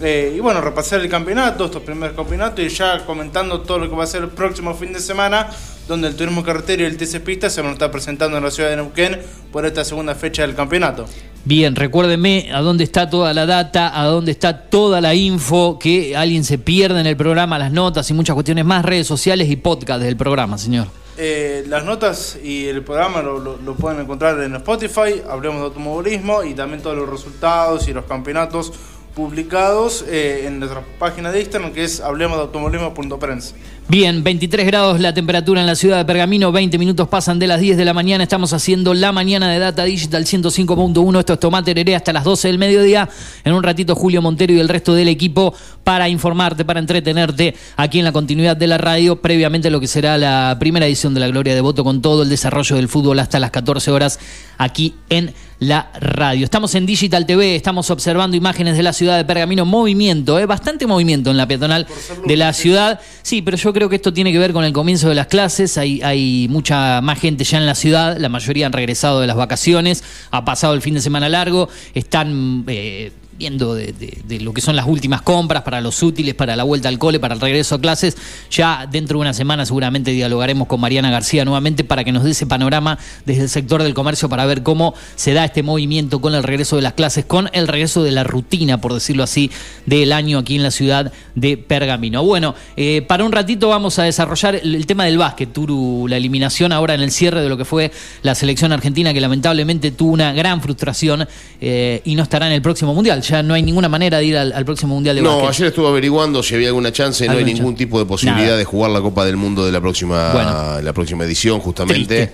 Eh, 0.00 0.34
y 0.36 0.40
bueno, 0.40 0.60
repasar 0.60 1.00
el 1.00 1.08
campeonato, 1.08 1.64
estos 1.64 1.82
primeros 1.82 2.14
campeonatos 2.14 2.62
y 2.62 2.68
ya 2.68 3.04
comentando 3.06 3.62
todo 3.62 3.78
lo 3.78 3.88
que 3.88 3.96
va 3.96 4.04
a 4.04 4.06
ser 4.06 4.22
el 4.24 4.28
próximo 4.28 4.74
fin 4.74 4.92
de 4.92 5.00
semana, 5.00 5.48
donde 5.88 6.08
el 6.08 6.16
turismo 6.16 6.42
carretero 6.42 6.82
y 6.82 6.86
el 6.86 6.96
TC 6.96 7.20
Pista 7.20 7.48
se 7.50 7.60
van 7.60 7.70
a 7.70 7.72
estar 7.74 7.90
presentando 7.90 8.36
en 8.36 8.44
la 8.44 8.50
ciudad 8.50 8.70
de 8.70 8.76
Neuquén 8.76 9.20
por 9.52 9.64
esta 9.66 9.84
segunda 9.84 10.14
fecha 10.14 10.42
del 10.42 10.54
campeonato. 10.54 11.06
Bien, 11.44 11.76
recuérdeme 11.76 12.50
a 12.52 12.60
dónde 12.60 12.82
está 12.82 13.08
toda 13.08 13.32
la 13.32 13.46
data, 13.46 13.98
a 14.00 14.04
dónde 14.06 14.32
está 14.32 14.62
toda 14.68 15.00
la 15.00 15.14
info, 15.14 15.78
que 15.78 16.16
alguien 16.16 16.42
se 16.42 16.58
pierde 16.58 16.98
en 17.00 17.06
el 17.06 17.16
programa, 17.16 17.56
las 17.58 17.70
notas 17.70 18.10
y 18.10 18.14
muchas 18.14 18.34
cuestiones 18.34 18.64
más, 18.64 18.84
redes 18.84 19.06
sociales 19.06 19.48
y 19.48 19.54
podcast 19.54 20.02
del 20.02 20.16
programa, 20.16 20.58
señor. 20.58 20.88
Eh, 21.18 21.64
las 21.68 21.84
notas 21.84 22.36
y 22.42 22.66
el 22.66 22.82
programa 22.82 23.22
lo, 23.22 23.38
lo- 23.38 23.56
lo 23.58 23.74
pueden 23.76 24.00
encontrar 24.00 24.38
en 24.42 24.56
Spotify, 24.56 25.22
hablemos 25.30 25.58
de 25.60 25.64
automovilismo 25.66 26.42
y 26.42 26.52
también 26.52 26.82
todos 26.82 26.96
los 26.96 27.08
resultados 27.08 27.86
y 27.88 27.92
los 27.94 28.04
campeonatos 28.06 28.72
publicados 29.14 30.04
eh, 30.08 30.44
en 30.46 30.58
nuestra 30.58 30.82
página 30.98 31.32
de 31.32 31.40
Instagram 31.40 31.72
que 31.72 31.84
es 31.84 32.00
hablemos 32.00 32.36
de 32.36 32.42
automovilismo.prensa. 32.42 33.54
Bien, 33.88 34.24
23 34.24 34.66
grados 34.66 34.98
la 34.98 35.14
temperatura 35.14 35.60
en 35.60 35.66
la 35.68 35.76
ciudad 35.76 35.98
de 35.98 36.04
Pergamino, 36.04 36.50
20 36.50 36.76
minutos 36.76 37.06
pasan 37.06 37.38
de 37.38 37.46
las 37.46 37.60
10 37.60 37.76
de 37.76 37.84
la 37.84 37.94
mañana, 37.94 38.24
estamos 38.24 38.52
haciendo 38.52 38.94
la 38.94 39.12
mañana 39.12 39.48
de 39.48 39.60
Data 39.60 39.84
Digital 39.84 40.24
105.1, 40.24 41.18
esto 41.20 41.34
es 41.34 41.38
Tomate 41.38 41.70
Hereré 41.70 41.94
hasta 41.94 42.12
las 42.12 42.24
12 42.24 42.48
del 42.48 42.58
mediodía, 42.58 43.08
en 43.44 43.52
un 43.52 43.62
ratito 43.62 43.94
Julio 43.94 44.20
Montero 44.20 44.52
y 44.52 44.58
el 44.58 44.68
resto 44.68 44.92
del 44.92 45.06
equipo 45.06 45.54
para 45.84 46.08
informarte, 46.08 46.64
para 46.64 46.80
entretenerte 46.80 47.54
aquí 47.76 48.00
en 48.00 48.04
la 48.04 48.10
continuidad 48.10 48.56
de 48.56 48.66
la 48.66 48.76
radio, 48.76 49.22
previamente 49.22 49.70
lo 49.70 49.78
que 49.78 49.86
será 49.86 50.18
la 50.18 50.56
primera 50.58 50.84
edición 50.84 51.14
de 51.14 51.20
la 51.20 51.28
Gloria 51.28 51.54
de 51.54 51.60
Voto 51.60 51.84
con 51.84 52.02
todo 52.02 52.24
el 52.24 52.28
desarrollo 52.28 52.74
del 52.74 52.88
fútbol 52.88 53.20
hasta 53.20 53.38
las 53.38 53.52
14 53.52 53.92
horas 53.92 54.18
aquí 54.58 54.96
en 55.10 55.32
la 55.58 55.90
radio. 56.00 56.44
Estamos 56.44 56.74
en 56.74 56.86
Digital 56.86 57.24
TV, 57.24 57.56
estamos 57.56 57.90
observando 57.90 58.36
imágenes 58.36 58.76
de 58.76 58.82
la 58.82 58.92
ciudad 58.92 59.16
de 59.16 59.24
Pergamino, 59.24 59.64
movimiento, 59.64 60.38
¿eh? 60.38 60.46
bastante 60.46 60.86
movimiento 60.86 61.30
en 61.30 61.36
la 61.36 61.48
peatonal 61.48 61.86
de 62.26 62.36
la 62.36 62.52
ciudad. 62.52 63.00
Sí, 63.22 63.42
pero 63.42 63.56
yo 63.56 63.72
creo 63.76 63.90
que 63.90 63.96
esto 63.96 64.14
tiene 64.14 64.32
que 64.32 64.38
ver 64.38 64.54
con 64.54 64.64
el 64.64 64.72
comienzo 64.72 65.10
de 65.10 65.14
las 65.14 65.26
clases, 65.26 65.76
hay, 65.76 66.00
hay 66.00 66.46
mucha 66.48 67.02
más 67.02 67.20
gente 67.20 67.44
ya 67.44 67.58
en 67.58 67.66
la 67.66 67.74
ciudad, 67.74 68.16
la 68.16 68.30
mayoría 68.30 68.64
han 68.64 68.72
regresado 68.72 69.20
de 69.20 69.26
las 69.26 69.36
vacaciones, 69.36 70.02
ha 70.30 70.46
pasado 70.46 70.72
el 70.72 70.80
fin 70.80 70.94
de 70.94 71.02
semana 71.02 71.28
largo, 71.28 71.68
están... 71.92 72.64
eh, 72.68 73.12
viendo 73.38 73.74
de, 73.74 73.94
lo 74.40 74.52
que 74.52 74.60
son 74.60 74.76
las 74.76 74.86
últimas 74.86 75.22
compras 75.22 75.62
para 75.62 75.80
los 75.80 76.02
útiles, 76.02 76.34
para 76.34 76.56
la 76.56 76.64
vuelta 76.64 76.88
al 76.88 76.98
cole, 76.98 77.20
para 77.20 77.34
el 77.34 77.40
regreso 77.40 77.74
a 77.74 77.80
clases. 77.80 78.16
Ya 78.50 78.86
dentro 78.90 79.18
de 79.18 79.22
una 79.22 79.34
semana 79.34 79.66
seguramente 79.66 80.10
dialogaremos 80.10 80.68
con 80.68 80.80
Mariana 80.80 81.10
García 81.10 81.44
nuevamente 81.44 81.84
para 81.84 82.04
que 82.04 82.12
nos 82.12 82.24
dé 82.24 82.30
ese 82.30 82.46
panorama 82.46 82.98
desde 83.24 83.42
el 83.42 83.48
sector 83.48 83.82
del 83.82 83.94
comercio 83.94 84.28
para 84.28 84.46
ver 84.46 84.62
cómo 84.62 84.94
se 85.14 85.32
da 85.32 85.44
este 85.44 85.62
movimiento 85.62 86.20
con 86.20 86.34
el 86.34 86.42
regreso 86.42 86.76
de 86.76 86.82
las 86.82 86.94
clases, 86.94 87.24
con 87.24 87.50
el 87.52 87.68
regreso 87.68 88.02
de 88.02 88.12
la 88.12 88.24
rutina, 88.24 88.80
por 88.80 88.94
decirlo 88.94 89.22
así, 89.22 89.50
del 89.86 90.12
año 90.12 90.38
aquí 90.38 90.56
en 90.56 90.62
la 90.62 90.70
ciudad 90.70 91.12
de 91.34 91.56
Pergamino. 91.56 92.24
Bueno, 92.24 92.54
eh, 92.76 93.02
para 93.02 93.24
un 93.24 93.32
ratito 93.32 93.68
vamos 93.68 93.98
a 93.98 94.04
desarrollar 94.04 94.56
el, 94.56 94.74
el 94.74 94.86
tema 94.86 95.04
del 95.04 95.18
básquet, 95.18 95.52
Turu, 95.52 96.06
la 96.08 96.16
eliminación 96.16 96.72
ahora 96.72 96.94
en 96.94 97.00
el 97.00 97.10
cierre 97.10 97.42
de 97.42 97.48
lo 97.48 97.56
que 97.56 97.64
fue 97.64 97.90
la 98.22 98.34
selección 98.34 98.72
argentina, 98.72 99.12
que 99.12 99.20
lamentablemente 99.20 99.90
tuvo 99.90 100.12
una 100.12 100.32
gran 100.32 100.60
frustración 100.60 101.26
eh, 101.60 102.02
y 102.04 102.14
no 102.14 102.22
estará 102.22 102.46
en 102.46 102.52
el 102.52 102.62
próximo 102.62 102.94
mundial. 102.94 103.22
Ya 103.28 103.42
no 103.42 103.54
hay 103.54 103.62
ninguna 103.62 103.88
manera 103.88 104.18
de 104.18 104.24
ir 104.24 104.36
al, 104.36 104.52
al 104.52 104.64
próximo 104.64 104.94
mundial 104.94 105.16
de 105.16 105.22
No, 105.22 105.36
básquet. 105.38 105.50
ayer 105.54 105.66
estuve 105.68 105.88
averiguando 105.88 106.42
si 106.42 106.54
había 106.54 106.68
alguna 106.68 106.92
chance, 106.92 107.26
no 107.26 107.32
hay 107.32 107.44
ningún 107.44 107.72
chance. 107.72 107.84
tipo 107.84 107.98
de 107.98 108.06
posibilidad 108.06 108.44
Nada. 108.46 108.58
de 108.58 108.64
jugar 108.64 108.90
la 108.90 109.00
Copa 109.00 109.24
del 109.24 109.36
Mundo 109.36 109.64
de 109.64 109.72
la 109.72 109.80
próxima, 109.80 110.32
Bueno. 110.32 110.80
la 110.82 110.92
próxima 110.92 111.24
edición, 111.24 111.60
justamente. 111.60 112.32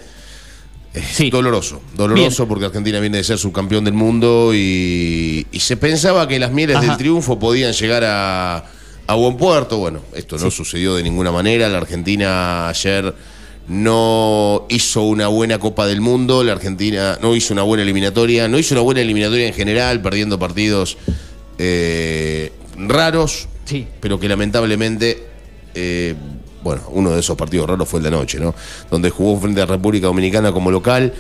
Es 0.95 1.31
doloroso, 1.31 1.81
doloroso 1.97 2.47
porque 2.47 2.67
Argentina 2.67 3.01
viene 3.01 3.17
de 3.17 3.25
ser 3.25 3.39
subcampeón 3.39 3.83
del 3.85 3.95
mundo 3.95 4.51
y, 4.53 5.47
y 5.51 5.61
se 5.61 5.79
pensaba 5.79 6.29
que 6.29 6.39
las 6.39 6.53
mieles 6.53 6.77
Ajá. 6.77 6.87
del 6.87 6.97
triunfo 6.99 7.39
podían 7.39 7.73
llegar 7.73 8.05
a, 8.05 8.65
a 9.07 9.15
buen 9.15 9.39
puerto. 9.39 9.79
Bueno, 9.79 10.01
esto 10.15 10.37
no 10.37 10.51
sucedió 10.51 10.95
de 10.95 11.03
ninguna 11.03 11.33
manera. 11.33 11.67
La 11.71 11.79
Argentina 11.79 12.69
ayer 12.69 13.15
no 13.69 14.67
hizo 14.69 15.03
una 15.03 15.29
buena 15.29 15.59
Copa 15.59 15.87
del 15.87 16.01
Mundo, 16.01 16.43
la 16.43 16.53
Argentina 16.53 17.19
no 17.23 17.35
hizo 17.35 17.53
una 17.55 17.63
buena 17.63 17.83
eliminatoria, 17.83 18.49
no 18.49 18.59
hizo 18.59 18.75
una 18.75 18.83
buena 18.83 19.01
eliminatoria 19.01 19.47
en 19.47 19.55
general, 19.55 20.03
perdiendo 20.03 20.39
partidos 20.39 20.97
eh, 21.59 22.53
raros, 22.77 23.49
pero 24.01 24.19
que 24.19 24.29
lamentablemente, 24.29 25.27
eh, 25.75 26.15
bueno, 26.63 26.83
uno 26.91 27.13
de 27.13 27.21
esos 27.21 27.37
partidos 27.37 27.69
raros 27.69 27.89
fue 27.89 27.99
el 27.99 28.03
de 28.05 28.09
anoche, 28.09 28.39
¿no? 28.39 28.55
Donde 28.91 29.11
jugó 29.11 29.41
frente 29.41 29.63
a 29.63 29.67
República 29.67 30.07
Dominicana 30.07 30.53
como 30.53 30.71
local. 30.71 31.13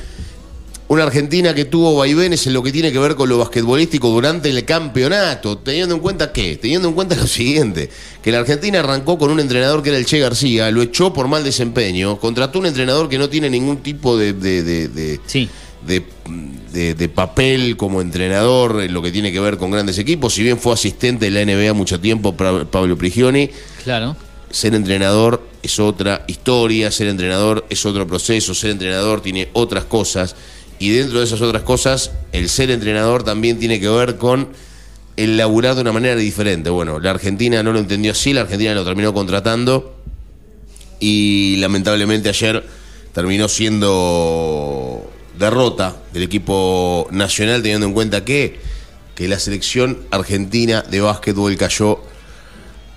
Una 0.92 1.04
Argentina 1.04 1.54
que 1.54 1.64
tuvo 1.64 1.96
vaivenes 1.96 2.46
en 2.46 2.52
lo 2.52 2.62
que 2.62 2.70
tiene 2.70 2.92
que 2.92 2.98
ver 2.98 3.14
con 3.14 3.26
lo 3.26 3.38
basquetbolístico 3.38 4.10
durante 4.10 4.50
el 4.50 4.62
campeonato, 4.66 5.56
teniendo 5.56 5.94
en 5.94 6.02
cuenta 6.02 6.34
qué, 6.34 6.58
teniendo 6.58 6.86
en 6.88 6.92
cuenta 6.92 7.16
lo 7.16 7.26
siguiente, 7.26 7.88
que 8.22 8.30
la 8.30 8.40
Argentina 8.40 8.80
arrancó 8.80 9.16
con 9.16 9.30
un 9.30 9.40
entrenador 9.40 9.82
que 9.82 9.88
era 9.88 9.96
el 9.96 10.04
Che 10.04 10.18
García, 10.18 10.70
lo 10.70 10.82
echó 10.82 11.10
por 11.14 11.28
mal 11.28 11.44
desempeño, 11.44 12.18
contrató 12.20 12.58
un 12.58 12.66
entrenador 12.66 13.08
que 13.08 13.16
no 13.16 13.30
tiene 13.30 13.48
ningún 13.48 13.78
tipo 13.78 14.18
de, 14.18 14.34
de, 14.34 14.62
de- 14.62 14.88
de- 14.88 15.18
de- 15.86 16.02
de- 16.74 16.94
de 16.94 17.08
papel 17.08 17.78
como 17.78 18.02
entrenador 18.02 18.82
en 18.82 18.92
lo 18.92 19.00
que 19.00 19.10
tiene 19.10 19.32
que 19.32 19.40
ver 19.40 19.56
con 19.56 19.70
grandes 19.70 19.96
equipos, 19.96 20.34
si 20.34 20.42
bien 20.42 20.58
fue 20.58 20.74
asistente 20.74 21.30
de 21.30 21.30
la 21.30 21.40
NBA 21.40 21.72
mucho 21.72 21.98
tiempo, 22.00 22.36
Pablo 22.36 22.98
Prigioni, 22.98 23.48
Claro. 23.82 24.14
ser 24.50 24.74
entrenador 24.74 25.42
es 25.62 25.80
otra 25.80 26.26
historia, 26.28 26.90
ser 26.90 27.06
entrenador 27.08 27.64
es 27.70 27.86
otro 27.86 28.06
proceso, 28.06 28.52
ser 28.52 28.72
entrenador 28.72 29.22
tiene 29.22 29.48
otras 29.54 29.84
cosas 29.84 30.36
y 30.82 30.90
dentro 30.90 31.20
de 31.20 31.26
esas 31.26 31.40
otras 31.40 31.62
cosas 31.62 32.10
el 32.32 32.48
ser 32.48 32.72
entrenador 32.72 33.22
también 33.22 33.56
tiene 33.56 33.78
que 33.78 33.88
ver 33.88 34.16
con 34.16 34.48
el 35.16 35.36
laburar 35.36 35.76
de 35.76 35.82
una 35.82 35.92
manera 35.92 36.16
diferente. 36.16 36.70
Bueno, 36.70 36.98
la 36.98 37.10
Argentina 37.10 37.62
no 37.62 37.72
lo 37.72 37.78
entendió 37.78 38.10
así, 38.10 38.32
la 38.32 38.40
Argentina 38.40 38.74
lo 38.74 38.84
terminó 38.84 39.14
contratando 39.14 39.94
y 40.98 41.54
lamentablemente 41.58 42.30
ayer 42.30 42.66
terminó 43.12 43.46
siendo 43.46 45.08
derrota 45.38 45.98
del 46.12 46.24
equipo 46.24 47.06
nacional 47.12 47.62
teniendo 47.62 47.86
en 47.86 47.92
cuenta 47.92 48.24
que, 48.24 48.58
que 49.14 49.28
la 49.28 49.38
selección 49.38 49.98
argentina 50.10 50.82
de 50.82 51.00
básquetbol 51.00 51.56
cayó 51.56 52.00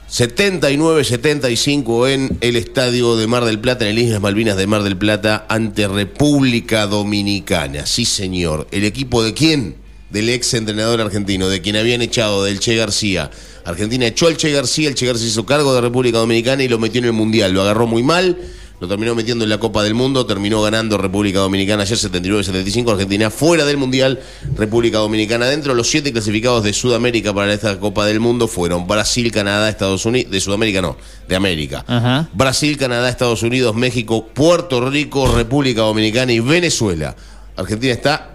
79-75 0.09 2.09
en 2.09 2.37
el 2.41 2.55
estadio 2.55 3.15
de 3.15 3.25
Mar 3.25 3.43
del 3.43 3.59
Plata, 3.59 3.85
en 3.85 3.91
el 3.91 3.99
Islas 3.99 4.21
Malvinas 4.21 4.55
de 4.55 4.67
Mar 4.67 4.83
del 4.83 4.97
Plata, 4.97 5.47
ante 5.49 5.87
República 5.87 6.85
Dominicana. 6.85 7.87
Sí, 7.87 8.05
señor. 8.05 8.67
¿El 8.71 8.83
equipo 8.83 9.23
de 9.23 9.33
quién? 9.33 9.77
Del 10.11 10.29
ex 10.29 10.53
entrenador 10.53 11.01
argentino, 11.01 11.49
de 11.49 11.61
quien 11.61 11.75
habían 11.75 12.03
echado, 12.03 12.43
del 12.43 12.59
Che 12.59 12.75
García. 12.75 13.31
Argentina 13.65 14.05
echó 14.05 14.27
al 14.27 14.37
Che 14.37 14.51
García, 14.51 14.89
el 14.89 14.95
Che 14.95 15.07
García 15.07 15.27
hizo 15.27 15.45
cargo 15.45 15.73
de 15.73 15.81
República 15.81 16.19
Dominicana 16.19 16.63
y 16.63 16.67
lo 16.67 16.77
metió 16.77 16.99
en 16.99 17.05
el 17.05 17.13
Mundial. 17.13 17.51
Lo 17.51 17.63
agarró 17.63 17.87
muy 17.87 18.03
mal, 18.03 18.37
lo 18.79 18.87
terminó 18.87 19.15
metiendo 19.15 19.43
en 19.45 19.49
la 19.49 19.57
Copa 19.57 19.83
del 19.83 19.93
Mundo, 19.93 20.25
terminó 20.25 20.61
ganando 20.61 20.97
República 20.97 21.39
Dominicana 21.39 21.83
ayer 21.83 21.97
79-75, 21.97 22.91
Argentina 22.91 23.29
fuera 23.29 23.65
del 23.65 23.77
Mundial, 23.77 24.19
República 24.55 24.97
Dominicana 24.97 25.45
dentro. 25.45 25.73
Los 25.73 25.89
siete 25.89 26.11
clasificados 26.11 26.63
de 26.63 26.73
Sudamérica 26.73 27.33
para 27.33 27.53
esta 27.53 27.79
Copa 27.79 28.05
del 28.05 28.19
Mundo 28.19 28.47
fueron 28.47 28.87
Brasil, 28.87 29.31
Canadá, 29.31 29.69
Estados 29.69 30.05
Unidos, 30.05 30.31
de 30.31 30.41
Sudamérica 30.41 30.81
no, 30.81 30.97
de 31.27 31.35
América. 31.35 31.85
Ajá. 31.87 32.29
Brasil, 32.33 32.77
Canadá, 32.77 33.09
Estados 33.09 33.43
Unidos, 33.43 33.75
México, 33.75 34.27
Puerto 34.33 34.89
Rico, 34.89 35.33
República 35.33 35.81
Dominicana 35.81 36.33
y 36.33 36.39
Venezuela. 36.41 37.15
Argentina 37.55 37.93
está 37.93 38.31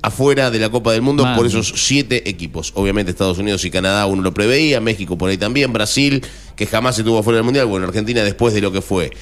afuera 0.00 0.50
de 0.50 0.58
la 0.58 0.68
Copa 0.68 0.92
del 0.92 1.02
Mundo 1.02 1.22
Madre 1.22 1.36
por 1.36 1.46
esos 1.46 1.72
siete 1.76 2.28
equipos. 2.28 2.72
Obviamente 2.74 3.12
Estados 3.12 3.38
Unidos 3.38 3.64
y 3.64 3.70
Canadá 3.70 4.06
uno 4.06 4.22
lo 4.22 4.34
preveía, 4.34 4.80
México 4.80 5.16
por 5.16 5.30
ahí 5.30 5.38
también, 5.38 5.72
Brasil, 5.72 6.24
que 6.56 6.66
jamás 6.66 6.98
estuvo 6.98 7.18
afuera 7.18 7.36
del 7.36 7.44
Mundial, 7.44 7.66
bueno, 7.66 7.86
Argentina 7.86 8.22
después 8.22 8.52
de 8.52 8.60
lo 8.60 8.72
que 8.72 8.82
fue. 8.82 9.12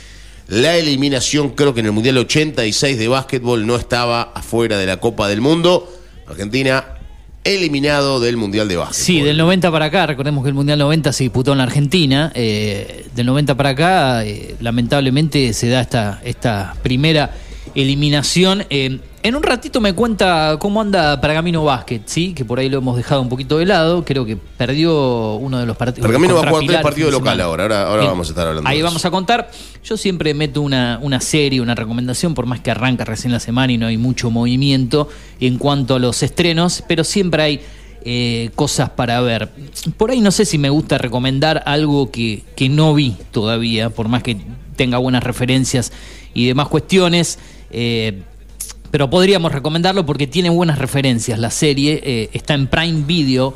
La 0.50 0.76
eliminación, 0.76 1.50
creo 1.50 1.74
que 1.74 1.78
en 1.80 1.86
el 1.86 1.92
Mundial 1.92 2.18
86 2.18 2.98
de 2.98 3.06
básquetbol 3.06 3.68
no 3.68 3.76
estaba 3.76 4.32
afuera 4.34 4.78
de 4.78 4.86
la 4.86 4.96
Copa 4.96 5.28
del 5.28 5.40
Mundo. 5.40 5.88
Argentina 6.26 6.84
eliminado 7.44 8.18
del 8.18 8.36
Mundial 8.36 8.66
de 8.66 8.76
básquet. 8.76 8.96
Sí, 8.96 9.20
del 9.20 9.38
90 9.38 9.70
para 9.70 9.84
acá, 9.84 10.06
recordemos 10.08 10.42
que 10.42 10.48
el 10.48 10.56
Mundial 10.56 10.80
90 10.80 11.12
se 11.12 11.22
disputó 11.22 11.52
en 11.52 11.58
la 11.58 11.64
Argentina, 11.64 12.32
eh, 12.34 13.06
del 13.14 13.26
90 13.26 13.56
para 13.56 13.68
acá 13.68 14.24
eh, 14.24 14.56
lamentablemente 14.60 15.52
se 15.52 15.68
da 15.68 15.82
esta, 15.82 16.20
esta 16.24 16.74
primera 16.82 17.30
eliminación. 17.76 18.64
Eh, 18.70 18.98
en 19.22 19.36
un 19.36 19.42
ratito 19.42 19.80
me 19.80 19.92
cuenta 19.92 20.56
cómo 20.58 20.80
anda 20.80 21.20
Pergamino 21.20 21.62
Basket, 21.64 22.00
¿sí? 22.06 22.32
que 22.32 22.44
por 22.44 22.58
ahí 22.58 22.68
lo 22.68 22.78
hemos 22.78 22.96
dejado 22.96 23.20
un 23.20 23.28
poquito 23.28 23.58
de 23.58 23.66
lado, 23.66 24.04
creo 24.04 24.24
que 24.24 24.36
perdió 24.36 25.34
uno 25.34 25.58
de 25.58 25.66
los 25.66 25.76
partidos. 25.76 26.06
Pergamino 26.06 26.34
va 26.34 26.42
a 26.42 26.48
jugar 26.48 26.64
tres 26.66 26.80
partidos 26.80 27.12
local 27.12 27.40
ahora, 27.40 27.64
ahora, 27.64 27.82
ahora 27.88 28.00
Bien. 28.02 28.12
vamos 28.12 28.28
a 28.28 28.30
estar 28.30 28.48
hablando 28.48 28.68
Ahí 28.68 28.78
de 28.78 28.82
vamos 28.82 29.04
a 29.04 29.10
contar. 29.10 29.50
Yo 29.84 29.96
siempre 29.96 30.32
meto 30.32 30.62
una, 30.62 30.98
una 31.02 31.20
serie, 31.20 31.60
una 31.60 31.74
recomendación, 31.74 32.34
por 32.34 32.46
más 32.46 32.60
que 32.60 32.70
arranca 32.70 33.04
recién 33.04 33.32
la 33.32 33.40
semana 33.40 33.72
y 33.72 33.78
no 33.78 33.86
hay 33.86 33.98
mucho 33.98 34.30
movimiento 34.30 35.08
en 35.38 35.58
cuanto 35.58 35.96
a 35.96 35.98
los 35.98 36.22
estrenos, 36.22 36.82
pero 36.88 37.04
siempre 37.04 37.42
hay 37.42 37.60
eh, 38.04 38.50
cosas 38.54 38.88
para 38.90 39.20
ver. 39.20 39.50
Por 39.98 40.10
ahí 40.10 40.20
no 40.20 40.30
sé 40.30 40.46
si 40.46 40.56
me 40.56 40.70
gusta 40.70 40.96
recomendar 40.96 41.62
algo 41.66 42.10
que, 42.10 42.42
que 42.56 42.70
no 42.70 42.94
vi 42.94 43.16
todavía, 43.32 43.90
por 43.90 44.08
más 44.08 44.22
que 44.22 44.38
tenga 44.76 44.96
buenas 44.96 45.22
referencias 45.22 45.92
y 46.32 46.46
demás 46.46 46.68
cuestiones. 46.68 47.38
eh, 47.70 48.22
pero 48.90 49.08
podríamos 49.08 49.52
recomendarlo 49.52 50.04
porque 50.04 50.26
tiene 50.26 50.50
buenas 50.50 50.78
referencias. 50.78 51.38
La 51.38 51.50
serie 51.50 52.00
eh, 52.02 52.30
está 52.32 52.54
en 52.54 52.66
Prime 52.66 53.04
Video, 53.06 53.54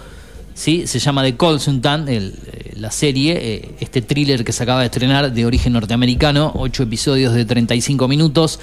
¿sí? 0.54 0.86
se 0.86 0.98
llama 0.98 1.22
The 1.22 1.36
Consultant, 1.36 2.08
el, 2.08 2.34
eh, 2.52 2.74
la 2.76 2.90
serie, 2.90 3.36
eh, 3.40 3.74
este 3.80 4.00
thriller 4.00 4.44
que 4.44 4.52
se 4.52 4.62
acaba 4.62 4.80
de 4.80 4.86
estrenar 4.86 5.32
de 5.32 5.46
origen 5.46 5.72
norteamericano, 5.72 6.52
ocho 6.54 6.84
episodios 6.84 7.34
de 7.34 7.44
35 7.44 8.08
minutos. 8.08 8.60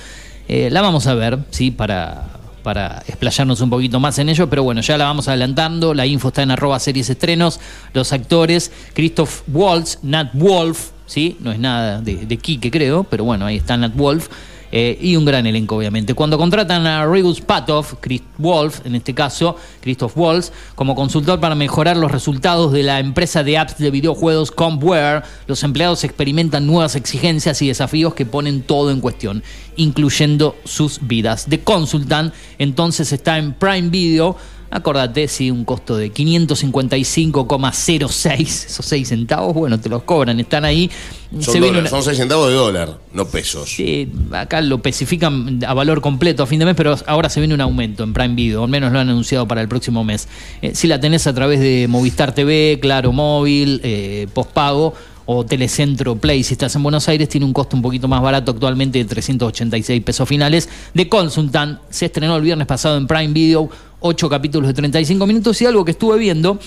La 0.47 0.81
vamos 0.81 1.07
a 1.07 1.13
ver, 1.13 1.39
¿sí? 1.49 1.71
para, 1.71 2.27
para 2.61 3.03
explayarnos 3.07 3.61
un 3.61 3.69
poquito 3.69 4.01
más 4.01 4.19
en 4.19 4.27
ello, 4.27 4.49
pero 4.49 4.63
bueno, 4.63 4.81
ya 4.81 4.97
la 4.97 5.05
vamos 5.05 5.29
adelantando. 5.29 5.93
La 5.93 6.05
info 6.05 6.27
está 6.27 6.43
en 6.43 6.51
arroba 6.51 6.77
series 6.77 7.09
estrenos. 7.09 7.61
Los 7.93 8.11
actores, 8.11 8.69
Christoph 8.93 9.43
Waltz, 9.47 9.99
Nat 10.03 10.31
Wolf, 10.33 10.89
¿sí? 11.05 11.37
no 11.39 11.53
es 11.53 11.59
nada 11.59 12.01
de, 12.01 12.25
de 12.25 12.37
Kike, 12.37 12.69
creo, 12.69 13.05
pero 13.05 13.23
bueno, 13.23 13.45
ahí 13.45 13.55
está 13.55 13.77
Nat 13.77 13.95
Wolf. 13.95 14.27
Eh, 14.71 14.97
y 15.01 15.15
un 15.17 15.25
gran 15.25 15.45
elenco, 15.45 15.75
obviamente. 15.75 16.13
Cuando 16.13 16.37
contratan 16.37 16.87
a 16.87 17.05
Regus 17.05 17.41
Patov, 17.41 17.99
Chris 17.99 18.21
Wolf, 18.37 18.85
en 18.85 18.95
este 18.95 19.13
caso, 19.13 19.57
Christoph 19.81 20.15
Waltz, 20.15 20.51
como 20.75 20.95
consultor 20.95 21.39
para 21.39 21.55
mejorar 21.55 21.97
los 21.97 22.11
resultados 22.11 22.71
de 22.71 22.83
la 22.83 22.99
empresa 22.99 23.43
de 23.43 23.57
apps 23.57 23.77
de 23.77 23.91
videojuegos 23.91 24.51
Compware, 24.51 25.23
los 25.47 25.63
empleados 25.63 26.03
experimentan 26.03 26.65
nuevas 26.65 26.95
exigencias 26.95 27.61
y 27.61 27.67
desafíos 27.67 28.13
que 28.13 28.25
ponen 28.25 28.61
todo 28.61 28.91
en 28.91 29.01
cuestión, 29.01 29.43
incluyendo 29.75 30.55
sus 30.63 30.99
vidas. 31.05 31.47
The 31.49 31.59
Consultant, 31.59 32.33
entonces, 32.57 33.11
está 33.11 33.37
en 33.37 33.53
Prime 33.53 33.89
Video. 33.89 34.37
Acordate, 34.71 35.27
si 35.27 35.51
un 35.51 35.65
costo 35.65 35.97
de 35.97 36.11
555,06, 36.11 38.65
esos 38.67 38.85
6 38.85 39.07
centavos, 39.07 39.53
bueno, 39.53 39.79
te 39.79 39.89
los 39.89 40.03
cobran, 40.03 40.39
están 40.39 40.65
ahí. 40.65 40.89
Son, 41.31 41.41
Se 41.43 41.51
viene 41.59 41.67
dólares, 41.77 41.91
una- 41.91 42.01
son 42.01 42.03
6 42.03 42.17
centavos 42.17 42.47
de 42.49 42.55
dólar, 42.55 42.97
no 43.13 43.25
pesos. 43.25 43.69
Sí, 43.69 44.09
acá 44.31 44.61
lo 44.61 44.75
especifican 44.77 45.59
a 45.65 45.73
valor 45.73 46.01
completo 46.01 46.43
a 46.43 46.47
fin 46.47 46.59
de 46.59 46.65
mes, 46.65 46.75
pero 46.75 46.95
ahora 47.07 47.29
se 47.29 47.39
viene 47.39 47.53
un 47.53 47.61
aumento 47.61 48.03
en 48.03 48.13
Prime 48.13 48.35
Video, 48.35 48.63
al 48.63 48.69
menos 48.69 48.91
lo 48.91 48.99
han 48.99 49.09
anunciado 49.09 49.47
para 49.47 49.61
el 49.61 49.67
próximo 49.67 50.03
mes. 50.03 50.27
Eh, 50.61 50.71
si 50.75 50.87
la 50.87 50.99
tenés 50.99 51.27
a 51.27 51.33
través 51.33 51.59
de 51.59 51.87
Movistar 51.89 52.33
TV, 52.33 52.79
Claro 52.81 53.11
Móvil, 53.11 53.79
eh, 53.83 54.27
postpago 54.33 54.93
o 55.25 55.45
Telecentro 55.45 56.15
Play, 56.17 56.43
si 56.43 56.53
estás 56.53 56.75
en 56.75 56.83
Buenos 56.83 57.07
Aires, 57.07 57.29
tiene 57.29 57.45
un 57.45 57.53
costo 57.53 57.75
un 57.77 57.81
poquito 57.81 58.07
más 58.09 58.21
barato 58.21 58.51
actualmente 58.51 58.99
de 58.99 59.05
386 59.05 60.03
pesos 60.03 60.27
finales. 60.27 60.67
De 60.93 61.07
Consultant 61.07 61.79
se 61.89 62.07
estrenó 62.07 62.35
el 62.35 62.41
viernes 62.41 62.67
pasado 62.67 62.97
en 62.97 63.07
Prime 63.07 63.29
Video, 63.29 63.69
8 64.01 64.29
capítulos 64.29 64.67
de 64.67 64.73
35 64.73 65.25
minutos 65.25 65.61
y 65.61 65.65
algo 65.65 65.85
que 65.85 65.91
estuve 65.91 66.17
viendo 66.19 66.59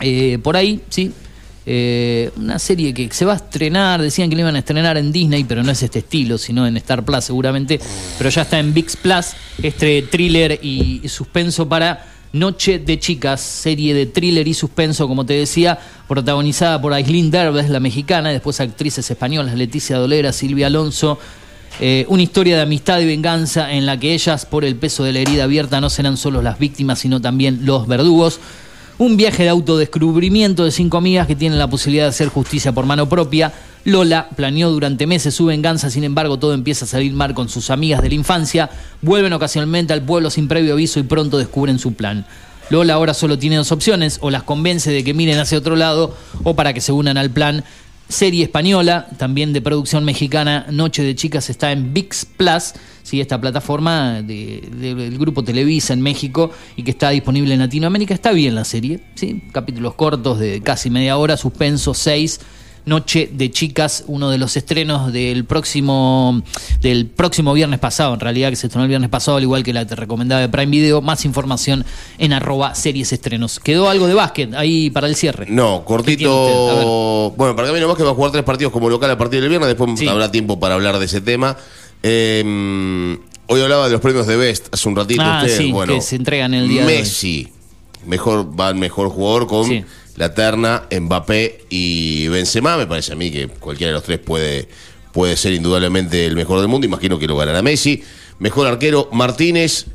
eh, 0.00 0.38
por 0.42 0.56
ahí, 0.56 0.80
sí. 0.88 1.12
Eh, 1.64 2.30
una 2.36 2.58
serie 2.58 2.92
que 2.92 3.08
se 3.12 3.24
va 3.24 3.34
a 3.34 3.36
estrenar, 3.36 4.02
decían 4.02 4.28
que 4.28 4.34
la 4.34 4.42
iban 4.42 4.56
a 4.56 4.58
estrenar 4.58 4.98
en 4.98 5.12
Disney, 5.12 5.44
pero 5.44 5.62
no 5.62 5.70
es 5.70 5.80
este 5.80 6.00
estilo, 6.00 6.36
sino 6.36 6.66
en 6.66 6.76
Star 6.78 7.04
Plus 7.04 7.24
seguramente, 7.24 7.78
pero 8.18 8.30
ya 8.30 8.42
está 8.42 8.58
en 8.58 8.74
VIX 8.74 8.96
Plus, 8.96 9.26
este 9.62 10.02
thriller 10.02 10.58
y, 10.60 11.08
suspenso 11.08 11.68
para 11.68 12.04
Noche 12.32 12.80
de 12.80 12.98
Chicas, 12.98 13.40
serie 13.40 13.94
de 13.94 14.06
thriller 14.06 14.48
y 14.48 14.54
suspenso, 14.54 15.06
como 15.06 15.24
te 15.24 15.34
decía, 15.34 15.78
protagonizada 16.08 16.82
por 16.82 16.94
Aislinn 16.94 17.30
Derbez, 17.30 17.68
la 17.68 17.78
mexicana, 17.78 18.30
y 18.30 18.32
después 18.32 18.58
actrices 18.58 19.08
españolas, 19.08 19.54
Leticia 19.54 19.98
Dolera, 19.98 20.32
Silvia 20.32 20.66
Alonso, 20.66 21.20
eh, 21.84 22.06
una 22.08 22.22
historia 22.22 22.54
de 22.54 22.62
amistad 22.62 23.00
y 23.00 23.06
venganza 23.06 23.72
en 23.72 23.86
la 23.86 23.98
que 23.98 24.14
ellas, 24.14 24.46
por 24.46 24.64
el 24.64 24.76
peso 24.76 25.02
de 25.02 25.12
la 25.12 25.18
herida 25.18 25.42
abierta, 25.42 25.80
no 25.80 25.90
serán 25.90 26.16
solo 26.16 26.40
las 26.40 26.60
víctimas, 26.60 27.00
sino 27.00 27.20
también 27.20 27.66
los 27.66 27.88
verdugos. 27.88 28.38
Un 28.98 29.16
viaje 29.16 29.42
de 29.42 29.48
autodescubrimiento 29.48 30.64
de 30.64 30.70
cinco 30.70 30.98
amigas 30.98 31.26
que 31.26 31.34
tienen 31.34 31.58
la 31.58 31.66
posibilidad 31.66 32.04
de 32.04 32.10
hacer 32.10 32.28
justicia 32.28 32.70
por 32.70 32.86
mano 32.86 33.08
propia. 33.08 33.52
Lola 33.82 34.28
planeó 34.36 34.70
durante 34.70 35.08
meses 35.08 35.34
su 35.34 35.46
venganza, 35.46 35.90
sin 35.90 36.04
embargo 36.04 36.38
todo 36.38 36.54
empieza 36.54 36.84
a 36.84 36.88
salir 36.88 37.14
mal 37.14 37.34
con 37.34 37.48
sus 37.48 37.68
amigas 37.68 38.00
de 38.00 38.10
la 38.10 38.14
infancia. 38.14 38.70
Vuelven 39.00 39.32
ocasionalmente 39.32 39.92
al 39.92 40.02
pueblo 40.02 40.30
sin 40.30 40.46
previo 40.46 40.74
aviso 40.74 41.00
y 41.00 41.02
pronto 41.02 41.36
descubren 41.36 41.80
su 41.80 41.94
plan. 41.94 42.24
Lola 42.70 42.94
ahora 42.94 43.12
solo 43.12 43.38
tiene 43.38 43.56
dos 43.56 43.72
opciones, 43.72 44.18
o 44.22 44.30
las 44.30 44.44
convence 44.44 44.90
de 44.92 45.02
que 45.02 45.14
miren 45.14 45.40
hacia 45.40 45.58
otro 45.58 45.74
lado 45.74 46.16
o 46.44 46.54
para 46.54 46.72
que 46.72 46.80
se 46.80 46.92
unan 46.92 47.18
al 47.18 47.30
plan. 47.30 47.64
Serie 48.12 48.44
española, 48.44 49.08
también 49.18 49.52
de 49.54 49.62
producción 49.62 50.04
mexicana, 50.04 50.66
Noche 50.70 51.02
de 51.02 51.14
Chicas 51.14 51.48
está 51.48 51.72
en 51.72 51.94
VIX 51.94 52.26
Plus, 52.36 52.74
¿sí? 53.02 53.20
esta 53.22 53.40
plataforma 53.40 54.20
de- 54.22 54.68
de- 54.70 54.94
del 54.94 55.18
grupo 55.18 55.42
Televisa 55.42 55.94
en 55.94 56.02
México 56.02 56.50
y 56.76 56.82
que 56.82 56.90
está 56.90 57.08
disponible 57.10 57.54
en 57.54 57.60
Latinoamérica. 57.60 58.12
Está 58.12 58.32
bien 58.32 58.54
la 58.54 58.64
serie, 58.64 59.00
¿sí? 59.14 59.42
capítulos 59.52 59.94
cortos 59.94 60.38
de 60.38 60.60
casi 60.60 60.90
media 60.90 61.16
hora, 61.16 61.36
suspenso 61.38 61.94
6. 61.94 62.40
Noche 62.84 63.30
de 63.32 63.50
Chicas, 63.50 64.04
uno 64.08 64.28
de 64.30 64.38
los 64.38 64.56
estrenos 64.56 65.12
del 65.12 65.44
próximo 65.44 66.42
del 66.80 67.06
próximo 67.06 67.52
viernes 67.52 67.78
pasado, 67.78 68.14
en 68.14 68.20
realidad 68.20 68.50
que 68.50 68.56
se 68.56 68.66
estrenó 68.66 68.84
el 68.84 68.88
viernes 68.88 69.08
pasado, 69.08 69.36
al 69.36 69.42
igual 69.44 69.62
que 69.62 69.72
la 69.72 69.86
te 69.86 69.94
recomendaba 69.94 70.40
de 70.40 70.48
Prime 70.48 70.66
Video. 70.70 71.00
Más 71.00 71.24
información 71.24 71.84
en 72.18 72.32
arroba 72.32 72.74
series 72.74 73.12
estrenos. 73.12 73.60
¿Quedó 73.60 73.88
algo 73.88 74.06
de 74.06 74.14
básquet 74.14 74.52
ahí 74.54 74.90
para 74.90 75.06
el 75.06 75.14
cierre? 75.14 75.46
No, 75.48 75.84
cortito. 75.84 77.32
Bueno, 77.36 77.54
para 77.54 77.72
mí 77.72 77.78
nomás 77.80 77.96
que 77.96 78.02
va 78.02 78.10
a 78.10 78.14
jugar 78.14 78.32
tres 78.32 78.44
partidos 78.44 78.72
como 78.72 78.88
local 78.90 79.10
a 79.10 79.18
partir 79.18 79.40
del 79.40 79.48
viernes, 79.48 79.68
después 79.68 80.08
habrá 80.08 80.30
tiempo 80.30 80.58
para 80.58 80.74
hablar 80.74 80.98
de 80.98 81.04
ese 81.04 81.20
tema. 81.20 81.56
Eh, 82.02 83.16
hoy 83.46 83.60
hablaba 83.60 83.86
de 83.86 83.92
los 83.92 84.00
premios 84.00 84.26
de 84.26 84.36
Best 84.36 84.66
hace 84.74 84.88
un 84.88 84.96
ratito 84.96 85.22
Ah, 85.24 85.42
usted. 85.44 85.56
sí, 85.58 85.70
bueno, 85.72 85.94
que 85.94 86.00
se 86.00 86.16
entregan 86.16 86.52
el 86.54 86.68
día 86.68 86.84
de 86.84 86.92
hoy. 86.94 86.98
Messi, 87.00 87.48
mejor, 88.06 88.58
va 88.58 88.70
el 88.70 88.74
mejor 88.74 89.08
jugador 89.08 89.46
con 89.46 89.66
Sí. 89.66 89.84
La 90.16 90.34
terna, 90.34 90.84
Mbappé 90.90 91.64
y 91.70 92.28
Benzema. 92.28 92.76
Me 92.76 92.86
parece 92.86 93.12
a 93.12 93.16
mí 93.16 93.30
que 93.30 93.48
cualquiera 93.48 93.90
de 93.90 93.94
los 93.94 94.04
tres 94.04 94.18
puede, 94.18 94.68
puede 95.12 95.36
ser 95.36 95.52
indudablemente 95.52 96.26
el 96.26 96.36
mejor 96.36 96.60
del 96.60 96.68
mundo. 96.68 96.86
Imagino 96.86 97.18
que 97.18 97.26
lo 97.26 97.36
ganará 97.36 97.62
Messi. 97.62 98.02
Mejor 98.38 98.66
arquero, 98.66 99.08
Martínez. 99.12 99.86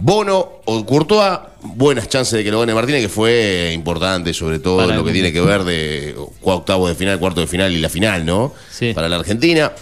Bono 0.00 0.60
o 0.64 0.86
Courtois, 0.86 1.40
buenas 1.60 2.08
chances 2.08 2.34
de 2.34 2.44
que 2.44 2.52
lo 2.52 2.60
gane 2.60 2.72
Martínez, 2.72 3.02
que 3.02 3.08
fue 3.08 3.72
importante, 3.74 4.32
sobre 4.32 4.60
todo 4.60 4.76
Para 4.76 4.90
en 4.90 4.94
lo 4.94 5.00
el 5.00 5.06
que 5.08 5.12
tiene 5.12 5.32
que 5.32 5.40
ver 5.40 5.64
de 5.64 6.14
octavos 6.42 6.88
de 6.88 6.94
final, 6.94 7.18
cuarto 7.18 7.40
de 7.40 7.48
final 7.48 7.72
y 7.72 7.80
la 7.80 7.88
final, 7.88 8.24
¿no? 8.24 8.54
Sí. 8.70 8.92
Para 8.92 9.08
la 9.08 9.16
Argentina. 9.16 9.72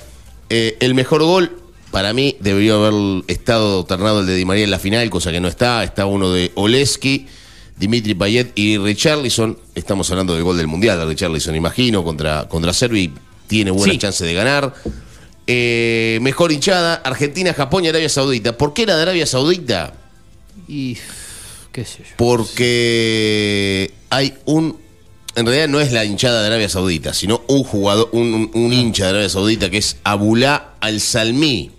Eh, 0.48 0.78
el 0.80 0.94
mejor 0.94 1.22
gol, 1.22 1.58
para 1.90 2.14
mí, 2.14 2.36
debería 2.40 2.74
haber 2.74 3.24
estado 3.26 3.80
alternado 3.80 4.20
el 4.20 4.26
de 4.26 4.36
Di 4.36 4.46
María 4.46 4.64
en 4.64 4.70
la 4.70 4.78
final, 4.78 5.10
cosa 5.10 5.30
que 5.32 5.40
no 5.40 5.48
está. 5.48 5.84
Está 5.84 6.06
uno 6.06 6.32
de 6.32 6.50
Oleski, 6.54 7.26
Dimitri 7.78 8.14
Payet 8.14 8.52
y 8.54 8.78
Richarlison. 8.78 9.58
Estamos 9.74 10.10
hablando 10.10 10.34
del 10.34 10.42
gol 10.44 10.56
del 10.56 10.66
Mundial 10.66 10.98
de 10.98 11.04
Richarlison, 11.06 11.54
imagino, 11.54 12.02
contra, 12.04 12.48
contra 12.48 12.72
Serbia 12.72 13.02
y 13.02 13.12
tiene 13.46 13.70
buena 13.70 13.92
Sí. 13.92 13.98
chance 13.98 14.24
de 14.24 14.34
ganar. 14.34 14.74
Eh, 15.46 16.18
mejor 16.22 16.50
hinchada, 16.52 16.94
Argentina, 16.96 17.52
Japón 17.54 17.84
y 17.84 17.88
Arabia 17.88 18.08
Saudita. 18.08 18.56
¿Por 18.56 18.72
qué 18.74 18.86
la 18.86 18.96
de 18.96 19.02
Arabia 19.02 19.26
Saudita? 19.26 19.94
Y 20.66 20.96
qué 21.70 21.84
sé 21.84 21.98
yo. 21.98 22.14
Porque 22.16 23.92
hay 24.10 24.34
un 24.46 24.84
en 25.36 25.44
realidad 25.44 25.68
no 25.68 25.80
es 25.80 25.92
la 25.92 26.02
hinchada 26.06 26.40
de 26.40 26.46
Arabia 26.46 26.70
Saudita, 26.70 27.12
sino 27.12 27.42
un 27.48 27.62
jugador, 27.62 28.08
un, 28.12 28.32
un- 28.32 28.50
un 28.54 28.72
hincha 28.72 29.04
de 29.04 29.10
Arabia 29.10 29.28
Saudita 29.28 29.68
que 29.68 29.76
es 29.76 29.98
Abulá 30.02 30.72
Al-Salmi. 30.80 31.72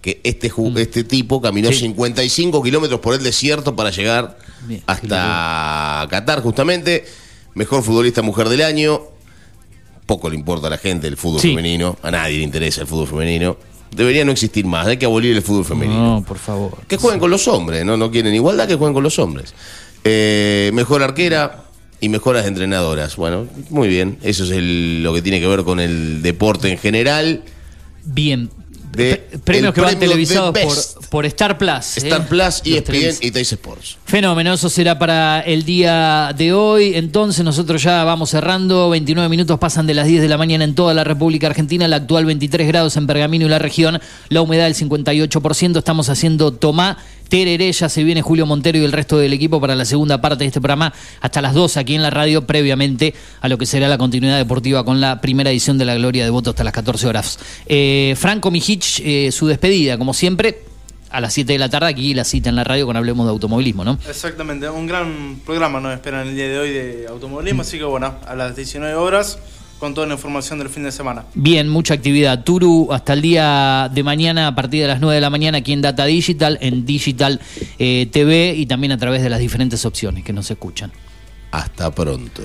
Que 0.00 0.20
este, 0.24 0.50
ju- 0.50 0.76
este 0.78 1.04
tipo 1.04 1.42
caminó 1.42 1.70
55 1.70 2.62
kilómetros 2.62 3.00
por 3.00 3.14
el 3.14 3.22
desierto 3.22 3.76
para 3.76 3.90
llegar 3.90 4.38
hasta 4.86 6.06
Qatar, 6.10 6.42
justamente. 6.42 7.04
Mejor 7.54 7.82
futbolista 7.82 8.22
mujer 8.22 8.48
del 8.48 8.62
año. 8.62 9.00
Poco 10.06 10.30
le 10.30 10.36
importa 10.36 10.68
a 10.68 10.70
la 10.70 10.78
gente 10.78 11.06
el 11.06 11.16
fútbol 11.16 11.40
Sí. 11.40 11.50
femenino. 11.50 11.96
A 12.02 12.10
nadie 12.10 12.38
le 12.38 12.42
interesa 12.44 12.80
el 12.82 12.86
fútbol 12.86 13.08
femenino. 13.08 13.56
Debería 13.94 14.24
no 14.24 14.32
existir 14.32 14.64
más. 14.66 14.86
Hay 14.86 14.96
que 14.96 15.06
abolir 15.06 15.34
el 15.34 15.42
fútbol 15.42 15.64
femenino. 15.64 16.16
No, 16.16 16.22
por 16.24 16.38
favor. 16.38 16.78
Que 16.86 16.96
jueguen 16.96 17.20
con 17.20 17.30
los 17.30 17.48
hombres, 17.48 17.84
¿no? 17.84 17.96
No 17.96 18.10
quieren 18.10 18.34
igualdad, 18.34 18.68
que 18.68 18.74
jueguen 18.76 18.94
con 18.94 19.02
los 19.02 19.18
hombres. 19.18 19.54
Eh, 20.04 20.70
mejor 20.74 21.02
arquera 21.02 21.64
y 22.00 22.08
mejoras 22.08 22.46
entrenadoras. 22.46 23.16
Bueno, 23.16 23.46
muy 23.70 23.88
bien. 23.88 24.18
Eso 24.22 24.44
es 24.44 24.50
el- 24.50 25.02
lo 25.02 25.12
que 25.14 25.22
tiene 25.22 25.40
que 25.40 25.46
ver 25.48 25.64
con 25.64 25.80
el 25.80 26.22
deporte 26.22 26.70
en 26.70 26.78
general. 26.78 27.42
Bien. 28.04 28.50
De 28.92 29.16
Premios 29.44 29.74
que 29.74 29.80
van 29.80 29.98
televisados 29.98 30.56
por, 30.58 31.08
por 31.10 31.26
Star 31.26 31.58
Plus. 31.58 31.96
Star 31.98 32.22
¿eh? 32.22 32.24
Plus, 32.28 32.38
Los 32.40 32.62
ESPN 32.64 32.84
televis- 32.84 33.36
y 33.36 33.54
Sports. 33.54 33.96
Fenómeno, 34.04 34.54
eso 34.54 34.68
será 34.68 34.98
para 34.98 35.40
el 35.40 35.64
día 35.64 36.32
de 36.36 36.52
hoy. 36.52 36.92
Entonces 36.94 37.44
nosotros 37.44 37.82
ya 37.82 38.04
vamos 38.04 38.30
cerrando. 38.30 38.90
29 38.90 39.28
minutos 39.28 39.58
pasan 39.58 39.86
de 39.86 39.94
las 39.94 40.06
10 40.06 40.22
de 40.22 40.28
la 40.28 40.38
mañana 40.38 40.64
en 40.64 40.74
toda 40.74 40.94
la 40.94 41.04
República 41.04 41.46
Argentina. 41.46 41.86
La 41.88 41.96
actual 41.96 42.24
23 42.24 42.66
grados 42.66 42.96
en 42.96 43.06
Pergamino 43.06 43.46
y 43.46 43.48
la 43.48 43.58
región. 43.58 44.00
La 44.28 44.40
humedad 44.40 44.64
del 44.64 44.74
58%. 44.74 45.78
Estamos 45.78 46.08
haciendo 46.08 46.52
Tomá. 46.52 46.98
Tereré, 47.28 47.70
ya 47.72 47.88
se 47.88 48.04
viene 48.04 48.22
Julio 48.22 48.46
Montero 48.46 48.78
y 48.78 48.84
el 48.84 48.92
resto 48.92 49.18
del 49.18 49.32
equipo 49.32 49.60
para 49.60 49.74
la 49.74 49.84
segunda 49.84 50.20
parte 50.20 50.44
de 50.44 50.48
este 50.48 50.60
programa 50.60 50.92
hasta 51.20 51.42
las 51.42 51.54
2 51.54 51.76
aquí 51.76 51.94
en 51.94 52.02
la 52.02 52.10
radio, 52.10 52.46
previamente 52.46 53.14
a 53.40 53.48
lo 53.48 53.58
que 53.58 53.66
será 53.66 53.88
la 53.88 53.98
continuidad 53.98 54.38
deportiva 54.38 54.84
con 54.84 55.00
la 55.00 55.20
primera 55.20 55.50
edición 55.50 55.78
de 55.78 55.84
la 55.84 55.94
Gloria 55.94 56.24
de 56.24 56.30
Voto 56.30 56.50
hasta 56.50 56.64
las 56.64 56.72
14 56.72 57.06
horas. 57.06 57.38
Eh, 57.66 58.14
Franco 58.18 58.50
Mijich, 58.50 59.00
eh, 59.04 59.30
su 59.32 59.46
despedida, 59.46 59.98
como 59.98 60.14
siempre, 60.14 60.62
a 61.10 61.20
las 61.20 61.32
7 61.34 61.52
de 61.52 61.58
la 61.58 61.68
tarde, 61.68 61.88
aquí 61.88 62.14
la 62.14 62.24
cita 62.24 62.48
en 62.48 62.56
la 62.56 62.64
radio 62.64 62.86
con 62.86 62.96
Hablemos 62.96 63.26
de 63.26 63.30
Automovilismo, 63.30 63.84
¿no? 63.84 63.98
Exactamente, 64.08 64.68
un 64.68 64.86
gran 64.86 65.40
programa 65.44 65.80
nos 65.80 65.94
espera 65.94 66.22
en 66.22 66.28
el 66.28 66.34
día 66.34 66.48
de 66.48 66.58
hoy 66.58 66.70
de 66.70 67.06
automovilismo, 67.08 67.62
así 67.62 67.78
que 67.78 67.84
bueno, 67.84 68.14
a 68.26 68.34
las 68.34 68.56
19 68.56 68.94
horas 68.94 69.38
con 69.78 69.94
toda 69.94 70.06
la 70.06 70.14
información 70.14 70.58
del 70.58 70.68
fin 70.68 70.82
de 70.82 70.92
semana. 70.92 71.24
Bien, 71.34 71.68
mucha 71.68 71.94
actividad. 71.94 72.42
Turu, 72.44 72.88
hasta 72.92 73.12
el 73.12 73.22
día 73.22 73.90
de 73.92 74.02
mañana, 74.02 74.48
a 74.48 74.54
partir 74.54 74.82
de 74.82 74.88
las 74.88 75.00
9 75.00 75.14
de 75.14 75.20
la 75.20 75.30
mañana, 75.30 75.58
aquí 75.58 75.72
en 75.72 75.82
Data 75.82 76.04
Digital, 76.04 76.58
en 76.60 76.84
Digital 76.84 77.40
eh, 77.78 78.08
TV 78.10 78.54
y 78.56 78.66
también 78.66 78.92
a 78.92 78.98
través 78.98 79.22
de 79.22 79.30
las 79.30 79.40
diferentes 79.40 79.84
opciones 79.84 80.24
que 80.24 80.32
nos 80.32 80.50
escuchan. 80.50 80.92
Hasta 81.50 81.90
pronto. 81.90 82.42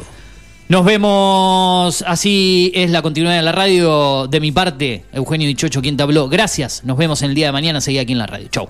Nos 0.70 0.86
vemos, 0.86 2.04
así 2.08 2.72
es 2.74 2.90
la 2.90 3.02
continuidad 3.02 3.36
de 3.36 3.42
la 3.42 3.52
radio. 3.52 4.28
De 4.28 4.40
mi 4.40 4.52
parte, 4.52 5.06
Eugenio 5.12 5.48
Dichocho, 5.48 5.82
quien 5.82 5.98
te 5.98 6.04
habló. 6.04 6.30
Gracias, 6.30 6.84
nos 6.86 6.98
vemos 6.98 7.22
en 7.22 7.30
el 7.30 7.36
día 7.36 7.48
de 7.48 7.52
mañana, 7.52 7.82
seguí 7.82 7.98
aquí 7.98 8.14
en 8.14 8.20
la 8.20 8.28
radio. 8.28 8.48
Chau. 8.48 8.70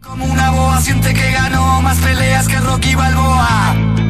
Como 0.00 0.26
una 0.26 0.50
boa 0.50 0.80
siente 0.80 1.12
que 1.12 1.30
ganó 1.32 1.80
más 1.82 1.98
peleas 1.98 2.46
que 2.46 2.58
Rocky 2.60 2.94
Balboa. 2.94 4.03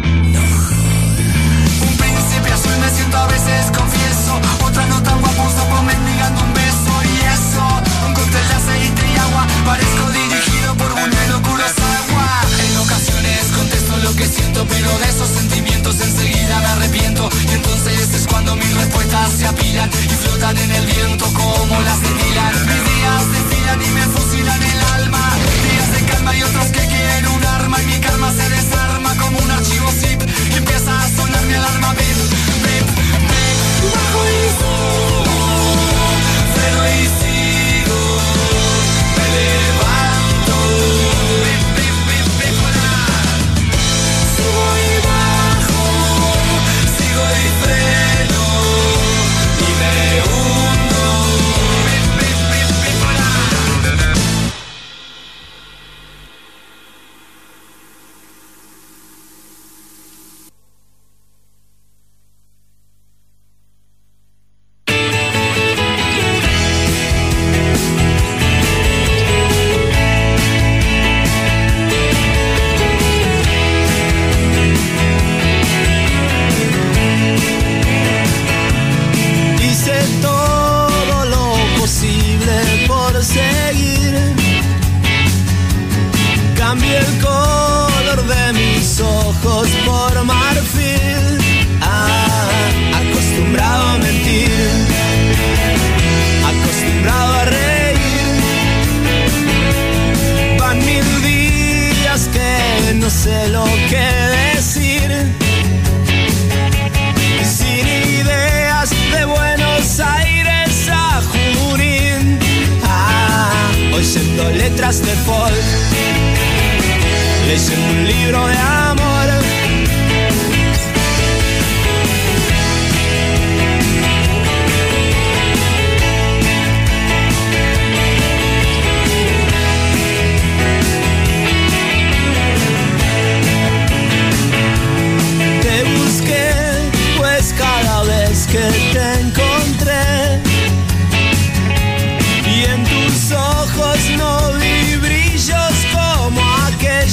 A 3.25 3.27
veces 3.27 3.71
confieso. 3.77 4.41
Otra 4.65 4.87
no 4.87 5.03
tan 5.03 5.21
guapo, 5.21 5.49
sapo 5.57 5.83
mendigando 5.83 6.43
un 6.43 6.53
beso. 6.53 6.93
Y 7.13 7.17
eso, 7.37 7.65
un 8.07 8.15
cóctel 8.15 8.49
de 8.49 8.55
aceite 8.55 9.03
y 9.13 9.17
agua. 9.19 9.47
Parezco 9.65 10.05
dirigido 10.11 10.75
por 10.77 10.91
Buñuelo 10.93 11.43
Kurosawa. 11.43 12.29
En 12.65 12.77
ocasiones 12.77 13.41
contesto 13.57 13.97
lo 13.99 14.15
que 14.17 14.27
siento, 14.27 14.67
pero 14.69 14.91
de 14.99 15.09
esos 15.09 15.29
sentimientos 15.29 16.01
enseguida 16.01 16.61
me 16.61 16.67
arrepiento. 16.77 17.29
Y 17.49 17.53
entonces 17.55 18.15
es 18.15 18.27
cuando 18.27 18.57
mis 18.57 18.73
respuestas 18.75 19.33
se 19.39 19.47
apilan 19.47 19.89
y 19.91 20.15
flotan 20.23 20.57
en 20.59 20.71
el 20.71 20.87
viento 20.87 21.25
como 21.33 21.81
las 21.81 22.01
Dylan. 22.01 22.55
Mis 22.69 22.83
días 22.93 23.23
desfilan 23.33 23.81
y 23.83 23.91
me 23.99 24.05
fusilan 24.15 24.63
el 24.63 24.81
alma. 25.01 25.25
Días 25.71 25.93
de 25.95 26.01
calma 26.13 26.37
y 26.37 26.43
otros 26.43 26.67
que 26.67 26.85
quieren 26.87 27.27
un 27.29 27.45
arma. 27.45 27.81
Y 27.83 27.87
mi 27.87 27.99
karma 28.01 28.31
se 28.33 28.49
desarma 28.49 29.17
como 29.17 29.39
un 29.39 29.51
archivo 29.51 29.91
zip. 30.01 30.21
Y 30.53 30.57
empieza 30.57 30.93
a 31.01 31.09
sonar 31.17 31.43
mi 31.47 31.55
alarma 31.55 31.95